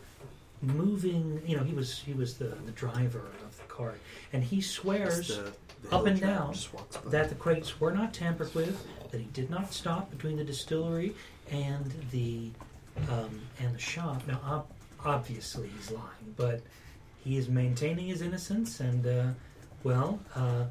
moving. 0.60 1.40
You 1.46 1.56
know, 1.56 1.64
he 1.64 1.74
was 1.74 2.00
he 2.00 2.12
was 2.12 2.34
the, 2.38 2.46
the 2.66 2.72
driver 2.72 3.30
of 3.46 3.56
the 3.56 3.64
cart, 3.64 4.00
and 4.32 4.42
he 4.42 4.60
swears 4.60 5.28
The- 5.28 5.52
the 5.88 5.96
up 5.96 6.06
and 6.06 6.20
down 6.20 6.30
giant 6.38 6.54
just 6.54 6.72
walks 6.74 6.96
by. 6.98 7.10
that 7.10 7.28
the 7.28 7.34
crates 7.34 7.80
were 7.80 7.90
not 7.92 8.14
tampered 8.14 8.54
with, 8.54 8.86
that 9.10 9.20
he 9.20 9.26
did 9.32 9.50
not 9.50 9.72
stop 9.72 10.10
between 10.12 10.36
the 10.36 10.44
distillery 10.44 11.12
and 11.50 11.92
the 12.12 12.50
um, 13.10 13.40
and 13.58 13.74
the 13.74 13.80
shop. 13.80 14.22
Now, 14.28 14.40
ob- 14.46 14.66
obviously, 15.04 15.68
he's 15.76 15.90
lying, 15.90 16.34
but 16.36 16.60
he 17.24 17.36
is 17.36 17.48
maintaining 17.48 18.06
his 18.06 18.22
innocence. 18.22 18.80
And 18.80 19.06
uh, 19.06 19.26
well, 19.82 20.20
uh, 20.34 20.64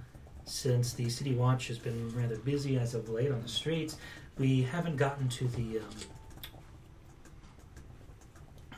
since 0.46 0.94
the 0.94 1.10
city 1.10 1.34
watch 1.34 1.68
has 1.68 1.78
been 1.78 2.14
rather 2.16 2.38
busy 2.38 2.78
as 2.78 2.96
of 2.96 3.10
late 3.10 3.32
on 3.32 3.42
the 3.42 3.48
streets, 3.48 3.98
we 4.38 4.62
haven't 4.62 4.98
gotten 4.98 5.30
to 5.30 5.48
the 5.50 5.80
um, 5.80 5.86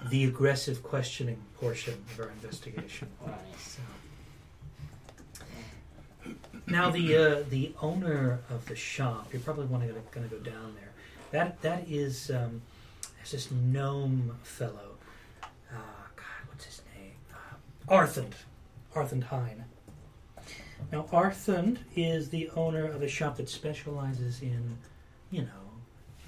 the 0.10 0.26
aggressive 0.26 0.84
questioning 0.84 1.42
portion 1.60 1.94
of 1.94 2.20
our 2.20 2.30
investigation. 2.32 3.08
So. 3.58 3.80
Now 6.68 6.90
the 6.90 7.16
uh, 7.16 7.44
the 7.50 7.74
owner 7.82 8.40
of 8.50 8.66
the 8.68 8.76
shop, 8.76 9.28
you're 9.32 9.42
probably 9.42 9.68
going 9.68 9.90
to 9.90 10.36
go 10.36 10.38
down 10.38 10.76
there. 10.76 10.92
That 11.32 11.62
that 11.62 11.88
is 11.90 12.30
um, 12.32 12.62
there's 13.18 13.32
this 13.32 13.52
gnome 13.52 14.38
fellow. 14.44 14.98
Uh, 15.44 15.78
God, 16.16 16.48
what's 16.50 16.66
his 16.66 16.82
name? 16.96 17.14
Uh, 17.32 17.56
Arthund, 17.90 18.34
Arthund 18.96 19.24
Hine. 19.24 19.66
Now 20.92 21.04
Arthund 21.12 21.80
is 21.96 22.30
the 22.30 22.50
owner 22.52 22.86
of 22.86 23.02
a 23.02 23.08
shop 23.08 23.38
that 23.38 23.50
specializes 23.50 24.42
in, 24.42 24.78
you 25.32 25.42
know, 25.44 25.48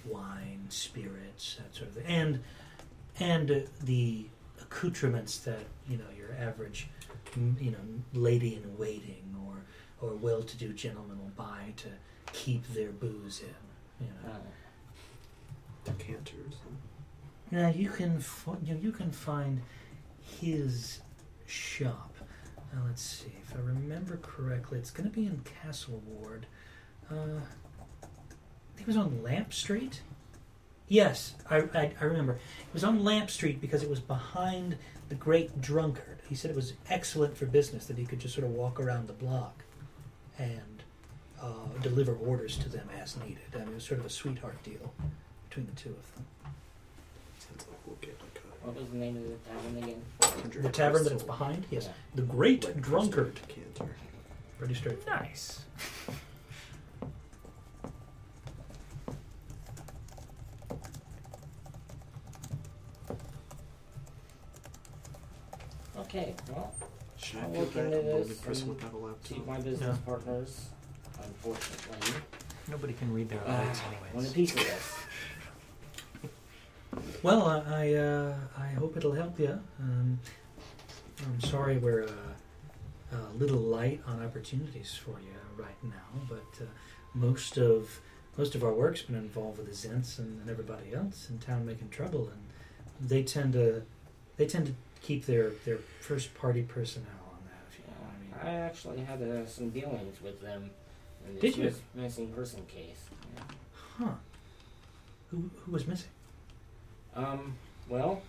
wine, 0.05 0.65
spirits, 0.69 1.57
that 1.57 1.75
sort 1.75 1.89
of 1.89 1.95
thing, 1.95 2.05
and 2.07 2.43
and 3.19 3.51
uh, 3.51 3.59
the 3.83 4.25
accoutrements 4.61 5.37
that 5.39 5.61
you 5.87 5.97
know 5.97 6.05
your 6.17 6.33
average 6.39 6.87
you 7.35 7.71
know 7.71 7.77
lady 8.13 8.55
in 8.55 8.77
waiting 8.77 9.35
or 9.47 9.55
or 10.07 10.15
well-to-do 10.15 10.73
gentleman 10.73 11.17
will 11.19 11.31
buy 11.35 11.73
to 11.77 11.89
keep 12.33 12.65
their 12.73 12.91
booze 12.91 13.41
in. 13.41 14.05
You 14.05 14.11
know. 14.13 14.31
Right. 14.31 15.97
decanters. 15.97 16.55
Now 17.51 17.69
you 17.69 17.89
can 17.89 18.19
fi- 18.19 18.57
you, 18.63 18.73
know, 18.73 18.79
you 18.79 18.91
can 18.91 19.11
find 19.11 19.61
his 20.19 20.99
shop. 21.45 22.15
Now 22.73 22.81
let's 22.87 23.01
see 23.01 23.31
if 23.41 23.55
I 23.55 23.59
remember 23.59 24.17
correctly. 24.17 24.79
It's 24.79 24.91
going 24.91 25.09
to 25.09 25.15
be 25.15 25.25
in 25.25 25.41
Castle 25.63 26.01
Ward. 26.05 26.45
Uh, 27.09 27.39
I 28.03 28.77
think 28.77 28.81
it 28.81 28.87
was 28.87 28.97
on 28.97 29.23
Lamp 29.23 29.53
Street. 29.53 30.01
Yes, 30.87 31.35
I, 31.49 31.57
I, 31.73 31.91
I 31.99 32.03
remember. 32.05 32.33
It 32.33 32.73
was 32.73 32.83
on 32.83 33.03
Lamp 33.03 33.29
Street 33.29 33.59
because 33.61 33.81
it 33.81 33.89
was 33.89 33.99
behind 33.99 34.77
the 35.09 35.15
Great 35.15 35.61
Drunkard. 35.61 36.19
He 36.27 36.35
said 36.35 36.51
it 36.51 36.55
was 36.55 36.73
excellent 36.89 37.37
for 37.37 37.45
business 37.45 37.85
that 37.85 37.97
he 37.97 38.05
could 38.05 38.19
just 38.19 38.35
sort 38.35 38.45
of 38.45 38.51
walk 38.51 38.79
around 38.79 39.07
the 39.07 39.13
block 39.13 39.63
and 40.37 40.83
uh, 41.41 41.67
deliver 41.81 42.13
orders 42.15 42.57
to 42.57 42.69
them 42.69 42.89
as 43.01 43.17
needed. 43.17 43.39
I 43.53 43.59
mean, 43.59 43.69
it 43.69 43.75
was 43.75 43.83
sort 43.83 43.99
of 43.99 44.05
a 44.05 44.09
sweetheart 44.09 44.61
deal 44.63 44.93
between 45.49 45.67
the 45.67 45.71
two 45.73 45.89
of 45.89 46.15
them. 46.15 46.25
Sounds 47.39 47.65
what 48.65 48.75
was 48.77 48.89
the 48.89 48.97
name 48.97 49.15
of 49.15 49.23
the 49.27 49.35
tavern 49.47 49.83
again? 49.83 50.63
The 50.63 50.69
tavern 50.69 51.03
that's 51.03 51.21
behind? 51.21 51.65
Yes. 51.69 51.85
Yeah. 51.85 51.91
The 52.15 52.21
Great 52.23 52.65
Red 52.65 52.81
Drunkard. 52.81 53.39
Cancer. 53.47 53.95
Pretty 54.57 54.73
straight. 54.73 55.05
Nice. 55.05 55.61
Okay, 65.99 66.33
well, 66.49 66.73
Should 67.17 67.39
I 67.39 67.43
I'll 67.43 67.51
feel 67.51 67.61
look 67.61 67.73
bad? 67.75 67.85
into 67.85 67.99
I'm 67.99 68.05
only 68.07 68.23
this 68.23 68.37
pressing 68.39 68.69
and 68.69 68.93
without 68.93 69.47
my 69.47 69.59
business 69.59 69.97
partners, 69.99 70.69
unfortunately, 71.21 72.21
Nobody 72.67 72.93
can 72.93 73.13
read 73.13 73.29
their 73.29 73.41
ah, 73.45 73.59
eyes 73.61 73.67
lips 73.67 74.13
want 74.15 74.27
a 74.27 74.31
piece 74.31 74.51
of 74.53 74.57
this. 74.59 74.93
Well, 77.23 77.45
I 77.47 77.85
I, 77.87 77.93
uh, 77.93 78.35
I 78.57 78.67
hope 78.67 78.97
it'll 78.97 79.13
help 79.13 79.39
you. 79.39 79.59
Um, 79.79 80.19
I'm 81.25 81.41
sorry 81.41 81.77
we're 81.77 82.03
uh, 82.03 83.15
a 83.17 83.33
little 83.37 83.57
light 83.59 84.01
on 84.07 84.23
opportunities 84.23 84.93
for 84.93 85.11
you 85.19 85.35
right 85.63 85.81
now, 85.83 86.27
but 86.29 86.61
uh, 86.63 86.65
most 87.13 87.57
of 87.57 87.99
most 88.37 88.53
of 88.55 88.63
our 88.63 88.73
work's 88.73 89.01
been 89.01 89.15
involved 89.15 89.57
with 89.57 89.67
the 89.67 89.87
Zhents 89.87 90.19
and, 90.19 90.41
and 90.41 90.49
everybody 90.49 90.93
else 90.93 91.29
in 91.29 91.39
town 91.39 91.65
making 91.65 91.89
trouble, 91.89 92.29
and 92.29 93.09
they 93.09 93.23
tend 93.23 93.53
to 93.53 93.83
they 94.37 94.45
tend 94.45 94.67
to 94.67 94.73
keep 95.01 95.25
their, 95.25 95.51
their 95.65 95.77
first 96.01 96.33
party 96.35 96.61
personnel 96.63 97.07
on 97.31 97.39
that. 97.45 97.63
If 97.71 97.79
you 97.79 97.85
know 97.85 98.01
what 98.01 98.43
I 98.43 98.47
mean. 98.49 98.57
I 98.57 98.65
actually 98.65 98.99
had 99.01 99.21
uh, 99.21 99.45
some 99.47 99.69
dealings 99.69 100.21
with 100.21 100.41
them 100.41 100.69
in 101.27 101.33
Did 101.35 101.41
this 101.41 101.57
you? 101.57 101.63
miss- 101.65 101.81
missing 101.93 102.27
person 102.33 102.65
case. 102.67 103.05
Yeah. 103.35 103.41
Huh? 103.99 104.11
Who 105.31 105.49
who 105.65 105.71
was 105.71 105.87
missing? 105.87 106.09
Um, 107.15 107.55
well, 107.87 108.21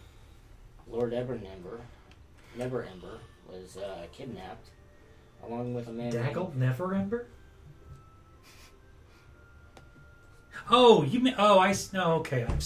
Lord 0.89 1.13
Neverember, 1.13 1.81
Never 2.57 2.85
Ember, 2.85 3.19
was 3.51 3.77
uh, 3.77 4.07
kidnapped, 4.13 4.69
along 5.45 5.75
with 5.75 5.89
a 5.89 5.93
man. 5.93 6.13
Dagult 6.13 6.57
Neverember. 6.57 7.25
Oh, 10.69 11.05
you 11.05 11.21
mean? 11.21 11.35
Oh, 11.39 11.61
I 11.61 11.73
no. 11.93 12.15
Okay, 12.15 12.45
I'm. 12.45 12.59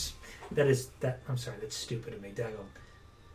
That 0.53 0.69
is 0.69 0.87
that. 1.01 1.21
I'm 1.29 1.37
sorry. 1.37 1.59
That's 1.61 1.77
stupid 1.77 2.15
of 2.15 2.23
me. 2.23 2.31
Dagult 2.35 2.65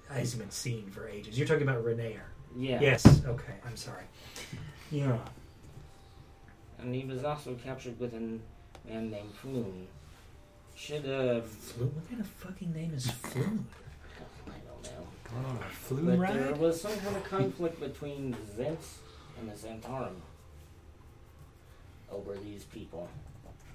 hasn't 0.09 0.41
been 0.41 0.49
seen 0.49 0.89
for 0.89 1.07
ages. 1.07 1.37
You're 1.37 1.47
talking 1.47 1.61
about 1.63 1.83
Renaer. 1.85 2.21
Yeah. 2.57 2.79
Yes. 2.81 3.23
Okay. 3.25 3.53
I'm 3.63 3.75
sorry. 3.75 4.05
Yeah. 4.89 5.17
And 6.79 6.95
he 6.95 7.05
was 7.05 7.23
also 7.23 7.53
captured 7.55 7.99
with 7.99 8.13
a 8.15 8.19
man 8.19 9.11
named 9.11 9.33
Floon. 9.43 9.85
Should 10.75 11.05
uh, 11.05 11.41
Flume. 11.41 11.91
What 11.95 12.07
kind 12.09 12.21
of 12.21 12.27
fucking 12.27 12.73
name 12.73 12.93
is 12.93 13.09
Flume? 13.23 13.65
I 14.47 14.51
don't 14.67 14.83
know. 14.83 15.07
Oh, 15.37 15.63
flume 15.71 16.17
But 16.17 16.33
there 16.33 16.51
ride? 16.51 16.57
was 16.57 16.79
some 16.81 16.95
kind 16.99 17.15
of 17.15 17.23
conflict 17.23 17.79
between 17.79 18.31
the 18.31 18.63
Zhents 18.63 18.97
and 19.39 19.49
the 19.49 19.53
Zhentarim 19.55 20.15
over 22.11 22.35
these 22.35 22.63
people. 22.65 23.09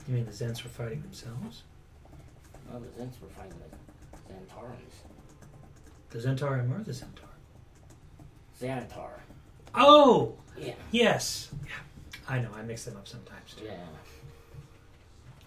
You 0.09 0.15
mean 0.15 0.25
the 0.27 0.31
Zhents 0.33 0.63
were 0.63 0.71
fighting 0.71 1.03
themselves? 1.03 1.63
Oh, 2.73 2.79
the 2.79 2.87
Zhents 3.03 3.21
were 3.21 3.29
fighting 3.29 3.55
the 3.59 4.33
Zentarums. 4.33 4.95
The 6.11 6.19
Zentarum 6.19 6.79
or 6.79 6.83
the 6.83 6.93
Zentaur? 6.93 7.29
Xanathar. 8.61 9.11
Oh, 9.75 10.35
Yeah. 10.59 10.75
yes. 10.91 11.49
Yeah. 11.65 11.73
I 12.29 12.39
know. 12.41 12.51
I 12.57 12.63
mix 12.63 12.85
them 12.85 12.97
up 12.97 13.09
sometimes 13.09 13.55
too. 13.55 13.65
Yeah. 13.65 13.75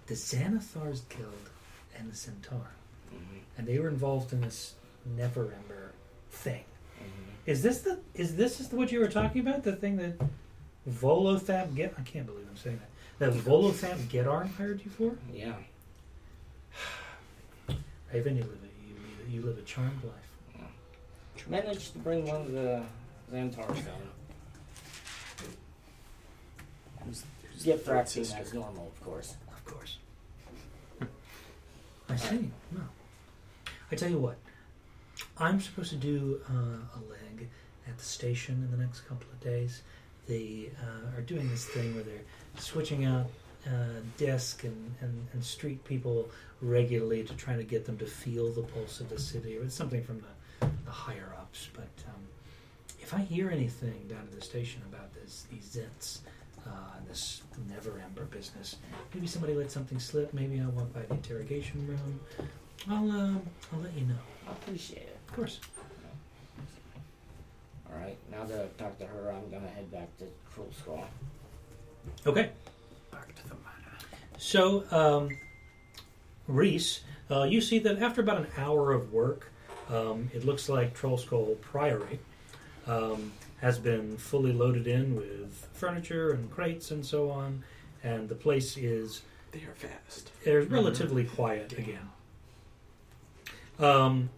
The 0.08 0.14
Xanathar's 0.16 1.02
Guild 1.02 1.50
and 1.98 2.12
the 2.12 2.16
Centaur. 2.16 2.72
hmm 3.10 3.18
and 3.58 3.68
they 3.68 3.78
were 3.80 3.88
involved 3.88 4.34
in 4.34 4.42
this 4.42 4.74
Neverember 5.18 5.92
thing. 6.32 6.64
hmm 7.00 7.06
Is 7.46 7.62
this 7.62 7.82
the 7.82 8.00
is 8.16 8.36
this 8.36 8.60
is 8.60 8.72
what 8.72 8.92
you 8.92 9.00
were 9.00 9.08
talking 9.08 9.42
about? 9.48 9.64
The 9.64 9.76
thing 9.76 9.98
that 9.98 10.14
Volothamp 10.90 11.76
get 11.76 11.94
I 11.98 12.02
can't 12.02 12.26
believe 12.26 12.46
I'm 12.50 12.58
saying 12.58 12.80
that. 12.80 12.90
That 13.20 13.34
Volothamp 13.40 14.00
Geddarm 14.10 14.50
hired 14.56 14.82
you 14.84 14.92
for? 14.92 15.16
Yeah. 15.32 15.54
Raven, 18.14 18.36
you 18.38 18.44
live 18.44 18.60
a 18.64 18.70
you, 18.88 19.40
you 19.40 19.46
live 19.46 19.58
a 19.58 19.62
charmed 19.62 20.04
life. 20.04 20.68
Managed 21.50 21.92
to 21.94 22.00
bring 22.00 22.26
one 22.26 22.42
of 22.42 22.52
the 22.52 22.82
Xantars 23.32 23.58
down. 23.86 24.10
Who's, 27.06 27.24
who's 27.52 27.64
Gift 27.64 27.88
wrapping 27.88 28.24
as 28.24 28.54
normal, 28.54 28.88
of 28.96 29.04
course. 29.04 29.36
I 32.14 32.15
see. 32.18 32.49
No. 32.72 32.81
I 33.91 33.95
tell 33.95 34.10
you 34.10 34.19
what. 34.19 34.38
I'm 35.38 35.60
supposed 35.60 35.90
to 35.90 35.95
do 35.95 36.40
uh, 36.49 36.99
a 36.99 37.02
leg 37.10 37.49
at 37.88 37.98
the 37.98 38.03
station 38.03 38.56
in 38.56 38.72
the 38.72 38.84
next 38.84 39.02
couple 39.02 39.27
of 39.31 39.40
days. 39.40 39.81
They 40.27 40.69
uh, 40.80 41.18
are 41.18 41.22
doing 41.22 41.49
this 41.49 41.65
thing 41.65 41.95
where 41.95 42.03
they're 42.03 42.27
switching 42.57 43.06
out 43.06 43.26
uh, 43.68 44.02
desk 44.18 44.64
and, 44.64 44.95
and, 45.02 45.27
and 45.34 45.44
street 45.44 45.84
people 45.85 46.30
regularly 46.61 47.23
to 47.23 47.34
try 47.34 47.56
to 47.56 47.64
get 47.64 47.85
them 47.85 47.98
to 47.98 48.06
feel 48.06 48.52
the 48.52 48.61
pulse 48.61 48.99
of 48.99 49.10
the 49.10 49.19
city, 49.19 49.57
or 49.57 49.64
it's 49.64 49.76
something 49.76 50.03
from 50.03 50.22
the, 50.22 50.68
the 50.85 50.91
higher 50.91 51.34
ups. 51.40 51.69
But 51.73 51.90
um, 52.07 52.22
if 52.99 53.14
I 53.14 53.19
hear 53.19 53.49
anything 53.49 54.07
down 54.07 54.19
at 54.19 54.31
the 54.31 54.41
station 54.41 54.81
about 54.91 55.14
this, 55.14 55.45
these 55.52 55.76
Zhents, 55.76 56.19
uh, 56.65 56.98
and 56.98 57.07
this 57.07 57.41
Neverember 57.69 58.30
business, 58.30 58.77
maybe 59.14 59.27
somebody 59.27 59.53
let 59.53 59.72
something 59.72 59.99
slip. 59.99 60.34
Maybe 60.34 60.60
I'll 60.60 60.69
walk 60.72 60.94
by 60.94 61.02
the 61.02 61.14
interrogation 61.14 61.85
room. 61.88 62.19
I'll 62.90 63.11
uh, 63.11 63.34
I'll 63.72 63.80
let 63.81 63.94
you 63.95 64.06
know. 64.06 64.15
I 64.48 64.52
appreciate 64.52 65.03
it. 65.03 65.18
Of 65.30 65.35
course. 65.35 65.60
Alright, 67.91 68.18
now 68.31 68.44
that 68.45 68.60
I've 68.60 68.77
talked 68.77 68.99
to 68.99 69.06
her, 69.06 69.31
I'm 69.31 69.49
gonna 69.52 69.69
head 69.69 69.91
back 69.91 70.18
to 70.18 70.26
Troll 70.53 70.69
Skull. 70.77 71.06
Okay. 72.26 72.49
Back 73.11 73.35
to 73.35 73.44
the 73.48 73.56
manor. 73.56 73.98
So, 74.38 74.84
um, 74.91 75.38
Rhys, 76.48 77.02
uh, 77.30 77.44
you 77.44 77.61
see 77.61 77.80
that 77.80 78.02
after 78.02 78.22
about 78.22 78.38
an 78.38 78.48
hour 78.57 78.91
of 78.91 79.14
work, 79.14 79.52
um, 79.90 80.30
it 80.34 80.44
looks 80.44 80.69
like 80.69 80.94
Troll 80.94 81.18
Skull 81.18 81.56
Priory 81.61 82.19
um, 82.88 83.31
has 83.64 83.80
been 83.80 84.18
fully 84.18 84.52
loaded 84.52 84.88
in 84.88 85.15
with 85.15 85.69
furniture 85.72 86.31
and 86.31 86.52
crates 86.52 86.91
and 86.91 87.06
so 87.06 87.30
on, 87.31 87.64
and 88.03 88.27
the 88.27 88.35
place 88.35 88.76
is 88.76 89.22
They 89.53 89.60
are 89.60 89.73
fast. 89.73 90.31
is 90.44 90.69
relatively 90.69 91.23
quiet 91.23 91.72
again. 91.72 92.10
Um, 93.80 94.30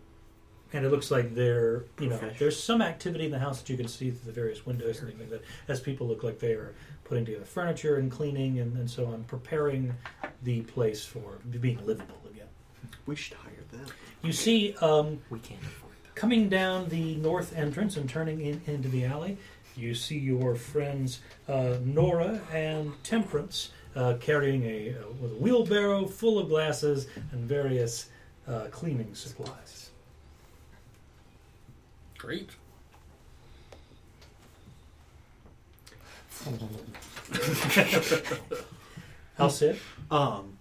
and 0.74 0.86
it 0.86 0.92
looks 0.92 1.10
like 1.10 1.34
there, 1.34 1.86
you 2.00 2.08
know, 2.08 2.20
there's 2.38 2.62
some 2.62 2.84
activity 2.84 3.26
in 3.26 3.32
the 3.32 3.40
house 3.40 3.62
that 3.62 3.70
you 3.70 3.78
can 3.78 3.88
see 3.88 4.12
through 4.12 4.32
the 4.32 4.40
various 4.40 4.64
windows 4.64 5.00
and 5.00 5.08
things 5.08 5.20
like 5.20 5.30
that. 5.32 5.42
As 5.68 5.80
people 5.80 6.06
look 6.08 6.22
like 6.22 6.38
they 6.38 6.54
are 6.54 6.76
putting 7.04 7.26
together 7.26 7.46
furniture 7.46 7.96
and 7.96 8.12
cleaning 8.12 8.60
and, 8.60 8.78
and 8.78 8.88
so 8.90 9.08
on, 9.08 9.24
preparing 9.24 9.92
the 10.44 10.62
place 10.62 11.04
for 11.04 11.40
being 11.60 11.84
livable 11.84 12.22
again. 12.30 12.48
We 13.08 13.16
should 13.16 13.38
hire 13.38 13.64
them. 13.72 13.88
You 14.22 14.34
see, 14.34 14.76
um, 14.82 15.20
We 15.32 15.40
can't. 15.40 15.60
Coming 16.16 16.50
down 16.50 16.90
the 16.90 17.16
north 17.18 17.56
entrance 17.56 17.98
and 17.98 18.10
turning 18.10 18.42
in, 18.42 18.62
into 18.66 18.88
the 18.88 19.06
alley, 19.06 19.38
you 19.76 19.94
see 19.94 20.18
your 20.18 20.56
friends 20.56 21.20
uh, 21.48 21.78
Nora 21.84 22.42
and 22.52 22.92
Temperance 23.04 23.70
uh, 23.96 24.16
carrying 24.20 24.64
a, 24.64 24.96
uh, 24.98 25.26
a 25.26 25.28
wheelbarrow 25.40 26.06
full 26.08 26.40
of 26.40 26.50
glasses 26.50 27.08
and 27.32 27.42
various 27.42 28.10
uh, 28.48 28.68
cleaning 28.72 29.14
supplies. 29.14 29.90
Great. 32.18 32.50
I'll 39.40 39.50
sit. 39.50 39.80
Um, 40.12 40.58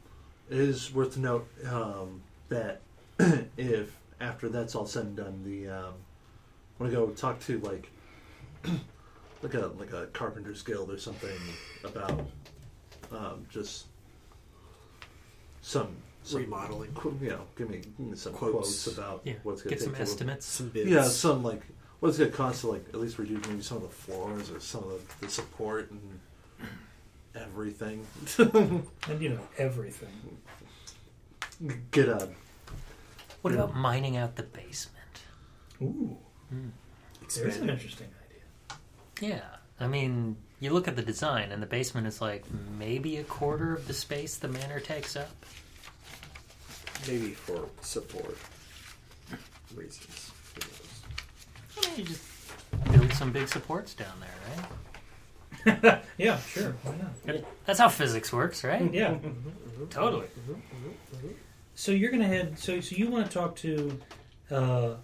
it 0.51 0.59
is 0.59 0.93
worth 0.94 1.14
to 1.14 1.20
note 1.20 1.48
um, 1.70 2.22
that 2.48 2.81
if 3.56 3.97
after 4.20 4.48
that's 4.48 4.74
all 4.74 4.86
said 4.86 5.06
and 5.06 5.16
done, 5.16 5.42
the 5.44 5.68
um, 5.68 5.94
want 6.78 6.90
to 6.92 6.96
go 6.96 7.06
talk 7.08 7.40
to 7.40 7.58
like 7.60 7.90
like 9.42 9.54
a 9.54 9.66
like 9.78 9.92
a 9.92 10.06
carpenters 10.12 10.62
guild 10.62 10.90
or 10.90 10.98
something 10.98 11.36
about 11.84 12.26
um, 13.12 13.46
just 13.50 13.86
some, 15.60 15.88
some 16.22 16.40
Remodeling. 16.40 16.92
qu- 16.94 17.18
you 17.22 17.30
know, 17.30 17.42
give 17.56 17.70
me 17.70 17.82
some 18.14 18.32
Quotes. 18.32 18.52
quotes, 18.52 18.86
about 18.98 19.20
Yeah, 19.24 19.34
what's 19.42 19.62
going 19.62 19.70
get 19.70 19.78
to 19.78 19.84
some 19.84 19.92
take 19.94 19.96
to- 20.06 20.10
estimates. 20.12 20.46
Some 20.46 20.68
bids. 20.70 20.90
Yeah, 20.90 21.04
some 21.04 21.42
like 21.42 21.62
what's 22.00 22.18
going 22.18 22.30
to 22.30 22.36
cost 22.36 22.62
to 22.62 22.68
like 22.68 22.84
at 22.88 22.96
least 23.00 23.18
reduce 23.18 23.46
maybe 23.48 23.62
some 23.62 23.78
of 23.78 23.82
the 23.84 23.88
floors 23.88 24.50
or 24.50 24.60
some 24.60 24.84
of 24.84 24.90
the, 25.20 25.26
the 25.26 25.32
support 25.32 25.90
and 25.90 26.20
everything. 27.34 28.06
And 29.08 29.20
you 29.20 29.30
know, 29.30 29.40
everything. 29.58 30.08
Get 31.92 32.08
a 32.08 32.28
What 33.44 33.52
Yeah. 33.52 33.60
about 33.64 33.76
mining 33.76 34.16
out 34.16 34.36
the 34.36 34.42
basement? 34.42 35.20
Ooh, 35.82 36.16
hmm. 36.48 36.68
there's 37.36 37.58
an 37.58 37.68
interesting 37.68 38.08
idea. 38.24 39.34
Yeah, 39.34 39.44
I 39.78 39.86
mean, 39.86 40.38
you 40.60 40.70
look 40.70 40.88
at 40.88 40.96
the 40.96 41.02
design, 41.02 41.52
and 41.52 41.62
the 41.62 41.66
basement 41.66 42.06
is 42.06 42.22
like 42.22 42.46
maybe 42.78 43.18
a 43.18 43.22
quarter 43.24 43.74
of 43.74 43.86
the 43.86 43.92
space 43.92 44.38
the 44.38 44.48
manor 44.48 44.80
takes 44.80 45.14
up. 45.14 45.28
Maybe 47.06 47.32
for 47.32 47.68
support 47.82 48.38
reasons. 49.74 50.30
Who 50.54 50.60
knows? 50.62 51.86
I 51.86 51.90
mean, 51.90 51.98
you 51.98 52.04
just 52.04 52.22
build 52.92 53.12
some 53.12 53.30
big 53.30 53.48
supports 53.48 53.92
down 53.92 54.20
there, 54.20 55.76
right? 55.76 56.02
Yeah, 56.16 56.38
sure. 56.38 56.74
Why 56.82 56.96
not? 56.96 57.44
That's 57.66 57.78
how 57.78 57.90
physics 57.90 58.32
works, 58.32 58.64
right? 58.64 58.90
Yeah. 58.90 59.18
Totally. 59.90 60.28
Mm-hmm, 60.28 60.52
mm-hmm, 60.52 61.16
mm-hmm, 61.16 61.28
So 61.74 61.92
you're 61.92 62.10
gonna 62.10 62.26
head. 62.26 62.59
So 62.59 62.80
so 62.80 62.96
you 62.96 63.09
want 63.09 63.26
to 63.26 63.32
talk 63.32 63.56
to 63.56 64.01
uh, 64.51 64.94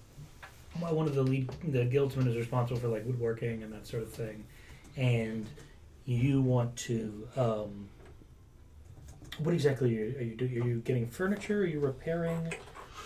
one 0.78 1.06
of 1.06 1.14
the 1.14 1.22
lead, 1.22 1.51
the 1.66 1.84
guildsmen 1.84 2.28
is 2.28 2.36
responsible 2.36 2.80
for 2.80 2.88
like 2.88 3.05
woodworking 3.05 3.62
and 3.62 3.72
that 3.72 3.86
sort 3.86 4.02
of 4.02 4.12
thing, 4.12 4.44
and 4.97 5.47
you 6.05 6.40
want 6.40 6.76
to. 6.76 7.28
Um, 7.36 7.88
what 9.38 9.55
exactly 9.55 9.97
are 9.97 10.05
you, 10.05 10.16
are 10.18 10.22
you 10.22 10.34
doing? 10.34 10.62
Are 10.62 10.66
you 10.66 10.80
getting 10.80 11.06
furniture? 11.06 11.62
Are 11.62 11.66
you 11.66 11.80
repairing 11.80 12.52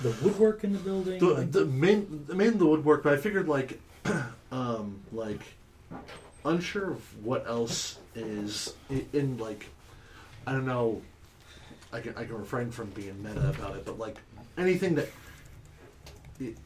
the 0.02 0.10
woodwork 0.22 0.64
in 0.64 0.72
the 0.72 0.78
building? 0.80 1.18
The, 1.18 1.60
the 1.60 1.64
main 1.64 2.24
the 2.26 2.34
main 2.34 2.58
the 2.58 2.66
woodwork, 2.66 3.02
but 3.02 3.12
I 3.12 3.16
figured 3.16 3.48
like 3.48 3.80
um 4.52 5.00
like 5.12 5.40
unsure 6.44 6.92
of 6.92 7.24
what 7.24 7.46
else 7.46 7.98
is 8.14 8.74
in, 8.90 9.08
in 9.12 9.38
like 9.38 9.70
I 10.46 10.52
don't 10.52 10.66
know 10.66 11.02
I 11.94 12.00
can 12.00 12.14
I 12.16 12.24
can 12.24 12.36
refrain 12.36 12.70
from 12.72 12.90
being 12.90 13.22
meta 13.22 13.50
about 13.50 13.76
it, 13.76 13.84
but 13.86 13.98
like 13.98 14.16
anything 14.58 14.96
that 14.96 15.08
it, 16.40 16.56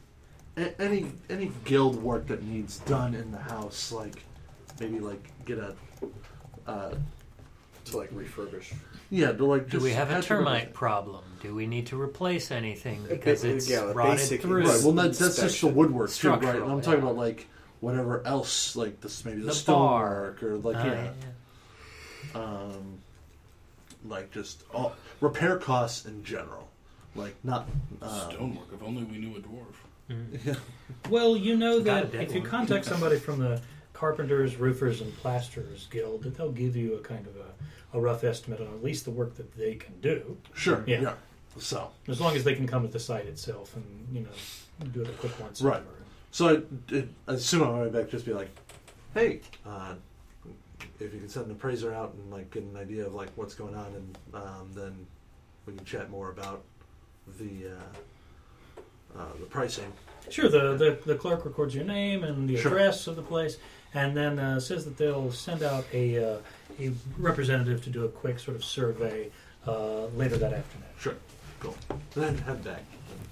a- 0.57 0.81
any 0.81 1.11
any 1.29 1.51
guild 1.65 2.01
work 2.01 2.27
that 2.27 2.43
needs 2.43 2.79
done 2.79 3.13
in 3.13 3.31
the 3.31 3.37
house, 3.37 3.91
like 3.91 4.23
maybe 4.79 4.99
like 4.99 5.23
get 5.45 5.59
a 5.59 5.75
uh, 6.67 6.95
to 7.85 7.97
like 7.97 8.11
refurbish. 8.13 8.73
yeah, 9.11 9.31
to 9.31 9.45
like 9.45 9.65
Do 9.65 9.73
just 9.73 9.83
we 9.83 9.91
have 9.91 10.09
a 10.09 10.13
have 10.15 10.23
to 10.23 10.27
termite 10.27 10.55
replace 10.63 10.69
it. 10.69 10.73
problem? 10.73 11.23
Do 11.41 11.53
we 11.55 11.67
need 11.67 11.85
to 11.87 12.01
replace 12.01 12.49
anything 12.51 13.03
Uh, 13.05 13.09
because 13.09 13.43
ba- 13.43 13.55
it's 13.55 13.69
yeah, 13.69 13.85
the 13.85 13.93
rotted 13.93 14.17
basic 14.17 14.41
through? 14.41 14.65
Right. 14.67 14.81
Well, 14.83 14.93
that's, 14.93 15.19
that's 15.19 15.35
just 15.35 15.37
the 15.37 15.43
inspection. 15.67 15.75
woodwork 15.75 16.09
too, 16.11 16.29
right? 16.29 16.39
Structural, 16.39 16.63
And 16.63 16.71
I'm 16.73 16.81
talking 16.81 16.99
yeah. 17.01 17.05
about 17.05 17.17
like 17.17 17.47
whatever 17.81 18.25
else, 18.25 18.75
like 18.75 18.99
this 19.01 19.23
maybe 19.25 19.41
the, 19.41 19.47
The 19.47 19.53
stonework 19.53 20.41
or 20.43 20.57
like 20.57 20.75
Ah, 20.77 20.85
yeah, 20.85 21.11
um, 22.35 22.98
like 24.05 24.31
just 24.31 24.63
all 24.73 24.93
repair 25.21 25.57
costs 25.57 26.05
in 26.05 26.23
general, 26.23 26.67
like 27.15 27.35
not 27.43 27.67
um, 28.01 28.09
Stonework. 28.31 28.67
If 28.73 28.81
only 28.83 29.03
we 29.03 29.17
knew 29.17 29.35
a 29.35 29.39
dwarf. 29.39 29.75
Mhm. 30.09 30.57
Well, 31.09 31.37
you 31.37 31.55
know 31.55 31.81
Got 31.81 32.03
that 32.03 32.11
dead 32.11 32.23
if 32.23 32.35
you 32.35 32.41
contact 32.41 32.85
somebody 32.93 33.17
from 33.19 33.39
the 33.39 33.61
Carpenters, 33.93 34.55
Roofers, 34.57 35.01
and 35.01 35.15
Plasterers 35.17 35.87
Guild, 35.91 36.23
that 36.23 36.35
they'll 36.37 36.51
give 36.51 36.75
you 36.75 36.95
a 36.95 36.99
kind 36.99 37.25
of 37.27 37.35
a, 37.35 37.97
a 37.97 38.01
rough 38.01 38.23
estimate 38.23 38.59
on 38.61 38.67
at 38.67 38.83
least 38.83 39.05
the 39.05 39.11
work 39.11 39.35
that 39.35 39.55
they 39.57 39.75
can 39.75 39.99
do, 40.01 40.37
Sure, 40.53 40.83
Yeah. 40.87 41.01
yeah. 41.01 41.13
So, 41.57 41.89
as 42.07 42.21
long 42.21 42.35
as 42.35 42.43
they 42.43 42.53
can 42.55 42.65
come 42.67 42.85
at 42.85 42.91
the 42.91 42.99
site 42.99 43.25
itself 43.25 43.75
and 43.75 44.07
you 44.13 44.21
know 44.21 44.87
do 44.91 45.01
it 45.01 45.09
a 45.09 45.11
quick 45.13 45.37
once 45.39 45.61
Right. 45.61 45.77
over. 45.81 45.85
so 46.31 46.47
I, 46.47 46.93
it, 46.95 47.09
I 47.27 47.33
assume 47.33 47.63
on 47.63 47.71
my 47.73 47.81
way 47.83 47.89
back, 47.89 48.09
just 48.09 48.25
be 48.25 48.33
like, 48.33 48.49
hey, 49.13 49.41
uh, 49.65 49.95
if 50.99 51.13
you 51.13 51.19
can 51.19 51.29
send 51.29 51.45
an 51.47 51.51
appraiser 51.53 51.93
out 51.93 52.13
and 52.13 52.31
like 52.31 52.51
get 52.51 52.63
an 52.63 52.75
idea 52.77 53.05
of 53.05 53.13
like 53.13 53.29
what's 53.35 53.53
going 53.55 53.75
on, 53.75 53.87
and 53.93 54.17
um, 54.33 54.69
then 54.75 55.05
we 55.65 55.73
can 55.73 55.85
chat 55.85 56.09
more 56.09 56.29
about 56.31 56.63
the 57.39 57.69
uh, 57.69 59.19
uh, 59.19 59.25
the 59.39 59.45
pricing. 59.45 59.91
Sure, 60.29 60.49
the, 60.49 60.75
the 60.75 60.99
the 61.05 61.15
clerk 61.15 61.45
records 61.45 61.73
your 61.73 61.85
name 61.85 62.23
and 62.23 62.47
the 62.49 62.57
Sure. 62.57 62.71
address 62.71 63.07
of 63.07 63.15
the 63.15 63.21
place, 63.21 63.57
and 63.93 64.15
then 64.15 64.37
uh, 64.39 64.59
says 64.59 64.85
that 64.85 64.97
they'll 64.97 65.31
send 65.31 65.63
out 65.63 65.85
a 65.93 66.33
uh, 66.33 66.37
a 66.79 66.91
representative 67.17 67.83
to 67.83 67.89
do 67.89 68.05
a 68.05 68.09
quick 68.09 68.39
sort 68.39 68.55
of 68.55 68.63
survey 68.63 69.29
uh, 69.67 70.05
later 70.15 70.37
that 70.37 70.53
afternoon. 70.53 70.87
Sure, 70.99 71.15
cool. 71.59 71.75
Then 72.13 72.37
head 72.39 72.63
back. 72.63 72.83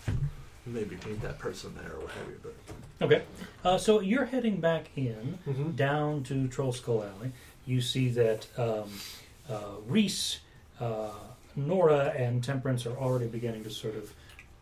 and 0.08 0.18
Maybe 0.66 0.98
meet 1.06 1.22
that 1.22 1.40
person 1.40 1.74
there 1.76 1.94
or 1.94 2.02
what 2.02 2.12
have 2.12 2.28
you. 2.28 2.40
But 2.44 2.54
Okay, 3.00 3.22
uh, 3.64 3.78
so 3.78 4.00
you're 4.02 4.26
heading 4.26 4.60
back 4.60 4.90
in. 4.96 5.38
Mm-hmm. 5.48 5.72
down 5.72 6.24
to 6.24 6.48
Troll 6.48 6.74
Skull 6.74 7.04
Alley, 7.04 7.32
you 7.68 7.82
see 7.82 8.10
that 8.10 8.48
um, 8.58 8.90
uh, 9.50 9.76
Rhys, 9.88 10.40
uh, 10.80 11.10
Nora, 11.56 12.14
and 12.18 12.44
Temperance 12.44 12.86
are 12.86 12.96
already 12.98 13.28
beginning 13.28 13.64
to 13.66 13.70
sort 13.70 13.96
of. 13.96 14.12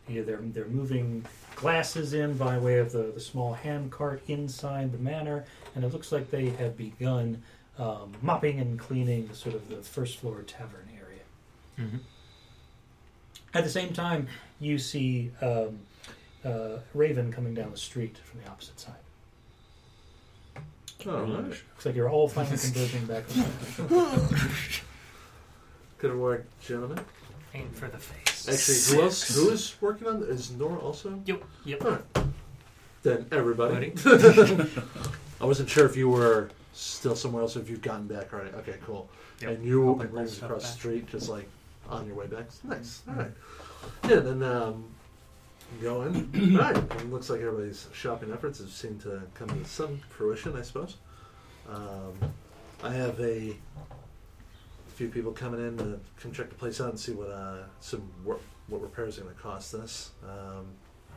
You 0.07 0.19
know, 0.19 0.25
they're 0.25 0.37
they're 0.37 0.65
moving 0.67 1.25
glasses 1.55 2.13
in 2.13 2.37
by 2.37 2.59
way 2.59 2.77
of 2.77 2.91
the, 2.91 3.11
the 3.13 3.19
small 3.19 3.53
hand 3.53 3.91
cart 3.91 4.21
inside 4.27 4.91
the 4.91 4.99
manor, 4.99 5.45
and 5.73 5.83
it 5.83 5.91
looks 5.93 6.11
like 6.11 6.29
they 6.29 6.49
have 6.51 6.77
begun 6.77 7.41
um, 7.79 8.13
mopping 8.21 8.59
and 8.59 8.77
cleaning 8.77 9.25
the 9.27 9.33
sort 9.35 9.55
of 9.55 9.67
the 9.67 9.77
first 9.77 10.17
floor 10.19 10.43
tavern 10.43 10.87
area. 10.95 11.89
Mhm. 11.89 11.99
At 13.55 13.63
the 13.63 13.69
same 13.69 13.93
time, 13.93 14.27
you 14.59 14.77
see 14.77 15.31
um, 15.41 15.79
uh, 16.43 16.77
Raven 16.93 17.31
coming 17.31 17.55
down 17.55 17.71
the 17.71 17.77
street 17.77 18.17
from 18.25 18.41
the 18.41 18.47
opposite 18.49 18.79
side. 18.79 18.93
Oh, 21.07 21.25
nice. 21.25 21.43
Looks 21.45 21.85
like 21.85 21.95
you're 21.95 22.09
all 22.09 22.27
finally 22.27 22.57
converging 22.57 23.05
back. 23.05 23.23
Good 25.97 26.15
work, 26.19 26.45
gentlemen. 26.61 26.99
Aim 27.53 27.69
for 27.71 27.87
the 27.87 27.97
face. 27.97 28.49
Actually, 28.49 28.97
who 28.97 29.03
else? 29.05 29.35
Who 29.35 29.49
is 29.49 29.75
working 29.81 30.07
on? 30.07 30.23
Is 30.23 30.51
Nora 30.51 30.79
also? 30.79 31.21
Yep. 31.25 31.43
Yep. 31.65 31.85
Alright. 31.85 32.01
Then 33.03 33.25
everybody. 33.31 33.93
I 35.41 35.45
wasn't 35.45 35.69
sure 35.69 35.85
if 35.85 35.95
you 35.95 36.09
were 36.09 36.49
still 36.73 37.15
somewhere 37.15 37.43
else. 37.43 37.55
or 37.55 37.59
If 37.59 37.69
you've 37.69 37.81
gotten 37.81 38.07
back 38.07 38.33
already. 38.33 38.49
Okay, 38.57 38.77
cool. 38.85 39.07
Yep. 39.41 39.49
And 39.51 39.65
you 39.65 39.85
Helping 39.85 40.01
and 40.01 40.11
pull 40.13 40.45
across 40.47 40.61
the 40.63 40.67
street, 40.77 41.07
just 41.07 41.29
like 41.29 41.47
on 41.89 42.07
your 42.07 42.15
way 42.15 42.25
back. 42.27 42.45
Nice. 42.63 43.03
All 43.07 43.15
right. 43.15 43.31
Yeah. 44.09 44.17
Then 44.21 44.41
um, 44.43 44.85
go 45.81 46.03
in. 46.03 46.57
All 46.57 46.61
right. 46.71 46.77
It 46.77 47.11
looks 47.11 47.29
like 47.29 47.41
everybody's 47.41 47.87
shopping 47.93 48.31
efforts 48.31 48.59
have 48.59 48.69
seemed 48.69 49.01
to 49.01 49.21
come 49.33 49.47
to 49.49 49.65
some 49.69 49.99
fruition, 50.09 50.55
I 50.55 50.61
suppose. 50.61 50.97
Um, 51.69 52.13
I 52.83 52.91
have 52.93 53.19
a 53.19 53.55
few 54.95 55.09
people 55.09 55.31
coming 55.31 55.59
in 55.65 55.77
to 55.77 55.99
come 56.19 56.31
check 56.31 56.49
the 56.49 56.55
place 56.55 56.79
out 56.79 56.89
and 56.89 56.99
see 56.99 57.11
what 57.11 57.29
uh, 57.29 57.63
some 57.79 58.03
wor- 58.23 58.39
what 58.67 58.81
repairs 58.81 59.17
are 59.17 59.21
going 59.21 59.35
to 59.35 59.41
cost 59.41 59.73
us. 59.73 60.11
Um, 60.23 60.67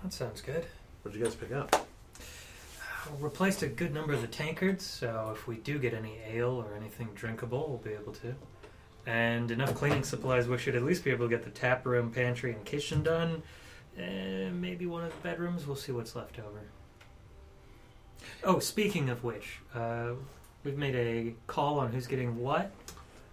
That 0.03 0.13
sounds 0.13 0.41
good. 0.41 0.65
what 1.03 1.13
did 1.13 1.19
you 1.19 1.25
guys 1.25 1.35
pick 1.35 1.53
up? 1.53 1.87
Replaced 3.21 3.63
a 3.63 3.69
good 3.69 3.95
number 3.95 4.13
of 4.13 4.21
the 4.21 4.27
tankards, 4.27 4.85
so 4.85 5.33
if 5.35 5.47
we 5.47 5.57
do 5.57 5.79
get 5.79 5.95
any 5.95 6.19
ale 6.31 6.51
or 6.69 6.75
anything 6.77 7.09
drinkable, 7.15 7.67
we'll 7.69 7.79
be 7.79 7.93
able 7.93 8.13
to. 8.15 8.35
And 9.07 9.51
enough 9.51 9.75
cleaning 9.75 10.03
supplies, 10.03 10.47
we 10.47 10.59
should 10.59 10.77
at 10.77 10.83
least 10.83 11.05
be 11.05 11.11
able 11.11 11.27
to 11.27 11.31
get 11.35 11.43
the 11.43 11.51
tap 11.51 11.87
room, 11.87 12.11
pantry, 12.11 12.53
and 12.53 12.63
kitchen 12.67 13.03
done. 13.03 13.43
And 13.99 14.61
maybe 14.61 14.87
one 14.87 15.05
of 15.05 15.11
the 15.11 15.29
bedrooms. 15.29 15.67
We'll 15.67 15.77
see 15.77 15.93
what's 15.93 16.15
left 16.15 16.39
over. 16.39 16.61
Oh, 18.45 18.59
speaking 18.59 19.09
of 19.11 19.25
which, 19.25 19.59
uh, 19.75 20.11
we've 20.65 20.77
made 20.79 20.95
a 20.95 21.35
call 21.47 21.79
on 21.81 21.93
who's 21.93 22.07
getting 22.07 22.39
what. 22.39 22.71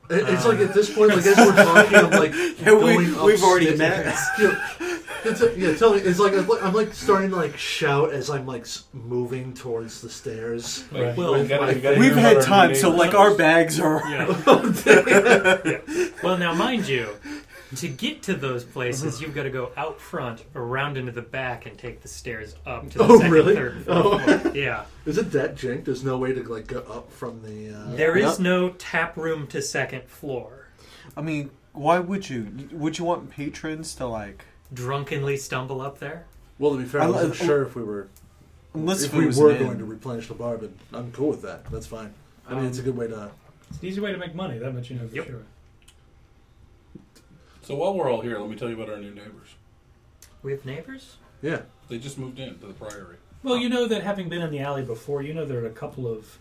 It- 0.10 0.28
It's 0.30 0.46
Uh, 0.46 0.50
like 0.50 0.60
at 0.60 0.74
this 0.74 0.94
point, 0.94 1.10
like 1.16 1.26
as 1.26 1.38
we're 1.38 1.56
talking, 1.56 1.96
I'm 1.98 2.10
like 2.12 2.34
Yeah, 2.60 2.74
we- 2.74 2.80
going 2.80 3.24
we've 3.24 3.44
already 3.44 3.70
upstairs. 3.70 4.06
met. 4.06 4.40
Yeah, 5.26 5.32
it's 5.32 5.42
a- 5.42 5.58
yeah, 5.60 5.74
tell 5.76 5.96
me. 5.96 6.02
It's 6.02 6.20
like 6.20 6.34
I'm 6.34 6.48
like- 6.48 6.62
I'm 6.64 6.74
like 6.74 6.94
starting 6.94 7.32
to 7.32 7.36
like 7.36 7.58
shout 7.58 8.12
as 8.14 8.30
I'm 8.30 8.46
like 8.46 8.62
s- 8.62 8.84
moving 8.94 9.54
towards 9.56 10.02
the 10.02 10.10
stairs. 10.10 10.84
Right. 10.92 11.18
Well, 11.18 11.36
you 11.42 11.48
gotta, 11.48 11.74
you 11.74 11.82
gotta 11.82 12.00
We've 12.00 12.14
hear 12.14 12.22
had 12.22 12.38
our 12.38 12.44
time, 12.44 12.70
new 12.70 12.76
so 12.76 12.90
like 12.92 13.14
neighbors. 13.14 13.16
our 13.20 13.36
bags 13.36 13.80
are. 13.80 14.02
Yeah. 14.08 15.82
Well, 16.24 16.38
now, 16.38 16.54
mind 16.54 16.88
you, 16.88 17.10
to 17.78 17.88
get 17.88 18.22
to 18.24 18.34
those 18.36 18.64
places, 18.64 19.20
you've 19.22 19.34
got 19.36 19.44
to 19.44 19.50
go 19.50 19.72
out 19.76 20.00
front, 20.00 20.44
around 20.56 20.98
into 20.98 21.12
the 21.12 21.22
back, 21.22 21.66
and 21.66 21.78
take 21.78 22.02
the 22.02 22.08
stairs 22.08 22.56
up 22.66 22.90
to 22.92 22.98
the 23.00 23.04
Oh, 23.04 23.18
second, 23.18 23.32
really? 23.32 23.56
third, 23.56 23.76
and 23.78 23.86
fourth 23.86 23.98
Oh. 23.98 24.40
floor. 24.40 24.56
Yeah. 24.56 24.86
Is 25.06 25.18
it 25.18 25.32
that 25.32 25.56
jank? 25.56 25.86
There's 25.86 26.04
no 26.04 26.18
way 26.18 26.34
to 26.34 26.44
like 26.44 26.68
go 26.68 26.80
up 26.80 27.12
from 27.12 27.42
the. 27.44 27.74
Uh... 27.76 27.96
There 27.96 28.16
is 28.18 28.34
Yep. 28.34 28.40
no 28.40 28.70
tap 28.70 29.18
room 29.18 29.48
to 29.48 29.62
second 29.62 30.04
floor. 30.06 30.68
I 31.18 31.22
mean, 31.22 31.50
why 31.74 32.00
would 32.00 32.30
you? 32.30 32.70
Would 32.72 33.00
you 33.00 33.06
want 33.06 33.30
patrons 33.32 33.96
to 33.96 34.06
like? 34.06 34.46
Drunkenly 34.74 35.38
stumble 35.38 35.82
up 35.82 36.00
there. 36.00 36.26
Well, 36.60 36.72
to 36.72 36.78
be 36.78 36.86
fair, 36.86 37.02
I 37.02 37.06
I- 37.06 37.10
wasn't 37.10 37.42
I- 37.42 37.46
sure 37.46 37.62
if 37.64 37.76
we 37.76 37.84
were 37.84 38.08
Unless 38.74 39.04
if 39.04 39.14
we 39.14 39.28
we 39.28 39.36
were 39.42 39.52
an 39.52 39.60
going 39.64 39.78
to 39.80 39.86
replenish 39.86 40.28
the 40.28 40.34
bar, 40.34 40.58
but 40.58 40.70
I'm 40.94 41.12
cool 41.14 41.30
with 41.30 41.42
that. 41.44 41.66
That's 41.72 41.88
fine. 41.88 42.14
I 42.48 42.56
mean, 42.56 42.66
it's 42.66 42.78
a 42.78 42.82
Um, 42.82 42.86
good 42.86 42.98
way 42.98 43.08
to. 43.08 43.32
It's 43.70 43.80
an 43.82 43.88
easy 43.88 44.02
way 44.02 44.12
to 44.12 44.18
make 44.18 44.36
money. 44.36 44.58
That 44.60 44.74
much 44.76 44.90
you 44.92 44.98
know 44.98 45.08
for 45.08 45.16
Yep. 45.16 45.28
sure. 45.28 45.42
So 47.66 47.74
while 47.74 47.96
we're 47.96 48.12
all 48.12 48.22
here, 48.22 48.38
let 48.38 48.48
me 48.48 48.56
tell 48.56 48.70
you 48.70 48.76
about 48.76 48.94
our 48.94 49.00
new 49.02 49.10
neighbors. 49.10 49.56
We 50.44 50.52
have 50.52 50.64
neighbors? 50.66 51.18
Yeah. 51.42 51.62
They 51.90 51.98
just 51.98 52.20
moved 52.20 52.38
in 52.38 52.60
to 52.60 52.68
the 52.68 52.74
priory. 52.74 53.16
Well, 53.42 53.58
you 53.58 53.70
know 53.70 53.88
that 53.88 54.04
having 54.04 54.30
been 54.30 54.44
in 54.44 54.52
the 54.52 54.60
alley 54.60 54.84
before, 54.84 55.24
you 55.24 55.34
know 55.34 55.46
there 55.46 55.64
are 55.64 55.68
a 55.68 55.72
couple 55.72 56.08
of 56.08 56.38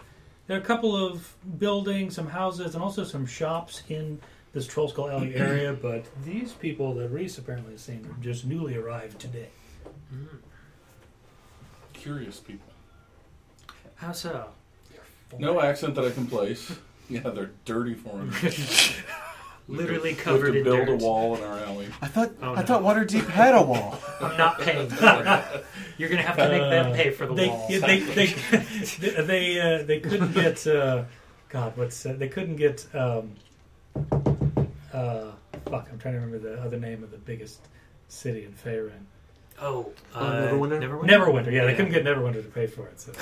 there 0.46 0.58
are 0.58 0.60
a 0.60 0.64
couple 0.64 0.94
of 0.94 1.34
buildings, 1.58 2.14
some 2.14 2.26
houses, 2.26 2.74
and 2.74 2.84
also 2.84 3.04
some 3.04 3.24
shops 3.24 3.82
in 3.88 4.20
this 4.52 4.66
Troll 4.66 4.88
Skull 4.88 5.08
Alley 5.08 5.34
area. 5.34 5.72
But 5.72 6.04
these 6.22 6.52
people 6.52 6.92
that 6.96 7.08
Rhys 7.08 7.38
apparently 7.38 7.72
has 7.72 7.80
seen 7.80 8.04
are 8.04 8.22
just 8.22 8.44
newly 8.44 8.76
arrived 8.76 9.18
today. 9.18 9.48
Hmm. 10.10 10.36
Curious 11.94 12.38
people. 12.38 12.70
How 13.94 14.12
so? 14.12 14.50
No 15.38 15.58
accent 15.62 15.94
that 15.94 16.04
I 16.04 16.10
can 16.10 16.26
place. 16.26 16.70
Yeah, 17.10 17.28
they're 17.28 17.50
dirty 17.66 17.92
foreigners. 17.92 18.94
Literally 19.66 20.10
We 20.10 20.14
have 20.16 20.18
covered 20.24 20.52
to 20.52 20.58
in 20.58 20.64
build 20.64 20.86
dirt. 20.86 20.88
a 20.90 20.96
wall 20.96 21.36
in 21.36 21.42
our 21.42 21.58
alley. 21.60 21.88
I 22.02 22.06
thought 22.06 22.32
Oh, 22.42 22.52
I 22.54 22.60
no. 22.60 22.66
thought 22.66 22.82
Waterdeep 22.82 23.26
had 23.28 23.54
a 23.54 23.62
wall. 23.62 23.98
I'm 24.20 24.36
not 24.36 24.60
paying 24.60 24.88
for 24.90 25.04
it. 25.04 25.64
You're 25.96 26.10
going 26.10 26.20
to 26.20 26.26
have 26.26 26.36
to 26.36 26.48
make 26.48 26.60
them 26.70 26.92
pay 26.94 27.10
for 27.10 27.26
the 27.26 27.34
they, 27.34 27.48
wall. 27.48 27.66
yeah, 27.70 27.78
they, 27.78 28.00
they, 28.00 28.26
they, 28.98 29.22
they, 29.22 29.60
uh, 29.60 29.82
they 29.84 30.00
couldn't 30.00 30.32
get. 30.34 30.66
Uh, 30.66 31.04
God, 31.48 31.76
what's 31.76 32.04
uh, 32.04 32.14
they 32.18 32.28
couldn't 32.28 32.56
get. 32.56 32.84
Um, 32.94 33.32
uh, 34.92 35.30
fuck, 35.66 35.88
I'm 35.90 35.98
trying 35.98 36.14
to 36.14 36.20
remember 36.20 36.38
the 36.38 36.60
other 36.62 36.78
name 36.78 37.02
of 37.02 37.10
the 37.10 37.16
biggest 37.18 37.60
city 38.08 38.44
in 38.44 38.52
Faerun. 38.52 38.92
Oh, 39.60 39.92
uh, 40.14 40.20
Neverwinter? 40.48 40.80
Neverwinter. 40.80 41.08
Neverwinter. 41.08 41.52
Yeah, 41.52 41.64
they 41.66 41.74
couldn't 41.74 41.92
get 41.92 42.04
Neverwinter 42.04 42.42
to 42.42 42.50
pay 42.50 42.66
for 42.66 42.86
it. 42.88 43.00
So. 43.00 43.12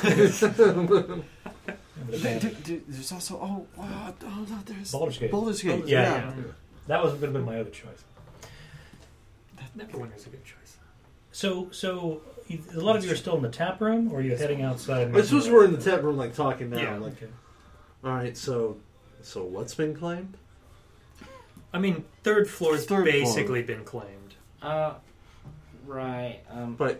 D- 2.10 2.38
d- 2.38 2.56
d- 2.64 2.80
there's 2.88 3.12
also 3.12 3.36
oh, 3.40 3.66
wow, 3.76 4.14
oh 4.24 4.46
no, 4.50 4.58
there's 4.66 4.90
Baldur's 4.90 5.18
Gate. 5.18 5.30
Baldur's 5.30 5.62
Gate. 5.62 5.86
Yeah, 5.86 6.02
yeah. 6.02 6.34
yeah. 6.36 6.42
That 6.88 7.02
was 7.02 7.12
would 7.12 7.22
have 7.22 7.32
been 7.32 7.44
my 7.44 7.60
other 7.60 7.70
choice. 7.70 8.02
That 9.56 9.76
Neverwinter's 9.88 10.26
a 10.26 10.30
good 10.30 10.44
choice. 10.44 10.76
So, 11.30 11.68
so 11.70 12.22
you- 12.48 12.62
a 12.74 12.80
lot 12.80 12.96
of 12.96 13.04
you 13.04 13.12
are 13.12 13.16
still 13.16 13.36
in 13.36 13.42
the 13.42 13.48
tap 13.48 13.80
room, 13.80 14.12
or 14.12 14.18
are 14.18 14.22
you 14.22 14.34
heading 14.36 14.62
outside? 14.62 15.14
I 15.16 15.20
suppose 15.22 15.48
we're 15.48 15.64
in 15.64 15.72
the 15.72 15.80
tap 15.82 16.02
room, 16.02 16.16
like 16.16 16.34
talking 16.34 16.70
now. 16.70 16.78
Yeah. 16.80 16.96
Like, 16.98 17.12
Okay. 17.22 17.28
all 18.04 18.10
right, 18.10 18.36
so, 18.36 18.78
so 19.22 19.44
what's 19.44 19.74
been 19.74 19.94
claimed? 19.94 20.36
I 21.72 21.78
mean, 21.78 22.04
third 22.24 22.50
floor's 22.50 22.80
Third 22.80 22.88
floor. 22.88 23.04
basically 23.04 23.62
been 23.62 23.84
claimed. 23.84 24.34
Uh, 24.60 24.94
right. 25.92 26.40
Um, 26.50 26.74
By, 26.76 26.96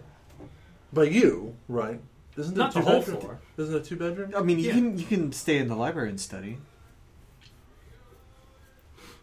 by 0.92 1.04
you, 1.04 1.56
right? 1.68 2.00
Isn't 2.36 2.54
it 2.54 2.58
Not 2.58 2.72
two 2.72 2.80
the 2.80 2.84
whole 2.86 2.98
bedroom? 3.00 3.20
floor. 3.20 3.38
Isn't 3.58 3.74
it 3.74 3.78
a 3.80 3.84
two 3.84 3.96
bedroom? 3.96 4.32
I 4.36 4.42
mean, 4.42 4.58
you 4.58 4.66
Yeah. 4.68 4.72
can 4.74 4.98
you 4.98 5.04
can 5.04 5.32
stay 5.32 5.58
in 5.58 5.68
the 5.68 5.76
library 5.76 6.08
and 6.10 6.20
study. 6.20 6.58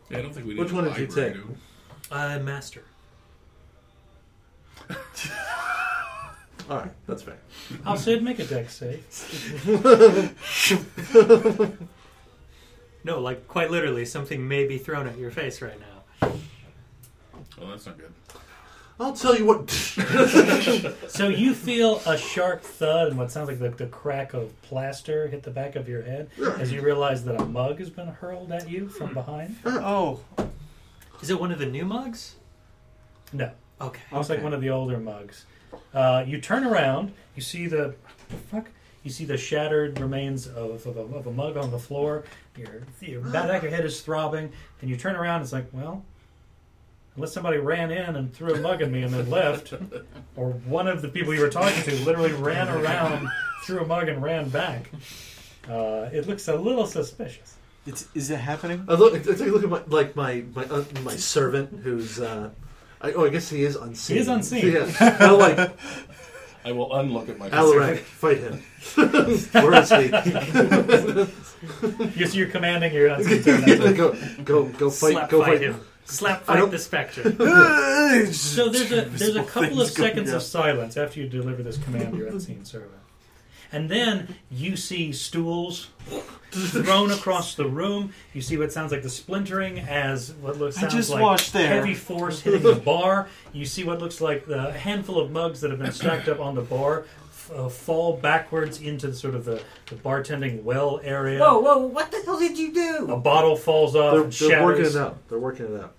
Yeah, 0.09 0.19
I 0.19 0.21
don't 0.21 0.33
think 0.33 0.45
we 0.47 0.53
need 0.53 0.59
Which 0.61 0.71
a 0.71 0.75
one 0.75 0.83
did 0.85 0.97
you 0.97 1.05
library, 1.07 1.33
take? 1.33 1.41
do 1.43 1.57
Uh, 2.11 2.39
master. 2.39 2.83
All 6.69 6.77
right, 6.77 6.91
that's 7.07 7.23
fair. 7.23 7.37
I'll 7.85 7.97
say 7.97 8.13
it, 8.13 8.23
make 8.23 8.37
a 8.39 8.45
deck 8.45 8.69
save. 8.69 9.03
No, 13.03 13.19
like 13.21 13.47
quite 13.47 13.71
literally, 13.71 14.05
something 14.05 14.45
may 14.47 14.67
be 14.67 14.77
thrown 14.77 15.07
at 15.07 15.17
your 15.17 15.31
face 15.31 15.61
right 15.61 15.79
now. 15.79 16.27
we? 16.27 16.39
Well, 17.57 17.69
that's 17.71 17.85
not 17.85 17.97
good. 17.97 18.13
I'll 18.99 19.13
tell 19.13 19.35
you 19.37 19.45
what. 19.45 19.69
So 21.09 21.27
you 21.27 21.53
feel 21.53 22.01
a 22.05 22.17
sharp 22.17 22.61
thud 22.61 23.09
and 23.09 23.17
what 23.17 23.31
sounds 23.31 23.49
like 23.49 23.59
the, 23.59 23.69
the 23.69 23.87
crack 23.87 24.33
of 24.33 24.59
plaster 24.61 25.27
hit 25.27 25.43
the 25.43 25.51
back 25.51 25.75
of 25.75 25.89
your 25.89 26.01
head 26.01 26.29
as 26.57 26.71
you 26.71 26.81
realize 26.81 27.25
that 27.25 27.39
a 27.41 27.45
mug 27.45 27.79
has 27.79 27.89
been 27.89 28.07
hurled 28.07 28.51
at 28.51 28.69
you 28.69 28.87
from 28.87 29.13
behind. 29.13 29.57
Oh, 29.65 30.21
Is 31.21 31.29
it 31.29 31.39
one 31.39 31.51
of 31.51 31.59
the 31.59 31.65
new 31.65 31.83
mugs? 31.83 32.35
No, 33.33 33.51
Okay. 33.81 34.01
looks 34.11 34.29
like 34.29 34.41
one 34.43 34.53
of 34.53 34.61
the 34.61 34.69
older 34.69 34.97
mugs. 34.97 35.45
Uh, 35.93 36.23
you 36.25 36.39
turn 36.39 36.63
around, 36.63 37.11
you 37.35 37.41
see 37.41 37.67
the, 37.67 37.95
the 38.29 38.35
fuck. 38.37 38.69
You 39.03 39.11
see 39.11 39.25
the 39.25 39.37
shattered 39.37 39.99
remains 39.99 40.47
of, 40.47 40.85
of, 40.85 40.97
a, 40.97 41.01
of 41.17 41.27
a 41.27 41.31
mug 41.31 41.57
on 41.57 41.71
the 41.71 41.79
floor. 41.79 42.23
Your, 42.57 42.83
your 43.01 43.21
back 43.21 43.57
of 43.57 43.63
your 43.63 43.71
head 43.71 43.85
is 43.85 44.01
throbbing, 44.01 44.51
and 44.81 44.89
you 44.89 44.95
turn 44.97 45.15
around. 45.15 45.41
It's 45.41 45.53
like, 45.53 45.67
well, 45.71 46.03
unless 47.19 47.33
somebody 47.33 47.57
ran 47.57 47.91
in 47.91 48.15
and 48.15 48.33
threw 48.33 48.53
a 48.53 48.59
mug 48.61 48.81
at 48.81 48.89
me 48.89 49.03
and 49.03 49.13
then 49.13 49.29
left, 49.29 49.73
or 50.37 50.51
one 50.51 50.87
of 50.87 51.01
the 51.01 51.09
people 51.09 51.33
you 51.33 51.41
were 51.41 51.49
talking 51.49 51.83
to 51.83 51.93
literally 52.05 52.31
ran 52.31 52.69
around, 52.69 53.27
threw 53.65 53.81
a 53.81 53.85
mug, 53.85 54.07
and 54.07 54.23
ran 54.23 54.47
back. 54.47 54.89
Uh, 55.67 56.09
it 56.13 56.27
looks 56.27 56.47
a 56.47 56.55
little 56.55 56.87
suspicious. 56.87 57.57
it's, 57.85 58.07
is 58.15 58.29
it 58.29 58.37
happening? 58.37 58.85
I 58.87 58.93
look. 58.93 59.15
I 59.15 59.19
take 59.19 59.41
a 59.41 59.45
look 59.51 59.63
at 59.63 59.69
my 59.69 59.81
like 59.87 60.15
my 60.15 60.45
my 60.55 60.63
uh, 60.63 60.85
my 61.03 61.17
servant 61.17 61.81
who's. 61.83 62.21
Uh, 62.21 62.51
I, 63.01 63.11
oh, 63.11 63.25
I 63.25 63.29
guess 63.29 63.49
he 63.49 63.63
is 63.63 63.75
unseen. 63.75 64.15
He 64.15 64.21
is 64.21 64.27
unseen. 64.29 64.71
Yeah. 64.71 65.17
I 65.19 65.31
like 65.31 65.71
I 66.63 66.71
will 66.71 66.93
unlook 66.93 67.29
at 67.29 67.37
my 67.37 67.49
Alaric, 67.49 67.99
fight 67.99 68.37
him. 68.37 68.63
Where 68.95 69.73
is 69.73 69.89
he? 69.89 71.27
You 72.15 72.25
see, 72.25 72.37
you're 72.37 72.47
commanding 72.47 72.93
your 72.93 73.07
unseen 73.07 73.43
servant. 73.65 73.97
go, 73.97 74.15
go, 74.45 74.65
go 74.65 74.89
fight, 74.89 75.11
Slap 75.11 75.29
go 75.29 75.41
fight 75.41 75.59
fight 75.59 75.61
him. 75.61 75.81
Slap 76.09 76.43
I 76.49 76.59
fight 76.59 76.71
the 76.71 76.79
spectre. 76.79 77.23
So 78.33 78.69
there's 78.69 78.91
a 78.91 79.01
there's 79.01 79.35
a 79.35 79.43
couple 79.43 79.81
of 79.81 79.89
seconds 79.89 80.31
of 80.31 80.41
silence 80.41 80.97
after 80.97 81.19
you 81.19 81.27
deliver 81.29 81.61
this 81.61 81.77
command 81.77 82.13
to 82.13 82.17
your 82.17 82.27
unseen 82.27 82.65
servant, 82.65 82.93
and 83.71 83.87
then 83.89 84.35
you 84.49 84.75
see 84.75 85.11
stools 85.13 85.89
thrown 86.51 87.11
across 87.11 87.53
the 87.53 87.67
room. 87.67 88.11
You 88.33 88.41
see 88.41 88.57
what 88.57 88.71
sounds 88.71 88.91
like 88.91 89.03
the 89.03 89.09
splintering 89.09 89.79
as 89.79 90.33
what 90.41 90.57
looks 90.57 90.77
I 90.77 90.81
sounds 90.81 90.93
just 90.95 91.09
like 91.11 91.21
watched 91.21 91.53
there. 91.53 91.67
heavy 91.67 91.93
force 91.93 92.41
hitting 92.41 92.63
the 92.63 92.73
bar. 92.75 93.27
You 93.53 93.65
see 93.65 93.83
what 93.83 93.99
looks 93.99 94.19
like 94.19 94.47
the 94.47 94.71
handful 94.71 95.19
of 95.19 95.29
mugs 95.29 95.61
that 95.61 95.69
have 95.69 95.79
been 95.79 95.91
stacked 95.91 96.27
up 96.27 96.39
on 96.39 96.55
the 96.55 96.61
bar 96.61 97.05
f- 97.29 97.51
uh, 97.55 97.69
fall 97.69 98.17
backwards 98.17 98.81
into 98.81 99.07
the, 99.09 99.15
sort 99.15 99.35
of 99.35 99.45
the, 99.45 99.61
the 99.85 99.95
bartending 99.95 100.63
well 100.63 100.99
area. 101.03 101.39
whoa, 101.39 101.59
whoa! 101.59 101.77
What 101.85 102.09
the 102.11 102.23
hell 102.25 102.39
did 102.39 102.57
you 102.57 102.73
do? 102.73 103.07
A 103.11 103.17
bottle 103.17 103.55
falls 103.55 103.95
off 103.95 104.13
They're, 104.13 104.23
and 104.23 104.33
they're 104.33 104.65
working 104.65 104.85
it 104.85 104.95
out. 104.95 105.17
They're 105.29 105.37
working 105.37 105.67
it 105.75 105.79
out. 105.79 105.93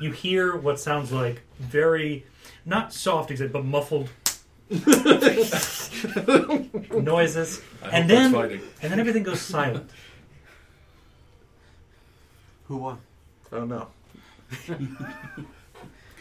You 0.00 0.12
hear 0.12 0.56
what 0.56 0.78
sounds 0.80 1.10
like 1.12 1.42
very 1.58 2.24
not 2.64 2.92
soft 2.92 3.30
exactly, 3.30 3.52
but 3.52 3.64
muffled 3.64 4.10
noises 7.02 7.62
I 7.82 7.88
And 7.90 8.04
hope 8.04 8.08
then- 8.08 8.32
fighting. 8.32 8.60
and 8.82 8.92
then 8.92 9.00
everything 9.00 9.22
goes 9.22 9.40
silent 9.40 9.90
Who 12.66 12.76
won? 12.78 12.98
I 13.50 13.56
don't 13.56 13.68
know. 13.68 13.88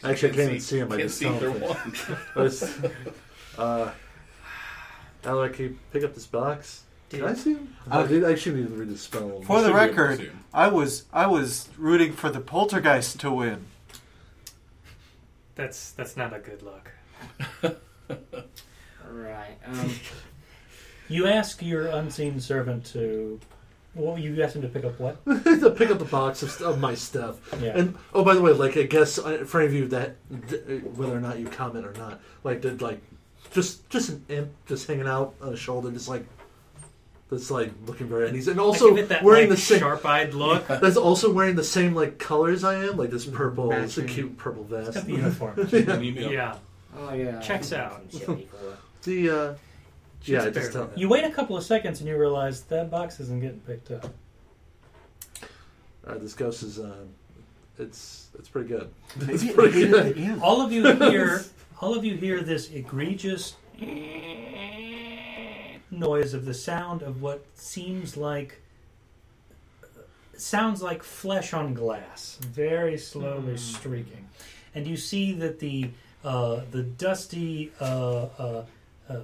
Actually, 0.03 0.29
I 0.31 0.33
can't 0.35 0.35
even 0.37 0.59
see 0.61 0.77
him. 0.79 0.87
I 0.91 0.95
Can't 0.97 1.01
just 1.09 1.17
see 1.17 1.25
tell 1.25 1.35
either 1.35 1.51
him. 1.51 1.61
one. 1.61 1.93
I 2.37 2.43
just, 2.43 2.79
uh, 3.57 3.91
Alaric, 5.25 5.53
can 5.55 5.65
you 5.65 5.77
pick 5.91 6.03
up 6.05 6.13
this 6.13 6.25
box? 6.25 6.83
Can 7.09 7.23
I 7.23 7.33
see 7.33 7.53
him? 7.53 7.75
Uh, 7.89 7.99
I, 7.99 8.07
did, 8.07 8.23
I 8.25 8.31
actually 8.33 8.61
need 8.61 8.67
to 8.69 8.73
read 8.75 8.89
the 8.89 8.97
spell. 8.97 9.41
For 9.43 9.61
the 9.61 9.67
Should 9.67 9.73
be 9.75 9.79
able 9.79 9.95
to 9.95 10.01
record. 10.01 10.31
I 10.53 10.67
was 10.67 11.05
I 11.13 11.27
was 11.27 11.69
rooting 11.77 12.11
for 12.13 12.29
the 12.29 12.41
poltergeist 12.41 13.19
to 13.21 13.31
win. 13.31 13.65
That's 15.55 15.91
that's 15.91 16.17
not 16.17 16.33
a 16.33 16.39
good 16.39 16.61
look. 16.63 16.91
Right. 19.09 19.57
Um, 19.65 19.91
you 21.09 21.27
ask 21.27 21.61
your 21.61 21.87
unseen 21.87 22.39
servant 22.39 22.85
to 22.87 23.39
well 23.95 24.17
you 24.17 24.41
ask 24.43 24.55
him 24.55 24.61
to 24.61 24.67
pick 24.67 24.83
up 24.85 24.99
what 24.99 25.25
to 25.45 25.71
pick 25.71 25.89
up 25.89 25.97
the 25.99 26.05
box 26.05 26.43
of, 26.43 26.61
of 26.61 26.79
my 26.79 26.93
stuff. 26.93 27.37
yeah 27.61 27.77
And 27.77 27.95
oh, 28.13 28.23
by 28.23 28.35
the 28.35 28.41
way, 28.41 28.51
like 28.51 28.77
I 28.77 28.83
guess 28.83 29.17
uh, 29.17 29.43
for 29.45 29.61
any 29.61 29.67
of 29.67 29.73
you 29.73 29.87
that 29.87 30.15
d- 30.47 30.57
whether 30.95 31.15
or 31.15 31.21
not 31.21 31.39
you 31.39 31.47
comment 31.47 31.85
or 31.85 31.93
not, 31.93 32.19
like 32.43 32.61
did 32.61 32.81
like 32.81 33.01
just 33.51 33.89
just 33.89 34.09
an 34.09 34.25
imp 34.29 34.51
just 34.67 34.87
hanging 34.87 35.07
out 35.07 35.33
on 35.41 35.51
his 35.51 35.59
shoulder, 35.59 35.89
just 35.91 36.09
like 36.09 36.25
that's 37.29 37.51
like 37.51 37.71
looking 37.85 38.07
very 38.07 38.29
uneasy, 38.29 38.51
and 38.51 38.59
also 38.59 38.95
that 38.95 39.23
wearing 39.23 39.49
like, 39.49 39.57
the 39.57 39.61
same. 39.61 39.79
sharp-eyed 39.79 40.33
look. 40.33 40.67
That's 40.67 40.95
also 40.95 41.31
wearing 41.31 41.55
the 41.55 41.63
same 41.63 41.93
like 41.93 42.19
colors 42.19 42.63
I 42.63 42.85
am, 42.85 42.95
like 42.95 43.09
this 43.09 43.25
purple, 43.25 43.71
it's 43.73 43.97
a 43.97 44.03
cute 44.03 44.37
purple 44.37 44.65
it's 44.73 44.93
vest. 44.93 44.93
got 44.93 45.05
the 45.05 45.11
uniform 45.11 45.59
An 45.59 46.03
email. 46.03 46.31
Yeah. 46.31 46.55
oh 46.97 47.13
yeah. 47.13 47.41
Checks 47.41 47.73
out. 47.73 48.09
done 48.09 48.09
shit 48.19 48.27
before. 48.27 48.77
The 49.03 49.29
uh, 49.29 49.53
yeah, 50.23 50.43
I 50.43 50.49
just 50.49 50.71
tell, 50.71 50.89
you 50.95 51.09
wait 51.09 51.25
a 51.25 51.31
couple 51.31 51.57
of 51.57 51.63
seconds 51.63 51.99
and 51.99 52.09
you 52.09 52.17
realize 52.17 52.61
that 52.63 52.89
box 52.89 53.19
isn't 53.19 53.39
getting 53.41 53.59
picked 53.61 53.91
up 53.91 54.07
uh, 56.07 56.17
this 56.17 56.33
ghost 56.33 56.63
is 56.63 56.79
uh, 56.79 56.95
it's 57.77 58.29
it's 58.39 58.49
pretty 58.49 58.69
good. 58.69 58.89
It's 59.21 59.51
pretty 59.51 59.87
good. 59.87 60.39
all 60.41 60.61
of 60.61 60.71
you 60.71 60.91
hear 60.93 61.43
all 61.81 61.93
of 61.95 62.05
you 62.05 62.15
hear 62.15 62.41
this 62.41 62.69
egregious 62.71 63.55
noise 65.99 66.33
of 66.33 66.45
the 66.45 66.53
sound 66.53 67.01
of 67.01 67.21
what 67.21 67.45
seems 67.55 68.17
like 68.17 68.61
sounds 70.35 70.81
like 70.81 71.01
flesh 71.01 71.53
on 71.53 71.73
glass 71.73 72.37
very 72.41 72.97
slowly 72.97 73.57
streaking 73.57 74.27
and 74.75 74.85
you 74.85 74.95
see 74.95 75.31
that 75.33 75.59
the 75.59 75.89
uh, 76.23 76.61
the 76.71 76.83
dusty 76.83 77.71
uh, 77.79 78.27
uh, 78.37 78.65
uh, 79.09 79.19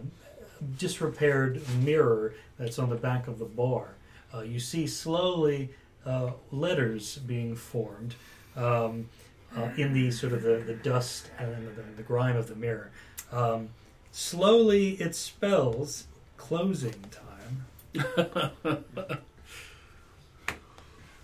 disrepaired 0.77 1.61
mirror 1.83 2.33
that's 2.57 2.79
on 2.79 2.89
the 2.89 2.95
back 2.95 3.27
of 3.27 3.37
the 3.37 3.45
bar 3.45 3.95
uh, 4.33 4.41
you 4.41 4.59
see 4.59 4.87
slowly 4.87 5.69
uh, 6.05 6.31
letters 6.51 7.17
being 7.17 7.55
formed 7.55 8.15
um, 8.55 9.07
uh, 9.55 9.69
in 9.77 9.93
the 9.93 10.11
sort 10.11 10.33
of 10.33 10.41
the, 10.41 10.63
the 10.65 10.73
dust 10.73 11.29
and 11.37 11.67
the, 11.75 11.81
the 11.95 12.03
grime 12.03 12.35
of 12.35 12.47
the 12.47 12.55
mirror. 12.55 12.91
Um, 13.31 13.69
slowly, 14.11 14.91
it 15.01 15.15
spells 15.15 16.07
closing 16.38 16.95
time. 17.11 17.65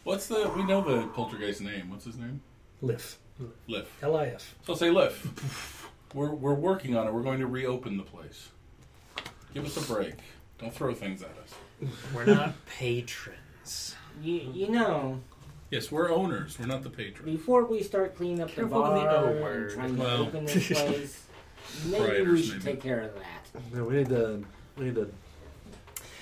What's 0.03 0.27
the? 0.27 0.51
We 0.55 0.63
know 0.63 0.81
the 0.81 1.07
poltergeist 1.07 1.61
name. 1.61 1.89
What's 1.89 2.05
his 2.05 2.17
name? 2.17 2.41
Lif. 2.81 3.19
Liff. 3.67 3.87
L-I-F. 4.01 4.55
So 4.65 4.73
say 4.73 4.89
Liff. 4.89 5.87
We're 6.13 6.31
we're 6.31 6.53
working 6.55 6.95
on 6.97 7.07
it. 7.07 7.13
We're 7.13 7.21
going 7.23 7.39
to 7.39 7.47
reopen 7.47 7.97
the 7.97 8.03
place. 8.03 8.49
Give 9.53 9.65
us 9.65 9.77
a 9.77 9.93
break. 9.93 10.15
Don't 10.57 10.73
throw 10.73 10.93
things 10.93 11.21
at 11.21 11.29
us. 11.43 11.89
We're 12.13 12.25
not 12.25 12.53
patrons. 12.65 13.95
You 14.21 14.49
you 14.53 14.69
know, 14.69 15.19
Yes, 15.71 15.91
we're 15.91 16.11
owners. 16.11 16.57
We're 16.59 16.65
not 16.65 16.81
the 16.83 16.89
patrons. 16.89 17.29
before 17.31 17.65
we 17.65 17.83
start 17.83 18.15
cleaning 18.15 18.41
up 18.41 18.49
Careful 18.49 18.83
the 18.83 18.89
with 18.91 19.01
the 19.03 19.09
O 19.09 19.21
bar 19.21 19.29
and 19.31 19.41
word. 19.41 19.71
trying 19.73 19.95
to 19.95 20.01
Well. 20.01 20.21
open 20.23 20.45
this 20.45 20.67
place, 20.67 21.23
maybe 21.85 22.31
we 22.31 22.41
should 22.41 22.63
maybe. 22.65 22.71
take 22.71 22.81
care 22.81 23.01
of 23.01 23.13
that. 23.15 23.61
Yeah, 23.73 23.81
we 23.83 23.97
need 23.97 24.09
to 24.09 24.43
we 24.79 24.85
need 24.85 24.95
to. 24.95 25.11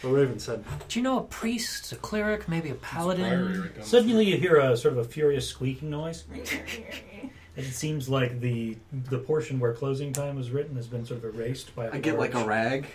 What 0.01 0.11
Raven 0.11 0.39
said. 0.39 0.63
Do 0.87 0.99
you 0.99 1.03
know 1.03 1.19
a 1.19 1.23
priest, 1.23 1.91
a 1.91 1.95
cleric, 1.95 2.47
maybe 2.47 2.69
a 2.69 2.73
It's 2.73 2.83
a 2.83 2.85
paladin? 2.85 3.23
right 3.23 3.53
down 3.53 3.71
the 3.75 3.83
Suddenly, 3.83 4.25
you 4.25 4.37
hear 4.37 4.57
a 4.57 4.77
sort 4.77 4.93
of 4.93 4.99
a 4.99 5.03
furious 5.03 5.47
squeaking 5.47 5.89
noise, 5.89 6.25
it 7.55 7.63
seems 7.63 8.07
like 8.07 8.39
the 8.39 8.77
the 8.91 9.17
portion 9.17 9.59
where 9.59 9.73
closing 9.73 10.13
time 10.13 10.35
was 10.35 10.51
written 10.51 10.75
has 10.75 10.87
been 10.87 11.05
sort 11.05 11.23
of 11.23 11.35
erased 11.35 11.75
by. 11.75 11.89
I 11.89 11.97
get 11.99 12.19
like 12.19 12.35
a 12.35 12.45
rag 12.45 12.85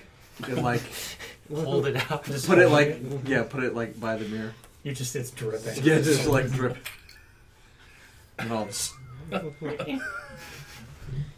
and 0.46 0.62
like 0.62 0.82
Hold 1.52 1.86
it 1.86 2.10
up. 2.10 2.24
Just 2.24 2.46
put 2.48 2.58
it 2.58 2.68
holding 2.68 3.10
like 3.10 3.28
yeah, 3.28 3.42
put 3.42 3.62
it 3.62 3.74
like 3.74 3.98
by 3.98 4.16
the 4.16 4.26
mirror. 4.28 4.54
You 4.82 4.92
just 4.92 5.14
it's 5.16 5.30
dripping. 5.30 5.84
Yeah, 5.84 6.00
just 6.00 6.26
like 6.26 6.50
drip. 6.50 6.76
And 8.38 8.52
all 8.52 8.64
this. 8.64 8.92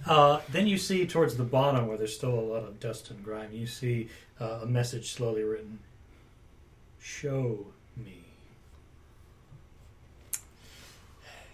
Uh, 0.06 0.40
then 0.50 0.66
you 0.66 0.76
see 0.76 1.06
towards 1.06 1.36
the 1.36 1.44
bottom 1.44 1.86
where 1.86 1.96
there's 1.96 2.14
still 2.14 2.34
a 2.34 2.40
lot 2.40 2.64
of 2.64 2.78
dust 2.78 3.10
and 3.10 3.24
grime. 3.24 3.50
You 3.52 3.66
see 3.66 4.08
uh, 4.40 4.60
a 4.62 4.66
message 4.66 5.12
slowly 5.12 5.42
written. 5.42 5.78
Show 7.00 7.66
me. 7.96 8.18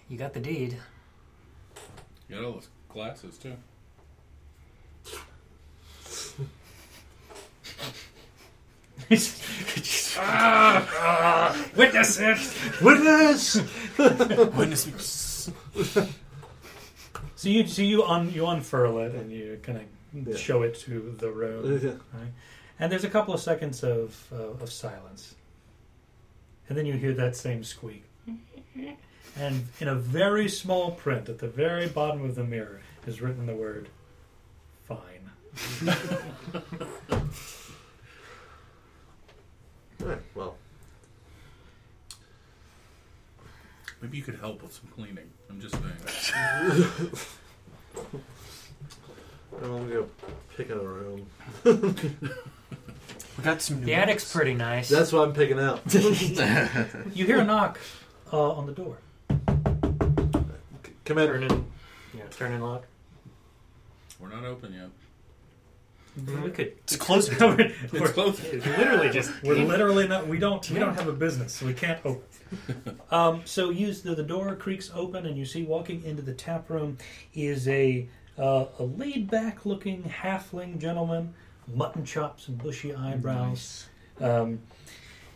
You 0.09 0.17
got 0.17 0.33
the 0.33 0.41
deed. 0.41 0.77
You 2.27 2.35
got 2.35 2.43
all 2.43 2.53
those 2.53 2.67
glasses 2.89 3.37
too. 3.37 3.55
Witness 11.75 12.19
it. 12.19 12.37
Witness! 12.81 13.61
Witness. 13.97 15.49
So 17.41 17.49
you 17.49 17.65
so 17.65 17.81
you 17.81 18.03
un, 18.03 18.31
you 18.31 18.45
unfurl 18.45 18.99
it 18.99 19.15
and 19.15 19.31
you 19.31 19.59
kind 19.63 19.79
of 19.79 19.85
Yeah. 20.27 20.35
show 20.37 20.61
it 20.61 20.75
to 20.81 21.15
the 21.17 21.31
road. 21.31 21.81
Yeah. 21.81 21.89
Right? 22.13 22.31
And 22.79 22.91
there's 22.91 23.03
a 23.03 23.09
couple 23.09 23.33
of 23.33 23.39
seconds 23.39 23.83
of, 23.83 24.27
uh, 24.31 24.63
of 24.63 24.71
silence. 24.71 25.33
And 26.69 26.77
then 26.77 26.85
you 26.85 26.93
hear 26.93 27.13
that 27.15 27.35
same 27.35 27.63
squeak. 27.63 28.03
And 29.35 29.69
in 29.79 29.87
a 29.87 29.95
very 29.95 30.47
small 30.49 30.91
print 30.91 31.29
at 31.29 31.39
the 31.39 31.47
very 31.47 31.87
bottom 31.87 32.23
of 32.25 32.35
the 32.35 32.43
mirror 32.43 32.81
is 33.07 33.21
written 33.21 33.47
the 33.47 33.55
word 33.55 33.89
fine. 34.87 35.31
Alright, 39.99 40.19
well, 40.35 40.57
Maybe 44.01 44.17
you 44.17 44.23
could 44.23 44.39
help 44.39 44.63
with 44.63 44.73
some 44.73 44.87
cleaning. 44.95 45.29
I'm 45.49 45.61
just 45.61 45.75
saying. 45.75 45.93
I'm 49.61 49.69
gonna 49.69 49.89
go 49.93 50.07
pick 50.57 50.71
out 50.71 50.77
a 50.83 50.87
room. 50.87 51.27
We 53.37 53.45
got 53.45 53.61
some 53.61 53.79
new 53.79 53.85
The 53.85 53.93
attic's 53.95 54.23
books. 54.25 54.35
pretty 54.35 54.53
nice. 54.53 54.89
That's 54.89 55.13
what 55.13 55.25
I'm 55.27 55.33
picking 55.33 55.57
out. 55.57 55.81
You 57.15 57.25
hear 57.25 57.39
a 57.39 57.45
knock 57.45 57.79
uh, 58.31 58.51
on 58.51 58.65
the 58.65 58.73
door. 58.73 58.97
Come 61.05 61.17
in. 61.17 61.27
turn 61.27 61.43
in. 61.43 61.65
Yeah, 62.13 62.23
turn 62.29 62.51
in 62.51 62.59
lock. 62.61 62.83
We're 64.19 64.27
not 64.29 64.43
open 64.43 64.73
yet. 64.73 64.89
We 66.17 66.51
could. 66.51 66.73
It's 66.83 66.97
closing. 66.97 67.37
we're, 67.39 67.57
It's 67.59 68.11
close. 68.11 68.41
literally 68.53 69.09
just. 69.09 69.31
we're 69.43 69.55
literally 69.55 70.07
not. 70.07 70.27
We 70.27 70.39
don't. 70.39 70.67
We 70.69 70.79
don't 70.79 70.95
have 70.95 71.07
a 71.07 71.13
business, 71.13 71.53
so 71.53 71.65
we 71.65 71.73
can't 71.73 71.99
open. 72.05 72.23
um, 73.11 73.41
so 73.45 73.69
use 73.69 74.01
the, 74.01 74.13
the 74.13 74.23
door 74.23 74.53
creaks 74.55 74.91
open, 74.93 75.25
and 75.25 75.37
you 75.37 75.45
see 75.45 75.63
walking 75.63 76.03
into 76.03 76.21
the 76.21 76.33
tap 76.33 76.69
room 76.69 76.97
is 77.33 77.67
a 77.69 78.09
uh, 78.37 78.65
a 78.77 78.83
laid 78.83 79.31
back 79.31 79.65
looking 79.65 80.03
halfling 80.03 80.79
gentleman, 80.79 81.33
mutton 81.73 82.03
chops 82.03 82.49
and 82.49 82.61
bushy 82.61 82.93
eyebrows. 82.93 83.87
Um, 84.19 84.59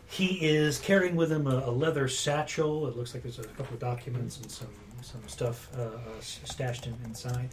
he 0.08 0.46
is 0.46 0.78
carrying 0.80 1.16
with 1.16 1.32
him 1.32 1.48
a, 1.48 1.56
a 1.56 1.72
leather 1.72 2.08
satchel. 2.08 2.88
It 2.88 2.98
looks 2.98 3.14
like 3.14 3.24
there's 3.24 3.40
a 3.40 3.44
couple 3.44 3.76
of 3.76 3.80
documents 3.80 4.38
and 4.38 4.52
some 4.52 4.70
some 5.02 5.22
stuff 5.28 5.70
uh, 5.78 5.82
uh, 5.84 5.90
stashed 6.20 6.88
in, 6.88 6.96
inside. 7.06 7.50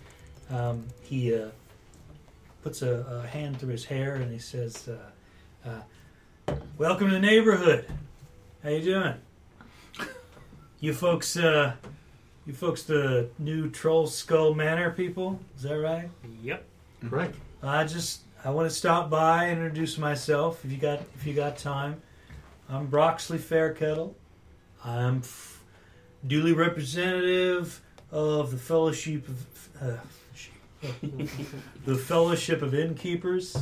Um, 0.50 0.86
he 1.02 1.34
uh, 1.34 1.48
puts 2.62 2.82
a, 2.82 3.22
a 3.22 3.26
hand 3.26 3.58
through 3.58 3.70
his 3.70 3.84
hair 3.84 4.14
and 4.14 4.30
he 4.32 4.38
says, 4.38 4.88
uh, 4.88 5.68
uh, 5.68 6.54
"Welcome 6.78 7.08
to 7.08 7.14
the 7.14 7.20
neighborhood. 7.20 7.86
How 8.62 8.70
you 8.70 8.82
doing? 8.82 9.14
You 10.80 10.94
folks, 10.94 11.36
uh, 11.36 11.74
you 12.46 12.52
folks, 12.52 12.84
the 12.84 13.28
new 13.38 13.68
Troll 13.70 14.06
Skull 14.06 14.54
Manor 14.54 14.90
people. 14.90 15.40
Is 15.56 15.62
that 15.62 15.74
right? 15.74 16.08
Yep. 16.42 16.64
Right. 17.04 17.34
I 17.62 17.84
just 17.84 18.22
I 18.44 18.50
want 18.50 18.68
to 18.68 18.74
stop 18.74 19.10
by 19.10 19.44
and 19.44 19.60
introduce 19.60 19.98
myself 19.98 20.64
if 20.64 20.70
you 20.72 20.78
got 20.78 21.00
if 21.14 21.26
you 21.26 21.34
got 21.34 21.58
time. 21.58 22.00
I'm 22.68 22.88
Broxley 22.88 23.38
Fairkettle. 23.38 24.14
I'm 24.84 25.18
f- 25.18 25.62
duly 26.26 26.52
representative 26.52 27.80
of 28.10 28.50
the 28.50 28.56
Fellowship 28.56 29.28
of 29.28 29.68
uh, 29.80 29.96
the 31.86 31.94
Fellowship 31.94 32.62
of 32.62 32.74
Innkeepers. 32.74 33.56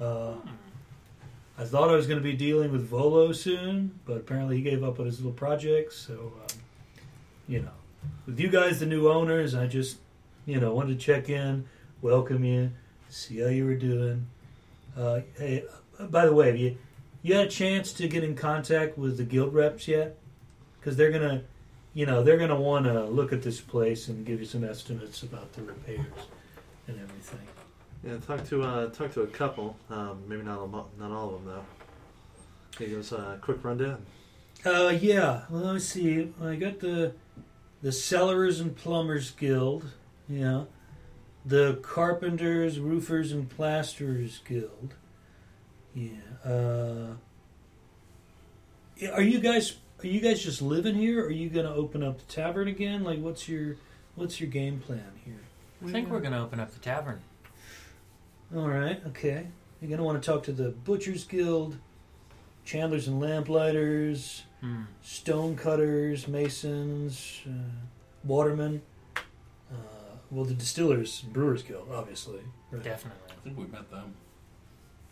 Uh, 0.00 0.34
I 1.58 1.64
thought 1.64 1.90
I 1.90 1.96
was 1.96 2.06
going 2.06 2.18
to 2.18 2.24
be 2.24 2.34
dealing 2.34 2.70
with 2.70 2.86
Volo 2.86 3.32
soon, 3.32 3.98
but 4.04 4.18
apparently 4.18 4.56
he 4.56 4.62
gave 4.62 4.84
up 4.84 5.00
on 5.00 5.06
his 5.06 5.18
little 5.18 5.32
project. 5.32 5.92
So, 5.92 6.32
um, 6.40 6.58
you 7.48 7.62
know, 7.62 7.70
with 8.26 8.38
you 8.38 8.48
guys, 8.48 8.78
the 8.78 8.86
new 8.86 9.08
owners, 9.10 9.54
I 9.54 9.66
just 9.66 9.98
you 10.46 10.60
know 10.60 10.72
wanted 10.72 10.98
to 10.98 11.04
check 11.04 11.28
in, 11.28 11.64
welcome 12.00 12.44
you, 12.44 12.70
see 13.08 13.40
how 13.40 13.48
you 13.48 13.64
were 13.64 13.74
doing. 13.74 14.26
Uh, 14.96 15.20
hey, 15.36 15.64
uh, 15.98 16.06
by 16.06 16.26
the 16.26 16.32
way, 16.32 16.46
have 16.46 16.56
you 16.56 16.76
you 17.22 17.34
had 17.34 17.46
a 17.46 17.50
chance 17.50 17.92
to 17.94 18.06
get 18.06 18.22
in 18.22 18.34
contact 18.34 18.96
with 18.96 19.16
the 19.16 19.24
guild 19.24 19.52
reps 19.54 19.88
yet? 19.88 20.16
Because 20.78 20.96
they're 20.96 21.10
gonna, 21.10 21.42
you 21.98 22.06
know, 22.06 22.22
they're 22.22 22.36
gonna 22.38 22.54
want 22.54 22.84
to 22.84 23.06
look 23.06 23.32
at 23.32 23.42
this 23.42 23.60
place 23.60 24.06
and 24.06 24.24
give 24.24 24.38
you 24.38 24.46
some 24.46 24.62
estimates 24.62 25.24
about 25.24 25.52
the 25.54 25.62
repairs 25.62 26.06
and 26.86 26.96
everything. 26.96 27.40
Yeah, 28.06 28.18
talk 28.18 28.46
to 28.50 28.62
uh, 28.62 28.90
talk 28.90 29.12
to 29.14 29.22
a 29.22 29.26
couple. 29.26 29.74
Um, 29.90 30.22
maybe 30.28 30.44
not 30.44 30.60
all, 30.60 30.88
not 30.96 31.10
all 31.10 31.34
of 31.34 31.44
them 31.44 31.54
though. 31.54 31.64
Can 32.76 32.84
you 32.84 32.90
give 32.90 33.00
us 33.00 33.10
a 33.10 33.40
quick 33.40 33.64
rundown? 33.64 34.06
Uh, 34.64 34.96
yeah. 35.00 35.42
Well, 35.50 35.62
let 35.62 35.74
me 35.74 35.80
see. 35.80 36.32
I 36.40 36.54
got 36.54 36.78
the 36.78 37.14
the 37.82 37.90
Cellars 37.90 38.60
and 38.60 38.76
Plumbers 38.76 39.32
Guild. 39.32 39.90
Yeah. 40.28 40.66
The 41.44 41.80
Carpenters, 41.82 42.78
Roofers, 42.78 43.32
and 43.32 43.48
Plasterers 43.50 44.38
Guild. 44.48 44.94
Yeah. 45.96 46.12
Uh, 46.44 47.14
yeah, 48.98 49.10
are 49.10 49.22
you 49.22 49.40
guys 49.40 49.78
are 50.02 50.06
you 50.06 50.20
guys 50.20 50.42
just 50.42 50.62
living 50.62 50.94
here? 50.94 51.24
Or 51.24 51.26
are 51.26 51.30
you 51.30 51.48
gonna 51.48 51.74
open 51.74 52.02
up 52.02 52.18
the 52.18 52.32
tavern 52.32 52.68
again? 52.68 53.04
Like, 53.04 53.20
what's 53.20 53.48
your 53.48 53.76
what's 54.14 54.40
your 54.40 54.50
game 54.50 54.80
plan 54.80 55.12
here? 55.24 55.40
I 55.86 55.90
think 55.90 56.08
we're 56.10 56.20
gonna 56.20 56.42
open 56.42 56.60
up 56.60 56.72
the 56.72 56.80
tavern. 56.80 57.20
All 58.54 58.68
right. 58.68 59.00
Okay. 59.08 59.48
You're 59.80 59.90
gonna 59.90 60.04
want 60.04 60.22
to 60.22 60.26
talk 60.26 60.42
to 60.44 60.52
the 60.52 60.70
Butchers 60.70 61.24
Guild, 61.24 61.78
Chandlers 62.64 63.08
and 63.08 63.20
Lamplighters. 63.20 64.44
Hmm. 64.60 64.82
stone 65.02 65.54
cutters, 65.56 66.26
masons, 66.26 67.42
uh, 67.46 67.52
watermen. 68.24 68.82
Uh, 69.16 69.74
well, 70.32 70.44
the 70.44 70.54
distillers, 70.54 71.20
brewers 71.20 71.62
guild, 71.62 71.88
obviously. 71.92 72.40
Right. 72.72 72.82
Definitely. 72.82 73.22
I 73.30 73.40
think 73.44 73.56
we 73.56 73.66
met 73.66 73.88
them. 73.88 74.14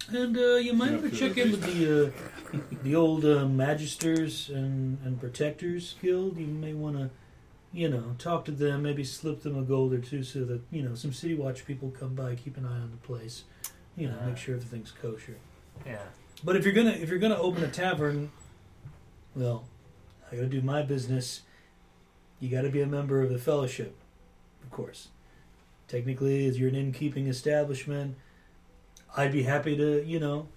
And 0.08 0.36
uh, 0.36 0.54
you 0.56 0.72
might 0.72 0.92
want 0.92 1.10
to 1.10 1.10
check 1.10 1.36
in 1.36 1.50
with 1.50 1.62
the 1.62 2.06
uh, 2.06 2.58
the 2.82 2.94
old 2.94 3.24
uh, 3.24 3.44
magisters 3.44 4.48
and, 4.54 4.98
and 5.04 5.20
protectors 5.20 5.96
guild. 6.00 6.36
You 6.38 6.46
may 6.46 6.74
want 6.74 6.96
to, 6.96 7.10
you 7.72 7.88
know, 7.88 8.14
talk 8.18 8.44
to 8.44 8.52
them. 8.52 8.82
Maybe 8.82 9.02
slip 9.02 9.42
them 9.42 9.58
a 9.58 9.62
gold 9.62 9.92
or 9.92 9.98
two, 9.98 10.22
so 10.22 10.44
that 10.44 10.60
you 10.70 10.82
know 10.82 10.94
some 10.94 11.12
city 11.12 11.34
watch 11.34 11.64
people 11.66 11.90
come 11.98 12.14
by, 12.14 12.36
keep 12.36 12.56
an 12.56 12.64
eye 12.66 12.80
on 12.80 12.90
the 12.92 13.06
place. 13.06 13.44
You 13.96 14.08
know, 14.08 14.16
Uh. 14.22 14.26
make 14.28 14.36
sure 14.36 14.54
everything's 14.54 14.92
kosher. 14.92 15.36
Yeah. 15.84 15.98
But 16.44 16.54
if 16.56 16.64
you're 16.64 16.74
gonna 16.74 16.90
if 16.90 17.08
you're 17.08 17.18
gonna 17.18 17.38
open 17.40 17.64
a 17.64 17.68
tavern, 17.70 18.30
well, 19.34 19.64
I 20.30 20.36
gotta 20.36 20.48
do 20.48 20.60
my 20.62 20.82
business. 20.82 21.42
You 22.38 22.50
got 22.50 22.62
to 22.62 22.68
be 22.70 22.82
a 22.82 22.86
member 22.86 23.22
of 23.22 23.30
the 23.30 23.38
fellowship, 23.38 23.96
of 24.62 24.70
course. 24.70 25.08
Technically, 25.88 26.46
as 26.46 26.58
you're 26.58 26.68
an 26.68 26.74
innkeeping 26.74 27.28
establishment, 27.28 28.14
I'd 29.16 29.32
be 29.32 29.42
happy 29.42 29.76
to 29.76 30.04
you 30.04 30.20
know 30.20 30.48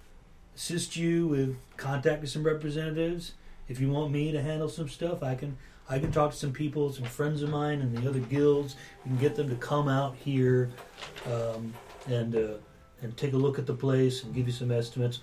assist 0.54 0.96
you 0.96 1.26
with 1.26 1.56
contacting 1.76 2.26
some 2.28 2.42
representatives. 2.44 3.32
If 3.68 3.80
you 3.80 3.88
want 3.90 4.12
me 4.12 4.32
to 4.32 4.42
handle 4.42 4.68
some 4.68 4.88
stuff, 4.88 5.22
I 5.22 5.34
can. 5.34 5.56
I 5.88 5.98
can 5.98 6.12
talk 6.12 6.30
to 6.30 6.36
some 6.36 6.52
people, 6.52 6.92
some 6.92 7.04
friends 7.04 7.42
of 7.42 7.50
mine, 7.50 7.80
and 7.80 7.96
the 7.96 8.08
other 8.08 8.20
guilds. 8.20 8.76
We 9.04 9.08
can 9.10 9.18
get 9.18 9.34
them 9.34 9.48
to 9.48 9.56
come 9.56 9.88
out 9.88 10.14
here 10.14 10.70
um, 11.26 11.74
and 12.06 12.36
uh, 12.36 12.48
and 13.02 13.16
take 13.16 13.32
a 13.32 13.36
look 13.36 13.58
at 13.58 13.66
the 13.66 13.74
place 13.74 14.22
and 14.22 14.32
give 14.32 14.46
you 14.46 14.52
some 14.52 14.70
estimates 14.70 15.18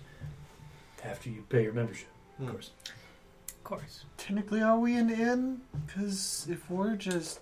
after 1.06 1.30
you 1.30 1.44
pay 1.48 1.64
your 1.64 1.72
membership, 1.72 2.08
of 2.40 2.46
Hmm. 2.46 2.52
course. 2.52 2.72
Of 3.50 3.64
course. 3.64 4.04
Technically, 4.18 4.62
are 4.62 4.78
we 4.78 4.98
an 4.98 5.10
inn? 5.10 5.62
Because 5.86 6.48
if 6.50 6.70
we're 6.70 6.98
just 6.98 7.40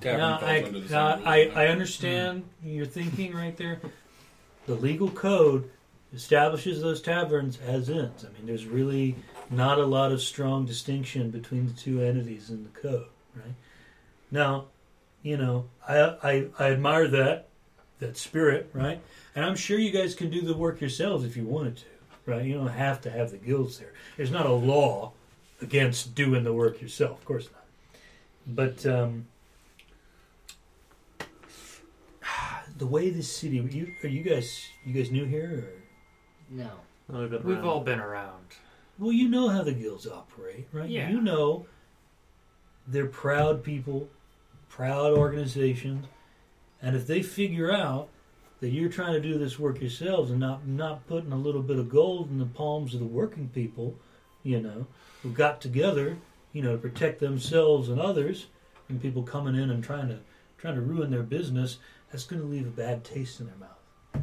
Tavern 0.00 0.20
Now, 0.20 0.38
falls 0.38 0.50
I, 0.50 0.62
under 0.62 0.80
the 0.80 0.88
now, 0.94 1.16
same 1.16 1.26
I, 1.28 1.42
rules, 1.42 1.56
I 1.56 1.66
understand 1.66 2.44
your 2.64 2.86
thinking 2.86 3.34
right 3.34 3.56
there. 3.58 3.78
The 4.68 4.74
legal 4.74 5.08
code 5.08 5.70
establishes 6.14 6.82
those 6.82 7.00
taverns 7.00 7.58
as 7.66 7.88
inns. 7.88 8.22
I 8.22 8.28
mean, 8.36 8.44
there's 8.44 8.66
really 8.66 9.16
not 9.48 9.78
a 9.78 9.86
lot 9.86 10.12
of 10.12 10.20
strong 10.20 10.66
distinction 10.66 11.30
between 11.30 11.66
the 11.66 11.72
two 11.72 12.02
entities 12.02 12.50
in 12.50 12.64
the 12.64 12.80
code, 12.80 13.06
right? 13.34 13.54
Now, 14.30 14.66
you 15.22 15.38
know, 15.38 15.64
I, 15.88 16.16
I 16.22 16.46
I 16.58 16.70
admire 16.72 17.08
that 17.08 17.48
that 18.00 18.18
spirit, 18.18 18.68
right? 18.74 19.00
And 19.34 19.42
I'm 19.42 19.56
sure 19.56 19.78
you 19.78 19.90
guys 19.90 20.14
can 20.14 20.28
do 20.28 20.42
the 20.42 20.54
work 20.54 20.82
yourselves 20.82 21.24
if 21.24 21.34
you 21.34 21.44
wanted 21.44 21.78
to, 21.78 21.84
right? 22.26 22.44
You 22.44 22.52
don't 22.52 22.68
have 22.68 23.00
to 23.02 23.10
have 23.10 23.30
the 23.30 23.38
guilds 23.38 23.78
there. 23.78 23.94
There's 24.18 24.30
not 24.30 24.44
a 24.44 24.52
law 24.52 25.12
against 25.62 26.14
doing 26.14 26.44
the 26.44 26.52
work 26.52 26.82
yourself, 26.82 27.20
of 27.20 27.24
course 27.24 27.48
not. 27.50 27.64
But 28.46 28.84
um, 28.84 29.28
the 32.78 32.86
way 32.86 33.10
this 33.10 33.30
city, 33.30 33.56
you 33.56 33.92
are 34.02 34.08
you 34.08 34.22
guys 34.22 34.68
you 34.84 34.92
guys 34.92 35.10
new 35.10 35.24
here? 35.24 35.64
Or? 35.68 36.54
No. 36.54 36.70
Oh, 37.12 37.20
we've 37.20 37.30
been 37.30 37.42
We've 37.42 37.64
all 37.64 37.80
been 37.80 38.00
around. 38.00 38.44
Well, 38.98 39.12
you 39.12 39.28
know 39.28 39.48
how 39.48 39.62
the 39.62 39.72
guilds 39.72 40.06
operate, 40.06 40.66
right? 40.72 40.88
Yeah. 40.88 41.10
You 41.10 41.20
know 41.20 41.66
they're 42.86 43.06
proud 43.06 43.62
people, 43.62 44.08
proud 44.68 45.12
organizations, 45.16 46.06
and 46.80 46.96
if 46.96 47.06
they 47.06 47.22
figure 47.22 47.72
out 47.72 48.08
that 48.60 48.70
you're 48.70 48.88
trying 48.88 49.12
to 49.12 49.20
do 49.20 49.38
this 49.38 49.58
work 49.58 49.80
yourselves 49.80 50.30
and 50.30 50.40
not 50.40 50.66
not 50.66 51.06
putting 51.06 51.32
a 51.32 51.36
little 51.36 51.62
bit 51.62 51.78
of 51.78 51.88
gold 51.88 52.30
in 52.30 52.38
the 52.38 52.46
palms 52.46 52.94
of 52.94 53.00
the 53.00 53.06
working 53.06 53.48
people, 53.48 53.96
you 54.42 54.60
know, 54.60 54.86
who 55.22 55.30
got 55.30 55.60
together, 55.60 56.18
you 56.52 56.62
know, 56.62 56.72
to 56.72 56.78
protect 56.78 57.20
themselves 57.20 57.88
and 57.88 58.00
others, 58.00 58.46
and 58.88 59.00
people 59.00 59.22
coming 59.22 59.54
in 59.54 59.70
and 59.70 59.84
trying 59.84 60.08
to 60.08 60.18
trying 60.56 60.74
to 60.74 60.80
ruin 60.80 61.10
their 61.10 61.22
business, 61.22 61.78
that's 62.10 62.24
going 62.24 62.40
to 62.40 62.48
leave 62.48 62.66
a 62.66 62.70
bad 62.70 63.04
taste 63.04 63.40
in 63.40 63.46
their 63.46 63.56
mouth. 63.56 63.78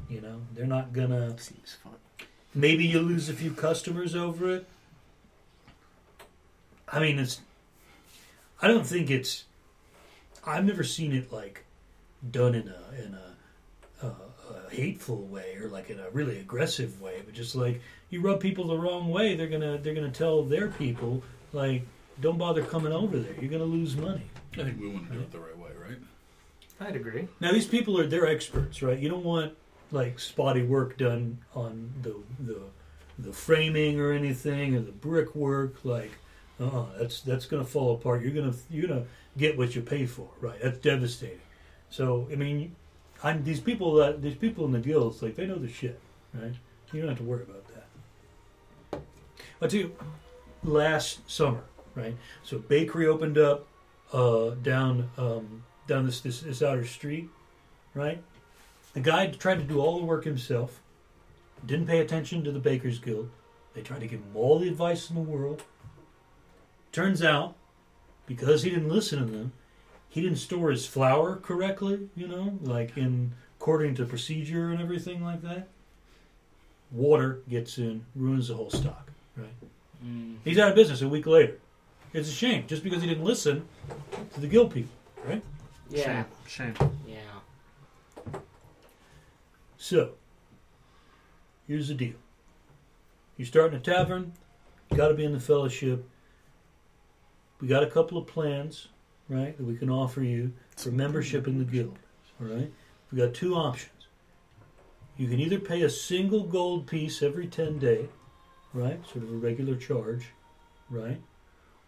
You 0.10 0.22
know, 0.22 0.42
they're 0.54 0.66
not 0.66 0.94
gonna. 0.94 1.38
Seems 1.40 1.78
fun. 1.84 1.94
Maybe 2.54 2.86
you 2.86 3.00
lose 3.00 3.30
a 3.30 3.34
few 3.34 3.52
customers 3.52 4.16
over 4.16 4.50
it. 4.50 4.68
I 6.88 7.00
mean, 7.00 7.20
it's. 7.20 7.42
I 8.62 8.68
don't 8.68 8.86
think 8.86 9.10
it's. 9.10 9.46
I've 10.46 10.66
never 10.66 10.84
seen 10.84 11.12
it 11.12 11.32
like 11.32 11.66
done 12.32 12.56
in 12.56 12.68
a 12.68 13.04
in 13.04 13.16
a, 13.16 14.06
a, 14.06 14.08
a 14.08 14.70
hateful 14.70 15.24
way 15.24 15.56
or 15.62 15.70
like 15.70 15.90
in 15.90 16.00
a 16.00 16.10
really 16.12 16.40
aggressive 16.40 17.02
way, 17.02 17.22
but 17.26 17.34
just 17.34 17.56
like 17.56 17.82
you 18.10 18.22
rub 18.22 18.40
people 18.40 18.68
the 18.68 18.78
wrong 18.78 19.10
way, 19.10 19.36
they're 19.36 19.48
gonna 19.48 19.78
they're 19.78 19.96
gonna 19.96 20.12
tell 20.12 20.44
their 20.44 20.70
people 20.70 21.24
like, 21.54 21.84
don't 22.22 22.38
bother 22.38 22.64
coming 22.64 22.94
over 22.94 23.18
there. 23.18 23.34
You're 23.40 23.52
gonna 23.52 23.64
lose 23.64 23.96
money. 23.96 24.30
I 24.54 24.64
think 24.64 24.80
we 24.80 24.88
want 24.88 25.08
to 25.08 25.14
do 25.14 25.20
it 25.20 25.32
the 25.32 25.40
right 25.40 25.48
way, 25.50 25.54
right? 25.54 25.55
I'd 26.80 26.96
agree. 26.96 27.28
Now 27.40 27.52
these 27.52 27.68
people 27.68 28.00
are 28.00 28.08
they're 28.08 28.28
experts, 28.28 28.82
right? 28.82 29.00
You 29.00 29.10
don't 29.10 29.24
want 29.24 29.54
like 29.92 30.20
spotty 30.20 30.64
work 30.64 30.98
done 30.98 31.40
on 31.56 31.92
the 32.02 32.16
the 32.40 32.60
the 33.18 33.32
framing 33.32 34.00
or 34.00 34.12
anything 34.12 34.76
or 34.76 34.82
the 34.82 34.92
brickwork. 34.92 35.84
Like, 35.86 36.12
uh, 36.60 36.86
that's 37.00 37.22
that's 37.22 37.46
gonna 37.46 37.64
fall 37.64 37.96
apart. 37.96 38.22
You're 38.22 38.32
gonna 38.32 38.56
you're 38.70 38.88
gonna 38.88 39.06
get 39.38 39.58
what 39.58 39.76
you 39.76 39.82
pay 39.82 40.06
for, 40.06 40.28
right? 40.42 40.60
That's 40.62 40.80
devastating. 40.80 41.40
So 41.90 42.28
I 42.32 42.36
mean, 42.36 42.76
I'm, 43.24 43.44
these 43.44 43.60
people 43.60 43.96
that 43.96 44.22
these 44.22 44.36
people 44.36 44.66
in 44.66 44.72
the 44.72 44.80
guilds 44.80 45.22
like 45.22 45.36
they 45.36 45.46
know 45.46 45.58
the 45.58 45.70
shit, 45.70 46.00
right? 46.34 46.54
You 46.92 47.02
don't 47.02 47.10
have 47.10 47.18
to 47.20 47.24
worry 47.24 47.44
about 47.44 47.66
that. 47.70 49.02
But 49.60 49.70
too, 49.70 49.96
last 50.64 51.30
summer, 51.30 51.64
right? 51.96 52.16
So 52.44 52.60
bakery 52.60 53.08
opened 53.08 53.38
up 53.38 53.68
uh, 54.14 54.52
down 54.62 55.10
um, 55.18 55.64
down 55.88 56.06
this, 56.06 56.22
this 56.22 56.42
this 56.42 56.62
outer 56.62 56.86
street, 56.86 57.30
right? 57.94 58.22
The 58.94 59.00
guy 59.02 59.28
tried 59.28 59.60
to 59.60 59.64
do 59.64 59.80
all 59.80 60.00
the 60.00 60.06
work 60.06 60.24
himself. 60.24 60.82
Didn't 61.66 61.88
pay 61.88 62.00
attention 62.00 62.44
to 62.44 62.52
the 62.52 62.60
Bakers 62.60 63.00
Guild. 63.00 63.30
They 63.74 63.82
tried 63.82 64.02
to 64.02 64.08
give 64.08 64.20
him 64.20 64.36
all 64.36 64.60
the 64.60 64.70
advice 64.70 65.10
in 65.10 65.16
the 65.16 65.22
world. 65.22 65.64
Turns 66.92 67.22
out, 67.22 67.56
because 68.26 68.64
he 68.64 68.70
didn't 68.70 68.90
listen 68.90 69.20
to 69.20 69.26
them, 69.26 69.52
he 70.08 70.22
didn't 70.22 70.38
store 70.38 70.72
his 70.72 70.86
flour 70.86 71.36
correctly. 71.36 72.10
You 72.16 72.28
know, 72.28 72.58
like 72.62 72.98
in 72.98 73.34
according 73.60 73.96
to 73.96 74.06
procedure 74.06 74.70
and 74.70 74.80
everything 74.80 75.24
like 75.24 75.42
that. 75.42 75.68
Water 76.92 77.40
gets 77.50 77.80
in, 77.80 78.06
ruins 78.16 78.50
the 78.50 78.54
whole 78.54 78.70
stock. 78.70 79.12
Right? 79.36 79.50
Mm. 80.06 80.36
He's 80.44 80.60
out 80.60 80.70
of 80.70 80.76
business 80.76 81.02
a 81.02 81.10
week 81.10 81.26
later. 81.26 81.58
It's 82.14 82.30
a 82.30 82.32
shame, 82.32 82.66
just 82.68 82.84
because 82.84 83.02
he 83.02 83.10
didn't 83.10 83.24
listen 83.24 83.68
to 84.36 84.40
the 84.40 84.48
guild 84.48 84.72
people. 84.72 84.92
Yeah. 85.90 86.24
Shame. 86.48 86.74
Yeah. 87.08 88.40
So, 89.78 90.12
here's 91.68 91.90
the 91.90 91.94
deal. 91.94 92.16
You 93.38 93.46
start 93.46 93.74
in 93.74 93.80
a 93.80 93.82
tavern, 93.82 94.34
got 94.96 95.10
to 95.10 95.14
be 95.14 95.26
in 95.26 95.34
the 95.34 95.40
fellowship. 95.40 96.08
We 97.62 97.68
got 97.68 97.84
a 97.84 97.88
couple 97.88 98.18
of 98.18 98.26
plans, 98.28 98.88
right, 99.30 99.56
that 99.56 99.64
we 99.64 99.76
can 99.76 99.90
offer 99.90 100.22
you 100.22 100.54
for 100.76 100.90
membership 100.90 101.48
in 101.48 101.60
the 101.60 101.66
guild. 101.66 101.98
All 102.42 102.48
right? 102.48 102.72
We 103.12 103.18
got 103.18 103.34
two 103.34 103.56
options. 103.56 103.92
You 105.18 105.28
can 105.28 105.40
either 105.40 105.60
pay 105.60 105.84
a 105.84 105.90
single 105.90 106.44
gold 106.44 106.88
piece 106.88 107.22
every 107.22 107.48
10 107.48 107.80
day, 107.80 108.10
right, 108.74 109.00
sort 109.06 109.24
of 109.24 109.32
a 109.32 109.38
regular 109.38 109.76
charge, 109.76 110.28
right? 110.90 111.22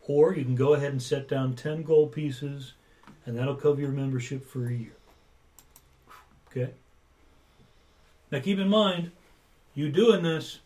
Or 0.08 0.34
you 0.36 0.46
can 0.46 0.56
go 0.56 0.74
ahead 0.74 0.92
and 0.92 1.02
set 1.02 1.28
down 1.28 1.56
10 1.56 1.84
gold 1.84 2.14
pieces, 2.14 2.74
and 3.28 3.38
that'll 3.38 3.56
cover 3.56 3.80
your 3.82 3.92
membership 3.92 4.50
for 4.50 4.66
a 4.66 4.74
year. 4.74 4.96
Okay? 6.50 6.72
Now 8.32 8.40
keep 8.40 8.58
in 8.58 8.70
mind, 8.70 9.12
you 9.76 9.90
doing 9.90 10.24
this, 10.24 10.60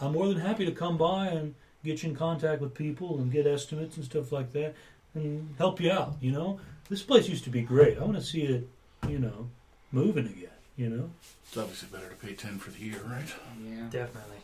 I'm 0.00 0.12
more 0.12 0.28
than 0.28 0.38
happy 0.38 0.64
to 0.66 0.72
come 0.72 0.96
by 0.96 1.26
and 1.28 1.54
get 1.82 2.02
you 2.02 2.10
in 2.10 2.16
contact 2.16 2.60
with 2.60 2.74
people 2.74 3.18
and 3.18 3.32
get 3.32 3.46
estimates 3.46 3.96
and 3.96 4.04
stuff 4.04 4.30
like 4.30 4.52
that 4.52 4.74
and 5.14 5.54
help 5.58 5.80
you 5.80 5.90
out, 5.90 6.14
you 6.20 6.30
know? 6.30 6.60
This 6.88 7.02
place 7.02 7.28
used 7.28 7.44
to 7.44 7.50
be 7.50 7.62
great. 7.62 7.98
I 7.98 8.04
want 8.04 8.16
to 8.16 8.22
see 8.22 8.42
it, 8.42 8.68
you 9.08 9.18
know, 9.18 9.48
moving 9.90 10.26
again, 10.26 10.50
you 10.76 10.88
know? 10.90 11.10
It's 11.46 11.56
obviously 11.56 11.88
better 11.90 12.08
to 12.08 12.16
pay 12.16 12.34
ten 12.34 12.58
for 12.58 12.70
the 12.70 12.78
year, 12.78 13.00
right? 13.06 13.34
Yeah. 13.64 13.86
Definitely. 13.90 14.36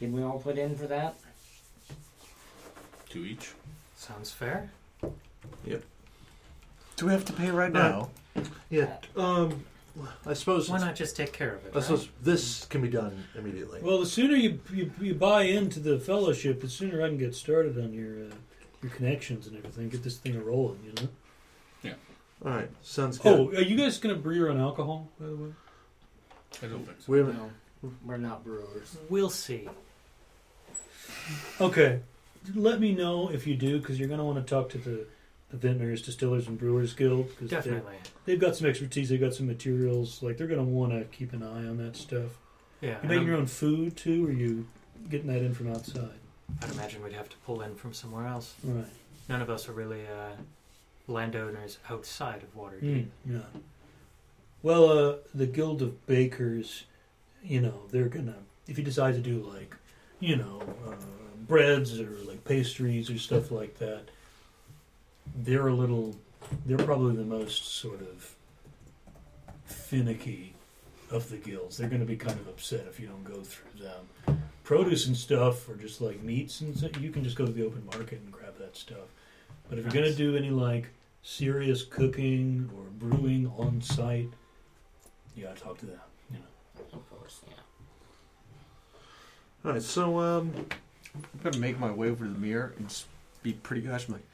Did 0.00 0.12
we 0.12 0.22
all 0.22 0.38
put 0.38 0.58
in 0.58 0.76
for 0.76 0.86
that? 0.86 1.14
Two 3.08 3.24
each. 3.24 3.52
Sounds 3.96 4.30
fair. 4.30 4.70
Do 6.96 7.06
we 7.06 7.12
have 7.12 7.24
to 7.26 7.32
pay 7.32 7.50
right 7.50 7.72
now? 7.72 8.10
Yeah. 8.70 8.96
Um, 9.16 9.64
I 10.26 10.34
suppose. 10.34 10.68
Why 10.68 10.78
not 10.78 10.94
just 10.96 11.16
take 11.16 11.32
care 11.32 11.54
of 11.54 11.64
it? 11.66 11.70
I 11.72 11.76
right? 11.76 11.84
suppose 11.84 12.08
this 12.22 12.66
can 12.66 12.82
be 12.82 12.88
done 12.88 13.24
immediately. 13.36 13.80
Well, 13.82 13.98
the 13.98 14.06
sooner 14.06 14.34
you, 14.34 14.60
you, 14.72 14.90
you 15.00 15.14
buy 15.14 15.42
into 15.42 15.80
the 15.80 15.98
fellowship, 15.98 16.60
the 16.60 16.68
sooner 16.68 17.02
I 17.02 17.08
can 17.08 17.18
get 17.18 17.34
started 17.34 17.78
on 17.78 17.92
your 17.92 18.26
uh, 18.26 18.34
your 18.82 18.92
connections 18.92 19.46
and 19.46 19.56
everything. 19.56 19.88
Get 19.88 20.02
this 20.02 20.18
thing 20.18 20.36
a 20.36 20.40
rolling, 20.40 20.80
you 20.84 20.92
know? 20.92 21.08
Yeah. 21.82 21.94
All 22.44 22.52
right. 22.52 22.70
Sounds 22.82 23.18
good. 23.18 23.32
Oh, 23.32 23.48
are 23.56 23.62
you 23.62 23.76
guys 23.76 23.98
going 23.98 24.14
to 24.14 24.20
brew 24.20 24.36
your 24.36 24.50
own 24.50 24.60
alcohol, 24.60 25.08
by 25.18 25.26
the 25.26 25.36
way? 25.36 25.50
I 26.62 26.66
don't 26.66 26.84
think 26.84 26.98
so. 27.00 27.12
we 27.12 27.18
haven't. 27.18 27.36
No. 27.36 27.50
We're 28.04 28.16
not 28.18 28.44
brewers. 28.44 28.96
We'll 29.08 29.30
see. 29.30 29.68
Okay. 31.60 32.00
Let 32.54 32.78
me 32.78 32.94
know 32.94 33.30
if 33.30 33.46
you 33.46 33.56
do, 33.56 33.78
because 33.78 33.98
you're 33.98 34.08
going 34.08 34.18
to 34.18 34.24
want 34.24 34.46
to 34.46 34.54
talk 34.54 34.68
to 34.70 34.78
the, 34.78 35.06
the 35.60 35.68
Vintners, 35.68 36.02
Distillers, 36.02 36.46
and 36.48 36.58
Brewers 36.58 36.94
Guild. 36.94 37.28
Cause 37.38 37.48
they- 37.50 37.56
Definitely. 37.56 37.94
They've 38.24 38.40
got 38.40 38.56
some 38.56 38.66
expertise. 38.66 39.08
They've 39.10 39.20
got 39.20 39.34
some 39.34 39.46
materials. 39.46 40.22
Like 40.22 40.36
they're 40.38 40.46
going 40.46 40.58
to 40.60 40.64
want 40.64 40.92
to 40.92 41.04
keep 41.16 41.32
an 41.32 41.42
eye 41.42 41.66
on 41.66 41.76
that 41.78 41.96
stuff. 41.96 42.30
Yeah. 42.80 42.96
You 43.02 43.08
making 43.08 43.18
I'm- 43.18 43.26
your 43.26 43.36
own 43.36 43.46
food 43.46 43.96
too, 43.96 44.26
or 44.26 44.30
you 44.32 44.66
getting 45.08 45.26
that 45.28 45.42
in 45.42 45.54
from 45.54 45.70
outside? 45.70 46.10
I'd 46.62 46.70
imagine 46.72 47.02
we'd 47.02 47.12
have 47.14 47.28
to 47.30 47.36
pull 47.38 47.62
in 47.62 47.74
from 47.74 47.92
somewhere 47.94 48.26
else. 48.26 48.54
Right. 48.62 48.84
None 49.28 49.40
of 49.42 49.48
us 49.50 49.68
are 49.68 49.72
really 49.72 50.02
uh, 50.06 50.32
landowners 51.06 51.78
outside 51.88 52.42
of 52.42 52.54
Waterdeep. 52.56 52.82
Mm, 52.82 53.06
yeah. 53.26 53.38
Well, 54.62 54.88
uh, 54.88 55.16
the 55.34 55.46
Guild 55.46 55.82
of 55.82 56.06
Bakers, 56.06 56.84
you 57.42 57.60
know, 57.60 57.82
they're 57.90 58.08
gonna 58.08 58.36
if 58.66 58.78
you 58.78 58.84
decide 58.84 59.14
to 59.14 59.20
do 59.20 59.38
like, 59.40 59.74
you 60.20 60.36
know, 60.36 60.62
uh, 60.86 60.92
breads 61.46 61.98
or 62.00 62.08
like 62.26 62.44
pastries 62.44 63.10
or 63.10 63.18
stuff 63.18 63.50
like 63.50 63.78
that, 63.78 64.04
they're 65.36 65.68
a 65.68 65.74
little, 65.74 66.16
they're 66.66 66.78
probably 66.78 67.16
the 67.16 67.24
most 67.24 67.76
sort 67.76 68.00
of 68.00 68.34
finicky 69.64 70.54
of 71.10 71.28
the 71.30 71.36
guilds. 71.36 71.76
They're 71.76 71.88
going 71.88 72.00
to 72.00 72.06
be 72.06 72.16
kind 72.16 72.38
of 72.38 72.48
upset 72.48 72.86
if 72.88 72.98
you 72.98 73.06
don't 73.06 73.24
go 73.24 73.42
through 73.42 73.82
them. 73.84 74.42
Produce 74.64 75.06
and 75.06 75.16
stuff, 75.16 75.68
or 75.68 75.76
just 75.76 76.00
like 76.00 76.22
meats 76.22 76.60
and 76.62 76.76
stuff, 76.76 76.98
you 77.00 77.10
can 77.10 77.22
just 77.22 77.36
go 77.36 77.44
to 77.44 77.52
the 77.52 77.64
open 77.64 77.84
market 77.86 78.20
and 78.22 78.32
grab 78.32 78.58
that 78.58 78.76
stuff. 78.76 79.08
But 79.68 79.78
if 79.78 79.84
you're 79.84 79.92
going 79.92 80.10
to 80.10 80.14
do 80.14 80.36
any 80.36 80.50
like 80.50 80.88
serious 81.22 81.82
cooking 81.82 82.70
or 82.76 82.84
brewing 82.98 83.50
on 83.58 83.80
site, 83.80 84.30
you 85.34 85.44
gotta 85.44 85.60
talk 85.60 85.78
to 85.78 85.86
them. 85.86 85.98
You 86.30 86.38
know. 86.38 86.98
Of 86.98 87.10
course, 87.10 87.40
yeah. 87.48 87.54
All 89.64 89.72
right. 89.72 89.82
So, 89.82 90.20
um, 90.20 90.52
I'm 91.14 91.40
gonna 91.42 91.58
make 91.58 91.78
my 91.78 91.90
way 91.90 92.10
over 92.10 92.24
to 92.24 92.30
the 92.30 92.38
mirror 92.38 92.74
and 92.78 92.88
just 92.88 93.06
be 93.42 93.54
pretty 93.54 93.82
gosh. 93.82 94.06
I'm 94.06 94.14
like, 94.14 94.22
hey, 94.22 94.33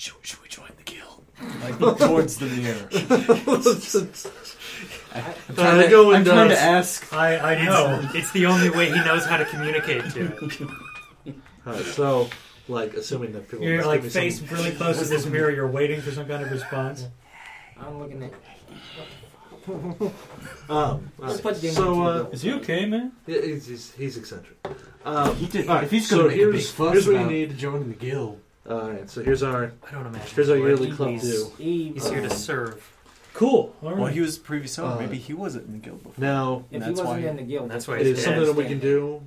should, 0.00 0.14
should 0.22 0.42
we 0.42 0.48
join 0.48 0.70
the 0.78 0.82
guild? 0.82 1.24
Like 1.62 1.78
towards 1.98 2.38
the 2.38 2.46
mirror. 2.46 2.88
I'm 5.12 5.54
trying, 5.54 5.78
I 5.78 5.82
to, 5.84 5.88
go 5.90 6.12
I'm 6.14 6.24
trying 6.24 6.48
to 6.48 6.58
ask. 6.58 7.12
I 7.12 7.36
I 7.36 8.04
It's, 8.04 8.14
it's 8.14 8.30
the 8.32 8.46
only 8.46 8.70
way 8.70 8.86
he 8.86 8.94
knows 8.96 9.26
how 9.26 9.36
to 9.36 9.44
communicate 9.44 10.10
to 10.12 10.26
it. 10.26 10.68
all 11.66 11.72
right. 11.74 11.84
So, 11.84 12.30
like 12.68 12.94
assuming 12.94 13.32
that 13.32 13.48
people. 13.48 13.64
You're 13.64 13.84
like 13.84 14.02
me 14.02 14.08
face 14.08 14.38
some- 14.38 14.48
really 14.48 14.70
close 14.72 14.98
to 15.00 15.04
this 15.04 15.26
mirror. 15.26 15.50
You're 15.50 15.66
waiting 15.68 16.00
for 16.00 16.12
some 16.12 16.26
kind 16.26 16.42
of 16.42 16.50
response. 16.50 17.06
I'm 17.78 17.98
looking 17.98 18.22
at. 18.22 18.32
Um, 20.70 21.10
Let's 21.18 21.40
put 21.40 21.60
Dingy 21.60 21.74
so 21.74 22.02
uh, 22.02 22.28
Is 22.32 22.42
he 22.42 22.52
okay, 22.54 22.86
man? 22.86 23.12
yeah, 23.26 23.40
he's, 23.42 23.66
he's, 23.66 23.92
he's 23.92 24.16
eccentric. 24.16 24.56
Um, 25.04 25.36
He 25.36 25.46
did. 25.46 25.68
all 25.68 25.74
right, 25.76 25.84
if 25.84 25.90
he's 25.90 26.08
so 26.08 26.16
gonna 26.16 26.28
make 26.28 26.36
a 26.38 26.44
big 26.46 26.52
here's, 26.54 26.70
fuss 26.70 26.92
here's 26.92 27.06
what 27.06 27.12
you 27.12 27.18
about 27.18 27.30
need. 27.30 27.58
joining 27.58 27.88
the 27.88 27.94
guild, 27.94 28.40
All 28.68 28.90
right, 28.90 29.08
so 29.08 29.22
here's 29.22 29.42
our 29.42 29.72
I 29.88 29.90
don't 29.92 30.06
imagine. 30.06 30.34
here's 30.34 30.48
our 30.50 30.56
he 30.56 30.62
would. 30.62 30.68
yearly 30.68 30.90
club 30.92 31.10
he's, 31.10 31.22
due. 31.22 31.52
He, 31.58 31.88
He's 31.92 32.08
here 32.08 32.20
to 32.20 32.30
Um, 32.30 32.36
serve. 32.36 32.96
Cool. 33.32 33.74
All 33.82 33.90
right. 33.90 33.98
well, 33.98 34.06
he 34.08 34.20
was 34.20 34.38
the 34.38 34.44
previous 34.44 34.78
owner. 34.78 34.96
Uh, 34.96 34.98
Maybe 34.98 35.16
he 35.16 35.32
wasn't 35.32 35.66
in 35.66 35.72
the 35.72 35.78
guild 35.78 36.02
before. 36.02 36.22
Now 36.22 36.64
if 36.70 36.82
he 36.82 36.88
that's 36.88 37.00
wasn't 37.00 37.08
why- 37.08 37.18
in 37.30 37.36
the 37.36 37.42
guild, 37.42 37.70
that's 37.70 37.88
why 37.88 37.94
it 37.96 38.06
he's 38.06 38.18
is 38.18 38.24
dead. 38.24 38.24
something 38.24 38.44
that 38.46 38.56
we 38.56 38.64
can 38.66 38.78
do 38.80 39.22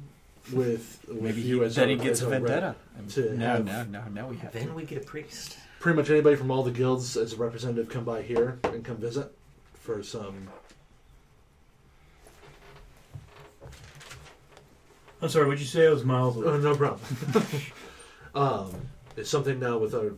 with, 0.53 0.99
with 1.07 1.21
Maybe 1.21 1.41
you 1.41 1.59
he, 1.61 1.65
as 1.65 1.75
then 1.75 1.85
our, 1.85 1.89
he 1.89 1.95
gets 1.95 2.21
as 2.21 2.27
a 2.27 2.35
our 2.35 2.41
rep. 2.41 2.41
vendetta. 2.41 2.75
to 3.09 3.37
now, 3.37 3.53
have- 3.55 3.65
now, 3.65 3.83
now, 3.83 4.03
now 4.13 4.27
we 4.27 4.37
have. 4.37 4.51
Then 4.51 4.67
to. 4.67 4.73
we 4.73 4.83
get 4.83 5.01
a 5.03 5.05
priest. 5.05 5.57
Pretty 5.79 5.95
much 5.97 6.09
anybody 6.09 6.35
from 6.35 6.51
all 6.51 6.63
the 6.63 6.71
guilds 6.71 7.17
as 7.17 7.33
a 7.33 7.37
representative 7.37 7.89
come 7.89 8.03
by 8.05 8.21
here 8.21 8.59
and 8.65 8.83
come 8.85 8.97
visit 8.97 9.31
for 9.81 10.03
some. 10.03 10.47
I'm 15.21 15.29
sorry. 15.29 15.47
Would 15.47 15.59
you 15.59 15.65
say 15.65 15.87
I 15.87 15.89
was 15.89 16.03
miles 16.03 16.35
away? 16.37 16.47
Oh, 16.47 16.57
no 16.57 16.75
problem. 16.75 17.01
um, 18.35 18.75
it's 19.17 19.29
something 19.29 19.59
now 19.59 19.77
with 19.77 19.93
our 19.95 20.13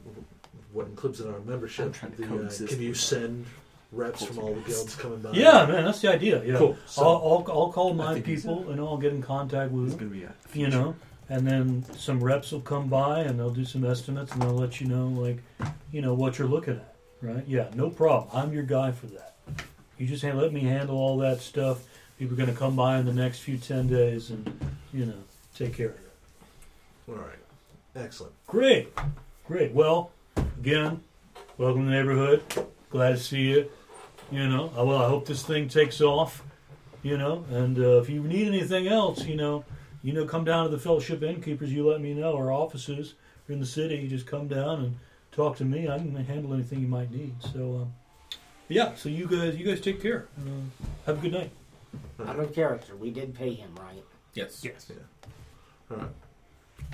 what 0.73 0.87
includes 0.87 1.21
in 1.21 1.29
our 1.29 1.37
I'm 1.37 1.45
membership. 1.47 1.93
trying 1.93 2.11
to 2.13 2.17
The, 2.17 2.25
uh, 2.25 2.29
coexist 2.29 2.73
can 2.73 2.81
you 2.81 2.89
with 2.89 2.99
send 2.99 3.45
reps 3.91 4.25
from 4.25 4.39
all 4.39 4.53
the 4.53 4.61
guilds 4.61 4.95
coming 4.95 5.19
by? 5.19 5.31
Yeah, 5.31 5.65
man. 5.65 5.85
That's 5.85 6.01
the 6.01 6.11
idea. 6.11 6.43
Yeah. 6.43 6.57
Cool. 6.57 6.77
So- 6.85 7.01
I'll, 7.03 7.15
I'll 7.47 7.57
I'll 7.59 7.71
call 7.71 7.91
I 7.93 7.95
my 7.95 8.13
think 8.13 8.25
he's 8.25 8.41
people 8.41 8.69
and 8.69 8.79
I'll 8.81 8.97
get 8.97 9.13
in 9.13 9.21
contact 9.21 9.71
with 9.71 9.89
them. 9.91 9.97
gonna 9.99 10.11
be 10.11 10.23
a. 10.23 10.27
You 10.53 10.65
future. 10.65 10.69
know, 10.71 10.95
and 11.29 11.47
then 11.47 11.85
some 11.97 12.21
reps 12.23 12.51
will 12.51 12.61
come 12.61 12.87
by 12.89 13.21
and 13.21 13.39
they'll 13.39 13.49
do 13.53 13.65
some 13.65 13.85
estimates 13.85 14.31
and 14.33 14.41
they'll 14.41 14.51
let 14.51 14.79
you 14.81 14.87
know 14.87 15.07
like, 15.07 15.37
you 15.91 16.01
know, 16.01 16.13
what 16.13 16.37
you're 16.37 16.47
looking 16.47 16.75
at. 16.75 16.95
Right? 17.21 17.43
Yeah. 17.47 17.69
No 17.73 17.89
problem. 17.89 18.29
I'm 18.33 18.53
your 18.53 18.63
guy 18.63 18.91
for 18.91 19.07
that. 19.07 19.35
You 19.97 20.05
just 20.07 20.21
hand, 20.23 20.37
let 20.37 20.51
me 20.51 20.59
handle 20.61 20.97
all 20.97 21.17
that 21.19 21.39
stuff. 21.39 21.83
People 22.19 22.33
are 22.33 22.37
going 22.37 22.49
to 22.53 22.55
come 22.55 22.75
by 22.75 22.97
in 22.99 23.05
the 23.05 23.13
next 23.13 23.39
few 23.39 23.57
ten 23.57 23.87
days 23.87 24.29
and 24.29 24.75
you 24.93 25.05
know 25.05 25.13
take 25.55 25.73
care 25.73 25.87
of 25.89 25.95
it. 25.95 26.11
All 27.09 27.15
right. 27.15 27.39
Excellent. 27.95 28.33
Great, 28.47 28.93
great. 29.47 29.71
Well, 29.73 30.11
again, 30.59 31.01
welcome 31.57 31.83
to 31.85 31.89
the 31.89 31.95
neighborhood. 31.95 32.43
Glad 32.89 33.11
to 33.11 33.17
see 33.17 33.41
you. 33.41 33.69
You 34.31 34.47
know, 34.49 34.71
I- 34.75 34.81
well, 34.81 35.01
I 35.01 35.07
hope 35.07 35.25
this 35.25 35.43
thing 35.43 35.67
takes 35.67 36.01
off. 36.01 36.43
You 37.03 37.17
know, 37.19 37.45
and 37.51 37.77
uh, 37.77 37.99
if 38.01 38.09
you 38.09 38.23
need 38.23 38.47
anything 38.47 38.87
else, 38.87 39.25
you 39.25 39.35
know, 39.35 39.63
you 40.01 40.11
know, 40.11 40.25
come 40.25 40.43
down 40.43 40.65
to 40.65 40.71
the 40.71 40.79
Fellowship 40.79 41.21
Innkeepers. 41.21 41.71
You 41.71 41.87
let 41.87 42.01
me 42.01 42.15
know. 42.15 42.35
Our 42.35 42.51
offices 42.51 43.13
are 43.47 43.53
in 43.53 43.59
the 43.59 43.65
city. 43.65 43.95
You 43.97 44.07
just 44.07 44.25
come 44.25 44.47
down 44.47 44.79
and 44.83 44.95
talk 45.31 45.55
to 45.57 45.65
me. 45.65 45.87
I 45.87 45.99
can 45.99 46.15
handle 46.15 46.53
anything 46.55 46.81
you 46.81 46.87
might 46.87 47.11
need. 47.11 47.35
So, 47.53 47.81
um, 47.83 47.93
yeah. 48.69 48.95
So 48.95 49.09
you 49.09 49.27
guys, 49.27 49.55
you 49.55 49.65
guys 49.67 49.81
take 49.81 50.01
care. 50.01 50.25
Uh, 50.39 50.49
have 51.05 51.19
a 51.19 51.21
good 51.21 51.33
night. 51.33 51.51
out 52.25 52.39
of 52.39 52.53
character, 52.55 52.95
we 52.95 53.11
did 53.11 53.35
pay 53.35 53.53
him, 53.53 53.69
right? 53.79 54.03
Yes. 54.33 54.63
Yes. 54.63 54.91
All 55.91 55.97
right. 55.97 56.07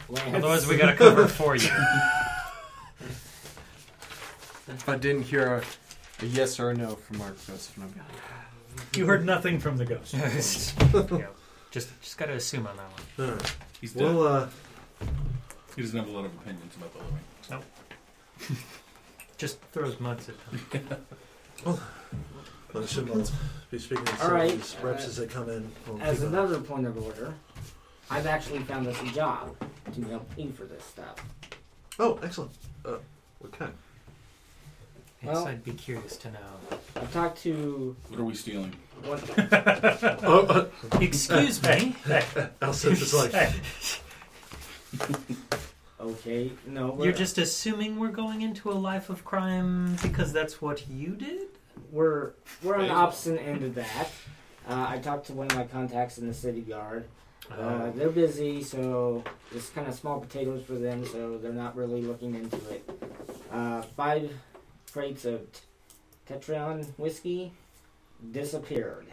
Lance. 0.09 0.35
Otherwise, 0.35 0.67
we 0.67 0.77
got 0.77 0.87
to 0.91 0.95
cover 0.95 1.27
for 1.27 1.55
you. 1.55 1.69
If 4.67 4.87
I 4.87 4.97
didn't 4.97 5.23
hear 5.23 5.55
a, 5.57 6.23
a 6.23 6.25
yes 6.27 6.59
or 6.59 6.69
a 6.71 6.73
no 6.73 6.95
from 6.95 7.17
Mark 7.17 7.35
Joseph, 7.45 7.73
I'm 7.77 7.83
like, 7.83 8.95
You 8.97 9.05
heard 9.05 9.25
nothing 9.25 9.59
from 9.59 9.77
the 9.77 9.85
ghost. 9.85 10.13
yeah. 10.13 11.27
Just 11.71 11.89
just 12.01 12.17
got 12.17 12.25
to 12.27 12.33
assume 12.33 12.67
on 12.67 12.75
that 12.77 12.89
one. 13.17 13.29
All 13.29 13.35
right. 13.35 13.55
He's 13.79 13.93
dead. 13.93 14.03
Well, 14.03 14.27
uh, 14.27 14.47
he 15.75 15.81
doesn't 15.81 15.97
have 15.97 16.07
a 16.07 16.11
lot 16.11 16.25
of 16.25 16.33
opinions 16.35 16.75
about 16.75 16.93
the 16.93 16.99
living. 17.59 17.73
Just 19.37 19.59
throws 19.71 19.99
muds 19.99 20.29
at 20.29 20.35
them. 20.51 20.97
I 22.73 22.79
assume 22.79 23.09
I'll 23.11 23.27
be 23.69 23.79
speaking 23.79 24.05
to 24.05 24.11
All 24.13 24.17
some 24.19 24.33
right, 24.33 24.51
of 24.53 24.57
these 24.57 24.75
reps 24.81 25.03
uh, 25.03 25.07
as 25.07 25.17
they 25.17 25.27
come 25.27 25.49
in. 25.49 25.69
We'll 25.87 26.01
As 26.01 26.19
keep 26.19 26.27
an- 26.27 26.33
another 26.35 26.59
point 26.59 26.85
of 26.87 26.97
order, 27.03 27.33
I've 28.11 28.25
actually 28.27 28.59
found 28.59 28.85
us 28.87 29.01
a 29.01 29.05
job 29.13 29.55
to 29.95 30.01
help 30.03 30.35
pay 30.35 30.47
for 30.51 30.65
this 30.65 30.83
stuff. 30.83 31.15
Oh, 31.97 32.19
excellent. 32.21 32.51
Uh, 32.85 32.97
what 33.39 33.51
kind? 33.57 33.73
Yes, 35.23 35.33
Well- 35.35 35.47
I'd 35.47 35.63
be 35.63 35.71
curious 35.73 36.17
to 36.17 36.31
know. 36.31 36.39
I've 36.97 37.11
talked 37.13 37.41
to 37.43 37.95
What 38.09 38.19
are 38.19 38.23
we 38.25 38.35
stealing? 38.35 38.75
one. 39.03 39.19
Oh, 40.23 40.45
uh, 40.47 40.97
Excuse 40.99 41.63
me. 41.63 41.95
Alcest 42.61 43.01
is 43.01 43.13
like, 43.13 43.33
Okay, 45.99 46.51
no, 46.67 46.91
we're, 46.91 47.05
You're 47.05 47.13
just 47.13 47.37
assuming 47.37 47.97
we're 47.99 48.09
going 48.09 48.41
into 48.41 48.71
a 48.71 48.73
life 48.73 49.09
of 49.09 49.23
crime 49.23 49.95
because 50.01 50.33
that's 50.33 50.61
what 50.61 50.87
you 50.89 51.09
did? 51.15 51.43
we're 51.91 52.31
we're 52.63 52.75
on 52.75 52.87
the 52.87 52.93
opposite 52.93 53.39
end 53.41 53.63
of 53.63 53.75
that. 53.75 54.09
Uh, 54.67 54.85
I 54.89 54.97
talked 54.99 55.27
to 55.27 55.33
one 55.33 55.47
of 55.47 55.55
my 55.55 55.63
contacts 55.63 56.17
in 56.17 56.27
the 56.27 56.33
city 56.33 56.61
guard. 56.61 57.05
Uh, 57.59 57.91
they're 57.91 58.09
busy, 58.09 58.63
so 58.63 59.23
it's 59.53 59.69
kind 59.69 59.87
of 59.87 59.93
small 59.93 60.19
potatoes 60.19 60.63
for 60.65 60.73
them, 60.73 61.05
so 61.05 61.37
they're 61.37 61.51
not 61.51 61.75
really 61.75 62.01
looking 62.01 62.35
into 62.35 62.55
it. 62.69 62.89
Uh, 63.51 63.81
five 63.81 64.31
crates 64.91 65.25
of 65.25 65.41
t- 65.51 65.59
Tethyrian 66.29 66.85
whiskey 66.97 67.51
disappeared. 68.31 69.07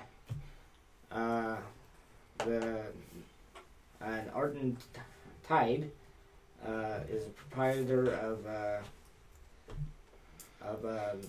Uh, 1.10 1.56
the 2.39 2.82
an 4.01 4.31
ardent 4.35 4.78
tide 5.47 5.90
uh, 6.65 7.01
is 7.10 7.24
a 7.24 7.31
proprietor 7.31 8.12
of 8.12 8.47
uh, 8.47 8.78
of 10.62 10.85
um, 10.85 11.20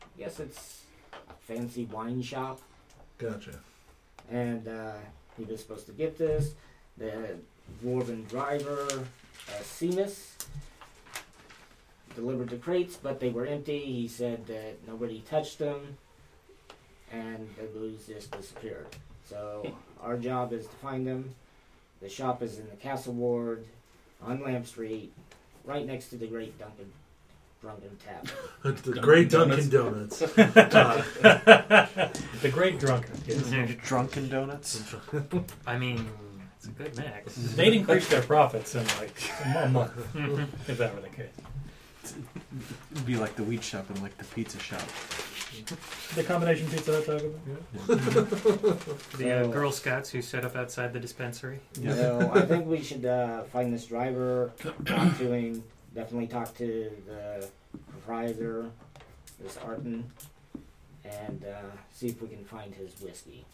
I 0.00 0.18
guess 0.18 0.40
it's 0.40 0.82
a 1.12 1.34
fancy 1.42 1.84
wine 1.86 2.22
shop 2.22 2.60
gotcha. 3.18 3.58
and 4.30 4.66
uh, 4.68 4.94
he 5.36 5.44
was 5.44 5.60
supposed 5.60 5.86
to 5.86 5.92
get 5.92 6.18
this. 6.18 6.54
The 6.98 7.36
dwarven 7.82 8.28
driver, 8.28 8.86
uh, 8.90 9.62
Seamus, 9.62 10.32
delivered 12.14 12.50
the 12.50 12.56
crates, 12.56 12.96
but 12.96 13.20
they 13.20 13.30
were 13.30 13.46
empty. 13.46 13.80
He 13.80 14.08
said 14.08 14.46
that 14.46 14.86
nobody 14.86 15.20
touched 15.20 15.58
them, 15.58 15.96
and 17.10 17.48
the 17.56 17.64
booze 17.64 18.06
just 18.06 18.30
disappeared. 18.32 18.88
So 19.24 19.74
our 20.00 20.16
job 20.16 20.52
is 20.52 20.66
to 20.66 20.76
find 20.76 21.06
them. 21.06 21.34
The 22.00 22.08
shop 22.08 22.42
is 22.42 22.58
in 22.58 22.68
the 22.68 22.76
Castle 22.76 23.14
Ward, 23.14 23.64
on 24.20 24.42
Lamp 24.42 24.66
Street, 24.66 25.12
right 25.64 25.86
next 25.86 26.08
to 26.08 26.16
the 26.16 26.26
Great 26.26 26.58
Dunkin' 26.58 26.92
Drunken 27.62 27.96
Tap. 28.04 28.26
the 28.62 28.72
Dunkin' 28.72 29.02
great 29.02 29.30
Donuts. 29.30 29.68
Dunkin' 29.68 29.70
Donuts. 29.70 30.22
Uh, 30.36 32.08
the 32.42 32.48
great 32.48 32.80
drunkard. 32.80 33.16
Yes. 33.24 33.48
drunken 33.84 34.28
donuts. 34.28 34.82
I 35.66 35.78
mean, 35.78 36.08
it's 36.56 36.66
a 36.66 36.70
good 36.70 36.96
mix. 36.96 37.36
They'd 37.36 37.74
increase 37.74 38.08
their 38.08 38.22
profits 38.22 38.74
in 38.74 38.84
like 38.98 39.14
a 39.44 39.68
month 39.68 39.92
if 40.68 40.76
that 40.78 40.92
were 40.92 41.02
the 41.02 41.08
case. 41.08 41.28
It'd 42.90 43.06
be 43.06 43.14
like 43.14 43.36
the 43.36 43.44
wheat 43.44 43.62
shop 43.62 43.88
and 43.90 44.02
like 44.02 44.18
the 44.18 44.24
pizza 44.24 44.58
shop. 44.58 44.82
The 46.16 46.24
combination 46.24 46.66
pizza 46.66 46.98
I 46.98 47.02
talk 47.02 47.22
about. 47.22 48.80
The 49.18 49.32
uh, 49.38 49.44
So- 49.44 49.52
Girl 49.52 49.70
Scouts 49.70 50.10
who 50.10 50.20
set 50.20 50.44
up 50.44 50.56
outside 50.56 50.92
the 50.92 50.98
dispensary. 50.98 51.60
Yeah. 51.80 51.94
So 51.94 52.32
I 52.34 52.40
think 52.40 52.66
we 52.66 52.82
should 52.82 53.04
uh, 53.06 53.44
find 53.44 53.72
this 53.72 53.86
driver, 53.86 54.52
talk 54.84 55.16
to 55.18 55.32
him, 55.32 55.62
definitely 55.94 56.26
talk 56.26 56.56
to 56.58 56.90
the 57.06 57.48
proprietor, 57.90 58.70
this 59.40 59.56
Arden, 59.58 60.04
and 61.04 61.44
uh, 61.44 61.62
see 61.92 62.08
if 62.08 62.20
we 62.22 62.28
can 62.28 62.44
find 62.44 62.74
his 62.74 62.92
whiskey. 63.00 63.44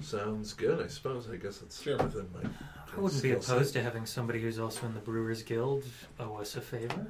sounds 0.00 0.52
good, 0.52 0.82
I 0.82 0.88
suppose. 0.88 1.28
I 1.30 1.36
guess 1.36 1.62
it's 1.62 1.80
Sure. 1.82 1.96
within 1.98 2.28
my. 2.34 2.48
I 2.96 3.00
wouldn't 3.00 3.22
be 3.22 3.30
skill 3.30 3.42
set. 3.42 3.56
opposed 3.56 3.72
to 3.74 3.82
having 3.82 4.06
somebody 4.06 4.40
who's 4.40 4.58
also 4.58 4.86
in 4.86 4.94
the 4.94 5.00
Brewers 5.00 5.42
Guild 5.42 5.84
owe 6.20 6.36
us 6.36 6.54
a 6.56 6.60
favor. 6.60 7.06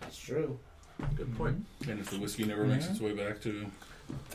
That's 0.00 0.18
true. 0.18 0.58
Good 1.16 1.34
point. 1.36 1.64
And 1.88 2.00
if 2.00 2.10
the 2.10 2.18
whiskey 2.18 2.44
never 2.44 2.64
makes 2.64 2.88
its 2.88 3.00
way 3.00 3.12
back 3.12 3.40
to 3.42 3.66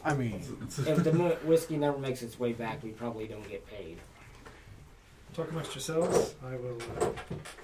I 0.05 0.13
mean, 0.13 0.41
if 0.69 1.03
the 1.03 1.11
mu- 1.13 1.35
whiskey 1.47 1.77
never 1.77 1.97
makes 1.97 2.21
its 2.21 2.39
way 2.39 2.53
back, 2.53 2.83
we 2.83 2.91
probably 2.91 3.27
don't 3.27 3.47
get 3.49 3.65
paid. 3.67 3.97
Talk 5.33 5.49
amongst 5.49 5.73
yourselves. 5.73 6.35
I 6.45 6.55
will. 6.57 6.77
Uh, 7.01 7.07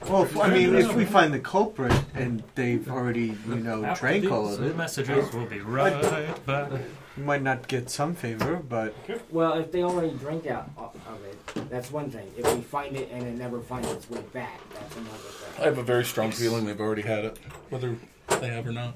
well, 0.09 0.23
if, 0.23 0.35
I 0.39 0.49
mean, 0.49 0.73
if 0.75 0.95
we 0.95 1.05
find 1.05 1.31
the 1.31 1.39
culprit 1.39 1.93
and 2.15 2.41
they've 2.55 2.89
already, 2.89 3.37
you 3.47 3.55
know, 3.57 3.85
After 3.85 4.01
drank 4.07 4.31
all 4.31 4.47
these 4.47 4.57
of 4.57 4.65
it, 4.65 4.75
Messages 4.75 5.31
will 5.33 5.45
be 5.45 5.59
right 5.59 6.01
back. 6.47 6.71
you 7.15 7.23
might 7.23 7.43
not 7.43 7.67
get 7.67 7.91
some 7.91 8.15
favor, 8.15 8.55
but 8.55 8.95
Well, 9.29 9.53
if 9.59 9.71
they 9.71 9.83
already 9.83 10.11
drank 10.17 10.47
out 10.47 10.71
o- 10.79 10.91
of 11.07 11.23
it, 11.25 11.69
that's 11.69 11.91
one 11.91 12.09
thing. 12.09 12.31
If 12.35 12.51
we 12.55 12.61
find 12.61 12.95
it 12.97 13.09
and 13.11 13.21
it 13.21 13.35
never 13.35 13.59
finds 13.59 13.91
its 13.91 14.09
way 14.09 14.21
back, 14.33 14.59
that's 14.73 14.95
another 14.95 15.13
I 15.13 15.51
thing. 15.57 15.63
have 15.65 15.77
a 15.77 15.83
very 15.83 16.05
strong 16.05 16.31
feeling 16.31 16.65
they've 16.65 16.79
already 16.81 17.03
had 17.03 17.23
it, 17.25 17.37
whether 17.69 17.95
they 18.41 18.47
have 18.47 18.65
or 18.65 18.71
not. 18.71 18.95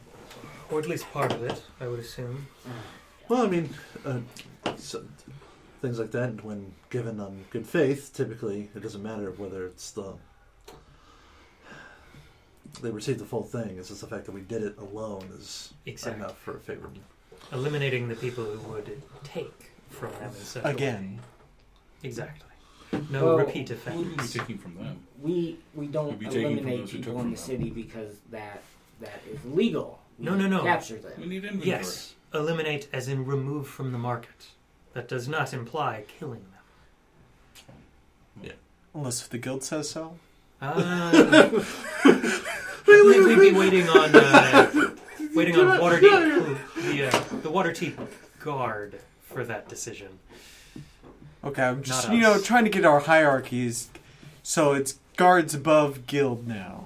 Or 0.71 0.79
at 0.79 0.87
least 0.87 1.05
part 1.11 1.31
of 1.31 1.43
it, 1.43 1.61
I 1.79 1.87
would 1.87 1.99
assume. 1.99 2.47
Well, 3.29 3.45
I 3.45 3.49
mean, 3.49 3.69
uh, 4.03 4.19
so, 4.77 5.03
things 5.83 5.99
like 5.99 6.11
that, 6.11 6.29
And 6.29 6.41
when 6.41 6.73
given 6.89 7.19
on 7.19 7.43
good 7.49 7.67
faith, 7.67 8.11
typically 8.13 8.69
it 8.73 8.81
doesn't 8.81 9.03
matter 9.03 9.31
whether 9.31 9.65
it's 9.65 9.91
the 9.91 10.13
they 12.81 12.89
receive 12.89 13.19
the 13.19 13.25
full 13.25 13.43
thing. 13.43 13.77
It's 13.77 13.89
just 13.89 13.99
the 14.01 14.07
fact 14.07 14.25
that 14.25 14.31
we 14.31 14.41
did 14.41 14.63
it 14.63 14.77
alone 14.77 15.29
is 15.37 15.73
Exactly. 15.85 16.23
enough 16.23 16.39
for 16.39 16.55
a 16.55 16.59
favor. 16.59 16.89
Eliminating 17.51 18.07
the 18.07 18.15
people 18.15 18.45
who 18.45 18.71
would 18.71 19.01
take 19.23 19.71
from 19.89 20.11
them 20.13 20.29
in 20.29 20.45
such 20.45 20.63
a 20.63 20.69
Again. 20.69 21.17
way. 22.01 22.07
Exactly. 22.07 22.47
No 23.11 23.25
Well, 23.25 23.37
repeat 23.39 23.67
Who 23.69 23.75
would 23.97 23.97
we 23.97 24.03
be 24.05 24.13
offense. 24.15 24.33
taking 24.33 24.57
from 24.57 24.75
them? 24.75 25.03
We 25.21 25.59
we 25.75 25.87
don't 25.87 26.17
be 26.17 26.25
taking 26.27 26.41
from 26.41 26.51
eliminate 26.53 26.79
those 26.79 26.91
who 26.91 26.97
people 26.99 27.13
in 27.13 27.19
from 27.19 27.31
the 27.31 27.35
them. 27.35 27.45
city 27.45 27.69
because 27.69 28.15
that 28.31 28.63
that 29.01 29.21
is 29.29 29.39
legal. 29.45 29.99
We 30.17 30.25
No, 30.25 30.35
no, 30.35 30.47
no. 30.47 30.63
Capture 30.63 30.95
We 30.95 31.01
them. 31.01 31.29
need 31.29 31.43
inventory. 31.43 31.67
Yes. 31.69 32.15
Eliminate 32.33 32.87
as 32.93 33.07
in 33.09 33.25
remove 33.25 33.67
from 33.67 33.91
the 33.91 33.97
market. 33.97 34.47
That 34.93 35.07
does 35.07 35.27
not 35.27 35.53
imply 35.53 36.03
killing 36.19 36.45
them. 37.65 37.75
Yeah. 38.43 38.51
Unless 38.93 39.27
the 39.27 39.37
guild 39.37 39.63
says 39.63 39.89
so. 39.89 40.17
Uh, 40.61 41.49
we- 42.87 43.25
we'd 43.25 43.39
be 43.39 43.57
waiting 43.57 43.87
on 43.89 44.15
uh, 44.15 44.91
waiting 45.35 45.55
on 45.57 45.77
Waterdeep, 45.79 46.57
the 46.75 47.05
uh, 47.07 47.11
the 47.41 47.49
Waterdeep 47.51 47.95
guard 48.39 48.99
for 49.23 49.43
that 49.45 49.67
decision. 49.67 50.19
Okay, 51.43 51.63
I'm 51.63 51.81
just 51.83 52.07
Not 52.07 52.15
you 52.15 52.21
know 52.21 52.33
us. 52.33 52.45
trying 52.45 52.63
to 52.65 52.69
get 52.69 52.85
our 52.85 52.99
hierarchies. 53.01 53.89
So 54.43 54.73
it's 54.73 54.99
guards 55.17 55.53
above 55.55 56.07
guild 56.07 56.47
now. 56.47 56.85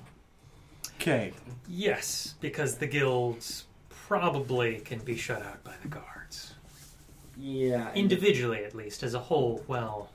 Okay. 0.95 1.33
Yes, 1.69 2.35
because 2.41 2.77
the 2.77 2.87
guilds 2.87 3.65
probably 3.89 4.79
can 4.79 4.99
be 4.99 5.17
shut 5.17 5.41
out 5.43 5.63
by 5.63 5.73
the 5.81 5.87
guards. 5.87 6.05
Yeah. 7.39 7.93
Individually, 7.93 8.63
at 8.63 8.73
least. 8.75 9.03
As 9.03 9.13
a 9.13 9.19
whole, 9.19 9.63
well, 9.67 10.09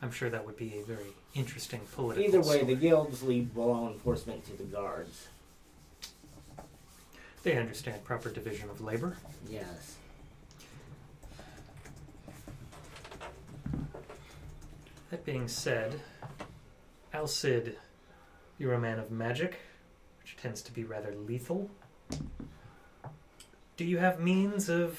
I'm 0.00 0.10
sure 0.10 0.30
that 0.30 0.44
would 0.46 0.56
be 0.56 0.78
a 0.78 0.82
very 0.84 1.12
interesting 1.34 1.80
political. 1.94 2.24
Either 2.24 2.40
way, 2.40 2.62
the 2.64 2.74
guilds 2.74 3.22
leave 3.22 3.56
law 3.56 3.88
enforcement 3.90 4.44
to 4.46 4.56
the 4.56 4.64
guards. 4.64 5.28
they 7.42 7.56
understand 7.58 8.02
proper 8.04 8.30
division 8.30 8.70
of 8.70 8.80
labor. 8.80 9.16
Yes. 9.48 9.96
That 15.10 15.24
being 15.24 15.46
said, 15.48 16.00
Al-Cid, 17.12 17.76
you're 18.58 18.72
a 18.72 18.80
man 18.80 18.98
of 18.98 19.10
magic, 19.10 19.58
which 20.20 20.36
tends 20.36 20.62
to 20.62 20.72
be 20.72 20.84
rather 20.84 21.14
lethal. 21.14 21.70
Do 23.76 23.84
you 23.84 23.98
have 23.98 24.20
means 24.20 24.68
of 24.68 24.98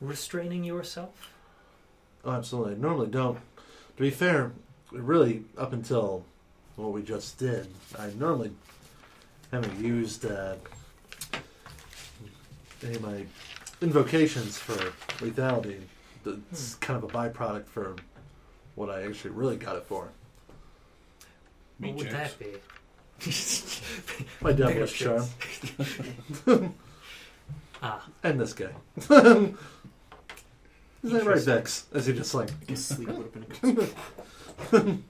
restraining 0.00 0.64
yourself? 0.64 1.30
Oh, 2.24 2.32
absolutely. 2.32 2.74
I 2.74 2.78
normally 2.78 3.08
don't. 3.08 3.38
To 3.96 4.02
be 4.02 4.10
fair, 4.10 4.52
really, 4.92 5.44
up 5.56 5.72
until 5.72 6.24
what 6.76 6.92
we 6.92 7.02
just 7.02 7.38
did, 7.38 7.68
I 7.98 8.10
normally 8.18 8.52
haven't 9.52 9.78
used 9.82 10.26
uh, 10.26 10.56
any 12.84 12.96
of 12.96 13.02
my 13.02 13.24
invocations 13.80 14.58
for 14.58 14.74
lethality. 15.24 15.80
It's 16.50 16.74
kind 16.76 17.02
of 17.02 17.08
a 17.08 17.12
byproduct 17.12 17.66
for 17.66 17.94
what 18.74 18.90
I 18.90 19.04
actually 19.04 19.30
really 19.30 19.56
got 19.56 19.76
it 19.76 19.84
for. 19.86 20.08
Meat 21.78 21.94
what 21.94 21.98
would 21.98 22.10
chicks. 22.10 22.34
that 22.34 24.18
be? 24.18 24.24
My 24.40 24.52
devilish 24.52 24.98
charm. 24.98 25.24
Ah, 27.82 28.02
And 28.24 28.40
this 28.40 28.54
guy. 28.54 28.70
Is 31.06 31.12
that 31.12 31.24
right, 31.24 31.38
Interesting. 31.38 31.54
Vex? 31.54 31.86
As 31.94 32.06
he 32.06 32.12
just 32.12 32.34
like, 32.34 32.50
Sleep 32.74 33.08
would 33.08 33.30
have 33.32 33.32
been 33.32 33.74
good. 34.72 35.04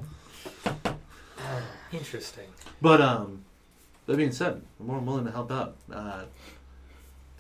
interesting. 1.93 2.45
But 2.83 3.01
um, 3.01 3.45
that 4.05 4.17
being 4.19 4.33
said, 4.33 4.61
I'm 4.79 4.87
more 4.87 4.97
than 4.97 5.07
willing 5.07 5.25
to 5.25 5.31
help 5.31 5.51
out. 5.51 5.77
Uh, 5.91 6.25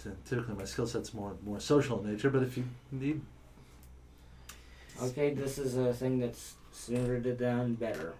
t- 0.02 0.10
typically, 0.26 0.54
my 0.54 0.64
skill 0.64 0.86
set's 0.86 1.12
more 1.12 1.36
more 1.44 1.60
social 1.60 2.00
in 2.02 2.10
nature, 2.10 2.30
but 2.30 2.42
if 2.42 2.56
you 2.56 2.64
need, 2.90 3.20
Okay, 5.02 5.34
this 5.34 5.58
is 5.58 5.76
a 5.76 5.92
thing 5.92 6.18
that's 6.18 6.54
sooner 6.72 7.20
to 7.20 7.32
done 7.34 7.74
better. 7.74 8.14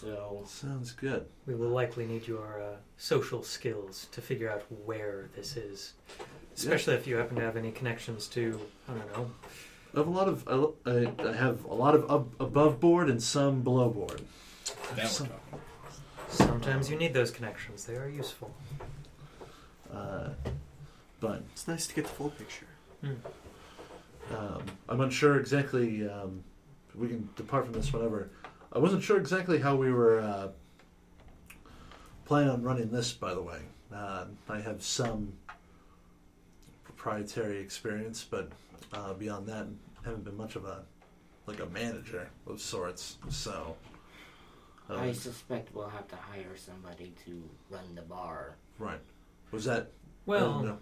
So 0.00 0.42
sounds 0.46 0.90
good. 0.90 1.26
We 1.46 1.54
will 1.54 1.68
likely 1.68 2.06
need 2.06 2.26
your 2.26 2.60
uh, 2.60 2.76
social 2.98 3.44
skills 3.44 4.08
to 4.10 4.20
figure 4.20 4.50
out 4.50 4.64
where 4.84 5.28
this 5.36 5.56
is. 5.56 5.92
Especially 6.56 6.94
if 6.94 7.06
you 7.06 7.16
happen 7.16 7.36
to 7.36 7.42
have 7.42 7.56
any 7.56 7.70
connections 7.70 8.26
to, 8.28 8.60
I 8.88 8.94
don't 8.94 9.12
know, 9.12 9.30
I 9.96 10.00
have 10.00 10.08
a 10.08 10.10
lot 10.10 10.28
of 10.28 10.46
I, 10.86 10.90
I- 10.90 11.28
I 11.30 11.32
have 11.32 11.64
a 11.64 11.74
lot 11.74 11.94
of 11.94 12.10
up, 12.10 12.28
above 12.38 12.78
board 12.80 13.08
and 13.08 13.22
some 13.22 13.62
below 13.62 13.88
board. 13.88 14.20
Now 14.96 15.02
we're 15.04 15.08
Some- 15.08 15.28
talking. 15.28 15.60
sometimes 16.28 16.90
you 16.90 16.96
need 16.98 17.14
those 17.14 17.30
connections. 17.30 17.84
They 17.86 17.96
are 17.96 18.08
useful. 18.08 18.54
Uh, 19.92 20.30
but 21.20 21.42
It's 21.52 21.66
nice 21.66 21.86
to 21.86 21.94
get 21.94 22.04
the 22.04 22.10
full 22.10 22.28
picture. 22.30 22.66
um, 24.36 24.62
I'm 24.88 25.00
unsure 25.00 25.38
exactly. 25.40 26.06
Um, 26.08 26.42
we 26.94 27.08
can 27.08 27.28
depart 27.36 27.64
from 27.64 27.72
this 27.74 27.90
whenever. 27.92 28.28
I 28.72 28.78
wasn't 28.78 29.02
sure 29.02 29.16
exactly 29.16 29.58
how 29.60 29.76
we 29.76 29.90
were 29.90 30.20
uh, 30.20 30.48
planning 32.26 32.50
on 32.50 32.62
running 32.62 32.90
this. 32.90 33.12
By 33.14 33.32
the 33.32 33.42
way, 33.42 33.60
uh, 33.94 34.26
I 34.48 34.60
have 34.60 34.82
some 34.82 35.32
proprietary 36.84 37.58
experience, 37.60 38.26
but 38.28 38.50
uh, 38.92 39.14
beyond 39.14 39.46
that, 39.46 39.66
haven't 40.06 40.24
been 40.24 40.36
much 40.36 40.56
of 40.56 40.64
a 40.64 40.82
like 41.46 41.60
a 41.60 41.66
manager 41.66 42.28
of 42.46 42.60
sorts. 42.60 43.16
So, 43.28 43.76
um, 44.88 44.98
I 44.98 45.12
suspect 45.12 45.74
we'll 45.74 45.88
have 45.88 46.08
to 46.08 46.16
hire 46.16 46.56
somebody 46.56 47.12
to 47.26 47.42
run 47.70 47.94
the 47.94 48.02
bar. 48.02 48.56
right? 48.78 48.98
Was 49.52 49.64
that 49.66 49.90
Well, 50.24 50.60
no, 50.62 50.78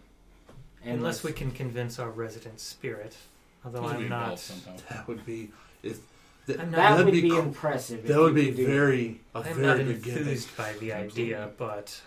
unless 0.84 1.22
we 1.24 1.32
can 1.32 1.50
convince 1.50 1.98
our 1.98 2.10
resident 2.10 2.60
spirit. 2.60 3.16
Although 3.64 3.80
Those 3.80 3.90
would 3.92 3.98
be 3.98 4.04
I'm 4.04 4.10
not. 4.10 4.52
that 4.90 5.08
would 5.08 5.24
be 5.26 5.50
if 5.82 5.98
th- 6.46 6.58
I'm 6.58 6.70
not- 6.70 6.76
That 6.76 6.90
that'd 6.90 7.06
would 7.06 7.12
be, 7.12 7.28
cool. 7.30 7.40
impressive. 7.40 8.06
That 8.06 8.18
would 8.20 8.34
be 8.34 8.50
very 8.50 9.20
a 9.34 9.38
I'm 9.38 9.44
very 9.54 9.66
not 9.66 9.76
good 9.78 10.02
gimmick. 10.02 10.18
enthused 10.20 10.56
by 10.56 10.72
the 10.74 10.92
idea, 10.92 11.50
but 11.58 12.00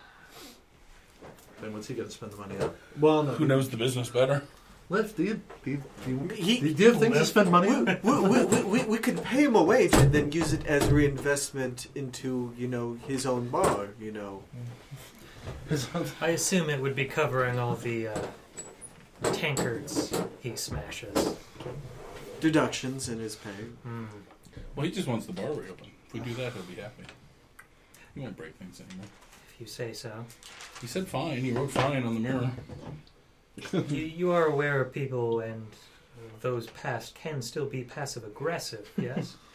And 1.64 1.74
what's 1.74 1.88
he 1.88 1.96
going 1.96 2.08
to 2.08 2.14
spend 2.14 2.32
the 2.34 2.38
money 2.38 2.56
on? 2.60 2.74
Well, 3.00 3.24
no. 3.24 3.32
Who 3.34 3.48
knows 3.48 3.70
the 3.70 3.78
business 3.78 4.10
better? 4.10 4.44
Liv, 4.90 5.16
do 5.18 5.24
you, 5.24 5.42
do 5.66 5.72
you, 5.72 5.84
do 6.06 6.12
you, 6.12 6.28
He- 6.36 6.74
do 6.74 6.84
you 6.84 6.92
have 6.92 7.00
things 7.02 7.18
to 7.18 7.26
spend 7.26 7.52
money 7.52 7.70
on? 7.70 8.00
we, 8.04 8.20
we, 8.22 8.46
we, 8.46 8.64
we, 8.64 8.84
we 8.86 8.98
could 8.98 9.22
pay 9.22 9.44
him 9.44 9.56
a 9.56 9.64
wage 9.64 9.94
and 9.94 10.14
then 10.14 10.32
use 10.32 10.54
it 10.54 10.66
as 10.66 10.90
reinvestment 10.90 11.88
into, 11.94 12.54
you 12.58 12.70
know, 12.70 12.98
his 13.08 13.26
own 13.26 13.50
bar, 13.50 13.90
you 14.00 14.14
know. 14.14 14.44
I 16.22 16.30
assume 16.30 16.70
it 16.70 16.82
would 16.82 16.96
be 16.96 17.06
covering 17.06 17.60
all 17.60 17.76
the 17.76 18.08
uh, 18.10 18.22
tankards 19.34 20.14
he 20.40 20.56
smashes. 20.56 21.36
Deductions 22.40 23.10
in 23.10 23.20
his 23.20 23.36
pay. 23.36 23.50
Hmm. 23.84 24.06
Well, 24.76 24.86
he 24.86 24.92
just 24.92 25.08
wants 25.08 25.26
the 25.26 25.34
bar 25.34 25.52
reopened. 25.52 25.92
If 26.08 26.14
we 26.14 26.20
do 26.22 26.34
that, 26.36 26.54
he'll 26.54 26.64
be 26.64 26.76
happy. 26.76 27.04
He 28.14 28.22
won't 28.22 28.38
break 28.38 28.56
things 28.56 28.80
anymore. 28.80 29.08
If 29.54 29.60
you 29.62 29.68
say 29.68 29.92
so. 29.92 30.26
He 30.80 30.88
said 30.88 31.08
fine. 31.08 31.40
He 31.40 31.52
wrote 31.52 31.72
fine 31.72 32.04
on 32.04 32.14
the 32.14 32.20
mirror. 32.22 32.52
you, 33.90 34.04
you 34.04 34.32
are 34.32 34.46
aware 34.46 34.82
of 34.82 34.94
people 34.94 35.40
and 35.40 35.66
those 36.42 36.68
past 36.68 37.16
can 37.16 37.42
still 37.42 37.66
be 37.66 37.84
passive 37.84 38.24
aggressive, 38.24 38.90
yes? 38.98 39.36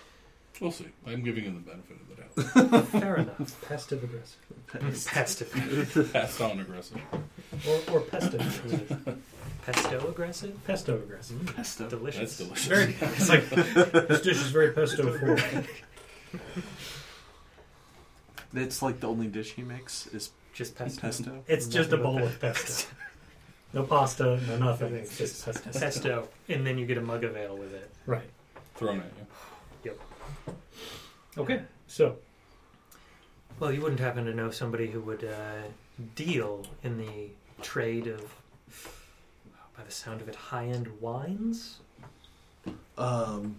We'll 0.61 0.71
see. 0.71 0.87
I'm 1.07 1.23
giving 1.25 1.45
him 1.45 1.55
the 1.55 1.71
benefit 1.73 1.97
of 1.99 2.09
the 2.09 2.73
doubt. 2.73 2.87
Fair 2.89 3.17
enough. 3.17 3.65
Passive 3.67 4.05
aggressive. 4.05 5.09
Passive. 5.11 6.13
Passed 6.13 6.41
on 6.41 6.61
aggressive. 6.61 7.01
Or, 7.67 7.81
or 7.91 8.01
pesto 8.03 8.37
aggressive. 8.37 9.19
Pesto 9.65 10.09
aggressive? 10.09 10.65
Pesto 10.67 10.95
aggressive. 10.97 11.37
Mm, 11.39 11.57
pesto. 11.57 11.89
Delicious. 11.89 12.37
That's 12.37 12.39
delicious. 12.39 12.67
Very, 12.67 12.95
it's 13.01 13.29
like, 13.29 13.49
this 14.09 14.21
dish 14.21 14.37
is 14.37 14.51
very 14.51 14.73
pesto 14.73 15.19
forward. 15.19 15.67
That's 18.53 18.83
like 18.83 19.01
the 19.01 19.09
only 19.09 19.29
dish 19.29 19.53
he 19.53 19.63
makes 19.63 20.07
is 20.09 20.31
Just 20.53 20.77
pesto. 20.77 21.01
pesto. 21.01 21.45
It's 21.49 21.67
just 21.67 21.93
a 21.93 21.97
bowl 21.97 22.17
but 22.17 22.25
of 22.25 22.41
pesto. 22.41 22.89
No 23.75 23.83
pasta, 23.85 24.39
no 24.49 24.59
nothing. 24.59 24.95
It's 24.95 25.17
just 25.17 25.45
pesto. 25.45 25.71
Pesto. 25.79 26.29
And 26.49 26.67
then 26.67 26.77
you 26.79 26.85
get 26.87 26.99
a 26.99 27.01
mug 27.03 27.25
of 27.25 27.37
ale 27.37 27.57
with 27.57 27.73
it. 27.73 27.91
Right. 28.07 28.29
Thrown 28.75 28.99
at 29.01 29.07
you. 29.85 29.95
Yep. 30.47 30.57
Okay. 31.39 31.63
So, 31.87 32.17
Well, 33.59 33.73
you 33.73 33.81
wouldn't 33.81 34.01
happen 34.01 34.25
to 34.27 34.35
know 34.35 34.51
somebody 34.51 34.89
who 34.89 35.01
would 35.01 35.25
uh, 35.25 35.63
deal 36.15 36.67
in 36.83 36.99
the 36.99 37.31
trade 37.63 38.07
of, 38.09 38.21
by 39.77 39.85
the 39.85 39.91
sound 39.91 40.21
of 40.21 40.29
it, 40.29 40.35
high 40.35 40.67
end 40.67 40.89
wines? 41.01 41.79
Um, 42.99 43.57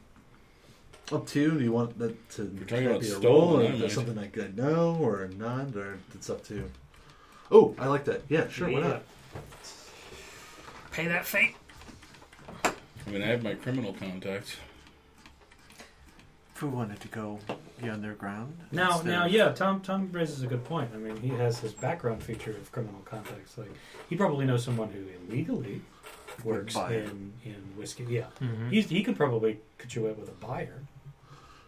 up 1.12 1.26
to 1.28 1.40
you. 1.42 1.52
Do 1.52 1.64
you 1.64 1.72
want 1.72 1.98
that 2.00 2.30
to 2.32 2.44
You're 2.56 2.66
talking 2.68 2.86
about 2.88 3.02
be 3.02 3.08
a 3.08 3.16
stolen, 3.16 3.24
roll, 3.34 3.58
or 3.58 3.62
I 3.62 3.66
is 3.66 3.72
that 3.80 3.86
might. 3.86 3.92
something 3.92 4.18
I 4.20 4.28
could 4.28 4.56
know 4.58 4.96
or 5.02 5.28
not, 5.38 5.76
or 5.76 5.98
it's 6.14 6.30
up 6.30 6.44
to 6.46 6.56
you? 6.56 6.72
Oh, 7.52 7.76
I 7.80 7.88
like 7.88 8.06
that. 8.06 8.22
Yeah, 8.30 8.48
sure. 8.50 8.70
Why 8.70 8.80
Yeah. 8.80 8.88
not? 8.88 9.04
Pay 10.94 11.08
that 11.08 11.26
fate. 11.26 11.56
I 12.64 13.10
mean, 13.10 13.22
I 13.22 13.26
have 13.28 13.44
my 13.44 13.56
criminal 13.56 13.94
contacts. 13.94 14.56
If 16.56 16.62
we 16.62 16.70
wanted 16.70 17.00
to 17.02 17.08
go 17.08 17.40
be 17.82 17.90
underground. 17.90 18.56
Now, 18.72 18.92
instead 18.94 19.08
now, 19.08 19.26
of- 19.26 19.32
yeah, 19.32 19.52
Tom. 19.52 19.82
Tom 19.82 20.10
raises 20.12 20.44
a 20.44 20.48
good 20.48 20.64
point. 20.64 20.92
I 20.94 20.98
mean, 20.98 21.18
he 21.18 21.30
has 21.30 21.60
his 21.60 21.74
background 21.74 22.22
feature 22.24 22.52
of 22.52 22.72
criminal 22.72 23.02
contacts. 23.06 23.58
Like, 23.58 23.72
he 24.08 24.16
probably 24.16 24.46
knows 24.46 24.64
someone 24.64 24.90
who 24.92 25.04
illegally 25.28 25.82
works 26.44 26.76
buy 26.76 26.94
it. 26.94 27.10
in 27.10 27.34
in 27.44 27.56
whiskey. 27.76 28.06
Yeah, 28.08 28.28
Mhm. 28.40 28.70
He's, 28.72 28.88
he 28.90 29.04
could 29.04 29.18
probably 29.18 29.60
cut 29.80 29.96
you 29.96 30.04
away 30.06 30.14
with 30.14 30.30
a 30.30 30.46
buyer. 30.46 30.82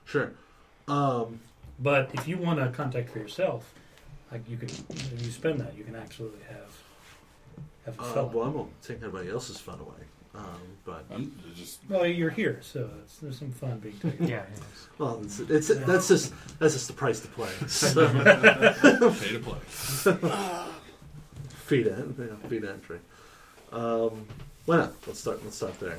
Sure. 0.06 0.32
Um, 0.88 1.40
But 1.78 2.12
if 2.14 2.26
you 2.28 2.38
want 2.38 2.60
to 2.60 2.70
contact 2.70 3.10
for 3.10 3.20
yourself, 3.20 3.74
like 4.32 4.48
you 4.50 4.56
can, 4.56 4.70
if 4.70 5.22
you 5.26 5.30
spend 5.32 5.60
that, 5.60 5.76
you 5.76 5.84
can 5.84 5.96
absolutely 5.96 6.40
have 6.48 6.65
have 7.86 8.00
a 8.00 8.02
uh, 8.02 8.14
felon. 8.14 8.34
well, 8.34 8.46
I 8.46 8.50
won't 8.50 8.82
take 8.82 9.02
anybody 9.02 9.30
else's 9.30 9.60
fun 9.60 9.80
away. 9.80 10.06
Um, 10.36 10.44
but 10.84 11.06
I'm 11.12 11.32
just 11.56 11.80
Well, 11.90 12.06
you're 12.06 12.30
here, 12.30 12.60
so 12.62 12.90
it's, 13.04 13.18
there's 13.18 13.40
some 13.40 13.52
fun 13.52 13.80
being 13.80 13.98
taken. 14.00 14.28
Yeah. 14.28 14.46
well, 14.98 15.22
it's, 15.24 15.40
it's 15.40 15.68
that's 15.68 16.08
just 16.10 16.34
that's 16.60 16.74
just 16.74 16.88
the 16.88 16.94
price 16.94 17.22
to 17.22 17.28
play. 17.30 17.50
So, 17.68 18.08
pay 18.10 19.34
to 19.34 19.40
play. 19.40 19.60
feet 21.66 21.88
in, 21.88 22.16
yeah, 22.20 22.50
feet 22.50 22.64
entry. 22.66 23.00
Um, 23.72 24.28
why 24.66 24.78
not? 24.78 24.94
Let's 25.08 25.20
start. 25.20 25.44
Let's 25.44 25.56
start 25.56 25.80
there. 25.80 25.98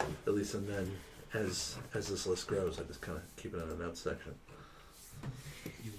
And 0.00 0.08
at 0.26 0.34
least, 0.34 0.54
and 0.54 0.68
then 0.68 0.90
as 1.34 1.76
as 1.94 2.08
this 2.08 2.26
list 2.26 2.46
grows, 2.46 2.78
I 2.78 2.84
just 2.84 3.00
kind 3.00 3.18
of 3.18 3.24
keep 3.36 3.54
it 3.54 3.58
in 3.58 3.68
a 3.68 3.74
notes 3.74 4.00
section. 4.00 4.34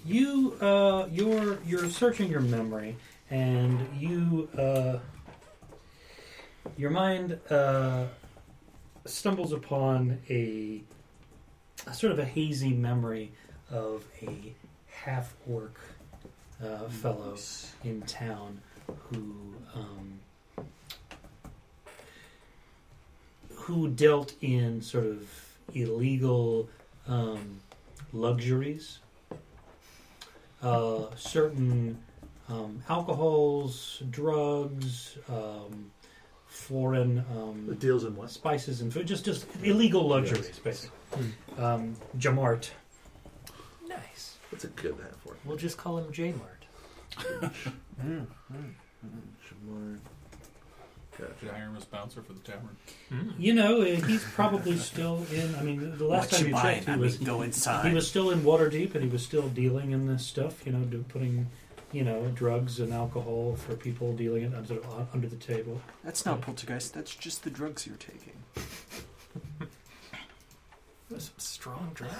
You, 0.04 0.54
uh, 0.60 1.08
you're 1.10 1.58
you're 1.66 1.90
searching 1.90 2.30
your 2.30 2.40
memory, 2.40 2.96
and 3.30 3.86
you, 3.98 4.48
uh, 4.58 4.98
your 6.76 6.90
mind 6.90 7.38
uh, 7.48 8.06
stumbles 9.04 9.52
upon 9.52 10.18
a, 10.28 10.82
a 11.86 11.94
sort 11.94 12.12
of 12.12 12.18
a 12.18 12.24
hazy 12.24 12.72
memory 12.72 13.32
of 13.70 14.04
a 14.22 14.52
half 14.90 15.34
orc 15.48 15.78
uh, 16.62 16.88
fellow 16.88 17.36
in 17.84 18.02
town 18.02 18.60
who 18.86 19.54
um, 19.74 20.20
who 23.54 23.88
dealt 23.88 24.34
in 24.40 24.82
sort 24.82 25.06
of 25.06 25.28
illegal 25.74 26.68
um, 27.06 27.60
luxuries. 28.12 28.98
Uh, 30.62 31.06
certain 31.16 31.98
um, 32.50 32.82
alcohols, 32.88 34.02
drugs, 34.10 35.16
um, 35.28 35.90
foreign 36.46 37.18
It 37.18 37.26
um, 37.36 37.76
deals 37.78 38.04
in 38.04 38.16
what? 38.16 38.30
spices 38.30 38.80
and 38.80 38.92
food, 38.92 39.06
just 39.06 39.24
just 39.24 39.46
illegal 39.62 40.06
luxuries, 40.08 40.58
basically. 40.58 40.96
Um, 41.58 41.96
Jamart. 42.18 42.70
Nice. 43.88 44.36
That's 44.50 44.64
a 44.64 44.68
good 44.68 44.96
half 45.02 45.16
for 45.22 45.36
We'll 45.44 45.56
just 45.56 45.78
call 45.78 45.98
him 45.98 46.12
J 46.12 46.32
Mart. 46.32 47.52
Mm, 48.02 48.26
mm. 48.50 48.72
Shamar. 49.46 49.98
Should 51.38 51.50
I 51.50 51.52
hire 51.52 51.66
him 51.66 51.76
as 51.76 51.84
bouncer 51.84 52.22
for 52.22 52.32
the 52.32 52.40
tavern? 52.40 52.76
You 53.38 53.52
know, 53.52 53.82
uh, 53.82 53.84
he's 53.84 54.24
probably 54.24 54.78
still 54.78 55.26
in. 55.32 55.54
I 55.54 55.62
mean, 55.62 55.98
the 55.98 56.06
last 56.06 56.30
time 56.32 56.48
you 56.48 56.54
checked, 56.54 56.88
he 56.88 56.96
was 56.96 57.18
go 57.18 57.42
inside. 57.42 57.86
he 57.88 57.94
was 57.94 58.08
still 58.08 58.30
in 58.30 58.40
Waterdeep, 58.40 58.94
and 58.94 59.04
he 59.04 59.10
was 59.10 59.22
still 59.22 59.48
dealing 59.48 59.90
in 59.90 60.06
this 60.06 60.24
stuff. 60.24 60.64
You 60.64 60.72
know, 60.72 60.80
do, 60.80 61.04
putting 61.08 61.48
you 61.92 62.04
know 62.04 62.26
drugs 62.34 62.78
and 62.80 62.92
alcohol 62.92 63.56
for 63.56 63.74
people 63.74 64.12
dealing 64.12 64.42
it 64.44 64.54
under, 64.54 64.78
under 65.12 65.28
the 65.28 65.36
table. 65.36 65.80
That's 66.04 66.24
not 66.24 66.40
poltergeist. 66.40 66.94
That's 66.94 67.14
just 67.14 67.42
the 67.44 67.50
drugs 67.50 67.86
you're 67.86 67.96
taking. 67.96 68.32
Some 71.18 71.34
strong 71.38 71.90
drugs. 71.94 72.14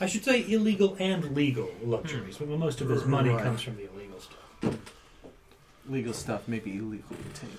I 0.00 0.06
should 0.06 0.24
say 0.24 0.44
illegal 0.50 0.96
and 0.98 1.36
legal 1.36 1.70
luxuries, 1.82 2.38
but 2.38 2.48
most 2.48 2.80
of 2.80 2.88
his 2.88 3.04
money 3.04 3.30
Right. 3.30 3.42
comes 3.44 3.62
from 3.62 3.76
the 3.76 3.88
illegal 3.92 4.18
stuff. 4.20 4.76
Legal 5.88 6.12
stuff 6.12 6.48
may 6.48 6.58
be 6.58 6.76
illegally 6.78 7.16
obtained 7.26 7.56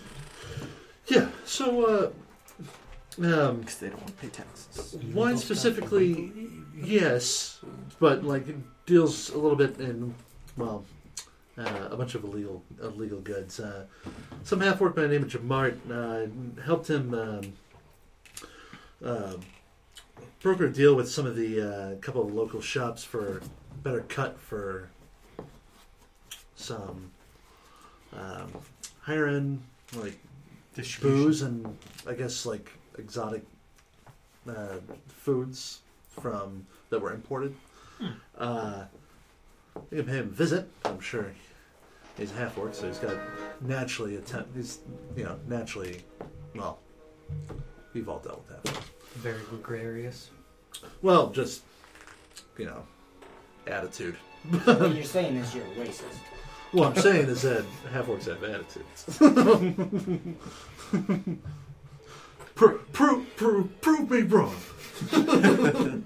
Yeah. 1.07 1.30
So, 1.45 1.85
uh, 1.85 2.11
um, 3.23 3.60
because 3.61 3.77
they 3.77 3.88
don't 3.88 4.02
want 4.02 4.07
to 4.07 4.14
pay 4.22 4.27
taxes. 4.27 4.95
wine 5.14 5.38
specifically, 5.38 6.34
yes, 6.76 7.60
but 7.99 8.23
like 8.26 8.49
it 8.49 8.57
deals 8.85 9.30
a 9.30 9.38
little 9.38 9.56
bit 9.56 9.80
in 9.80 10.14
well, 10.57 10.86
uh, 11.57 11.88
a 11.90 11.95
bunch 11.98 12.15
of 12.15 12.23
illegal 12.23 12.64
illegal 12.82 13.19
goods. 13.19 13.60
Uh, 13.60 13.86
some 14.44 14.60
half 14.61 14.80
work 14.80 14.95
by 14.95 15.03
the 15.03 15.07
name 15.07 15.23
of 15.23 15.30
Jamart 15.30 15.77
uh, 15.90 16.61
helped 16.61 16.90
him 16.90 17.14
um, 17.14 17.53
uh, 19.03 19.34
broker 20.41 20.65
a 20.65 20.73
deal 20.73 20.95
with 20.95 21.10
some 21.10 21.26
of 21.26 21.36
the 21.36 21.61
uh, 21.61 21.95
couple 22.02 22.22
of 22.22 22.34
local 22.34 22.61
shops 22.61 23.03
for 23.03 23.41
better 23.84 24.02
cut 24.02 24.40
for 24.40 24.90
some 26.56 27.11
um, 28.14 28.52
higher 29.02 29.27
end 29.27 29.61
like 29.95 30.18
booze 31.02 31.41
and 31.41 31.77
I 32.07 32.14
guess 32.14 32.45
like 32.45 32.72
exotic 32.98 33.44
uh, 34.48 34.77
foods 35.07 35.82
from 36.10 36.65
that 36.90 37.02
were 37.02 37.14
imported. 37.14 37.56
Uh, 38.38 38.84
you 39.91 40.03
can 40.03 40.06
pay 40.06 40.18
him 40.18 40.27
a 40.27 40.35
visit. 40.35 40.69
I'm 40.84 40.99
sure 40.99 41.31
he's 42.18 42.31
a 42.31 42.35
half 42.35 42.57
orc, 42.57 42.73
so 42.73 42.88
he's 42.88 42.97
got 42.99 43.15
naturally 43.61 44.15
attempt. 44.15 44.56
He's 44.56 44.80
you 45.15 45.23
know 45.23 45.38
naturally 45.47 46.03
well. 46.56 46.80
We've 47.93 48.10
all 48.10 48.19
dealt 48.19 48.43
with 48.47 48.64
that. 48.64 48.84
Very 49.15 49.41
gregarious. 49.49 50.30
Well, 51.02 51.30
just 51.30 51.64
you 52.57 52.65
know, 52.65 52.84
attitude. 53.68 54.15
what 54.65 54.93
you're 54.95 55.03
saying 55.03 55.35
is 55.38 55.56
you're 55.56 55.64
racist. 55.77 56.19
What 56.72 56.97
I'm 56.97 57.02
saying 57.02 57.30
is 57.30 57.43
that 57.43 57.64
half 57.91 58.07
orcs 58.07 58.26
have 58.26 58.43
attitudes. 58.43 59.18
Pro- 62.56 62.77
prove, 62.93 63.35
prove, 63.35 63.81
prove 63.81 64.10
me 64.10 64.22
wrong. 64.22 64.56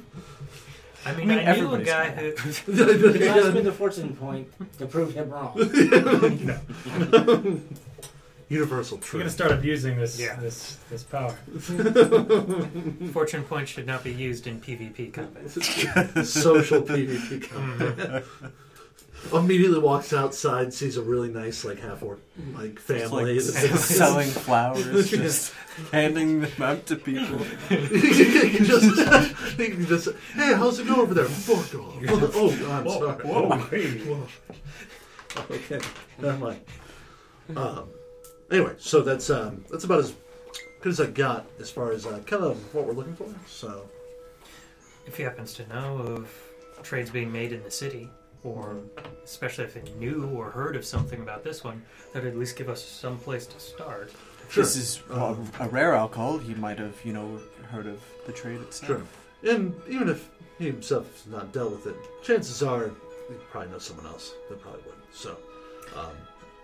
I 1.05 1.15
mean, 1.15 1.27
mean, 1.27 1.39
I, 1.39 1.55
knew 1.55 1.73
a 1.73 1.83
guy 1.83 2.09
who. 2.09 2.71
You 2.73 3.19
gotta 3.19 3.51
spend 3.51 3.65
the 3.65 3.71
fortune 3.71 4.15
point 4.15 4.47
to 4.77 4.85
prove 4.85 5.13
him 5.13 5.29
wrong. 5.29 5.53
Universal 8.49 8.97
We're 8.97 9.03
truth. 9.03 9.21
gonna 9.21 9.29
start 9.29 9.51
abusing 9.51 9.97
this 9.97 10.19
Yeah. 10.19 10.35
this 10.35 10.77
this 10.89 11.03
power. 11.03 11.35
Fortune 13.13 13.43
points 13.43 13.71
should 13.71 13.85
not 13.85 14.03
be 14.03 14.11
used 14.11 14.47
in 14.47 14.59
PvP 14.59 15.13
combat. 15.13 15.49
Social 16.25 16.81
PvP. 16.81 18.23
Combat. 19.21 19.43
Immediately 19.43 19.79
walks 19.79 20.13
outside, 20.13 20.73
sees 20.73 20.97
a 20.97 21.01
really 21.01 21.29
nice 21.29 21.63
like 21.65 21.79
half 21.79 22.01
orc 22.03 22.19
like 22.55 22.75
Just, 22.75 22.87
family. 22.87 23.35
like, 23.35 23.41
selling 23.77 24.29
flowers, 24.29 25.09
just 25.11 25.53
handing 25.91 26.41
them 26.41 26.61
out 26.61 26.85
to 26.87 26.95
people. 26.95 27.39
you 27.69 27.77
can 28.49 28.65
just, 28.65 29.57
you 29.59 29.69
can 29.69 29.85
just, 29.85 30.09
hey, 30.33 30.53
how's 30.53 30.79
it 30.79 30.87
going 30.87 30.99
over 30.99 31.13
there? 31.13 31.25
Fuck 31.25 31.79
off. 31.79 31.95
Oh, 32.35 32.71
I'm 32.71 32.89
sorry. 32.89 33.99
whoa, 33.99 34.27
Okay, 35.51 35.79
never 36.19 36.37
mind. 36.37 36.59
Um, 37.55 37.89
anyway, 38.51 38.73
so 38.77 39.01
that's 39.01 39.29
um, 39.29 39.63
that's 39.69 39.83
about 39.83 39.99
as 39.99 40.13
good 40.81 40.91
as 40.91 40.99
I 40.99 41.07
got 41.07 41.45
as 41.59 41.69
far 41.69 41.91
as 41.91 42.05
uh, 42.05 42.19
kind 42.25 42.43
of 42.43 42.73
what 42.73 42.85
we're 42.85 42.93
looking 42.93 43.15
for. 43.15 43.27
So 43.47 43.89
If 45.07 45.17
he 45.17 45.23
happens 45.23 45.53
to 45.55 45.67
know 45.67 45.97
of 45.97 46.31
trades 46.83 47.09
being 47.09 47.31
made 47.31 47.51
in 47.53 47.63
the 47.63 47.71
city, 47.71 48.09
or 48.43 48.77
especially 49.23 49.65
if 49.65 49.73
they 49.73 49.83
knew 49.99 50.29
or 50.35 50.49
heard 50.49 50.75
of 50.75 50.85
something 50.85 51.21
about 51.21 51.43
this 51.43 51.63
one, 51.63 51.81
that 52.13 52.23
would 52.23 52.33
at 52.33 52.39
least 52.39 52.55
give 52.55 52.69
us 52.69 52.83
some 52.83 53.17
place 53.17 53.45
to 53.45 53.59
start. 53.59 54.11
sure, 54.49 54.63
This 54.63 54.75
is 54.75 55.01
well, 55.09 55.37
a 55.59 55.67
rare 55.69 55.93
alcohol. 55.93 56.37
He 56.37 56.53
might 56.55 56.79
have, 56.79 56.95
you 57.03 57.13
know, 57.13 57.39
heard 57.69 57.85
of 57.87 58.01
the 58.25 58.31
trade 58.31 58.61
itself. 58.61 58.87
sure. 59.41 59.51
And 59.53 59.73
even 59.87 60.09
if 60.09 60.29
he 60.57 60.65
himself 60.67 61.11
has 61.13 61.27
not 61.27 61.51
dealt 61.53 61.71
with 61.71 61.87
it, 61.87 61.95
chances 62.23 62.61
are 62.63 62.87
he 63.29 63.35
probably 63.51 63.71
knows 63.71 63.83
someone 63.85 64.05
else 64.07 64.33
that 64.49 64.59
probably 64.61 64.81
wouldn't. 64.81 65.03
So, 65.13 65.37
um, 65.95 66.11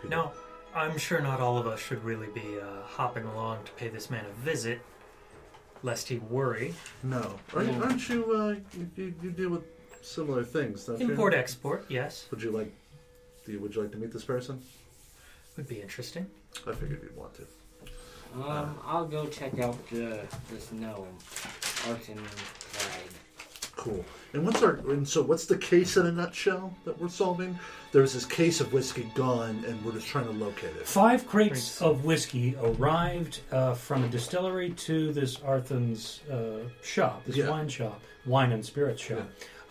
people- 0.02 0.10
Now, 0.18 0.32
I'm 0.74 0.98
sure 0.98 1.22
not 1.22 1.40
all 1.40 1.58
of 1.58 1.68
us 1.68 1.80
should 1.80 2.04
really 2.04 2.28
be 2.28 2.60
uh, 2.60 2.84
hopping 2.86 3.24
along 3.26 3.64
to 3.66 3.72
pay 3.74 3.88
this 3.88 4.10
man 4.10 4.26
a 4.26 4.34
visit, 4.44 4.80
lest 5.84 6.08
he 6.10 6.18
worry. 6.20 6.74
no, 7.04 7.36
aren't, 7.54 7.82
aren't 7.84 8.10
you, 8.10 8.34
uh, 8.34 8.56
you, 8.78 8.90
you? 8.98 9.14
You 9.22 9.32
deal 9.32 9.50
with 9.52 9.64
similar 10.06 10.44
things, 10.44 10.86
don't 10.86 10.99
you? 10.99 11.10
Import 11.10 11.34
export, 11.34 11.86
yes, 11.90 12.27
Would 12.32 12.41
you 12.41 12.52
like? 12.52 12.72
Do 13.45 13.52
you, 13.52 13.60
would 13.60 13.76
you 13.76 13.82
like 13.82 13.91
to 13.91 13.98
meet 13.98 14.11
this 14.11 14.23
person? 14.26 14.61
would 15.57 15.68
be 15.69 15.80
interesting. 15.82 16.26
I 16.68 16.73
figured 16.73 16.99
you'd 17.02 17.15
want 17.15 17.34
to. 17.36 17.44
Um, 18.45 18.77
I'll 18.86 19.06
go 19.06 19.26
check 19.27 19.57
out 19.60 19.77
the 19.90 20.19
this 20.52 20.69
gnome, 20.73 21.07
Arton 21.88 22.18
Clyde. 22.73 23.72
cool. 23.77 24.03
And 24.34 24.45
what's 24.45 24.61
our 24.61 24.73
and 24.91 25.07
so 25.07 25.22
what's 25.22 25.45
the 25.45 25.57
case 25.57 25.95
in 25.95 26.06
a 26.07 26.11
nutshell 26.11 26.76
that 26.84 26.99
we're 26.99 27.07
solving? 27.07 27.57
There's 27.94 28.11
this 28.14 28.26
case 28.26 28.60
of 28.60 28.73
whiskey 28.73 29.10
gone, 29.15 29.64
and 29.65 29.82
we're 29.86 29.94
just 29.94 30.07
trying 30.07 30.26
to 30.26 30.32
locate 30.34 30.76
it. 30.76 30.86
Five 30.86 31.26
crates 31.26 31.52
Crates. 31.77 31.82
of 31.82 32.03
whiskey 32.03 32.57
arrived 32.61 33.40
uh, 33.53 33.76
from 33.76 34.03
a 34.03 34.10
distillery 34.10 34.72
to 34.72 35.14
this 35.14 35.40
Arthur's 35.45 36.19
uh, 36.30 36.68
shop, 36.84 37.23
this 37.26 37.38
Yeah. 37.38 37.49
wine 37.49 37.69
shop, 37.69 38.02
wine 38.26 38.52
and 38.52 38.65
spirits 38.65 39.02
shop. 39.02 39.26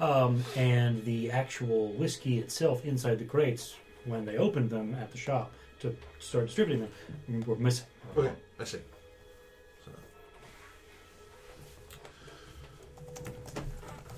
Um, 0.04 0.44
and 0.54 1.02
the 1.06 1.30
actual 1.30 1.88
whiskey 1.94 2.38
itself 2.38 2.84
inside 2.84 3.18
the 3.18 3.24
crates, 3.24 3.74
when 4.04 4.26
they 4.26 4.36
opened 4.36 4.68
them 4.68 4.94
at 4.96 5.10
the 5.10 5.16
shop 5.16 5.50
to 5.80 5.96
start 6.18 6.46
distributing 6.46 6.86
them, 7.26 7.40
were 7.46 7.56
missing. 7.56 7.86
Okay, 8.14 8.32
I 8.60 8.64
see. 8.64 8.78
So, 9.84 9.92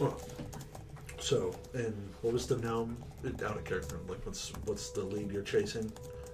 well, 0.01 0.21
so 1.21 1.55
and 1.75 1.95
what 2.23 2.33
was 2.33 2.47
the 2.49 2.57
gnome? 2.57 2.97
Out 3.45 3.57
of 3.57 3.65
character. 3.65 3.99
Like, 4.09 4.25
what's 4.27 4.53
what's 4.67 4.91
the 4.91 5.03
lead 5.03 5.31
you're 5.33 5.43
chasing? 5.43 5.93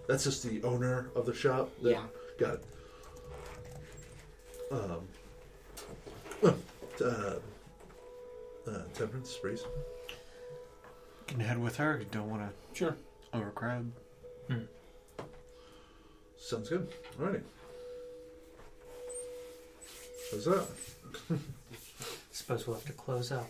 That's 0.08 0.24
just 0.24 0.42
the 0.42 0.62
owner 0.62 1.10
of 1.14 1.24
the 1.26 1.32
shop. 1.34 1.70
that- 1.82 1.90
Yeah. 1.90 2.04
Got 2.38 2.54
it. 2.54 2.64
Um. 4.72 6.54
Uh, 7.02 7.36
uh, 8.68 8.82
temperance, 8.94 9.36
breeze. 9.36 9.62
Can 11.26 11.40
head 11.40 11.58
with 11.58 11.76
her. 11.76 11.98
You 11.98 12.06
don't 12.10 12.28
want 12.30 12.42
to 12.42 12.50
Sure. 12.78 12.96
overcrowd. 13.32 13.90
Sounds 16.38 16.68
good. 16.68 16.88
Alrighty. 17.20 17.40
What's 20.32 20.44
that? 20.46 20.66
Suppose 22.32 22.66
we'll 22.66 22.76
have 22.76 22.84
to 22.86 22.92
close 22.92 23.30
up. 23.32 23.48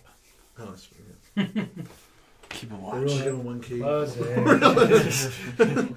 Oh, 0.59 0.66
that's, 0.66 0.89
yeah. 1.36 1.44
Keep 2.51 2.72
a 2.72 2.74
We're 2.74 2.80
watch. 2.80 2.94
only 2.94 3.16
given 3.18 3.44
one 3.44 3.60
key. 3.60 3.80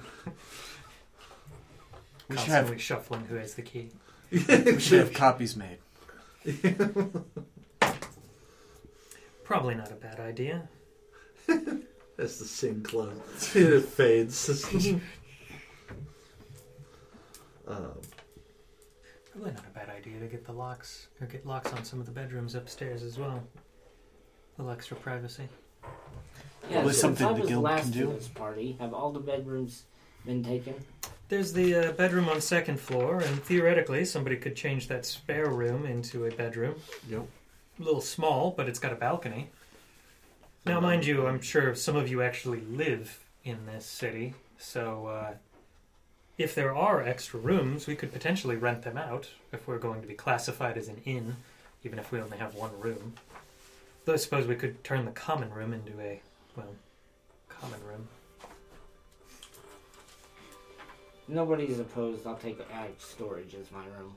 We 2.28 2.34
should 2.36 2.46
Constantly 2.46 2.72
have 2.74 2.82
shuffling 2.82 3.24
who 3.26 3.36
has 3.36 3.54
the 3.54 3.62
key. 3.62 3.90
we 4.32 4.80
should 4.80 4.98
have 4.98 5.12
copies 5.12 5.54
made. 5.56 5.78
Probably 9.46 9.76
not 9.76 9.92
a 9.92 9.94
bad 9.94 10.18
idea. 10.18 10.68
As 12.18 12.38
the 12.38 12.44
scene 12.44 12.82
closes, 12.82 13.54
it 13.54 13.84
fades. 13.84 14.64
um, 17.68 17.92
Probably 19.30 19.52
not 19.52 19.64
a 19.64 19.70
bad 19.78 19.88
idea 19.88 20.18
to 20.18 20.26
get 20.26 20.44
the 20.44 20.52
locks 20.52 21.06
or 21.20 21.28
get 21.28 21.46
locks 21.46 21.72
on 21.72 21.84
some 21.84 22.00
of 22.00 22.06
the 22.06 22.12
bedrooms 22.12 22.56
upstairs 22.56 23.04
as 23.04 23.18
well. 23.18 23.40
A 24.58 24.62
little 24.62 24.72
extra 24.72 24.96
privacy. 24.96 25.48
Yeah, 26.68 26.78
Well, 26.78 26.88
it's 26.88 27.00
since 27.00 27.20
something 27.20 27.26
I 27.26 27.32
the 27.34 27.40
was 27.42 27.48
guild 27.50 27.62
last 27.62 27.82
can 27.84 27.92
to 27.92 27.98
do. 27.98 28.12
this 28.14 28.26
party, 28.26 28.76
have 28.80 28.92
all 28.94 29.12
the 29.12 29.20
bedrooms 29.20 29.84
been 30.24 30.42
taken? 30.42 30.74
There's 31.28 31.52
the 31.52 31.74
uh, 31.90 31.92
bedroom 31.92 32.28
on 32.28 32.40
second 32.40 32.80
floor, 32.80 33.20
and 33.20 33.40
theoretically, 33.44 34.04
somebody 34.06 34.36
could 34.36 34.56
change 34.56 34.88
that 34.88 35.06
spare 35.06 35.50
room 35.50 35.86
into 35.86 36.24
a 36.24 36.30
bedroom. 36.32 36.74
Yep. 37.08 37.26
A 37.78 37.82
little 37.82 38.00
small, 38.00 38.52
but 38.56 38.68
it's 38.68 38.78
got 38.78 38.92
a 38.92 38.96
balcony. 38.96 39.50
Now, 40.64 40.80
mind 40.80 41.04
you, 41.04 41.26
I'm 41.26 41.40
sure 41.40 41.74
some 41.74 41.94
of 41.94 42.08
you 42.08 42.22
actually 42.22 42.60
live 42.60 43.20
in 43.44 43.66
this 43.66 43.84
city, 43.84 44.34
so 44.58 45.06
uh, 45.06 45.34
if 46.38 46.54
there 46.54 46.74
are 46.74 47.02
extra 47.02 47.38
rooms, 47.38 47.86
we 47.86 47.94
could 47.94 48.12
potentially 48.12 48.56
rent 48.56 48.82
them 48.82 48.96
out 48.96 49.28
if 49.52 49.68
we're 49.68 49.78
going 49.78 50.00
to 50.00 50.08
be 50.08 50.14
classified 50.14 50.76
as 50.76 50.88
an 50.88 51.00
inn, 51.04 51.36
even 51.84 51.98
if 51.98 52.10
we 52.10 52.20
only 52.20 52.38
have 52.38 52.54
one 52.54 52.78
room. 52.80 53.14
Though 54.04 54.14
I 54.14 54.16
suppose 54.16 54.46
we 54.46 54.56
could 54.56 54.82
turn 54.82 55.04
the 55.04 55.12
common 55.12 55.52
room 55.52 55.72
into 55.72 56.00
a, 56.00 56.20
well, 56.56 56.74
common 57.48 57.80
room. 57.84 58.08
Nobody's 61.28 61.78
opposed. 61.78 62.26
I'll 62.26 62.36
take 62.36 62.58
attic 62.72 63.00
storage 63.00 63.54
as 63.54 63.70
my 63.70 63.84
room. 63.98 64.14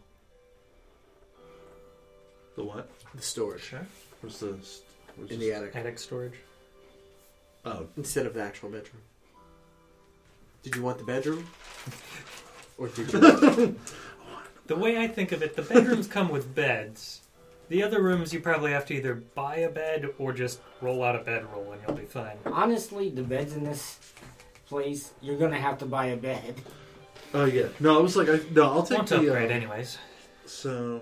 The 2.59 2.65
what? 2.65 2.89
The 3.15 3.21
storage 3.21 3.61
Sure. 3.63 3.87
Where's 4.21 4.39
the? 4.39 4.57
Where's 5.15 5.31
in 5.31 5.39
the 5.39 5.49
the 5.49 5.53
attic 5.53 5.75
Attic 5.75 5.97
storage. 5.97 6.33
oh, 7.65 7.87
instead 7.97 8.25
of 8.25 8.33
the 8.33 8.41
actual 8.41 8.69
bedroom. 8.69 9.01
Did 10.63 10.75
you 10.75 10.83
want 10.83 10.97
the 10.97 11.05
bedroom? 11.05 11.47
Or 12.77 12.87
did 12.87 13.11
you? 13.11 13.75
The 14.67 14.75
way 14.75 14.97
I 14.99 15.07
think 15.07 15.31
of 15.31 15.41
it, 15.41 15.55
the 15.55 15.63
bedrooms 15.63 16.05
come 16.07 16.29
with 16.29 16.53
beds. 16.53 17.21
The 17.69 17.81
other 17.81 18.03
rooms, 18.03 18.31
you 18.31 18.39
probably 18.39 18.71
have 18.71 18.85
to 18.85 18.93
either 18.93 19.15
buy 19.15 19.55
a 19.57 19.69
bed 19.69 20.09
or 20.19 20.31
just 20.31 20.61
roll 20.79 21.03
out 21.03 21.15
a 21.15 21.19
bedroll 21.19 21.71
and 21.71 21.81
you'll 21.81 21.97
be 21.97 22.05
fine. 22.05 22.37
Honestly, 22.45 23.09
the 23.09 23.23
beds 23.23 23.53
in 23.55 23.63
this 23.63 23.99
place, 24.67 25.11
you're 25.21 25.39
gonna 25.39 25.59
have 25.59 25.79
to 25.79 25.85
buy 25.87 26.05
a 26.07 26.15
bed. 26.15 26.53
oh 27.33 27.45
yeah. 27.45 27.67
No, 27.79 27.97
I 27.97 28.01
was 28.01 28.15
like, 28.15 28.29
I, 28.29 28.39
no, 28.51 28.63
I'll 28.71 28.83
take 28.83 28.99
Won't 28.99 29.09
the. 29.09 29.15
upgrade 29.17 29.51
uh, 29.51 29.55
anyways. 29.55 29.97
So 30.45 31.01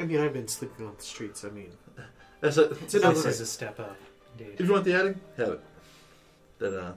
I 0.00 0.04
mean, 0.04 0.20
I've 0.20 0.32
been 0.32 0.48
sleeping 0.48 0.86
on 0.86 0.94
the 0.96 1.02
streets. 1.02 1.44
I 1.44 1.50
mean, 1.50 1.70
as 2.42 2.56
a, 2.56 2.70
it's 2.70 2.94
another. 2.94 3.14
This 3.14 3.26
is 3.26 3.40
a 3.40 3.46
step 3.46 3.78
up, 3.78 3.96
indeed. 4.38 4.54
if 4.58 4.66
you 4.66 4.72
want 4.72 4.84
the 4.84 4.94
attic, 4.94 5.16
have 5.36 5.48
it. 5.48 5.60
Then 6.58 6.74
uh, 6.74 6.94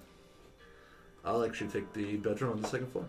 I'll 1.26 1.44
actually 1.44 1.70
take 1.70 1.92
the 1.94 2.16
bedroom 2.18 2.54
on 2.54 2.62
the 2.62 2.68
second 2.68 2.92
floor. 2.92 3.06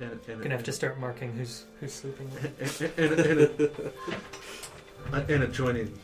And, 0.00 0.10
and, 0.28 0.42
Gonna 0.42 0.56
have 0.56 0.64
to 0.64 0.72
start 0.72 0.98
marking 0.98 1.32
who's 1.32 1.64
who's 1.80 1.92
sleeping. 1.92 2.30
With. 2.30 2.80
and, 2.98 3.12
and, 3.12 3.40
and, 3.40 3.70
and, 5.12 5.30
and 5.30 5.42
adjoining. 5.44 5.98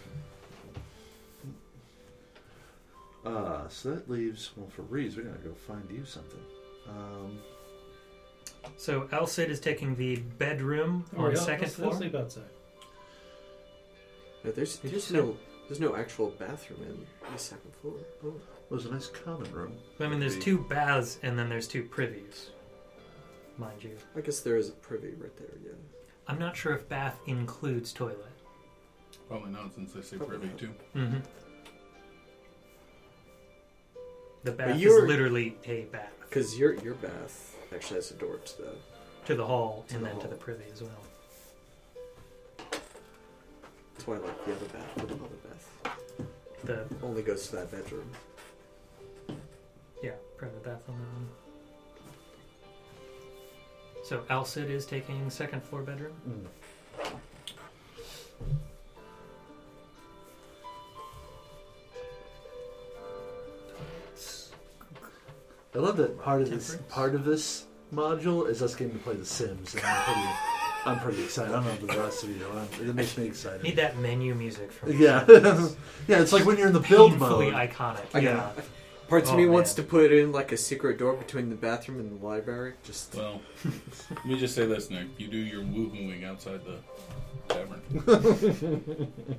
Uh, 3.27 3.69
so 3.69 3.91
that 3.91 4.09
leaves 4.09 4.53
well 4.57 4.69
for 4.71 4.83
Rhys. 4.83 5.17
We're 5.17 5.25
gonna 5.25 5.37
go 5.39 5.53
find 5.53 5.85
you 5.91 6.05
something. 6.07 6.41
Um, 6.89 7.39
So 8.77 9.09
Al-Cid 9.13 9.51
is 9.51 9.61
taking 9.61 9.95
the 9.95 10.17
bedroom 10.39 11.05
Oh, 11.17 11.25
on 11.27 11.33
yeah, 11.33 11.39
second 11.39 11.63
let's- 11.63 11.75
floor. 11.75 11.89
let's 11.89 11.99
sleep 11.99 12.15
outside. 12.15 12.45
No, 14.45 14.51
there's 14.53 14.77
Did 14.77 14.85
you 14.85 14.91
there's 14.93 15.05
say- 15.05 15.15
no 15.17 15.37
there's 15.69 15.81
no 15.81 15.95
actual 15.95 16.31
bathroom 16.31 16.83
in 16.83 17.07
the 17.33 17.39
second 17.39 17.73
floor. 17.77 17.95
Oh. 18.25 18.35
there's 18.71 18.87
a 18.87 18.91
nice 18.91 19.07
common 19.07 19.53
room. 19.53 19.73
I 20.01 20.09
mean, 20.09 20.19
there's 20.19 20.37
two 20.39 20.59
baths 20.59 21.19
and 21.23 21.39
then 21.39 21.49
there's 21.49 21.69
two 21.69 21.85
privies, 21.85 22.51
mind 23.57 23.85
you. 23.85 23.97
I 24.17 24.21
guess 24.21 24.41
there 24.41 24.57
is 24.57 24.69
a 24.69 24.73
privy 24.73 25.15
right 25.19 25.37
there. 25.37 25.47
Yeah. 25.65 25.73
I'm 26.27 26.39
not 26.41 26.57
sure 26.57 26.73
if 26.75 26.89
bath 26.89 27.21
includes 27.27 27.93
toilet. 27.93 28.27
Probably 29.29 29.51
not 29.53 29.73
since 29.75 29.93
they 29.93 30.03
say 30.03 30.17
Probably 30.17 30.39
privy 30.39 30.51
not. 30.53 30.59
too. 30.59 30.75
Mm-hmm. 30.97 31.19
The 34.45 34.53
bath 34.53 34.77
is 34.77 34.83
you're- 34.83 35.07
literally 35.07 35.57
a 35.65 35.83
bath 35.85 36.13
Because 36.23 36.59
your 36.59 36.75
your 36.83 36.95
bath 36.95 37.57
actually 37.75 37.97
has 37.97 38.11
a 38.11 38.15
door 38.15 38.37
to 38.37 38.57
the. 38.63 38.69
to 39.27 39.35
the 39.35 39.47
hall 39.47 39.85
To 39.89 39.95
and 39.97 40.05
the 40.05 40.09
then 40.09 40.17
to 40.19 40.23
hall. 40.23 40.31
the 40.31 40.37
privy 40.37 40.65
as 40.73 40.83
well. 40.83 40.91
That's 43.95 44.07
why 44.07 44.15
I 44.17 44.19
like 44.19 44.45
the 44.47 44.53
other 44.57 44.67
bath. 44.67 44.93
but 44.97 45.05
another 45.05 45.37
bath 45.49 45.69
The 46.65 46.87
only 47.03 47.23
goes 47.23 47.49
to 47.49 47.57
that 47.57 47.71
bedroom. 47.71 48.11
yeah 50.03 50.13
private 50.37 50.63
bath 50.65 50.83
on 50.89 50.95
that 50.99 51.05
one. 51.05 51.29
So 54.05 54.25
Al-Cid 54.31 54.71
is 54.71 54.87
taking 54.87 55.29
second 55.31 55.63
floor 55.63 55.83
bedroom. 55.83 56.15
Mm. 56.29 56.47
I 65.75 65.79
love 65.79 65.97
that 65.99 66.19
part 66.21 66.43
of 66.43 66.51
this 66.51 66.69
Temperance. 66.71 66.93
part 66.93 67.15
of 67.15 67.25
this 67.25 67.67
module 67.95 68.49
is 68.49 68.63
us 68.63 68.75
getting 68.75 68.95
to 68.95 68.99
play 69.01 69.15
The 69.15 69.25
Sims, 69.25 69.75
and 69.75 69.85
I'm 69.85 70.05
pretty, 70.05 70.29
I'm 70.87 71.01
pretty 71.01 71.25
excited. 71.25 71.55
I 71.55 71.63
don't 71.63 71.81
know 71.83 71.95
the 71.95 72.01
rest 72.01 72.25
of 72.25 72.31
you. 72.31 72.45
I'm, 72.53 72.89
it 72.89 72.95
makes 72.95 73.17
me 73.17 73.27
excited. 73.27 73.63
Need 73.63 73.77
that 73.77 73.97
menu 73.99 74.35
music 74.35 74.73
from 74.73 74.93
Yeah, 75.01 75.25
yeah. 75.29 76.21
It's 76.21 76.33
like 76.33 76.45
when 76.45 76.57
you're 76.59 76.67
in 76.69 76.73
the 76.73 76.81
build 76.81 77.13
painfully 77.13 77.51
mode. 77.53 77.71
iconic. 77.71 78.05
I 78.15 78.19
yeah. 78.21 78.35
got 78.35 78.59
Parts 79.09 79.29
Oh, 79.29 79.33
of 79.33 79.39
me 79.39 79.47
oh, 79.47 79.51
wants 79.51 79.77
man. 79.77 79.85
to 79.87 79.91
put 79.91 80.13
in 80.13 80.31
like 80.31 80.53
a 80.53 80.57
secret 80.57 80.97
door 80.99 81.15
between 81.15 81.51
the 81.51 81.57
bathroom 81.57 81.99
and 81.99 82.21
the 82.21 82.25
library. 82.25 82.75
Just 82.85 83.13
Well, 83.17 83.41
let 83.65 84.25
me 84.25 84.39
just 84.39 84.55
say 84.55 84.67
this, 84.67 84.89
Nick. 84.89 85.09
You 85.19 85.27
do 85.27 85.37
your 85.37 85.63
woohooing 85.65 86.25
outside 86.25 86.61
the 86.65 86.79
tavern. 87.55 89.13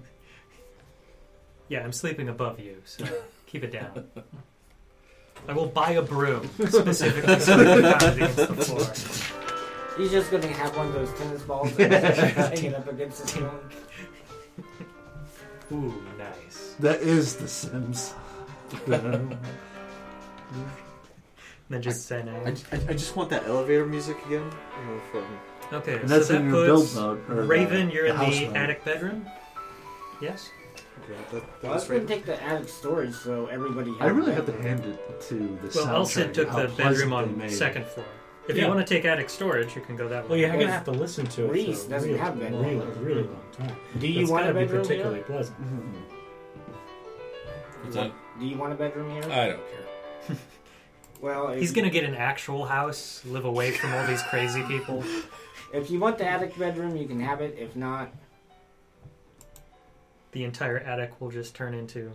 Yeah, 1.70 1.86
I'm 1.86 1.94
sleeping 1.94 2.28
above 2.28 2.60
you, 2.60 2.82
so 2.84 3.06
keep 3.48 3.64
it 3.64 3.72
down. 3.72 4.08
I 5.48 5.54
will 5.54 5.66
buy 5.68 5.92
a 5.92 6.02
broom 6.02 6.48
specifically 6.68 7.40
so 7.40 7.54
I 7.60 7.64
can 7.64 8.00
pound 8.00 8.16
against 8.16 8.36
the 8.38 8.48
floor. 8.56 9.98
He's 9.98 10.12
just 10.12 10.32
gonna 10.32 10.48
have 10.48 10.76
one 10.78 10.88
of 10.88 10.94
those 10.94 11.12
tennis 11.20 11.42
balls 11.44 11.78
and 11.78 11.94
hang 11.94 12.64
it 12.66 12.74
up 12.76 12.88
against 12.88 13.22
the 13.24 13.28
ceiling. 13.28 13.60
Ooh, 15.74 16.04
nice. 16.18 16.76
That 16.80 17.02
is 17.02 17.36
The 17.38 17.48
Sims. 17.48 18.14
Then 21.70 21.82
just 21.82 22.06
say 22.08 22.24
no. 22.24 22.34
I, 22.46 22.50
I, 22.76 22.80
I 22.90 22.94
just 22.94 23.16
want 23.16 23.30
that 23.30 23.46
elevator 23.48 23.86
music 23.86 24.18
again. 24.26 24.44
You 24.80 24.86
know, 24.86 25.02
from 25.12 25.26
Okay, 25.74 25.96
And 26.00 26.10
that's 26.10 26.28
so 26.28 26.34
that 26.34 26.42
in 26.42 26.50
your 26.50 26.66
build 26.66 26.82
puts 26.82 26.96
mode. 26.96 27.30
Or, 27.30 27.42
uh, 27.44 27.46
Raven, 27.46 27.90
you're 27.92 28.08
in 28.08 28.16
house 28.16 28.38
the 28.38 28.48
mode. 28.48 28.58
attic 28.58 28.84
bedroom. 28.84 29.26
Yes. 30.22 30.50
Yeah, 31.10 31.16
that, 31.18 31.32
that 31.32 31.44
Well, 31.64 31.72
I 31.72 31.76
was 31.76 31.90
was 31.90 32.00
right. 32.00 32.08
take 32.08 32.26
the 32.26 32.42
attic 32.44 32.70
storage 32.70 33.14
so 33.14 33.48
everybody. 33.48 33.94
I 34.00 34.08
really 34.08 34.34
have 34.34 34.46
to 34.46 34.54
hand 34.62 34.86
it 34.86 35.22
to 35.30 35.36
the 35.36 35.44
Well, 35.76 35.86
soundtrack. 35.86 35.90
Al-Cid 35.90 36.34
took 36.34 36.48
how 36.50 36.56
the 36.62 36.68
pleasant 36.68 36.78
bedroom 36.78 37.10
they 37.10 37.16
on 37.16 37.38
made 37.38 37.52
second 37.52 37.86
floor. 37.88 38.06
If 38.48 38.56
Yeah. 38.56 38.64
you 38.64 38.68
want 38.70 38.80
to 38.86 38.94
take 38.94 39.06
attic 39.06 39.30
storage, 39.30 39.76
you 39.76 39.82
can 39.82 39.96
go 39.96 40.08
that 40.10 40.24
way. 40.24 40.30
Well, 40.30 40.40
you're 40.40 40.50
going 40.50 40.66
to 40.66 40.72
have 40.72 40.84
to 40.86 40.92
listen 40.92 41.26
to 41.28 41.46
it. 41.46 41.52
Rhys 41.52 41.84
for 41.84 41.90
doesn't 41.92 42.10
really, 42.10 42.20
have 42.22 42.40
bedroom. 42.40 42.62
really, 42.64 42.86
really 43.00 43.24
long 43.24 43.42
time. 43.54 43.76
Do 44.00 44.08
you 44.08 44.22
It's 44.22 44.32
want 44.32 44.46
a 44.46 44.48
gotta 44.48 44.60
be 44.60 44.66
bedroom 44.66 44.82
particularly 44.84 45.16
here? 45.18 45.26
pleasant. 45.26 45.62
Mm-hmm. 45.62 45.98
Is 47.90 47.96
that- 47.96 48.12
Do 48.40 48.46
you 48.46 48.58
want 48.58 48.74
a 48.74 48.76
bedroom 48.76 49.12
here? 49.12 49.24
I 49.32 49.48
don't 49.50 49.62
care. 49.70 50.38
well, 51.22 51.50
if 51.50 51.60
He's 51.60 51.70
you- 51.70 51.76
gonna 51.76 51.90
get 51.92 52.04
an 52.04 52.16
actual 52.16 52.66
house, 52.66 53.22
live 53.26 53.46
away 53.46 53.72
from 53.72 53.94
all 53.94 54.06
these 54.08 54.24
crazy 54.24 54.64
people. 54.64 55.04
If 55.74 55.90
you 55.90 56.02
want 56.02 56.18
the 56.18 56.26
attic 56.28 56.60
bedroom, 56.60 56.98
you 56.98 57.08
can 57.08 57.22
have 57.22 57.40
it. 57.40 57.56
If 57.58 57.78
not, 57.78 58.12
The 60.32 60.44
entire 60.44 60.78
attic 60.80 61.20
will 61.20 61.30
just 61.32 61.56
turn 61.56 61.74
into 61.74 62.12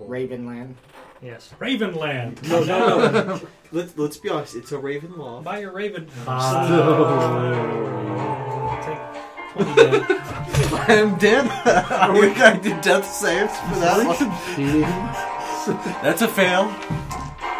Ravenland. 0.00 0.74
yes. 1.22 1.52
Ravenland. 1.58 2.42
No, 2.48 2.62
no, 2.64 3.10
no. 3.10 3.40
let's 3.72 3.96
let's 3.98 4.16
be 4.18 4.28
honest. 4.28 4.54
It's 4.54 4.70
a 4.72 4.78
Raven 4.78 5.16
Loft. 5.18 5.44
Buy 5.44 5.58
your 5.60 5.72
Raven. 5.72 6.06
Take 6.06 6.14
20. 6.24 6.38
I'm 10.88 11.16
dead. 11.18 11.46
Are 11.90 12.12
we 12.12 12.32
going 12.32 12.60
to 12.60 12.62
do 12.62 12.80
death 12.80 13.10
saves 13.10 13.56
for 13.58 13.74
that 13.80 14.06
one? 14.06 14.16
That's 16.02 16.22
a 16.22 16.28
fail. 16.28 16.70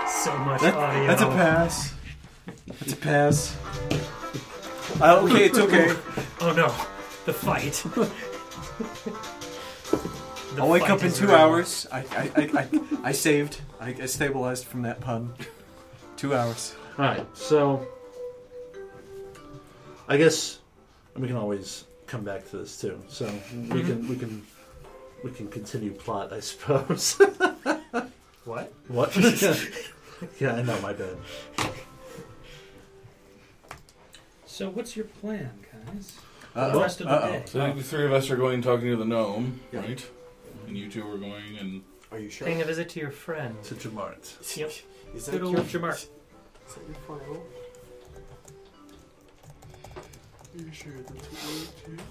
So 0.09 0.37
much 0.39 0.61
That- 0.63 0.75
audio. 0.75 1.07
that's 1.09 1.23
a 1.23 1.27
pass. 1.27 1.95
That's 2.67 2.93
a 2.93 2.97
pass. 2.97 3.57
Uh, 5.01 5.21
okay, 5.25 5.45
it's 5.47 5.59
okay. 5.59 5.95
Oh 6.41 6.53
no, 6.53 6.69
the 7.27 7.33
fight. 7.33 7.85
The 10.55 10.63
I'll 10.63 10.71
wake 10.71 10.89
up 10.89 11.03
in 11.03 11.13
two 11.13 11.27
real. 11.27 11.37
hours. 11.37 11.87
I, 11.93 11.99
I, 11.99 12.31
I, 12.35 12.61
I, 12.61 12.69
I 13.05 13.13
saved. 13.13 13.61
I, 13.79 13.91
I 13.91 14.07
stabilized 14.07 14.65
from 14.65 14.81
that 14.83 14.99
pun. 15.01 15.35
Two 16.17 16.35
hours. 16.35 16.75
All 16.99 17.05
right, 17.05 17.27
so 17.37 17.87
I 20.09 20.17
guess 20.17 20.59
we 21.17 21.29
can 21.29 21.37
always 21.37 21.85
come 22.07 22.25
back 22.25 22.49
to 22.51 22.57
this 22.59 22.81
too. 22.81 23.01
So 23.09 23.31
we 23.71 23.83
can 23.83 24.09
we 24.09 24.17
can 24.17 24.45
we 25.23 25.31
can 25.33 25.49
continue 25.49 25.93
plot, 25.93 26.33
I 26.33 26.41
suppose. 26.41 27.21
What? 28.45 28.73
what? 28.89 29.15
yeah, 30.41 30.55
I 30.55 30.63
know. 30.63 30.81
My 30.81 30.95
bad. 30.95 31.17
So, 34.47 34.71
what's 34.71 34.97
your 34.97 35.05
plan, 35.05 35.51
guys? 35.71 36.19
Uh, 36.59 36.71
the 36.73 36.81
rest 36.81 37.01
of 37.01 37.07
the 37.07 37.13
uh-oh. 37.13 37.33
day. 37.33 37.43
So 37.47 37.73
the 37.73 37.83
three 37.85 38.05
of 38.05 38.13
us 38.13 38.31
are 38.31 38.37
going 38.37 38.63
talking 38.63 38.89
to 38.89 38.97
the 38.97 39.05
gnome, 39.05 39.61
Yeah. 39.71 39.79
right? 39.81 40.05
And 40.67 40.77
you 40.77 40.91
two 40.91 41.09
are 41.09 41.17
going 41.17 41.57
and 41.57 41.83
Are 42.11 42.19
you 42.19 42.29
sure? 42.31 42.49
Paying 42.49 42.61
a 42.61 42.65
visit 42.65 42.89
to 42.91 43.01
your 43.01 43.13
friend. 43.13 43.63
To 43.63 43.77
Jamart. 43.77 44.57
Yep. 44.57 44.73
Is 45.15 45.27
that 45.27 45.33
Good 45.33 45.43
old 45.45 45.55
your 45.55 45.65
Jamar. 45.65 45.93
Is 45.93 46.09
that 46.75 46.85
your 46.85 46.97
file? 47.07 47.43
Are 49.97 50.61
you 50.61 50.73
sure 50.73 50.93
that's 50.97 51.13
what 51.13 51.23
you 51.33 51.95
want 51.95 51.99
to? 51.99 52.05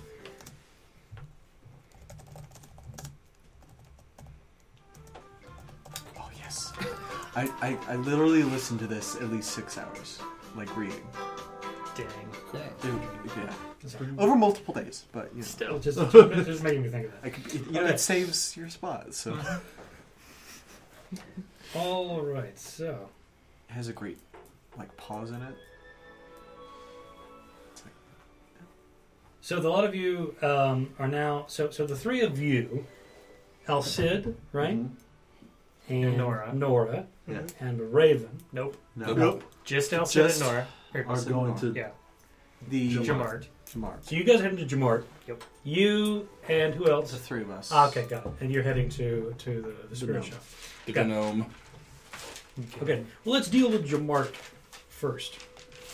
Oh 6.17 6.29
yes. 6.37 6.71
I, 7.35 7.49
I, 7.61 7.77
I 7.89 7.95
literally 7.97 8.43
listened 8.43 8.79
to 8.79 8.87
this 8.87 9.17
at 9.17 9.29
least 9.29 9.51
six 9.51 9.77
hours, 9.77 10.19
like 10.55 10.75
reading. 10.77 11.05
Dang. 11.97 12.05
It- 12.83 12.93
yeah, 13.37 13.53
over 14.17 14.35
multiple 14.35 14.73
days, 14.73 15.05
but 15.11 15.29
you 15.33 15.39
know, 15.39 15.43
Still. 15.43 15.79
Just, 15.79 15.97
just, 15.99 16.11
just 16.45 16.63
making 16.63 16.83
me 16.83 16.89
think 16.89 17.05
of 17.07 17.11
that. 17.13 17.19
I 17.25 17.29
could, 17.29 17.53
you 17.53 17.71
know, 17.71 17.85
it 17.85 17.99
saves 17.99 18.55
your 18.55 18.69
spot, 18.69 19.13
so 19.13 19.35
it 21.11 21.19
All 21.75 22.21
right, 22.21 22.57
so 22.57 23.09
has 23.67 23.87
a 23.87 23.93
great 23.93 24.19
like 24.77 24.95
pause 24.97 25.31
in 25.31 25.41
it. 25.41 25.55
so 29.41 29.59
the 29.59 29.69
lot 29.69 29.85
of 29.85 29.95
you 29.95 30.35
um, 30.41 30.93
are 30.99 31.07
now 31.07 31.45
so 31.47 31.69
so 31.69 31.85
the 31.87 31.95
three 31.95 32.21
of 32.21 32.37
you, 32.39 32.85
Al-Cid, 33.67 34.35
right, 34.51 34.75
Mhm. 34.75 34.89
and, 35.89 36.03
And 36.05 36.17
Nora. 36.17 36.53
Nora, 36.53 37.05
Yeah. 37.27 37.41
and 37.59 37.93
Raven. 37.93 38.41
Nope. 38.51 38.75
No, 38.95 39.13
Nope. 39.13 39.43
Just 39.63 39.93
Elsa 39.93 40.13
Just 40.23 40.41
and 40.41 40.49
Nora. 40.49 40.67
Or- 41.05 41.13
are 41.15 41.21
going 41.23 41.55
to 41.59 41.73
yeah. 41.73 41.89
The 42.69 42.95
Jamart. 42.95 43.45
Jamar. 43.71 43.93
So 44.01 44.15
you 44.15 44.23
guys 44.23 44.41
heading 44.41 44.57
to 44.67 44.75
Jamart. 44.75 45.03
Yep. 45.27 45.43
You 45.63 46.27
and 46.49 46.73
who 46.73 46.89
else? 46.89 47.11
The 47.11 47.17
three 47.17 47.41
of 47.43 47.51
us. 47.51 47.69
Ah, 47.71 47.87
okay, 47.89 48.05
got 48.07 48.25
it. 48.25 48.31
And 48.41 48.51
you're 48.51 48.63
heading 48.63 48.89
to 48.89 49.35
to 49.37 49.61
the, 49.61 49.87
the 49.89 49.95
spirit 49.95 50.13
gnome. 50.13 50.23
shop. 50.23 50.43
the 50.85 50.91
Got 50.93 51.05
it. 51.05 51.09
gnome. 51.09 51.45
Okay. 52.81 53.03
Well, 53.23 53.33
let's 53.35 53.49
deal 53.49 53.69
with 53.69 53.87
Jamart 53.87 54.33
first. 54.89 55.37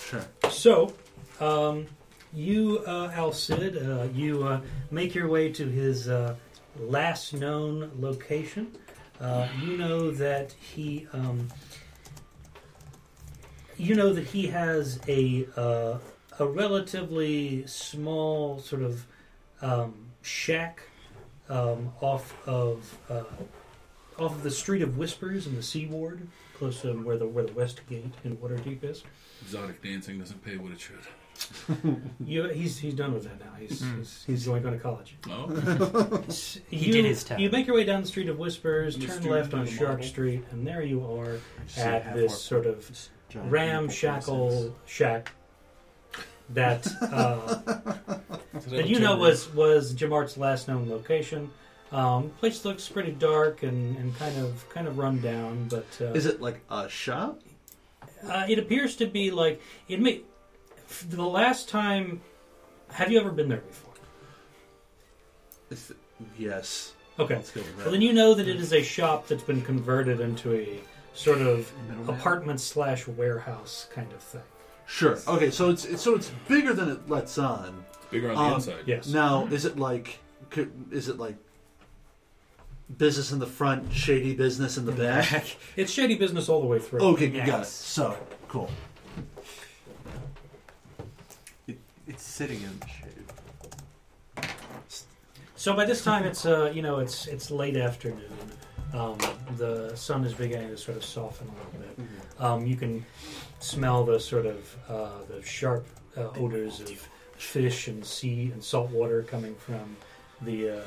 Sure. 0.07 0.23
So, 0.49 0.93
um, 1.41 1.87
you, 2.33 2.81
uh, 2.87 3.11
Al-Cid, 3.13 3.77
uh, 3.85 4.07
you 4.13 4.43
uh, 4.43 4.61
make 4.89 5.13
your 5.13 5.27
way 5.27 5.51
to 5.51 5.67
his 5.67 6.07
uh, 6.07 6.35
last 6.79 7.33
known 7.33 7.91
location. 7.99 8.71
Uh, 9.19 9.47
you 9.61 9.75
know 9.77 10.11
that 10.11 10.53
he, 10.53 11.07
um, 11.13 11.47
you 13.83 13.95
know 13.95 14.13
that 14.13 14.25
he 14.25 14.47
has 14.47 14.99
a 15.07 15.45
uh, 15.57 15.97
a 16.39 16.45
relatively 16.47 17.65
small 17.67 18.59
sort 18.59 18.81
of 18.81 19.05
um, 19.61 19.93
shack 20.21 20.81
um, 21.49 21.91
off 22.01 22.35
of 22.47 22.97
uh, 23.09 23.23
off 24.17 24.31
of 24.35 24.43
the 24.43 24.51
Street 24.51 24.81
of 24.81 24.97
Whispers 24.97 25.47
in 25.47 25.55
the 25.55 25.63
Sea 25.63 25.85
Ward, 25.87 26.27
close 26.57 26.81
to 26.81 26.93
where 26.93 27.17
the 27.17 27.27
where 27.27 27.45
the 27.45 27.53
West 27.53 27.81
Gate 27.87 28.13
in 28.23 28.37
Waterdeep 28.37 28.83
is. 28.83 29.03
Exotic 29.41 29.81
dancing 29.83 30.19
doesn't 30.19 30.43
pay 30.43 30.57
what 30.57 30.71
it 30.71 30.79
should. 30.79 30.99
You, 32.23 32.47
he's 32.49 32.77
he's 32.77 32.93
done 32.93 33.11
with 33.13 33.23
that 33.23 33.39
now. 33.39 33.51
He's 33.59 33.81
Mm. 33.81 33.97
he's, 33.97 34.23
he's 34.27 34.45
going 34.45 34.61
to 34.63 34.77
college. 34.77 35.15
Oh, 35.29 35.47
He 36.69 36.77
you, 36.85 36.93
did 36.93 37.05
his 37.05 37.23
time. 37.23 37.39
You 37.39 37.49
make 37.49 37.65
your 37.65 37.75
way 37.75 37.83
down 37.83 38.01
the 38.01 38.07
Street 38.07 38.29
of 38.29 38.37
Whispers, 38.37 38.97
turn 38.97 39.23
left 39.23 39.53
on 39.53 39.65
Shark. 39.65 40.03
Street, 40.03 40.43
and 40.51 40.65
there 40.65 40.83
you 40.83 41.03
are 41.05 41.39
at 41.77 42.13
this 42.13 42.39
sort 42.39 42.65
of 42.67 42.87
giant 43.33 43.51
ramshackle 43.51 44.75
shack 44.85 45.31
that 46.49 46.85
uh, 47.01 47.55
that 48.67 48.87
you 48.87 48.99
know 48.99 49.15
was 49.17 49.51
was 49.53 49.93
Jamart's 49.93 50.37
last 50.37 50.67
known 50.67 50.89
location. 50.89 51.49
Um, 51.91 52.31
place 52.39 52.65
looks 52.65 52.87
pretty 52.89 53.11
dark 53.11 53.61
and, 53.63 53.95
and 53.97 54.15
kind 54.17 54.35
of 54.37 54.67
kind 54.69 54.87
of 54.87 54.97
run 54.97 55.21
down, 55.21 55.67
but 55.69 55.85
uh, 56.01 56.05
Is 56.13 56.25
it 56.25 56.41
like 56.41 56.61
a 56.71 56.89
shop? 56.89 57.39
uh, 58.27 58.45
it 58.49 58.57
appears 58.59 58.95
to 58.97 59.05
be 59.05 59.29
like 59.31 59.61
it 59.87 59.99
may. 60.01 60.21
f- 60.89 61.05
The 61.09 61.21
last 61.23 61.69
time, 61.69 62.21
have 62.91 63.11
you 63.11 63.19
ever 63.19 63.31
been 63.31 63.47
there 63.49 63.59
before? 63.59 63.93
Is 65.69 65.91
it- 65.91 65.97
yes. 66.37 66.93
Okay, 67.19 67.35
Let's 67.35 67.51
go 67.51 67.61
with 67.61 67.77
that. 67.77 67.83
well 67.85 67.91
then 67.91 68.01
you 68.01 68.11
know 68.13 68.33
that 68.33 68.47
it 68.47 68.55
is 68.55 68.73
a 68.73 68.81
shop 68.81 69.27
that's 69.27 69.43
been 69.43 69.61
converted 69.61 70.19
into 70.19 70.53
a 70.55 70.79
sort 71.13 71.39
of 71.41 71.71
apartment 72.07 72.59
slash 72.59 73.07
warehouse 73.07 73.87
kind 73.93 74.11
of 74.11 74.19
thing. 74.21 74.41
Sure. 74.85 75.17
Okay, 75.27 75.49
so 75.51 75.69
it's, 75.69 75.85
it's 75.85 76.01
so 76.01 76.15
it's 76.15 76.31
bigger 76.47 76.73
than 76.73 76.89
it 76.89 77.09
lets 77.09 77.37
on. 77.37 77.85
bigger 78.11 78.29
on 78.31 78.35
the 78.35 78.41
Um, 78.41 78.53
inside. 78.55 78.83
Yes. 78.85 79.07
Now, 79.07 79.45
is 79.47 79.65
it 79.65 79.77
like 79.77 80.19
could, 80.49 80.71
is 80.91 81.07
it 81.09 81.17
like 81.17 81.35
business 82.97 83.31
in 83.31 83.39
the 83.39 83.47
front, 83.47 83.91
shady 83.93 84.35
business 84.35 84.77
in 84.77 84.85
the 84.85 84.91
back? 84.91 85.55
It's 85.75 85.91
shady 85.91 86.15
business 86.15 86.49
all 86.49 86.61
the 86.61 86.67
way 86.67 86.79
through. 86.79 86.99
okay, 87.01 87.25
you 87.27 87.37
got 87.37 87.43
it. 87.45 87.47
Yes. 87.47 87.69
So 87.71 88.17
cool. 88.49 88.69
It's 92.05 92.23
sitting 92.23 92.61
in 92.61 92.79
the 92.79 92.87
shade. 92.87 93.09
So 95.55 95.73
by 95.73 95.85
this 95.85 96.03
time, 96.03 96.25
it's 96.25 96.45
uh, 96.45 96.71
you 96.75 96.81
know 96.81 96.99
it's 96.99 97.25
it's 97.27 97.49
late 97.49 97.77
afternoon. 97.77 98.29
Um, 98.93 99.17
the 99.57 99.95
sun 99.95 100.23
is 100.23 100.33
beginning 100.33 100.69
to 100.69 100.77
sort 100.77 100.97
of 100.97 101.03
soften 101.03 101.47
a 101.47 101.51
little 101.51 101.95
bit. 101.95 102.07
Um, 102.39 102.65
you 102.67 102.75
can 102.75 103.05
smell 103.59 104.03
the 104.03 104.19
sort 104.19 104.45
of 104.45 104.75
uh, 104.87 105.09
the 105.27 105.41
sharp 105.41 105.87
uh, 106.15 106.29
odors 106.37 106.79
of 106.79 107.09
fish 107.37 107.87
and 107.87 108.05
sea 108.05 108.51
and 108.53 108.63
salt 108.63 108.91
water 108.91 109.23
coming 109.23 109.55
from 109.55 109.97
the 110.41 110.69
uh, 110.69 110.81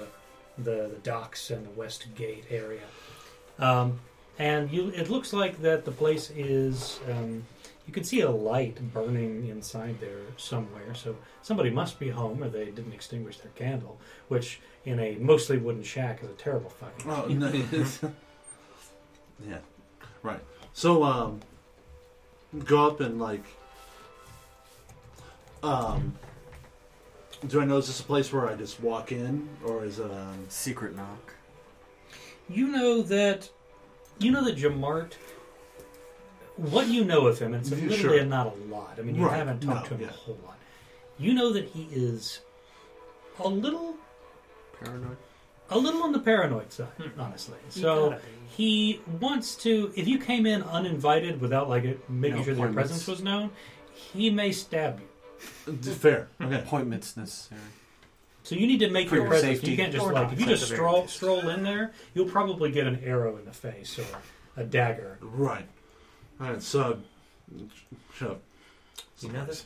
the, 0.58 0.88
the 0.88 1.00
docks 1.02 1.50
and 1.50 1.66
the 1.66 1.70
west 1.70 2.06
gate 2.14 2.44
area. 2.50 2.86
Um, 3.58 3.98
and 4.38 4.70
you, 4.70 4.88
it 4.90 5.10
looks 5.10 5.32
like 5.32 5.60
that 5.62 5.84
the 5.84 5.92
place 5.92 6.30
is. 6.30 7.00
Um, 7.10 7.44
you 7.86 7.92
can 7.92 8.04
see 8.04 8.20
a 8.20 8.30
light 8.30 8.92
burning 8.92 9.48
inside 9.48 10.00
there 10.00 10.20
somewhere. 10.36 10.94
So 10.94 11.16
somebody 11.42 11.70
must 11.70 11.98
be 11.98 12.08
home, 12.08 12.42
or 12.42 12.48
they 12.48 12.66
didn't 12.66 12.92
extinguish 12.92 13.38
their 13.38 13.52
candle. 13.52 13.98
Which, 14.28 14.60
in 14.84 14.98
a 15.00 15.16
mostly 15.16 15.58
wooden 15.58 15.82
shack, 15.82 16.22
is 16.22 16.30
a 16.30 16.32
terrible 16.34 16.70
fucking. 16.70 17.10
Oh, 17.10 17.26
no, 17.28 17.48
yeah. 19.48 19.58
Right. 20.22 20.40
So 20.72 21.04
um, 21.04 21.40
go 22.64 22.86
up 22.86 23.00
and 23.00 23.20
like 23.20 23.44
Um, 25.62 26.14
do 27.48 27.60
I 27.60 27.64
know 27.64 27.78
is 27.78 27.88
this 27.88 28.00
a 28.00 28.04
place 28.04 28.32
where 28.32 28.48
I 28.48 28.54
just 28.54 28.80
walk 28.80 29.12
in, 29.12 29.48
or 29.64 29.84
is 29.84 29.98
it 29.98 30.10
um? 30.10 30.46
Secret 30.48 30.94
knock. 30.94 31.34
You 32.48 32.68
know 32.68 33.02
that 33.02 33.50
you 34.18 34.30
know 34.30 34.44
that 34.44 34.56
Jamart. 34.56 35.12
What 36.56 36.88
you 36.88 37.04
know 37.04 37.26
of 37.26 37.38
him, 37.38 37.52
and 37.54 37.62
it's 37.62 37.70
Yeah, 37.70 37.88
literally 37.88 38.18
sure. 38.18 38.26
not 38.26 38.46
a 38.46 38.64
lot. 38.72 38.94
I 38.98 39.02
mean, 39.02 39.14
you 39.14 39.26
Right, 39.26 39.36
haven't 39.36 39.60
talked 39.60 39.84
no, 39.84 39.88
to 39.88 39.94
him 39.94 40.00
yeah. 40.02 40.06
a 40.08 40.12
whole 40.12 40.38
lot. 40.44 40.58
You 41.18 41.34
know 41.34 41.52
that 41.52 41.64
he 41.66 41.88
is 41.92 42.40
a 43.38 43.48
little, 43.48 43.96
Paranoid. 44.82 45.16
a 45.70 45.78
little 45.78 46.02
on 46.02 46.12
the 46.12 46.18
paranoid 46.18 46.72
side, 46.72 46.88
honestly. 47.18 47.56
So 47.70 48.18
he 48.48 49.00
wants 49.20 49.56
to. 49.56 49.92
If 49.96 50.08
you 50.08 50.18
came 50.18 50.46
in 50.46 50.62
uninvited 50.62 51.40
without 51.40 51.68
like 51.68 51.84
it, 51.84 52.08
making 52.10 52.38
No 52.38 52.44
sure 52.44 52.54
that 52.54 52.60
your 52.62 52.72
presence 52.72 53.06
was 53.06 53.22
known, 53.22 53.50
he 53.94 54.30
may 54.30 54.52
stab 54.52 55.00
you. 55.00 55.06
Fair. 55.76 56.28
Okay. 56.42 56.56
Appointments 56.56 57.16
necessary. 57.16 57.60
So 58.42 58.54
you 58.54 58.66
need 58.66 58.78
to 58.80 58.90
make 58.90 59.08
For 59.08 59.16
your 59.16 59.24
your 59.24 59.30
presence. 59.30 59.58
safety. 59.58 59.72
You 59.72 59.76
can't 59.76 59.92
just 59.92 60.04
Or 60.06 60.12
like 60.12 60.32
if 60.32 60.40
you 60.40 60.46
just 60.46 60.66
stroll 60.66 61.06
stroll 61.08 61.48
in 61.48 61.62
there, 61.62 61.92
you'll 62.14 62.28
probably 62.28 62.70
get 62.70 62.86
an 62.86 63.00
arrow 63.04 63.36
in 63.36 63.44
the 63.44 63.52
face 63.52 63.98
or 63.98 64.04
a 64.56 64.64
dagger. 64.64 65.18
Right. 65.20 65.66
All 66.40 66.48
right. 66.50 66.62
So, 66.62 66.98
shut 68.14 68.30
up. 68.32 68.42
You 69.20 69.30
know 69.30 69.44
this? 69.46 69.64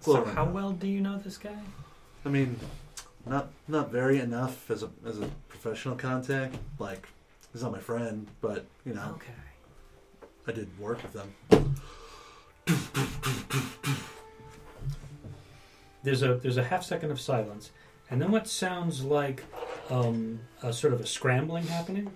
Slow 0.00 0.24
So 0.24 0.30
how 0.32 0.44
well 0.44 0.72
do 0.72 0.86
you 0.88 1.00
know 1.00 1.18
this 1.18 1.38
guy? 1.38 1.56
I 2.24 2.28
mean, 2.28 2.58
not 3.26 3.50
not 3.68 3.90
very 3.90 4.18
enough 4.18 4.70
as 4.70 4.82
a 4.82 4.90
as 5.06 5.20
a 5.20 5.28
professional 5.48 5.94
contact. 5.96 6.56
Like, 6.78 7.08
he's 7.52 7.62
not 7.62 7.72
my 7.72 7.78
friend, 7.78 8.26
but 8.40 8.66
you 8.84 8.94
know, 8.94 9.12
Okay. 9.16 9.32
I 10.46 10.52
did 10.52 10.68
work 10.78 11.00
with 11.02 11.12
them. 11.14 11.74
There's 16.02 16.22
a 16.22 16.34
there's 16.34 16.58
a 16.58 16.64
half 16.64 16.84
second 16.84 17.10
of 17.12 17.20
silence, 17.20 17.70
and 18.10 18.20
then 18.20 18.30
what 18.30 18.46
sounds 18.46 19.02
like 19.02 19.42
um, 19.88 20.40
a 20.62 20.70
sort 20.72 20.92
of 20.92 21.00
a 21.00 21.06
scrambling 21.06 21.66
happening. 21.66 22.10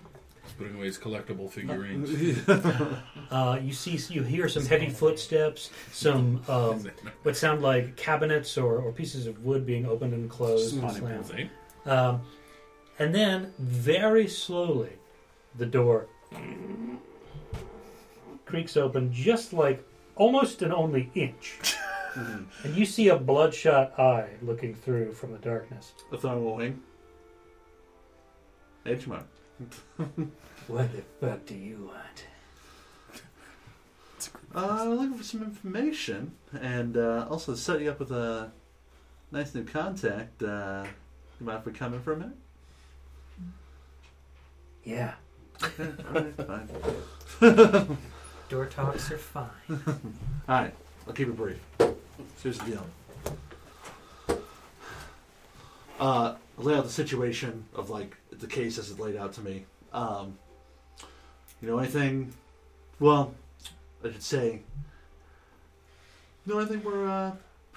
He's 0.59 0.65
putting 0.67 0.75
away 0.77 0.87
his 0.87 0.97
collectible 0.97 1.49
figurines. 1.49 2.09
Uh, 3.31 3.59
you 3.61 3.71
see, 3.71 3.91
you 4.11 4.23
hear 4.23 4.49
some 4.49 4.65
heavy 4.65 4.89
footsteps, 4.89 5.69
some 5.91 6.41
um, 6.47 6.89
what 7.21 7.37
sound 7.37 7.61
like 7.61 7.95
cabinets 7.95 8.57
or, 8.57 8.79
or 8.79 8.91
pieces 8.91 9.27
of 9.27 9.45
wood 9.45 9.67
being 9.67 9.85
opened 9.85 10.15
and 10.15 10.27
closed. 10.27 10.75
and 10.81 10.91
slammed. 10.91 11.49
Um, 11.85 12.21
and 12.97 13.13
then, 13.13 13.53
very 13.59 14.27
slowly, 14.27 14.93
the 15.59 15.67
door 15.67 16.07
creaks 18.47 18.75
open, 18.75 19.13
just 19.13 19.53
like 19.53 19.87
almost 20.15 20.63
an 20.63 20.71
only 20.71 21.11
inch. 21.13 21.59
and 22.15 22.75
you 22.75 22.83
see 22.83 23.09
a 23.09 23.15
bloodshot 23.15 23.99
eye 23.99 24.29
looking 24.41 24.73
through 24.73 25.13
from 25.13 25.33
the 25.33 25.37
darkness. 25.37 25.93
A 26.11 26.17
thermal 26.17 26.55
wing. 26.55 26.81
Edge 28.87 29.05
mark. 29.05 29.27
What 30.67 30.91
the 30.91 31.01
fuck 31.19 31.45
do 31.47 31.55
you 31.55 31.91
want? 31.91 32.25
Uh, 34.53 34.83
looking 34.85 35.17
for 35.17 35.23
some 35.23 35.41
information, 35.41 36.33
and 36.59 36.95
uh, 36.95 37.25
also 37.29 37.53
to 37.53 37.57
set 37.57 37.81
you 37.81 37.89
up 37.89 37.99
with 37.99 38.11
a 38.11 38.51
nice 39.31 39.55
new 39.55 39.63
contact. 39.63 40.43
Uh, 40.43 40.85
you 41.39 41.45
mind 41.45 41.59
if 41.59 41.65
we 41.65 41.71
come 41.71 41.93
in 41.93 42.01
for 42.01 42.13
a 42.13 42.17
minute? 42.17 42.37
Yeah. 44.83 45.13
Okay, 45.63 45.89
all 46.07 46.21
right, 46.21 46.67
fine. 47.39 47.97
Door 48.49 48.65
talks 48.67 49.11
are 49.11 49.17
fine. 49.17 49.49
All 49.69 49.79
right, 50.47 50.73
I'll 51.07 51.13
keep 51.13 51.29
it 51.29 51.35
brief. 51.35 51.59
Here's 52.43 52.59
the 52.59 52.65
deal. 52.65 52.85
Uh, 55.99 56.35
I'll 56.57 56.63
lay 56.63 56.75
out 56.75 56.83
the 56.83 56.91
situation 56.91 57.65
of 57.75 57.89
like 57.89 58.17
the 58.39 58.47
case 58.47 58.77
as 58.77 58.89
it's 58.89 58.99
laid 58.99 59.15
out 59.15 59.33
to 59.33 59.41
me. 59.41 59.65
Um, 59.93 60.37
you 61.61 61.67
know 61.67 61.77
anything? 61.79 62.33
Well, 62.99 63.33
I 64.03 64.11
should 64.11 64.23
say. 64.23 64.61
You 66.45 66.53
know 66.53 66.59
anything 66.59 66.83
where 66.83 67.07
uh, 67.07 67.31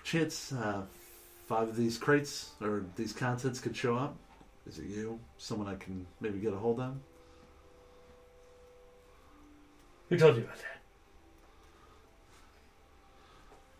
chance 0.04 0.52
uh, 0.52 0.82
five 1.46 1.68
of 1.68 1.76
these 1.76 1.98
crates 1.98 2.50
or 2.60 2.84
these 2.96 3.12
contents 3.12 3.60
could 3.60 3.76
show 3.76 3.96
up? 3.96 4.16
Is 4.66 4.78
it 4.78 4.86
you? 4.86 5.18
Someone 5.38 5.68
I 5.68 5.74
can 5.74 6.06
maybe 6.20 6.38
get 6.38 6.52
a 6.52 6.56
hold 6.56 6.80
of? 6.80 6.94
Who 10.08 10.16
told 10.16 10.36
you 10.36 10.42
about 10.42 10.56
that? 10.58 10.80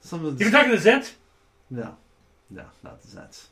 Some 0.00 0.24
of 0.24 0.40
You 0.40 0.46
the 0.46 0.50
been 0.50 0.52
talking 0.52 0.70
to 0.72 0.76
Zhent? 0.78 1.12
no, 1.70 1.96
no, 2.50 2.64
not 2.82 3.00
the 3.02 3.16
Zhents. 3.16 3.46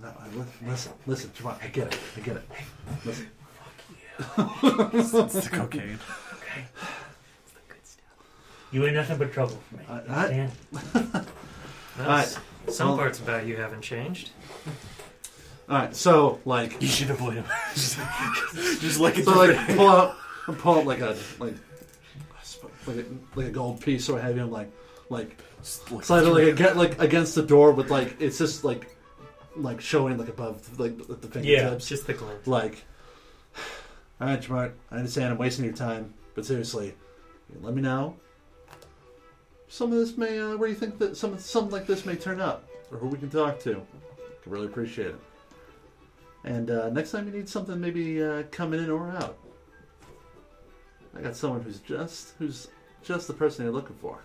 No, 0.00 0.08
I, 0.08 0.28
li- 0.36 0.44
listen, 0.66 0.92
listen, 1.06 1.30
come 1.36 1.48
on, 1.48 1.56
I 1.62 1.66
get 1.68 1.88
it, 1.88 1.98
I 2.16 2.20
get 2.20 2.36
it. 2.36 2.42
Listen. 3.04 3.26
Fuck 4.36 4.92
you. 4.92 4.98
it's 5.00 5.10
the 5.12 5.48
cocaine. 5.50 5.98
Okay. 6.34 6.64
It's 7.44 7.52
the 7.52 7.60
good 7.68 7.84
stuff. 7.84 8.04
You 8.70 8.84
ain't 8.86 8.94
nothing 8.94 9.18
but 9.18 9.32
trouble 9.32 9.58
for 9.68 9.76
me. 9.76 9.82
I- 9.88 9.94
You 9.94 10.02
I- 10.08 10.24
understand? 10.24 10.52
Well, 11.98 12.06
Alright, 12.06 12.38
some 12.68 12.88
well- 12.88 12.96
parts 12.98 13.18
about 13.18 13.44
you 13.46 13.56
haven't 13.56 13.82
changed. 13.82 14.30
All 15.68 15.76
right, 15.78 15.94
so 15.94 16.40
like, 16.44 16.80
You 16.80 16.88
should 16.88 17.08
have 17.08 17.18
played 17.18 17.34
him. 17.42 17.44
Just 17.74 19.00
like 19.00 19.18
it. 19.18 19.24
so 19.24 19.32
like, 19.36 19.76
pull 19.76 19.88
out, 19.88 20.16
pull 20.58 20.78
out 20.78 20.86
like 20.86 21.00
a 21.00 21.16
like, 21.40 21.54
like 22.86 22.96
a, 22.96 23.04
like 23.34 23.46
a 23.48 23.50
gold 23.50 23.80
piece, 23.80 24.04
so 24.04 24.16
heavy. 24.16 24.40
I'm 24.40 24.50
like, 24.50 24.70
like 25.10 25.36
slide 25.62 26.22
it 26.22 26.30
like 26.30 26.44
against, 26.46 26.76
like 26.76 26.98
against 27.00 27.34
the 27.34 27.42
door 27.42 27.72
with 27.72 27.90
like 27.90 28.16
it's 28.20 28.38
just 28.38 28.64
like, 28.64 28.96
like 29.62 29.80
showing 29.80 30.16
like 30.18 30.28
above 30.28 30.78
like 30.78 30.96
the 31.06 31.14
It's 31.14 31.26
fingertips. 31.28 31.88
just 31.88 32.06
the 32.06 32.14
glint. 32.14 32.46
Like, 32.46 32.84
all 34.20 34.26
right, 34.28 34.40
Jamart, 34.40 34.72
I 34.90 34.96
understand 34.96 35.32
I'm 35.32 35.38
wasting 35.38 35.64
your 35.64 35.74
time, 35.74 36.14
but 36.34 36.44
seriously, 36.46 36.94
let 37.60 37.74
me 37.74 37.82
know. 37.82 38.16
Some 39.68 39.92
of 39.92 39.98
this 39.98 40.16
may, 40.16 40.38
uh, 40.38 40.56
where 40.56 40.68
you 40.68 40.74
think 40.74 40.98
that 40.98 41.16
some 41.16 41.38
something 41.38 41.72
like 41.72 41.86
this 41.86 42.06
may 42.06 42.16
turn 42.16 42.40
up, 42.40 42.66
or 42.90 42.98
who 42.98 43.08
we 43.08 43.18
can 43.18 43.28
talk 43.30 43.58
to. 43.60 43.82
Could 44.42 44.52
really 44.52 44.66
appreciate 44.66 45.08
it. 45.08 45.20
And 46.44 46.70
uh, 46.70 46.88
next 46.90 47.10
time 47.10 47.26
you 47.26 47.32
need 47.32 47.48
something, 47.48 47.78
maybe 47.80 48.22
uh, 48.22 48.44
coming 48.50 48.82
in 48.82 48.90
or 48.90 49.10
out. 49.10 49.36
I 51.16 51.20
got 51.20 51.36
someone 51.36 51.60
who's 51.62 51.80
just 51.80 52.34
who's 52.38 52.68
just 53.02 53.26
the 53.26 53.34
person 53.34 53.64
you're 53.64 53.74
looking 53.74 53.96
for. 53.96 54.18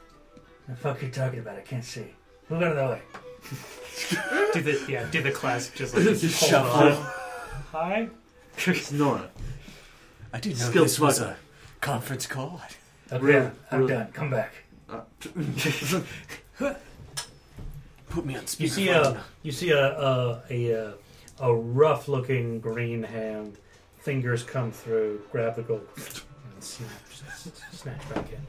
The 0.70 0.76
fuck 0.76 1.02
you 1.02 1.10
talking 1.10 1.40
about? 1.40 1.58
I 1.58 1.62
can't 1.62 1.84
see. 1.84 2.06
Move 2.50 2.62
out 2.62 2.72
of 2.72 2.78
the 2.78 2.86
way. 2.94 3.02
Do 4.54 4.62
the 4.62 4.86
yeah, 4.88 5.06
do 5.12 5.22
the 5.22 5.32
classic 5.32 5.76
just 5.76 5.96
like 5.96 6.04
Just 6.18 6.40
hold 6.42 6.50
shuffle. 6.52 6.88
on. 6.88 7.06
Hi. 7.72 8.10
It's 8.68 8.92
Nora. 8.92 9.30
I 10.32 10.40
didn't 10.40 10.60
know 10.60 10.66
Skilled 10.70 10.86
this 10.88 11.00
was 11.00 11.16
smuggler. 11.18 11.36
a 11.36 11.80
conference 11.82 12.26
call. 12.28 12.62
Okay, 13.12 13.24
Really- 13.24 13.52
I'm 13.72 13.80
really- 13.80 13.94
done. 13.94 14.08
Come 14.14 14.30
back. 14.30 14.54
Put 18.10 18.26
me 18.26 18.36
on 18.36 18.42
You 18.42 18.48
speakerphone. 18.48 18.70
see 18.70 18.90
a 18.90 19.24
you 19.42 19.52
see 19.52 19.72
a 19.72 20.00
a 20.00 20.42
a, 20.52 20.88
uh, 20.88 20.92
a 21.40 21.54
rough 21.56 22.08
looking 22.08 22.60
green 22.60 23.02
hand, 23.04 23.58
fingers 24.00 24.44
come 24.44 24.72
through, 24.72 25.22
grab 25.32 25.56
the 25.56 25.64
gold, 25.64 25.88
and 25.98 26.64
snatch 26.64 26.90
snatch 27.72 28.08
back 28.14 28.32
in. 28.32 28.40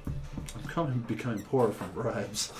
I'm 0.55 0.69
coming, 0.69 0.99
becoming 1.09 1.43
poor 1.45 1.71
from 1.73 1.91
bribes, 1.93 2.53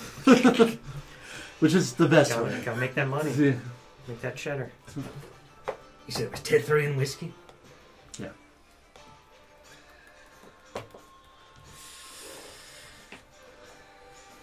which 1.59 1.73
is 1.73 1.93
the 1.93 2.07
best 2.07 2.31
Gotta, 2.31 2.45
way. 2.45 2.61
gotta 2.63 2.79
make 2.79 2.93
that 2.95 3.07
money. 3.07 3.31
Yeah. 3.31 3.53
Make 4.07 4.21
that 4.21 4.35
cheddar. 4.35 4.71
You 4.95 5.03
said 6.09 6.23
it 6.25 6.31
was 6.31 6.39
Ted 6.41 6.63
three 6.63 6.85
and 6.85 6.95
whiskey. 6.97 7.33
Yeah. 8.19 8.29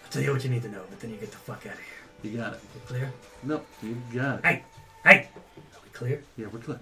I'll 0.03 0.09
tell 0.11 0.21
you 0.21 0.31
what 0.33 0.43
you 0.43 0.49
need 0.49 0.61
to 0.63 0.69
know, 0.69 0.81
but 0.89 0.99
then 0.99 1.11
you 1.11 1.17
get 1.17 1.31
the 1.31 1.37
fuck 1.37 1.65
out 1.65 1.73
of 1.73 1.79
here. 1.79 2.31
You 2.31 2.37
got 2.37 2.53
it. 2.53 2.59
You 2.75 2.81
clear? 2.85 3.13
Nope, 3.43 3.65
you 3.81 3.97
got 4.13 4.39
it. 4.39 4.45
Hey, 4.45 4.63
hey, 5.03 5.17
are 5.37 5.79
we 5.83 5.89
clear? 5.91 6.23
Yeah, 6.37 6.47
we're 6.51 6.59
clear. 6.59 6.79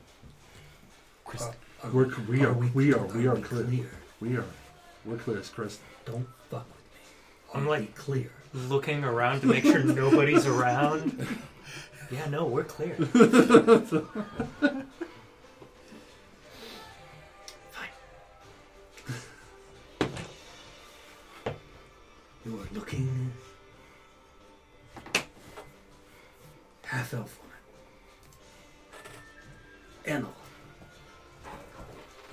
Uh, 1.39 1.51
are 1.83 1.89
We're, 1.91 2.09
we 2.27 2.43
are, 2.43 2.53
we 2.53 2.93
are, 2.93 2.99
we 3.05 3.25
are 3.27 3.35
we 3.35 3.41
clear. 3.41 3.63
clear? 3.63 3.85
We 4.19 4.35
are, 4.35 4.43
we're 5.05 5.17
clear 5.17 5.39
as 5.39 5.49
crystal. 5.49 5.83
Don't 6.05 6.27
fuck 6.49 6.65
with 6.67 6.75
me. 6.77 6.80
I'm 7.53 7.67
like- 7.67 7.95
clear. 7.95 8.31
Looking 8.53 9.05
around 9.05 9.41
to 9.41 9.47
make 9.47 9.63
sure 9.63 9.81
nobody's 9.81 10.45
around. 10.57 11.25
Yeah, 12.11 12.27
no, 12.27 12.45
we're 12.47 12.65
clear. 12.65 12.95
Fine. 17.71 17.89
You 22.45 22.55
are 22.59 22.67
looking 22.75 23.31
half 26.83 27.13
elf 27.13 27.39
woman. 30.05 30.25
Enel. 30.25 30.33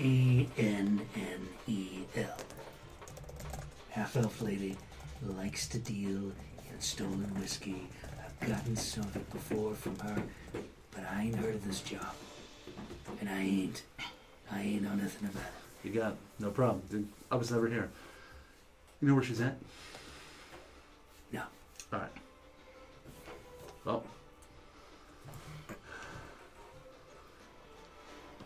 E 0.04 0.48
N 0.56 1.00
N 1.14 1.48
E 1.68 2.00
L. 2.16 2.36
Half 3.90 4.16
elf 4.16 4.40
lady 4.40 4.76
likes 5.22 5.66
to 5.68 5.78
deal 5.78 6.32
in 6.70 6.80
stolen 6.80 7.32
whiskey. 7.40 7.88
I've 8.24 8.48
gotten 8.48 8.76
some 8.76 9.04
of 9.04 9.16
it 9.16 9.30
before 9.32 9.74
from 9.74 9.98
her, 10.00 10.22
but 10.92 11.04
I 11.12 11.22
ain't 11.22 11.36
heard 11.36 11.54
of 11.54 11.64
this 11.66 11.80
job. 11.80 12.14
And 13.20 13.28
I 13.28 13.40
ain't. 13.40 13.82
I 14.50 14.62
ain't 14.62 14.82
know 14.82 14.94
nothing 14.94 15.28
about 15.28 15.42
it. 15.42 15.86
You 15.86 15.92
got 15.92 16.12
it. 16.12 16.18
no 16.38 16.50
problem. 16.50 16.82
Dude, 16.90 17.08
I 17.30 17.36
was 17.36 17.50
never 17.50 17.68
here. 17.68 17.90
You 19.00 19.08
know 19.08 19.14
where 19.14 19.22
she's 19.22 19.40
at? 19.40 19.56
No. 21.32 21.42
All 21.92 22.00
right. 22.00 22.10
Well, 23.84 24.04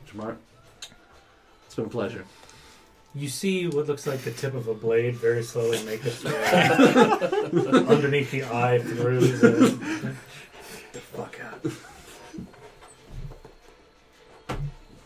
Jamar, 0.06 0.36
it's 1.66 1.74
been 1.74 1.86
a 1.86 1.88
pleasure. 1.88 2.24
You 3.14 3.28
see 3.28 3.66
what 3.66 3.86
looks 3.86 4.06
like 4.06 4.20
the 4.20 4.30
tip 4.30 4.54
of 4.54 4.68
a 4.68 4.74
blade 4.74 5.16
very 5.16 5.42
slowly 5.42 5.82
make 5.84 6.04
its 6.04 6.24
way 6.24 6.32
underneath 6.32 8.30
the 8.30 8.44
eye 8.44 8.78
through 8.78 9.20
the. 9.20 10.14
the 10.92 10.98
fuck 10.98 11.38
out. 11.40 11.62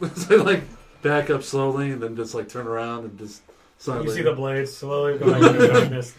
so 0.16 0.40
I 0.40 0.42
like 0.42 0.62
back 1.02 1.30
up 1.30 1.42
slowly 1.42 1.90
and 1.90 2.00
then 2.00 2.14
just 2.16 2.34
like 2.34 2.48
turn 2.48 2.68
around 2.68 3.04
and 3.06 3.18
just 3.18 3.42
silently. 3.78 4.10
You 4.10 4.16
see 4.18 4.22
the 4.22 4.34
blade 4.34 4.68
slowly 4.68 5.18
going 5.18 5.42
into 5.42 5.58
the 5.58 5.68
darkness. 5.68 6.14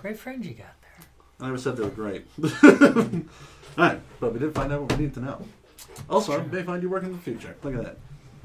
Great 0.00 0.18
friend 0.18 0.44
you 0.44 0.54
got 0.54 0.74
there. 0.80 1.06
I 1.40 1.46
never 1.46 1.58
said 1.58 1.76
they 1.76 1.84
were 1.84 1.90
great. 1.90 2.26
All 2.42 3.84
right, 3.84 4.00
but 4.18 4.32
we 4.32 4.38
did 4.40 4.54
find 4.54 4.72
out 4.72 4.82
what 4.82 4.96
we 4.96 5.04
need 5.04 5.14
to 5.14 5.20
know. 5.20 5.44
Also, 6.10 6.40
I 6.40 6.42
may 6.44 6.62
find 6.62 6.82
you 6.82 6.88
work 6.88 7.04
in 7.04 7.12
the 7.12 7.18
future. 7.18 7.56
Look 7.62 7.74
at 7.74 7.82
that. 7.84 7.98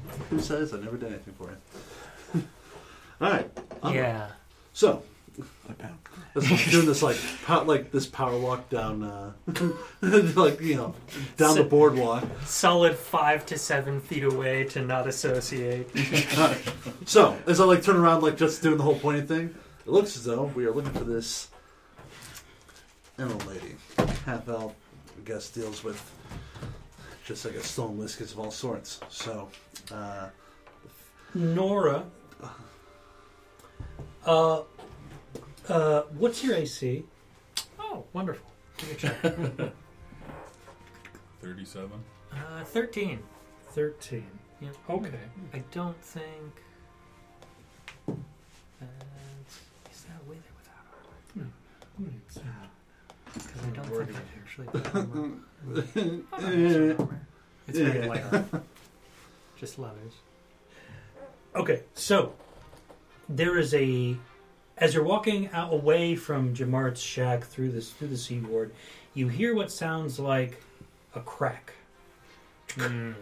Who 0.30 0.38
says 0.40 0.72
I 0.72 0.80
never 0.80 0.96
did 0.96 1.10
anything 1.10 1.34
for 1.34 1.50
you? 1.50 2.42
All 3.20 3.30
right. 3.30 3.50
onward. 3.82 4.00
Yeah. 4.00 4.28
So, 4.72 5.02
I'm 5.80 6.70
doing 6.70 6.86
this 6.86 7.02
like 7.02 7.16
pow- 7.44 7.64
like 7.64 7.90
this 7.90 8.06
power 8.06 8.36
walk 8.38 8.68
down, 8.68 9.02
uh, 9.02 9.32
like 10.34 10.60
you 10.60 10.76
know, 10.76 10.94
down 11.36 11.56
the 11.56 11.64
boardwalk. 11.64 12.24
Solid 12.44 12.96
five 12.96 13.46
to 13.46 13.58
seven 13.58 14.00
feet 14.00 14.24
away 14.24 14.64
to 14.64 14.82
not 14.82 15.06
associate. 15.06 15.88
Alright. 16.36 16.60
So, 17.06 17.36
as 17.46 17.60
I 17.60 17.64
like 17.64 17.82
turn 17.82 17.96
around, 17.96 18.22
like 18.22 18.36
just 18.36 18.62
doing 18.62 18.76
the 18.76 18.82
whole 18.84 18.98
pointing 18.98 19.26
thing, 19.26 19.54
it 19.86 19.90
looks 19.90 20.16
as 20.16 20.24
though 20.24 20.44
we 20.54 20.66
are 20.66 20.72
looking 20.72 20.92
for 20.92 21.04
this 21.04 21.48
emerald 23.18 23.46
lady, 23.46 23.76
half 24.26 24.48
elf. 24.48 24.74
I 25.16 25.26
guess 25.26 25.48
deals 25.50 25.82
with 25.84 26.00
just 27.24 27.44
like 27.44 27.54
a 27.54 27.62
stolen 27.62 27.96
whiskers 27.96 28.32
of 28.32 28.38
all 28.40 28.50
sorts. 28.50 29.00
So, 29.08 29.48
uh, 29.92 30.28
Nora. 31.34 32.04
Uh, 34.24 34.62
uh, 35.68 36.02
what's 36.18 36.42
your 36.42 36.54
AC? 36.56 37.04
Oh, 37.78 38.04
wonderful. 38.12 38.50
Give 38.78 38.88
me 38.88 38.94
a 38.94 38.98
check. 38.98 39.22
37. 41.42 41.90
Uh, 42.32 42.64
13. 42.64 43.18
13. 43.72 44.24
Yep. 44.60 44.76
Okay. 44.88 45.10
I 45.52 45.58
don't 45.72 46.00
think. 46.02 46.62
Uh, 48.08 48.14
is 49.90 50.04
that 50.04 50.26
with 50.26 50.38
or 50.38 50.54
without 50.56 50.86
armor? 51.36 51.50
Because 53.34 53.58
I 53.62 53.70
don't 53.70 54.06
think 54.06 54.16
I 54.16 54.38
actually 54.40 54.66
put 54.68 54.94
armor. 54.94 55.32
Oh, 55.66 56.38
no, 56.38 56.48
it's 56.48 57.00
armor. 57.00 57.20
It's 57.68 57.78
very 57.78 58.06
light 58.08 58.24
armor. 58.32 58.62
Just 59.64 59.78
leathers. 59.78 60.12
Okay, 61.56 61.84
so 61.94 62.34
there 63.30 63.56
is 63.56 63.72
a 63.72 64.14
as 64.76 64.92
you're 64.92 65.04
walking 65.04 65.48
out 65.54 65.72
away 65.72 66.16
from 66.16 66.52
Jamart's 66.52 67.00
shack 67.00 67.44
through 67.44 67.70
this 67.70 67.90
through 67.90 68.08
the 68.08 68.18
Sea 68.18 68.40
Ward, 68.40 68.74
you 69.14 69.28
hear 69.28 69.54
what 69.54 69.72
sounds 69.72 70.18
like 70.18 70.62
a 71.14 71.20
crack. 71.20 71.72
Mm. 72.72 73.14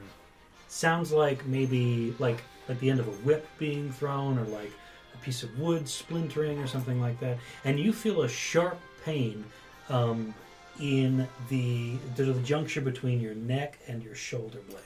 Sounds 0.67 1.13
like 1.13 1.47
maybe 1.47 2.13
like 2.19 2.43
like 2.69 2.81
the 2.81 2.91
end 2.91 2.99
of 2.99 3.07
a 3.07 3.19
whip 3.25 3.47
being 3.59 3.93
thrown 3.93 4.37
or 4.37 4.45
like 4.47 4.73
a 5.15 5.19
piece 5.19 5.45
of 5.45 5.59
wood 5.61 5.89
splintering 5.89 6.59
or 6.59 6.67
something 6.67 7.01
like 7.01 7.21
that. 7.21 7.39
And 7.65 7.79
you 7.79 7.93
feel 7.93 8.23
a 8.23 8.29
sharp 8.29 8.81
pain 9.05 9.45
um, 9.89 10.35
in 10.81 11.29
the 11.49 11.99
the, 12.17 12.25
the 12.25 12.43
juncture 12.43 12.81
between 12.81 13.21
your 13.21 13.37
neck 13.37 13.79
and 13.87 14.03
your 14.03 14.17
shoulder 14.17 14.59
blade. 14.69 14.83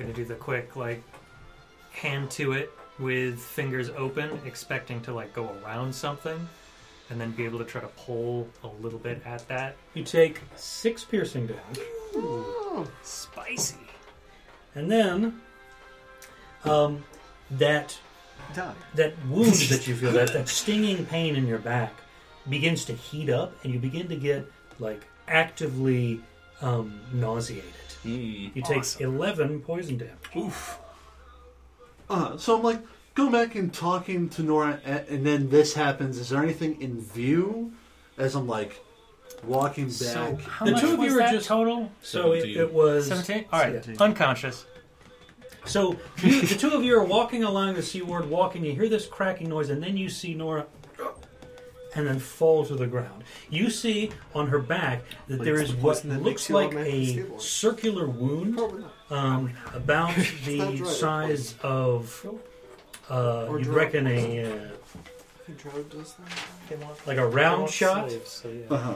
Gonna 0.00 0.14
do 0.14 0.24
the 0.24 0.34
quick, 0.34 0.76
like, 0.76 1.02
hand 1.92 2.30
to 2.32 2.52
it 2.52 2.70
with 2.98 3.38
fingers 3.38 3.90
open, 3.90 4.40
expecting 4.46 5.02
to, 5.02 5.12
like, 5.12 5.34
go 5.34 5.54
around 5.62 5.94
something, 5.94 6.48
and 7.10 7.20
then 7.20 7.32
be 7.32 7.44
able 7.44 7.58
to 7.58 7.66
try 7.66 7.82
to 7.82 7.86
pull 7.88 8.48
a 8.64 8.68
little 8.82 8.98
bit 8.98 9.20
at 9.26 9.46
that. 9.48 9.76
You 9.92 10.02
take 10.02 10.40
six 10.56 11.04
piercing 11.04 11.48
damage. 11.48 11.80
Ooh, 12.16 12.88
spicy. 13.02 13.76
And 14.74 14.90
then, 14.90 15.42
um, 16.64 17.04
that 17.50 17.98
Die. 18.54 18.74
that 18.94 19.12
wound 19.26 19.52
that 19.52 19.86
you 19.86 19.94
feel, 19.94 20.12
that, 20.12 20.32
that 20.32 20.48
stinging 20.48 21.04
pain 21.04 21.36
in 21.36 21.46
your 21.46 21.58
back, 21.58 21.92
begins 22.48 22.86
to 22.86 22.94
heat 22.94 23.28
up, 23.28 23.52
and 23.64 23.74
you 23.74 23.78
begin 23.78 24.08
to 24.08 24.16
get 24.16 24.50
like 24.78 25.06
actively 25.28 26.22
um, 26.62 27.00
nauseated. 27.12 27.89
Mm. 28.04 28.54
You 28.56 28.62
take 28.62 28.78
Awesome. 28.78 29.14
eleven 29.16 29.60
poison 29.60 29.98
damage. 29.98 30.14
Oof. 30.36 30.78
uh, 32.08 32.36
so 32.36 32.56
I'm 32.56 32.62
like 32.62 32.78
going 33.14 33.32
back 33.32 33.54
and 33.54 33.72
talking 33.72 34.28
to 34.30 34.42
Nora, 34.42 34.80
and, 34.84 35.06
and 35.08 35.26
then 35.26 35.50
this 35.50 35.74
happens. 35.74 36.18
Is 36.18 36.30
there 36.30 36.42
anything 36.42 36.80
in 36.80 37.00
view 37.00 37.72
as 38.18 38.34
I'm 38.34 38.46
like 38.48 38.80
walking 39.44 39.86
back? 39.86 39.92
So, 39.92 40.36
how 40.36 40.64
The 40.64 40.72
much 40.72 40.80
two 40.80 40.92
of 40.92 40.98
was 40.98 41.12
you 41.12 41.18
are 41.18 41.22
that 41.22 41.32
just- 41.34 41.46
total? 41.48 41.90
So 42.02 42.32
it, 42.32 42.40
17. 42.42 42.60
it 42.62 42.72
was 42.72 43.06
17? 43.08 43.44
All 43.52 43.60
right, 43.60 43.86
Yeah. 43.86 43.94
unconscious. 44.00 44.64
So 45.66 45.96
you, 46.22 46.40
the 46.40 46.54
two 46.54 46.70
of 46.70 46.82
you 46.82 46.96
are 46.98 47.04
walking 47.04 47.44
along 47.44 47.74
the 47.74 47.82
Sea 47.82 48.00
Ward, 48.00 48.30
walking. 48.30 48.64
You 48.64 48.72
hear 48.72 48.88
this 48.88 49.06
cracking 49.06 49.50
noise, 49.50 49.68
and 49.68 49.82
then 49.82 49.94
you 49.96 50.08
see 50.08 50.32
Nora, 50.32 50.64
and 51.94 52.06
then 52.06 52.18
fall 52.18 52.64
to 52.66 52.74
the 52.74 52.86
ground. 52.86 53.24
You 53.48 53.70
see 53.70 54.10
on 54.34 54.48
her 54.48 54.58
back 54.58 55.02
that 55.28 55.38
Like 55.40 55.44
there 55.44 55.60
it's 55.60 55.70
is 55.70 55.76
the 55.76 55.82
what 55.82 56.04
looks 56.04 56.50
like 56.50 56.72
a 56.74 57.24
circular 57.38 58.06
wound, 58.06 58.60
um, 59.10 59.52
about 59.74 60.14
the 60.44 60.60
right. 60.60 60.86
size 60.86 61.54
of, 61.62 62.26
uh, 63.08 63.46
you'd 63.58 63.66
reckon 63.66 64.06
a 64.06 64.44
uh, 64.44 64.48
I 64.54 65.52
think 65.52 65.58
Drought 65.58 65.90
does 65.90 66.14
that. 66.68 67.06
like 67.06 67.18
a 67.18 67.26
round 67.26 67.68
shot, 67.70 68.12
Uh-huh. 68.70 68.94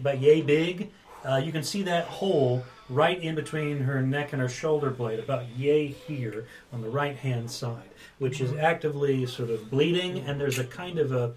about 0.00 0.18
yay 0.20 0.40
big. 0.42 0.90
Uh, 1.24 1.36
you 1.36 1.52
can 1.52 1.62
see 1.62 1.82
that 1.84 2.06
hole 2.06 2.64
right 2.88 3.22
in 3.22 3.36
between 3.36 3.78
her 3.78 4.02
neck 4.02 4.32
and 4.32 4.42
her 4.42 4.48
shoulder 4.48 4.90
blade, 4.90 5.20
about 5.20 5.44
yay 5.56 5.86
here 5.86 6.46
on 6.72 6.82
the 6.82 6.88
right 6.90 7.14
hand 7.16 7.48
side, 7.48 7.88
which 8.18 8.40
is 8.40 8.52
actively 8.54 9.24
sort 9.26 9.48
of 9.50 9.70
bleeding, 9.70 10.18
and 10.26 10.40
there's 10.40 10.58
a 10.58 10.64
kind 10.64 10.98
of 10.98 11.12
a 11.12 11.32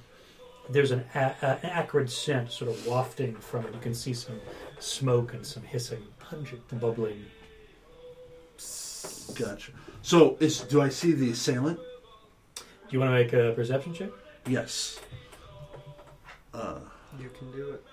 there's 0.69 0.91
an, 0.91 1.03
a, 1.15 1.19
a- 1.41 1.59
an 1.63 1.69
acrid 1.71 2.09
scent 2.09 2.51
sort 2.51 2.71
of 2.71 2.87
wafting 2.87 3.35
from 3.35 3.65
it. 3.65 3.73
You 3.73 3.79
can 3.79 3.93
see 3.93 4.13
some 4.13 4.39
smoke 4.79 5.33
and 5.33 5.45
some 5.45 5.63
hissing, 5.63 6.03
pungent, 6.19 6.61
bubbling. 6.79 7.25
Gotcha. 9.35 9.71
So 10.01 10.37
is 10.39 10.61
do 10.61 10.81
I 10.81 10.89
see 10.89 11.11
the 11.11 11.31
assailant? 11.31 11.79
Do 12.57 12.63
you 12.91 12.99
want 12.99 13.09
to 13.09 13.13
make 13.15 13.33
a 13.33 13.53
perception 13.55 13.93
check? 13.93 14.09
Yes. 14.47 14.99
Uh, 16.53 16.79
You 17.19 17.29
can 17.37 17.51
do 17.51 17.71
it. 17.71 17.83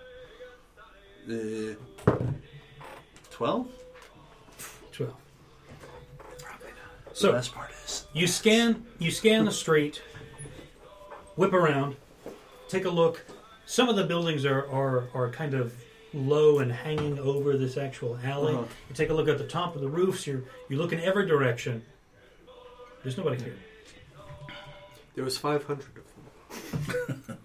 the 1.26 1.76
twelve. 3.31 3.67
Twelve. 4.92 5.15
The 6.39 7.15
So 7.15 7.33
best 7.33 7.52
part 7.55 7.70
is 7.84 8.07
You 8.12 8.26
scan 8.26 8.84
you 8.99 9.10
scan 9.10 9.44
the 9.47 9.52
street, 9.52 10.02
whip 11.36 11.52
around, 11.55 11.97
take 12.73 12.86
a 12.86 12.91
look. 12.91 13.25
Some 13.67 13.89
of 13.89 13.97
the 13.97 14.05
buildings 14.05 14.44
are, 14.47 14.67
are, 14.68 15.09
are 15.15 15.31
kind 15.31 15.55
of 15.55 15.75
low 16.15 16.59
and 16.59 16.73
hanging 16.73 17.18
over 17.18 17.57
this 17.57 17.76
actual 17.76 18.18
alley. 18.25 18.55
Uh-huh. 18.55 18.65
You 18.89 18.94
take 18.94 19.10
a 19.10 19.15
look 19.15 19.28
at 19.28 19.39
the 19.39 19.47
top 19.47 19.76
of 19.76 19.83
the 19.83 19.89
roofs, 19.89 20.26
you 20.26 20.47
you 20.68 20.78
look 20.78 20.92
in 20.92 21.01
every 21.01 21.26
direction. 21.26 21.84
There's 23.02 23.17
nobody 23.17 23.42
here. 23.42 23.57
There 25.15 25.25
was 25.25 25.36
500 25.36 25.68
of 25.70 25.86
them. 27.26 27.39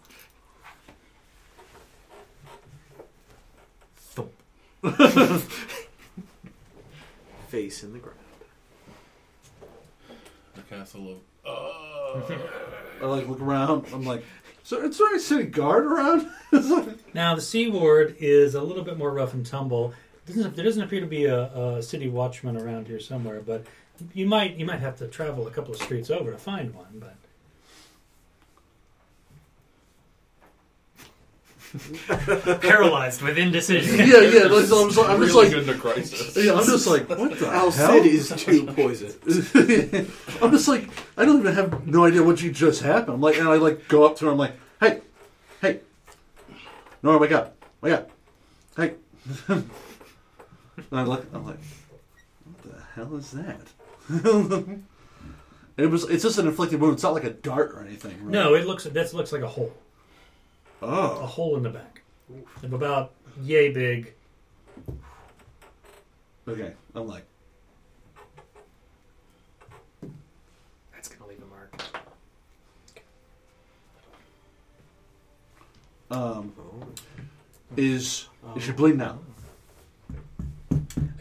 Face 7.50 7.84
in 7.84 7.94
the 7.94 8.00
ground. 8.00 8.20
The 10.56 10.62
castle 10.62 11.12
of. 11.12 11.18
Uh, 11.46 12.22
I 13.02 13.06
like 13.06 13.28
look 13.28 13.42
around. 13.42 13.86
I'm 13.92 14.06
like, 14.06 14.24
so 14.68 14.84
it's 14.84 14.98
there 14.98 15.08
any 15.08 15.20
city 15.20 15.46
guard 15.46 15.86
around? 15.86 16.28
Now 17.14 17.36
the 17.36 17.42
Sea 17.42 17.70
Ward 17.70 18.18
is 18.20 18.54
a 18.54 18.62
little 18.62 18.84
bit 18.84 18.98
more 18.98 19.12
rough 19.12 19.34
and 19.34 19.46
tumble. 19.46 19.94
There 20.26 20.50
doesn't 20.50 20.84
appear 20.84 21.00
to 21.00 21.08
be 21.08 21.24
a, 21.24 21.46
a 21.46 21.82
city 21.82 22.10
watchman 22.10 22.58
around 22.58 22.88
here 22.88 23.00
somewhere, 23.00 23.40
but 23.40 23.66
you 24.14 24.26
might 24.26 24.58
you 24.58 24.66
might 24.66 24.82
have 24.82 24.98
to 24.98 25.08
travel 25.08 25.48
a 25.48 25.52
couple 25.52 25.74
of 25.74 25.82
streets 25.82 26.10
over 26.10 26.32
to 26.32 26.38
find 26.38 26.76
one. 26.76 27.00
But 27.00 27.16
Paralyzed 32.62 33.22
with 33.22 33.38
indecision. 33.38 33.98
Yeah, 34.00 34.22
yeah. 34.22 34.44
Like, 34.44 34.66
so 34.66 34.84
I'm, 34.84 34.90
just, 34.90 35.10
I'm 35.10 35.20
just 35.22 35.34
really 35.34 35.46
like, 35.46 35.54
good 35.54 35.64
in 35.64 35.70
a 35.70 35.78
crisis. 35.78 36.36
yeah, 36.36 36.54
I'm 36.54 36.66
just 36.66 36.88
like, 36.88 37.10
what 37.10 37.38
the 37.38 37.48
Al 37.48 37.72
hell? 37.72 37.92
Cid 37.94 38.06
is 38.06 38.30
too 38.30 38.66
poison. 38.68 39.14
I'm 40.42 40.52
just 40.52 40.68
like, 40.68 40.90
I 41.18 41.26
don't 41.26 41.40
even 41.40 41.54
have 41.54 41.88
no 41.88 42.06
idea 42.06 42.24
what 42.24 42.42
you 42.42 42.52
just 42.52 42.82
happened. 42.82 43.16
I'm 43.16 43.22
like, 43.22 43.38
and 43.38 43.48
I 43.48 43.56
like 43.56 43.88
go 43.88 44.06
up 44.06 44.18
to 44.18 44.26
her. 44.26 44.32
I'm 44.32 44.38
like, 44.38 44.54
hey, 44.80 45.02
hey, 45.62 45.82
Nora, 47.04 47.18
wake 47.18 47.32
up, 47.32 47.56
wake 47.82 47.94
up, 47.94 48.10
hey. 48.76 48.96
and 49.48 49.70
I 50.92 51.04
look, 51.04 51.26
I'm 51.34 51.46
like, 51.46 51.60
what 52.44 52.64
the 52.64 52.82
hell 52.96 53.16
is 53.16 53.32
that? 53.32 54.82
it 55.78 55.88
was, 55.88 56.06
it's 56.06 56.24
just 56.24 56.38
an 56.38 56.48
inflicted 56.48 56.80
wound. 56.80 56.94
It's 56.94 57.04
not 57.04 57.14
like 57.14 57.26
a 57.26 57.32
dart 57.32 57.72
or 57.74 57.82
anything. 57.82 58.18
Right? 58.24 58.32
No, 58.32 58.54
it 58.54 58.66
looks 58.66 58.86
that 58.86 59.14
looks 59.14 59.32
like 59.32 59.42
a 59.42 59.48
hole, 59.48 59.74
a 60.82 60.86
Oh, 60.86 61.26
hole 61.26 61.58
in 61.58 61.64
the 61.64 61.70
back, 61.70 62.02
of 62.64 62.74
about 62.74 63.14
yay 63.42 63.72
big. 63.72 64.14
okay. 66.48 66.74
I'm 66.96 67.08
like, 67.08 67.24
That's 70.94 71.10
gonna 71.10 71.30
leave 71.30 71.42
a 71.42 71.46
mark. 71.48 71.82
um, 76.10 76.54
is 77.76 78.28
is 78.56 78.64
she 78.64 78.72
bleeding 78.72 79.02
out? 79.02 79.22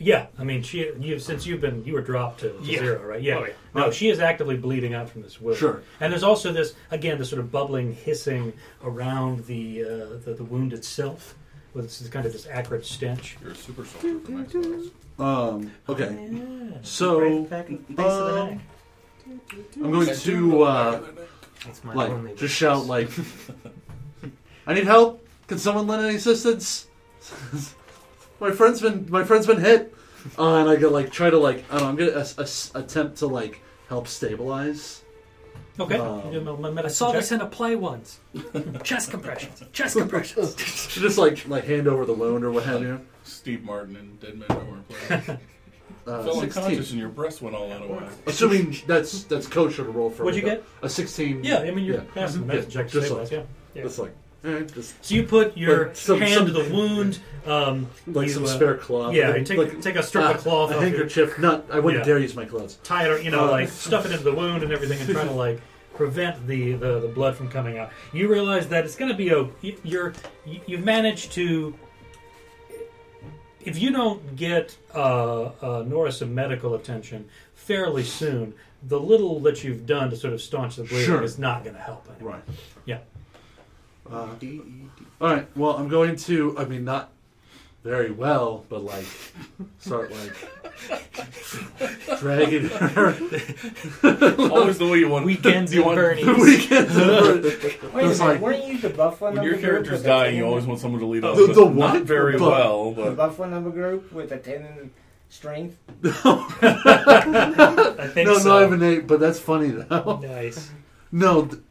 Yeah, 0.06 0.26
I 0.38 0.44
mean, 0.44 0.62
she 0.62 0.88
you 1.00 1.18
since 1.18 1.46
you've 1.46 1.60
been 1.60 1.84
you 1.84 1.92
were 1.92 2.00
dropped 2.00 2.38
to, 2.40 2.52
to 2.52 2.58
Yeah. 2.62 2.78
zero, 2.78 3.04
right? 3.04 3.20
Yeah. 3.20 3.38
Oh, 3.38 3.44
yeah. 3.46 3.52
No, 3.74 3.90
she 3.90 4.08
is 4.08 4.20
actively 4.20 4.56
bleeding 4.56 4.94
out 4.94 5.10
from 5.10 5.22
this 5.22 5.40
wound. 5.40 5.58
Sure. 5.58 5.82
And 5.98 6.12
there's 6.12 6.22
also 6.22 6.52
this 6.52 6.74
again, 6.92 7.18
this 7.18 7.28
sort 7.28 7.40
of 7.40 7.50
bubbling, 7.50 7.92
hissing 7.92 8.52
around 8.84 9.46
the 9.46 9.82
uh, 9.82 9.88
the, 10.24 10.34
the 10.38 10.44
wound 10.44 10.72
itself, 10.72 11.34
with 11.74 11.86
this 11.86 12.06
kind 12.08 12.24
of 12.24 12.32
this 12.32 12.46
acrid 12.46 12.86
stench. 12.86 13.36
You're 13.42 13.50
a 13.50 13.56
super 13.56 13.84
soldier 13.84 14.20
for 14.20 14.30
next 14.30 14.52
class. 14.52 14.84
Um, 15.18 15.72
okay. 15.88 16.28
Yeah. 16.30 16.76
So, 16.82 17.20
Right 17.20 17.50
back 17.50 17.68
in 17.68 17.84
the 17.88 17.94
base 17.94 18.06
of 18.06 18.26
the 18.28 18.40
um. 18.42 18.60
I'm 19.82 19.90
going 19.90 20.14
to 20.14 20.62
uh, 20.62 21.02
That's 21.64 21.82
my 21.82 21.94
like 21.94 22.10
only 22.12 22.34
just 22.36 22.54
shout 22.54 22.86
like, 22.86 23.10
"I 24.68 24.74
need 24.74 24.84
help! 24.84 25.26
Can 25.48 25.58
someone 25.58 25.88
lend 25.88 26.06
any 26.06 26.14
assistance? 26.14 26.86
my 28.40 28.52
friend's 28.52 28.80
been 28.80 29.10
my 29.10 29.24
friend's 29.24 29.48
been 29.48 29.58
hit." 29.58 29.94
Uh, 30.38 30.56
and 30.56 30.68
I 30.70 30.76
go 30.76 30.88
like 30.90 31.10
try 31.10 31.30
to 31.30 31.38
like 31.38 31.64
I 31.70 31.78
don't 31.78 31.82
know 31.82 31.88
I'm 31.88 31.96
gonna 32.12 32.24
a, 32.38 32.42
a- 32.42 32.78
attempt 32.80 33.18
to 33.18 33.26
like 33.26 33.60
help 33.88 34.08
stabilize. 34.08 35.02
Okay. 35.78 35.96
Um, 35.98 36.32
You 36.32 36.40
do 36.40 36.78
I 36.78 36.88
saw 36.88 37.12
check. 37.12 37.20
this 37.20 37.32
in 37.32 37.40
a 37.42 37.46
play 37.46 37.76
once. 37.76 38.20
chest 38.82 39.10
compressions. 39.10 39.62
Chest 39.72 39.96
compressions. 39.96 40.54
Just 40.88 41.18
like 41.18 41.46
like 41.48 41.64
hand 41.64 41.86
over 41.86 42.04
the 42.06 42.14
wound 42.14 42.44
or 42.44 42.50
what 42.50 42.64
have 42.64 42.80
you. 42.82 43.00
Steve 43.24 43.62
Martin 43.62 43.96
and 43.96 44.18
Dead 44.20 44.38
Man 44.38 44.48
Don't 44.48 44.88
Play. 44.88 45.38
Uh, 46.06 46.22
Fell 46.22 46.40
16. 46.40 46.62
unconscious 46.62 46.90
and 46.92 47.00
your 47.00 47.08
breast 47.10 47.42
went 47.42 47.54
all 47.56 47.70
out 47.70 47.82
of 47.82 47.90
whack. 47.90 48.10
Assuming 48.26 48.76
that's 48.86 49.24
that's 49.24 49.46
kosher 49.46 49.84
to 49.84 49.90
roll 49.90 50.08
for. 50.10 50.24
What'd 50.24 50.40
you 50.40 50.48
like, 50.48 50.60
get? 50.60 50.66
A, 50.82 50.86
a 50.86 50.88
16. 50.88 51.44
Yeah, 51.44 51.58
I 51.58 51.70
mean 51.72 51.84
you're 51.84 51.96
Yeah. 51.96 52.02
passing 52.14 52.40
the 52.42 52.46
medicine 52.46 52.70
Yeah, 52.72 52.82
just 52.86 53.06
stabilize, 53.06 53.30
yeah. 53.32 53.42
Yeah. 53.74 53.82
Just 53.82 53.98
like 53.98 54.14
just 54.72 55.04
So 55.04 55.14
you 55.14 55.24
put 55.24 55.56
your 55.56 55.86
Like 55.88 55.96
some- 55.96 56.20
hand 56.20 56.32
some- 56.34 56.46
to 56.46 56.52
the 56.52 56.72
wound. 56.72 57.18
Um, 57.46 57.88
like 58.06 58.26
you, 58.28 58.32
some 58.34 58.44
uh, 58.44 58.48
spare 58.48 58.76
cloth. 58.76 59.14
Yeah, 59.14 59.36
you 59.36 59.44
take 59.44 59.58
like, 59.58 59.80
take 59.80 59.94
a 59.96 60.02
strip 60.02 60.24
ah, 60.24 60.30
of 60.32 60.38
cloth, 60.38 60.70
a 60.70 60.74
off 60.76 60.80
your- 60.80 60.90
handkerchief. 60.90 61.38
Not 61.38 61.64
I 61.70 61.78
wouldn't 61.78 62.02
Yeah. 62.02 62.12
dare 62.14 62.18
use 62.18 62.34
my 62.34 62.44
clothes. 62.44 62.78
tie 62.82 63.08
it, 63.08 63.24
you 63.24 63.30
know, 63.30 63.46
Uh, 63.46 63.50
like 63.52 63.68
stuff 63.68 64.04
it 64.06 64.10
into 64.12 64.24
the 64.24 64.32
wound 64.34 64.62
and 64.64 64.72
everything, 64.72 64.98
and 65.00 65.08
try 65.08 65.24
to 65.24 65.30
like 65.30 65.60
prevent 65.94 66.46
the, 66.46 66.72
the, 66.72 67.00
the 67.00 67.08
blood 67.08 67.36
from 67.36 67.48
coming 67.48 67.78
out. 67.78 67.90
You 68.12 68.28
realize 68.28 68.68
that 68.68 68.84
it's 68.84 68.96
going 68.96 69.10
to 69.10 69.16
be 69.16 69.28
a 69.30 69.48
you're 69.84 70.12
you- 70.44 70.60
you've 70.66 70.84
managed 70.84 71.32
to. 71.32 71.74
If 73.64 73.80
you 73.80 73.90
don't 73.90 74.36
get 74.36 74.76
uh, 74.94 75.50
uh, 75.60 75.84
Nora 75.86 76.12
some 76.12 76.34
medical 76.34 76.74
attention 76.74 77.28
fairly 77.54 78.04
soon, 78.04 78.54
the 78.82 78.98
little 79.00 79.40
that 79.40 79.64
you've 79.64 79.86
done 79.86 80.10
to 80.10 80.16
sort 80.16 80.32
of 80.34 80.40
staunch 80.40 80.76
the 80.76 80.84
bleeding 80.84 81.06
Sure. 81.06 81.22
is 81.22 81.38
not 81.38 81.64
going 81.64 81.74
to 81.74 81.82
help. 81.82 82.06
Right. 82.20 82.42
Yeah. 84.10 84.16
Uh, 84.16 84.28
all 85.20 85.34
right. 85.34 85.46
Well, 85.56 85.76
I'm 85.76 85.88
going 85.88 86.16
to. 86.16 86.56
I 86.58 86.64
mean, 86.66 86.84
not 86.84 87.10
very 87.84 88.10
well, 88.10 88.64
but 88.68 88.82
like 88.84 89.06
start 89.78 90.10
like 90.12 90.32
dragging 92.18 92.68
her. 92.68 93.06
Always 94.50 94.78
the 94.78 94.88
way 94.90 94.98
you 94.98 95.08
want. 95.08 95.24
Weekends 95.32 95.72
you 95.74 95.84
want, 95.84 95.96
Bernie's. 95.96 96.26
the 96.26 96.34
weekend. 96.34 96.94
Wait 97.94 98.04
a 98.04 98.10
It's 98.10 98.18
minute, 98.18 98.20
like- 98.20 98.40
weren't 98.40 98.66
you 98.66 98.78
the 98.78 98.90
buff 98.90 99.20
one 99.20 99.34
When 99.34 99.44
your 99.44 99.56
character's 99.58 99.98
with 99.98 100.04
dying, 100.04 100.36
you 100.36 100.44
always 100.44 100.66
want 100.66 100.80
someone 100.80 101.00
to 101.00 101.06
lead 101.06 101.24
off. 101.24 101.36
The- 101.36 101.46
with 101.46 101.54
the 101.54 101.64
not 101.64 101.74
what? 101.74 102.02
very 102.02 102.32
But- 102.38 102.50
well, 102.50 102.92
the 102.92 103.10
buff 103.12 103.38
one 103.38 103.50
number 103.50 103.70
group 103.70 104.12
with 104.12 104.30
the 104.30 104.38
ten 104.38 104.90
strength? 105.28 105.76
I 106.04 108.10
think 108.12 108.28
no, 108.28 108.38
so. 108.38 108.48
not 108.48 108.62
even 108.64 108.82
eight, 108.82 109.06
but 109.06 109.20
that's 109.20 109.38
funny 109.40 109.68
though. 109.70 110.20
Nice. 110.22 110.70
No, 111.12 111.46
th- 111.46 111.62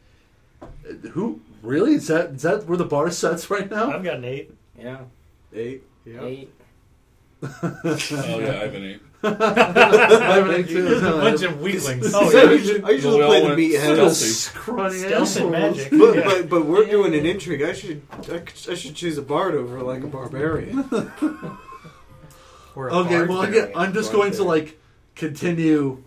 who 1.11 1.41
really 1.65 1.93
is 1.95 2.07
that? 2.07 2.31
Is 2.31 2.41
that 2.43 2.65
where 2.67 2.77
the 2.77 2.85
bar 2.85 3.09
sets 3.21 3.49
right 3.49 3.69
now? 3.69 3.91
I've 3.91 4.03
got 4.03 4.15
an 4.17 4.25
eight. 4.25 4.51
Yeah, 4.77 4.99
Eight. 5.53 5.83
Yeah. 6.05 6.23
eight. 6.23 6.53
oh 7.43 8.39
yeah, 8.39 8.59
I've 8.61 8.71
been 8.71 8.83
eight. 8.85 9.01
I 9.23 9.29
have 10.35 10.47
an 10.49 10.55
eight 10.55 10.67
too. 10.67 10.87
a 10.97 11.01
bunch 11.01 11.41
of 11.41 11.59
weaklings. 11.59 12.13
Oh, 12.13 12.29
yeah. 12.31 12.39
I 12.49 12.51
usually, 12.53 12.83
I 12.83 12.89
usually 12.91 13.17
Well, 13.19 13.29
play 13.29 13.39
the 13.41 13.47
went 13.47 13.59
meathead. 13.59 13.93
stealthy. 13.95 14.25
Scrawny 14.25 14.97
Stealth 14.97 15.11
and 15.13 15.21
assholes. 15.23 15.51
magic. 15.51 15.89
But, 15.91 16.15
Yeah. 16.15 16.23
but 16.25 16.49
but 16.49 16.65
we're 16.65 16.85
doing 16.85 17.15
an 17.15 17.25
intrigue. 17.25 17.61
I 17.63 17.73
should 17.73 18.01
I, 18.31 18.41
I 18.71 18.75
should 18.75 18.95
choose 18.95 19.17
a 19.17 19.21
bard 19.23 19.55
over 19.55 19.81
like 19.81 20.03
a 20.03 20.07
barbarian. 20.07 20.87
Or 22.75 22.89
a 22.89 22.93
Okay, 22.97 23.15
bard. 23.17 23.29
well, 23.29 23.41
again, 23.41 23.71
I'm 23.75 23.93
just 23.93 24.11
going 24.11 24.33
to 24.33 24.43
like 24.43 24.77
continue. 25.15 26.03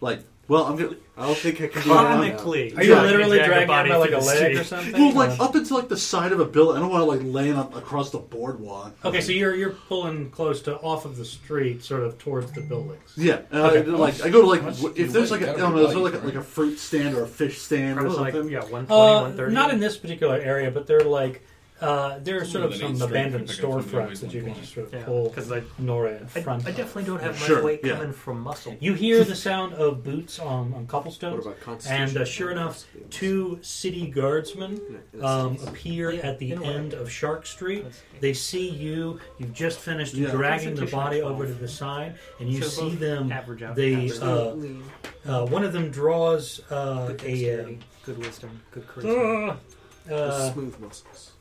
Like, 0.00 0.20
well, 0.48 0.64
I'm 0.64 0.76
gonna. 0.76 0.96
I 1.16 1.26
don't 1.26 1.36
think 1.38 1.60
I 1.60 1.68
can 1.68 1.82
do 1.82 1.88
that. 1.90 1.94
now. 1.94 2.16
Comically. 2.16 2.74
Are 2.76 2.82
you 2.82 2.92
Yeah, 2.94 3.02
literally 3.02 3.36
drag 3.38 3.42
a 3.42 3.46
dragging 3.46 3.62
it 3.62 3.66
body 3.68 3.88
by 3.90 3.96
like 3.96 4.08
through 4.10 4.18
a 4.18 4.20
the 4.20 4.26
leg 4.26 4.36
street. 4.38 4.58
or 4.58 4.64
something? 4.64 4.92
Well, 4.92 5.12
like 5.12 5.38
Uh, 5.38 5.44
up 5.44 5.54
into 5.56 5.74
like 5.74 5.88
the 5.88 5.96
side 5.96 6.32
of 6.32 6.40
a 6.40 6.44
building. 6.44 6.76
I 6.76 6.80
don't 6.80 6.90
want 6.90 7.02
to 7.02 7.04
like 7.06 7.20
laying 7.22 7.54
up 7.54 7.76
across 7.76 8.10
the 8.10 8.18
boardwalk. 8.18 8.94
okay, 9.04 9.20
so 9.20 9.30
you're 9.32 9.54
you're 9.54 9.70
pulling 9.88 10.30
close 10.30 10.60
to 10.62 10.76
off 10.78 11.04
of 11.04 11.16
the 11.16 11.24
street, 11.24 11.84
sort 11.84 12.02
of 12.02 12.18
towards 12.18 12.50
the 12.52 12.60
buildings. 12.62 13.12
Yeah, 13.16 13.42
and 13.52 13.60
Okay. 13.62 13.90
I, 13.90 13.94
like 13.94 14.20
I 14.22 14.28
go 14.28 14.40
to 14.42 14.46
like 14.48 14.62
Much 14.64 14.76
w- 14.82 14.94
you 14.98 15.04
if 15.06 15.12
there's 15.12 15.30
like 15.30 15.42
a, 15.42 15.44
I 15.44 15.46
gotta 15.52 15.58
don't 15.60 15.76
know, 15.76 15.86
is 15.86 15.92
there 15.94 16.02
like 16.02 16.14
a, 16.14 16.18
like 16.18 16.34
a 16.34 16.42
fruit 16.42 16.78
stand 16.80 17.14
or 17.16 17.22
a 17.22 17.28
fish 17.28 17.58
stand 17.58 17.98
or 17.98 18.02
Probably 18.02 18.18
like, 18.18 18.32
something? 18.34 18.52
yeah, 18.52 18.58
120, 18.60 18.92
Uh, 18.92 19.14
130. 19.22 19.54
not 19.54 19.70
in 19.72 19.78
this 19.80 19.96
particular 19.96 20.34
area, 20.36 20.70
but 20.72 20.86
they're 20.88 21.00
like 21.04 21.42
uh, 21.84 22.18
there 22.20 22.40
are 22.40 22.44
sort 22.44 22.64
of 22.64 22.74
some 22.74 23.00
abandoned 23.02 23.48
to 23.48 23.54
pick 23.54 23.64
up 23.64 23.70
somebody 23.82 23.88
who 23.90 23.96
storefronts 24.14 24.20
that 24.20 24.32
you 24.34 24.42
can 24.42 24.54
just 24.54 24.72
sort 24.74 24.86
of 24.86 24.92
Yeah, 24.94 25.04
pull 25.04 25.28
because 25.28 25.52
I, 25.52 25.62
Nora 25.78 26.16
in 26.16 26.24
I, 26.24 26.26
front. 26.26 26.66
I 26.66 26.70
of. 26.70 26.76
definitely 26.76 27.04
don't 27.04 27.20
have 27.22 27.34
much 27.38 27.46
Sure, 27.46 27.62
weight 27.62 27.80
yeah. 27.84 27.94
coming 27.96 28.12
from 28.12 28.40
muscle. 28.40 28.76
You 28.80 28.94
hear 28.94 29.22
the 29.24 29.34
sound 29.34 29.74
of 29.74 30.02
boots 30.02 30.38
on, 30.38 30.48
on 30.48 30.72
What 30.72 30.88
cobblestones, 30.88 31.44
about 31.46 31.60
constitution? 31.60 32.02
and 32.08 32.16
uh, 32.18 32.24
sure 32.24 32.50
enough, 32.50 32.84
two 33.10 33.58
city 33.62 34.06
guardsmen 34.08 34.80
um, 35.22 35.58
appear 35.66 36.10
Yeah, 36.12 36.20
at 36.28 36.38
the 36.38 36.52
in 36.52 36.58
a 36.58 36.62
way. 36.62 36.68
end 36.68 36.94
of 36.94 37.10
Shark 37.10 37.46
Street. 37.46 37.84
They 38.20 38.32
see 38.32 38.68
you. 38.70 39.20
You've 39.38 39.52
just 39.52 39.78
finished 39.78 40.14
Yeah. 40.14 40.30
dragging 40.30 40.74
the 40.74 40.82
Constitution 40.82 40.98
body 40.98 41.20
of 41.20 41.32
over 41.32 41.46
to 41.46 41.54
the 41.54 41.68
side, 41.68 42.14
and 42.40 42.48
you 42.50 42.62
So 42.62 42.68
see 42.68 42.90
both 42.90 43.00
them. 43.00 43.32
average 43.32 43.62
out. 43.62 43.76
They 43.76 44.10
average. 44.10 44.22
uh, 44.22 44.56
uh, 45.42 45.46
one 45.46 45.64
of 45.64 45.72
them 45.72 45.90
draws 45.90 46.60
uh, 46.70 47.06
good 47.08 47.22
a 47.24 47.28
dexterity, 47.28 47.78
good 48.04 48.18
wisdom, 48.18 48.60
good 48.70 48.86
charisma. 48.86 49.56
uh, 50.10 50.14
uh, 50.14 50.52
smooth 50.52 50.78
muscles. 50.80 51.32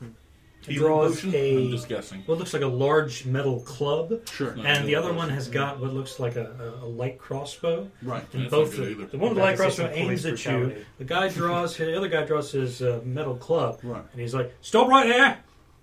Healing 0.66 0.80
draws 0.88 1.16
potion? 1.16 1.36
a- 1.36 1.66
I'm 1.66 1.72
just 1.72 1.88
guessing. 1.90 2.24
what 2.26 2.38
looks 2.38 2.54
like 2.54 2.62
a 2.64 2.68
large 2.68 3.26
metal 3.26 3.60
club, 3.62 4.28
Sure, 4.30 4.56
No, 4.56 4.64
and 4.64 4.88
the 4.88 4.94
no, 4.94 5.00
other 5.00 5.12
no. 5.12 5.18
one 5.18 5.30
has 5.30 5.48
got 5.50 5.80
what 5.80 5.94
looks 5.94 6.20
like 6.20 6.36
a, 6.36 6.74
a, 6.82 6.86
a 6.86 6.88
light 6.88 7.18
crossbow. 7.20 7.90
right. 8.02 8.24
And 8.34 8.44
That's 8.44 8.52
both 8.52 8.72
good 8.76 8.86
the, 8.86 8.92
either. 8.92 9.06
the 9.08 9.18
one 9.18 9.30
with 9.30 9.38
the 9.38 9.44
light 9.44 9.50
Back 9.52 9.56
to 9.58 9.62
crossbow 9.64 9.84
some 9.88 9.94
aims 9.94 10.22
police 10.24 10.26
at 10.26 10.46
you. 10.46 10.58
brutality. 10.60 10.86
The 11.00 11.04
guy 11.06 11.28
draws 11.30 11.78
the 11.78 11.98
other 11.98 12.08
guy 12.08 12.24
draws 12.26 12.52
his 12.52 12.82
uh, 12.82 13.02
metal 13.04 13.36
club, 13.36 13.80
Right. 13.84 14.04
and 14.12 14.22
he's 14.22 14.34
like, 14.34 14.54
"Stop 14.62 14.88
right 14.88 15.08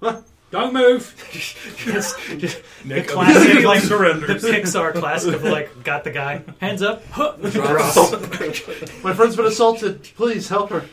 there! 0.03 0.23
Don't 0.51 0.73
move!" 0.75 1.15
Just- 1.77 2.19
just 2.39 2.61
the 2.85 3.03
classic, 3.05 3.63
like, 3.65 3.81
the 3.83 3.87
surrenders. 3.87 4.43
Pixar 4.43 4.95
classic 4.95 5.35
of 5.35 5.45
like, 5.45 5.85
got 5.85 6.03
the 6.05 6.11
guy, 6.11 6.43
Hands 6.61 6.83
up. 6.83 7.05
Huh. 7.11 7.37
My 9.05 9.13
friend's 9.15 9.37
been 9.37 9.47
assaulted. 9.47 10.03
Please 10.17 10.49
help 10.49 10.71
her. 10.71 10.85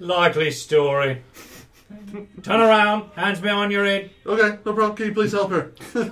Likely 0.00 0.50
story. 0.50 1.22
Turn 2.42 2.60
around. 2.60 3.10
Hands 3.14 3.40
behind 3.40 3.72
your 3.72 3.84
head. 3.84 4.10
Okay, 4.26 4.58
no 4.64 4.72
problem. 4.72 4.96
Can 4.96 5.06
you 5.06 5.14
please 5.14 5.32
help 5.32 5.50
her? 5.50 5.72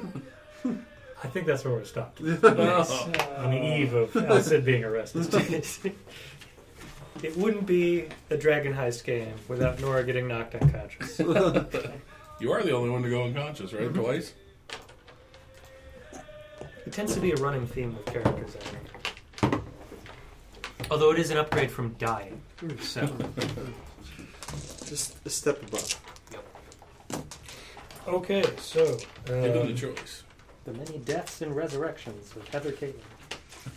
I 1.24 1.28
think 1.28 1.46
that's 1.46 1.64
where 1.64 1.74
we're 1.74 1.84
stopped. 1.84 2.20
On 2.20 3.50
the 3.50 3.76
eve 3.78 3.94
of 3.94 4.16
Al-Cid 4.16 4.64
being 4.64 4.84
arrested. 4.84 5.94
it 7.22 7.36
wouldn't 7.36 7.66
be 7.66 8.08
a 8.30 8.36
Dragon 8.36 8.74
Heist 8.74 9.04
game 9.04 9.34
without 9.48 9.80
Nora 9.80 10.02
getting 10.04 10.26
knocked 10.26 10.56
unconscious. 10.56 11.20
You 11.20 12.50
are 12.50 12.62
the 12.62 12.72
only 12.72 12.90
one 12.90 13.02
to 13.02 13.10
go 13.10 13.24
unconscious, 13.24 13.72
right? 13.72 13.84
Mm-hmm. 13.84 14.00
Twice. 14.00 14.34
It 16.84 16.92
tends 16.92 17.14
to 17.14 17.20
be 17.20 17.30
a 17.30 17.36
running 17.36 17.68
theme 17.68 17.96
with 17.96 18.06
characters, 18.06 18.56
I 18.56 19.50
think. 19.50 19.62
Although 20.90 21.12
it 21.12 21.20
is 21.20 21.30
an 21.30 21.38
upgrade 21.38 21.70
from 21.70 21.94
dying. 21.94 22.42
So, 22.80 23.08
Just 24.92 25.16
a 25.24 25.30
step 25.30 25.62
above. 25.62 25.98
Yep. 26.32 27.24
Okay, 28.08 28.44
so 28.58 28.98
Given 29.24 29.52
the 29.54 29.62
um, 29.62 29.74
choice. 29.74 30.22
The 30.66 30.74
many 30.74 30.98
deaths 30.98 31.40
and 31.40 31.56
resurrections 31.56 32.34
with 32.34 32.46
Heather 32.48 32.72
Caitlin. 32.72 33.00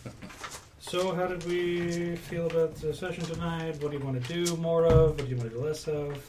so 0.78 1.14
how 1.14 1.26
did 1.26 1.42
we 1.46 2.16
feel 2.16 2.48
about 2.48 2.74
the 2.74 2.92
session 2.92 3.24
tonight? 3.24 3.82
What 3.82 3.92
do 3.92 3.96
you 3.96 4.04
want 4.04 4.22
to 4.22 4.44
do 4.44 4.56
more 4.58 4.84
of? 4.84 5.12
What 5.12 5.24
do 5.24 5.24
you 5.24 5.38
want 5.38 5.48
to 5.52 5.56
do 5.56 5.64
less 5.64 5.88
of? 5.88 6.22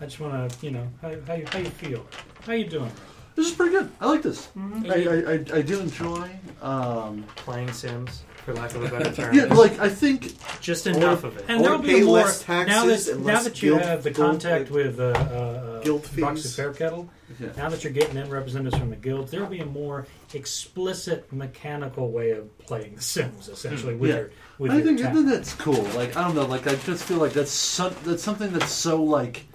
I 0.00 0.04
just 0.04 0.20
want 0.20 0.48
to, 0.48 0.64
you 0.64 0.70
know, 0.70 0.86
how, 1.02 1.12
how, 1.26 1.34
you, 1.34 1.46
how 1.48 1.58
you 1.58 1.70
feel? 1.70 2.06
How 2.46 2.52
you 2.52 2.66
doing? 2.66 2.92
This 3.34 3.48
is 3.48 3.52
pretty 3.52 3.72
good. 3.72 3.90
I 4.00 4.06
like 4.06 4.22
this. 4.22 4.46
Mm-hmm. 4.56 4.92
I, 4.92 4.94
I, 4.94 5.56
I, 5.56 5.58
I 5.58 5.62
do 5.62 5.80
enjoy. 5.80 6.30
Um, 6.62 7.24
Playing 7.34 7.72
Sims, 7.72 8.22
for 8.54 8.60
lack 8.60 8.74
of 8.74 8.82
a 8.84 8.88
better 8.88 9.12
term. 9.14 9.34
yeah, 9.34 9.44
like 9.44 9.78
I 9.78 9.88
think 9.88 10.34
Just 10.60 10.86
enough 10.86 11.24
of 11.24 11.36
it. 11.36 11.44
And 11.48 11.60
Or 11.60 11.62
there'll 11.64 11.78
be 11.78 11.88
pay 11.88 12.02
more 12.02 12.16
less 12.18 12.42
taxes 12.42 12.68
now 12.76 12.86
that 12.86 13.08
and 13.16 13.24
now 13.26 13.32
less 13.34 13.44
that 13.44 13.62
you 13.62 13.70
guild- 13.70 13.82
have 13.82 14.02
the 14.02 14.10
guild- 14.10 14.30
contact 14.30 14.70
with 14.70 14.98
uh, 15.00 15.04
uh, 15.04 15.80
guild 15.82 16.02
Broxley 16.04 16.34
fees. 16.42 16.56
Fairkettle. 16.56 17.08
Yeah. 17.38 17.48
Now 17.56 17.68
that 17.68 17.84
you're 17.84 17.92
getting 17.92 18.16
in 18.16 18.28
representatives 18.28 18.76
from 18.78 18.90
the 18.90 18.96
guilds, 18.96 19.30
there 19.30 19.40
will 19.40 19.48
be 19.48 19.60
a 19.60 19.64
more 19.66 20.06
explicit 20.34 21.32
mechanical 21.32 22.10
way 22.10 22.30
of 22.32 22.56
playing 22.58 22.96
The 22.96 23.02
Sims, 23.02 23.48
essentially 23.48 23.94
with 23.94 24.10
Yeah. 24.10 24.16
your 24.16 24.30
with 24.58 24.70
I 24.72 24.76
your 24.78 24.84
think, 24.86 25.00
I 25.00 25.02
tap. 25.04 25.14
think 25.14 25.28
that's 25.28 25.54
cool. 25.54 25.82
Like 25.94 26.16
I 26.16 26.24
don't 26.24 26.34
know. 26.34 26.46
Like 26.46 26.66
I 26.66 26.74
just 26.74 27.04
feel 27.04 27.18
like 27.18 27.32
that's 27.32 27.52
some, 27.52 27.94
that's 28.04 28.22
something 28.22 28.52
that's 28.52 28.72
so 28.72 29.02
like 29.02 29.46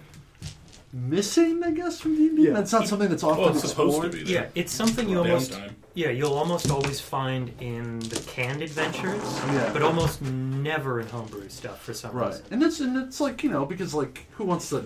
missing. 0.94 1.64
I 1.64 1.72
guess 1.72 2.00
from 2.00 2.16
D&D. 2.16 2.44
Yeah. 2.48 2.54
That's 2.54 2.72
not 2.72 2.88
something 2.88 3.10
that's 3.10 3.24
often 3.24 3.42
Well, 3.44 3.50
it's 3.52 3.68
supposed 3.70 4.02
to 4.02 4.08
explored. 4.08 4.26
be. 4.26 4.32
Yeah, 4.32 4.48
it's 4.56 4.72
something 4.72 5.10
you 5.10 5.18
Downtime. 5.18 5.74
Almost 5.96 6.08
yeah 6.08 6.10
you'll 6.10 6.34
almost 6.34 6.70
always 6.72 7.00
find 7.00 7.52
in 7.60 8.00
the 8.00 8.22
canned 8.28 8.62
adventures, 8.62 9.22
Yeah. 9.48 9.70
but 9.74 9.82
almost 9.82 10.22
never 10.22 11.00
in 11.00 11.08
homebrew 11.08 11.50
stuff 11.50 11.82
for 11.82 11.94
some 11.94 12.12
Right, 12.16 12.28
reason. 12.28 12.46
and 12.52 12.64
it's 12.64 12.80
and 12.80 12.98
it's 12.98 13.20
like 13.22 13.44
you 13.44 13.50
know 13.50 13.66
because 13.66 13.94
like 13.94 14.26
who 14.34 14.44
wants 14.46 14.70
to 14.70 14.82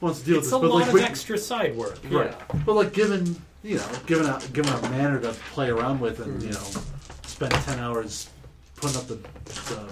who 0.00 0.06
wants 0.06 0.20
to 0.20 0.26
deal 0.26 0.38
It's 0.38 0.46
with 0.52 0.54
a 0.54 0.58
this? 0.58 0.62
But 0.62 0.70
lot 0.70 0.78
like 0.80 0.88
of 0.88 0.94
with- 0.94 1.02
extra 1.04 1.38
side 1.38 1.76
work. 1.76 1.98
right, 2.10 2.30
Yeah. 2.30 2.60
but 2.64 2.74
like 2.74 2.92
given 2.92 3.36
you 3.62 3.76
know 3.76 3.88
given 4.06 4.26
a 4.26 4.40
given 4.52 4.72
a 4.72 4.82
manner 4.90 5.20
to 5.20 5.32
play 5.52 5.68
around 5.70 6.00
with 6.00 6.20
and 6.20 6.42
you 6.42 6.50
mm. 6.50 6.74
know 6.76 6.82
spend 7.26 7.52
ten 7.52 7.78
hours 7.78 8.30
putting 8.76 8.96
up 8.98 9.06
the, 9.08 9.14
the 9.44 9.88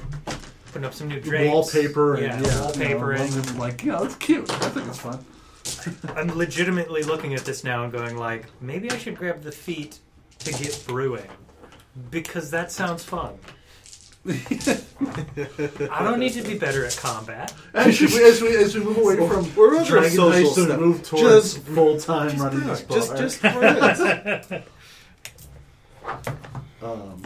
Putting 0.67 0.87
up 0.87 0.95
some 0.95 1.07
new 1.07 1.21
drapes, 1.21 1.53
wallpaper 1.53 2.15
and 2.17 2.25
yeah, 2.25 2.41
yeah, 2.41 2.59
wallpapering. 2.59 3.29
you 3.31 3.37
know, 3.43 3.49
and, 3.49 3.59
like 3.61 3.85
you 3.85 3.93
know 3.93 4.03
it's 4.03 4.17
cute. 4.17 4.51
I 4.51 4.69
think 4.71 4.89
it's 4.89 4.99
fun. 4.99 5.25
I'm 6.17 6.37
legitimately 6.37 7.05
looking 7.05 7.33
at 7.35 7.45
this 7.45 7.63
now 7.63 7.85
and 7.85 7.93
going 7.93 8.17
like, 8.17 8.47
maybe 8.61 8.91
I 8.91 8.99
should 8.99 9.17
grab 9.17 9.43
the 9.43 9.53
feet 9.53 10.01
to 10.45 10.53
get 10.53 10.85
brewing 10.87 11.29
because 12.11 12.51
that 12.51 12.71
sounds 12.73 13.03
fun. 13.05 13.39
I 14.27 16.03
don't 16.03 16.19
need 16.19 16.33
to 16.33 16.43
be 16.43 16.57
better 16.59 16.85
at 16.87 16.97
combat. 16.97 17.53
As 17.75 18.01
we 18.01 18.25
as 18.25 18.41
we 18.41 18.57
as 18.57 18.75
we 18.75 18.83
move 18.83 18.97
away 18.97 19.17
from 19.17 19.55
We're 19.57 19.79
on 19.79 19.85
Dragon 19.85 20.11
social 20.11 20.31
Heist 20.31 20.57
and 20.57 20.67
stuff. 20.67 20.81
move 20.81 21.03
towards 21.03 21.55
Just- 21.55 21.59
full 21.67 21.99
time 22.01 22.31
Just 22.31 22.43
running 22.43 22.61
do 22.61 22.67
this 22.67 22.81
bar. 22.83 22.99
Just, 22.99 23.17
just 23.17 23.37
for 23.39 23.65
it. 24.51 24.65
Um, 26.83 27.23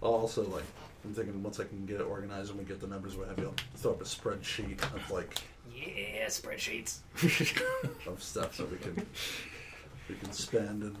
also, 0.00 0.42
like, 0.48 0.64
I'm 1.04 1.14
thinking 1.14 1.40
once 1.40 1.60
I 1.60 1.64
can 1.64 1.86
get 1.86 2.00
it 2.00 2.04
organized 2.04 2.50
and 2.50 2.58
we 2.58 2.64
get 2.64 2.80
the 2.80 2.88
numbers, 2.88 3.16
we'll 3.16 3.28
have 3.28 3.38
you 3.38 3.54
throw 3.76 3.92
up 3.92 4.00
a 4.00 4.04
spreadsheet 4.04 4.82
of 4.92 5.08
like 5.12 5.32
Yeah, 5.72 6.26
spreadsheets. 6.26 6.98
of 8.08 8.20
stuff 8.22 8.56
so 8.56 8.64
we 8.64 8.78
can 8.78 9.06
we 10.08 10.14
can 10.16 10.32
spend 10.32 10.82
and 10.82 10.96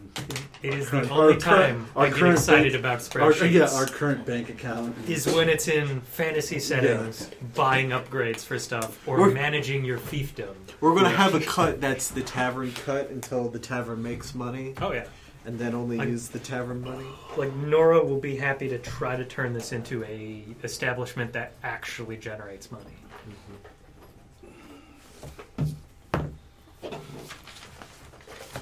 It 0.62 0.74
is 0.74 0.92
Our 0.92 1.04
the 1.04 1.10
only 1.10 1.34
our 1.34 1.38
time 1.40 1.86
our 1.94 2.06
I 2.06 2.08
get 2.08 2.18
current 2.18 2.34
excited 2.38 2.72
bank- 2.72 2.80
about 2.80 3.16
our, 3.22 3.30
spreadsheets. 3.32 3.50
yeah 3.52 3.70
our 3.78 3.86
current 3.86 4.26
bank 4.26 4.48
account 4.48 4.96
is 5.08 5.26
when 5.26 5.48
it's 5.48 5.68
in 5.68 6.00
fantasy 6.00 6.58
settings, 6.58 7.30
buying 7.54 7.90
upgrades 7.90 8.40
for 8.44 8.58
stuff, 8.58 9.06
or 9.06 9.18
We're- 9.18 9.34
managing 9.34 9.84
your 9.84 9.98
fiefdom. 9.98 10.54
We're 10.80 10.94
gonna 10.94 11.10
have 11.10 11.34
a 11.34 11.40
cut 11.40 11.80
that's 11.80 12.08
the 12.08 12.22
tavern 12.22 12.72
cut 12.72 13.10
until 13.10 13.48
the 13.48 13.58
tavern 13.58 14.02
makes 14.02 14.34
money, 14.34 14.74
Oh 14.80 14.92
yeah. 14.92 15.06
and 15.44 15.58
then 15.58 15.74
only 15.74 16.00
I- 16.00 16.04
use 16.04 16.28
the 16.28 16.38
tavern 16.40 16.82
money. 16.82 17.06
Like 17.36 17.54
Nora 17.54 18.02
will 18.04 18.18
be 18.20 18.36
happy 18.36 18.68
to 18.70 18.78
try 18.78 19.14
to 19.16 19.24
turn 19.24 19.52
this 19.52 19.72
into 19.72 20.02
a 20.04 20.44
establishment 20.64 21.32
that 21.34 21.52
actually 21.62 22.16
generates 22.16 22.72
money. 22.72 22.84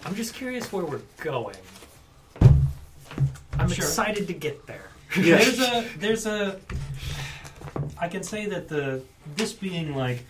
I'm 0.04 0.14
just 0.14 0.34
curious 0.34 0.72
where 0.72 0.84
we're 0.84 1.00
going. 1.18 1.56
I'm 3.58 3.68
Sure. 3.68 3.84
excited 3.84 4.26
to 4.26 4.34
get 4.34 4.66
there. 4.66 4.90
There's 5.16 5.60
a 5.60 5.84
there's 5.98 6.26
a 6.26 6.58
I 7.98 8.08
can 8.08 8.22
say 8.22 8.46
that 8.46 8.68
the 8.68 9.02
this 9.36 9.52
being 9.52 9.94
like 9.94 10.24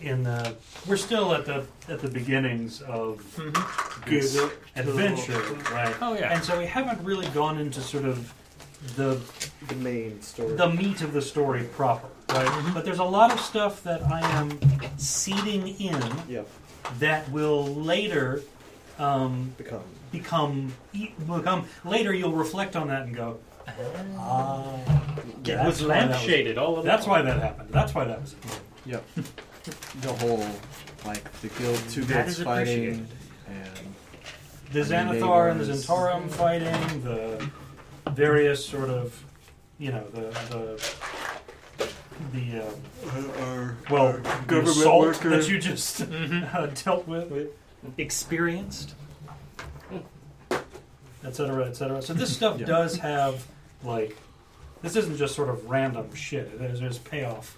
in 0.00 0.22
the 0.22 0.54
we're 0.86 0.96
still 0.98 1.34
at 1.34 1.46
the 1.46 1.64
at 1.88 2.00
the 2.00 2.08
beginnings 2.08 2.82
of 2.82 3.22
mm-hmm. 3.36 4.10
this 4.10 4.38
adventure, 4.76 5.40
oh, 5.42 5.74
right? 5.74 5.94
Oh 6.02 6.14
yeah. 6.14 6.34
And 6.34 6.44
so 6.44 6.58
we 6.58 6.66
haven't 6.66 7.02
really 7.02 7.28
gone 7.28 7.58
into 7.58 7.80
sort 7.80 8.04
of 8.04 8.32
the 8.96 9.18
The 9.68 9.74
main 9.76 10.20
story. 10.22 10.54
the 10.54 10.68
meat 10.68 11.00
of 11.00 11.12
the 11.14 11.22
story 11.22 11.64
proper, 11.64 12.08
right? 12.28 12.46
Mm-hmm. 12.46 12.74
But 12.74 12.84
there's 12.84 12.98
a 13.00 13.04
lot 13.04 13.32
of 13.32 13.40
stuff 13.40 13.82
that 13.84 14.02
I 14.02 14.20
am 14.38 14.58
seeding 14.98 15.68
in 15.80 16.00
Yep. 16.28 16.46
that 16.98 17.28
will 17.30 17.64
later 17.66 18.42
um, 18.98 19.52
Become. 19.58 19.82
become 20.12 20.74
e- 20.92 21.12
become 21.18 21.66
later. 21.84 22.12
You'll 22.14 22.32
reflect 22.32 22.76
on 22.76 22.88
that 22.88 23.02
and 23.02 23.14
go, 23.14 23.38
ah, 24.18 24.74
it 25.16 25.44
that's 25.44 25.66
was 25.66 25.82
why 25.86 26.00
that 26.06 26.10
lampshaded 26.20 26.56
all 26.58 26.78
of 26.78 26.84
That's 26.84 27.06
why 27.06 27.22
that 27.22 27.38
happened. 27.40 27.70
That's 27.70 27.94
why 27.94 28.04
that 28.04 28.20
was. 28.20 28.34
Yep. 28.86 29.04
the 30.00 30.12
whole 30.14 30.46
like 31.04 31.30
the 31.40 31.48
guild, 31.48 31.78
two 31.90 32.02
That 32.04 32.24
guilds 32.26 32.38
is 32.38 32.44
fighting, 32.44 33.06
and 33.48 33.70
The 34.72 34.80
I 34.96 35.04
mean, 35.12 35.20
Xanathar 35.20 35.50
and 35.50 35.60
the 35.60 35.64
neighbors. 35.66 35.86
Zhentarim 35.86 36.30
fighting, 36.30 37.02
the 37.02 37.50
various 38.12 38.64
sort 38.64 38.88
of, 38.90 39.24
you 39.78 39.90
know, 39.92 40.04
the 40.14 40.20
the 40.50 41.88
the 42.32 42.62
uh, 42.64 43.44
Our, 43.44 43.76
well, 43.90 44.06
our 44.06 44.12
the 44.18 44.28
government 44.46 44.68
assault 44.78 45.02
worker. 45.06 45.28
that 45.30 45.48
you 45.48 45.58
just 45.58 46.00
uh, 46.54 46.66
dealt 46.84 47.06
with, 47.06 47.30
Experienced. 47.98 48.94
et 51.24 51.34
cetera, 51.34 51.66
et 51.66 51.76
cetera. 51.76 52.02
So 52.02 52.14
this 52.14 52.34
stuff 52.36 52.58
Yeah. 52.60 52.66
does 52.66 52.96
have 52.98 53.46
like, 53.84 54.16
this 54.82 54.96
isn't 54.96 55.16
just 55.16 55.34
sort 55.34 55.48
of 55.48 55.68
random 55.68 56.14
shit. 56.14 56.58
There's, 56.58 56.80
there's 56.80 56.98
payoff, 56.98 57.56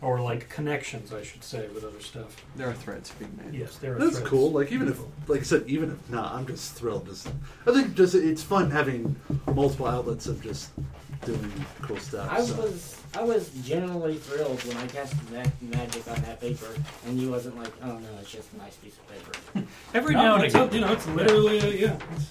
or 0.00 0.20
like 0.20 0.48
connections, 0.48 1.12
I 1.12 1.22
should 1.22 1.42
say, 1.44 1.66
with 1.68 1.84
other 1.84 2.00
stuff. 2.00 2.36
there 2.56 2.68
are 2.68 2.74
threads 2.74 3.10
being 3.18 3.36
made. 3.44 3.54
Yes, 3.58 3.76
there 3.76 3.96
are. 3.96 3.98
That's 3.98 4.16
threads. 4.16 4.28
cool. 4.28 4.52
Like 4.52 4.70
even 4.72 4.88
if, 4.88 5.00
like 5.28 5.40
I 5.40 5.44
said, 5.44 5.64
even 5.66 5.90
if 5.90 6.10
not, 6.10 6.32
I'm 6.34 6.46
just 6.46 6.74
thrilled. 6.74 7.06
Just 7.06 7.28
I 7.66 7.72
think 7.72 7.94
just 7.94 8.14
it's 8.14 8.42
fun 8.42 8.70
having 8.70 9.16
multiple 9.46 9.86
outlets 9.86 10.26
of 10.26 10.42
just 10.42 10.70
doing 11.24 11.52
cool 11.82 11.98
stuff. 11.98 12.28
I 12.30 12.42
so. 12.44 12.54
was 12.60 13.01
I 13.14 13.22
was 13.22 13.50
genuinely 13.64 14.16
thrilled 14.16 14.62
when 14.64 14.76
I 14.78 14.86
cast 14.86 15.14
that 15.32 15.50
magic 15.62 16.08
on 16.08 16.14
that 16.22 16.40
paper, 16.40 16.74
and 17.06 17.18
you 17.20 17.30
wasn't 17.30 17.56
like, 17.58 17.72
oh 17.82 17.98
no, 17.98 18.08
it's 18.20 18.30
just 18.32 18.52
a 18.54 18.56
nice 18.58 18.74
piece 18.76 18.94
of 18.96 19.08
paper. 19.08 19.66
Every 19.94 20.14
now 20.14 20.36
and 20.36 20.44
it's 20.44 20.54
again, 20.54 20.68
a- 20.70 20.74
you 20.74 20.80
know, 20.80 20.92
it's 20.92 21.06
literally 21.08 21.60
uh, 21.60 21.66
yeah. 21.66 21.94
it's- 21.94 22.30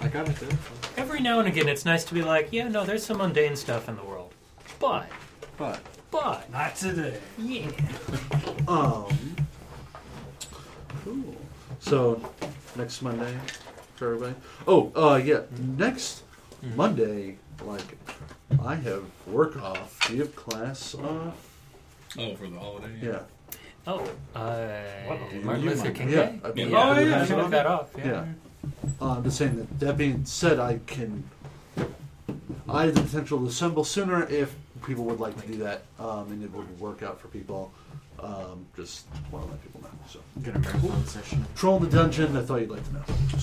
I 0.00 0.08
got 0.08 0.28
it 0.28 0.36
there. 0.36 0.58
every 0.98 1.20
now 1.20 1.38
and 1.38 1.48
again, 1.48 1.66
it's 1.66 1.86
nice 1.86 2.04
to 2.04 2.12
be 2.14 2.20
like, 2.22 2.48
yeah, 2.52 2.68
no, 2.68 2.84
there's 2.84 3.04
some 3.06 3.18
mundane 3.18 3.56
stuff 3.56 3.88
in 3.88 3.96
the 3.96 4.02
world, 4.04 4.32
but, 4.78 5.06
But 5.56 5.80
but, 6.10 6.50
Not 6.52 6.76
today. 6.76 7.18
yeah. 7.38 7.70
Um. 8.68 9.06
Cool. 11.04 11.34
So 11.80 12.20
next 12.76 13.02
Monday 13.02 13.34
for 13.96 14.14
everybody. 14.14 14.34
Oh, 14.66 14.92
uh, 14.94 15.16
yeah. 15.16 15.40
Next 15.76 16.22
Monday, 16.76 17.36
like 17.62 17.96
I 18.64 18.74
have 18.76 19.04
work 19.26 19.56
off. 19.60 19.98
Do 20.06 20.14
you 20.14 20.20
have 20.22 20.36
class 20.36 20.94
off? 20.94 21.50
Oh, 22.18 22.34
for 22.36 22.46
the 22.46 22.58
holiday. 22.58 22.88
Yeah. 23.02 23.18
Oh, 23.86 24.00
uh, 24.34 24.80
What? 25.06 25.44
Martin 25.44 25.62
You 25.64 25.70
Luther 25.70 25.84
might- 25.84 25.94
King 25.94 26.08
yeah, 26.10 26.16
Day. 26.16 26.40
I 26.44 26.50
believe 26.50 26.74
Oh, 26.74 26.98
you 26.98 27.06
yeah, 27.10 27.18
have 27.18 27.26
should 27.28 27.38
it 27.38 27.42
have 27.42 27.50
that 27.50 27.66
off. 27.66 27.90
Yeah. 27.98 28.04
Yeah. 28.04 28.24
Uh, 29.00 29.10
I'm 29.16 29.24
just 29.24 29.36
saying 29.36 29.56
that. 29.56 29.80
That 29.80 29.96
being 29.98 30.24
said, 30.24 30.58
I 30.58 30.78
can. 30.86 31.24
I 32.68 32.86
have 32.86 32.94
the 32.94 33.02
potential 33.02 33.38
to 33.40 33.46
assemble 33.46 33.84
sooner 33.84 34.26
if 34.28 34.54
people 34.86 35.04
would 35.04 35.20
like 35.20 35.38
to 35.40 35.46
do 35.46 35.58
that, 35.58 35.82
um, 35.98 36.32
and 36.32 36.42
it 36.42 36.50
would 36.52 36.78
work 36.80 37.02
out 37.02 37.20
for 37.20 37.28
people. 37.28 37.72
Um, 38.20 38.64
just 38.76 39.06
want 39.30 39.44
to 39.44 39.50
let 39.50 39.62
people 39.62 39.82
know. 39.82 39.88
So, 40.08 40.20
get 40.42 40.56
a 40.56 40.58
marathon 40.60 41.06
session. 41.06 41.44
troll 41.54 41.76
in 41.76 41.90
the 41.90 41.96
dungeon. 41.96 42.34
I 42.36 42.42
thought 42.42 42.60
you'd 42.60 42.70
like 42.70 42.86
to 42.86 42.92
know. 42.94 43.02
So. 43.32 43.38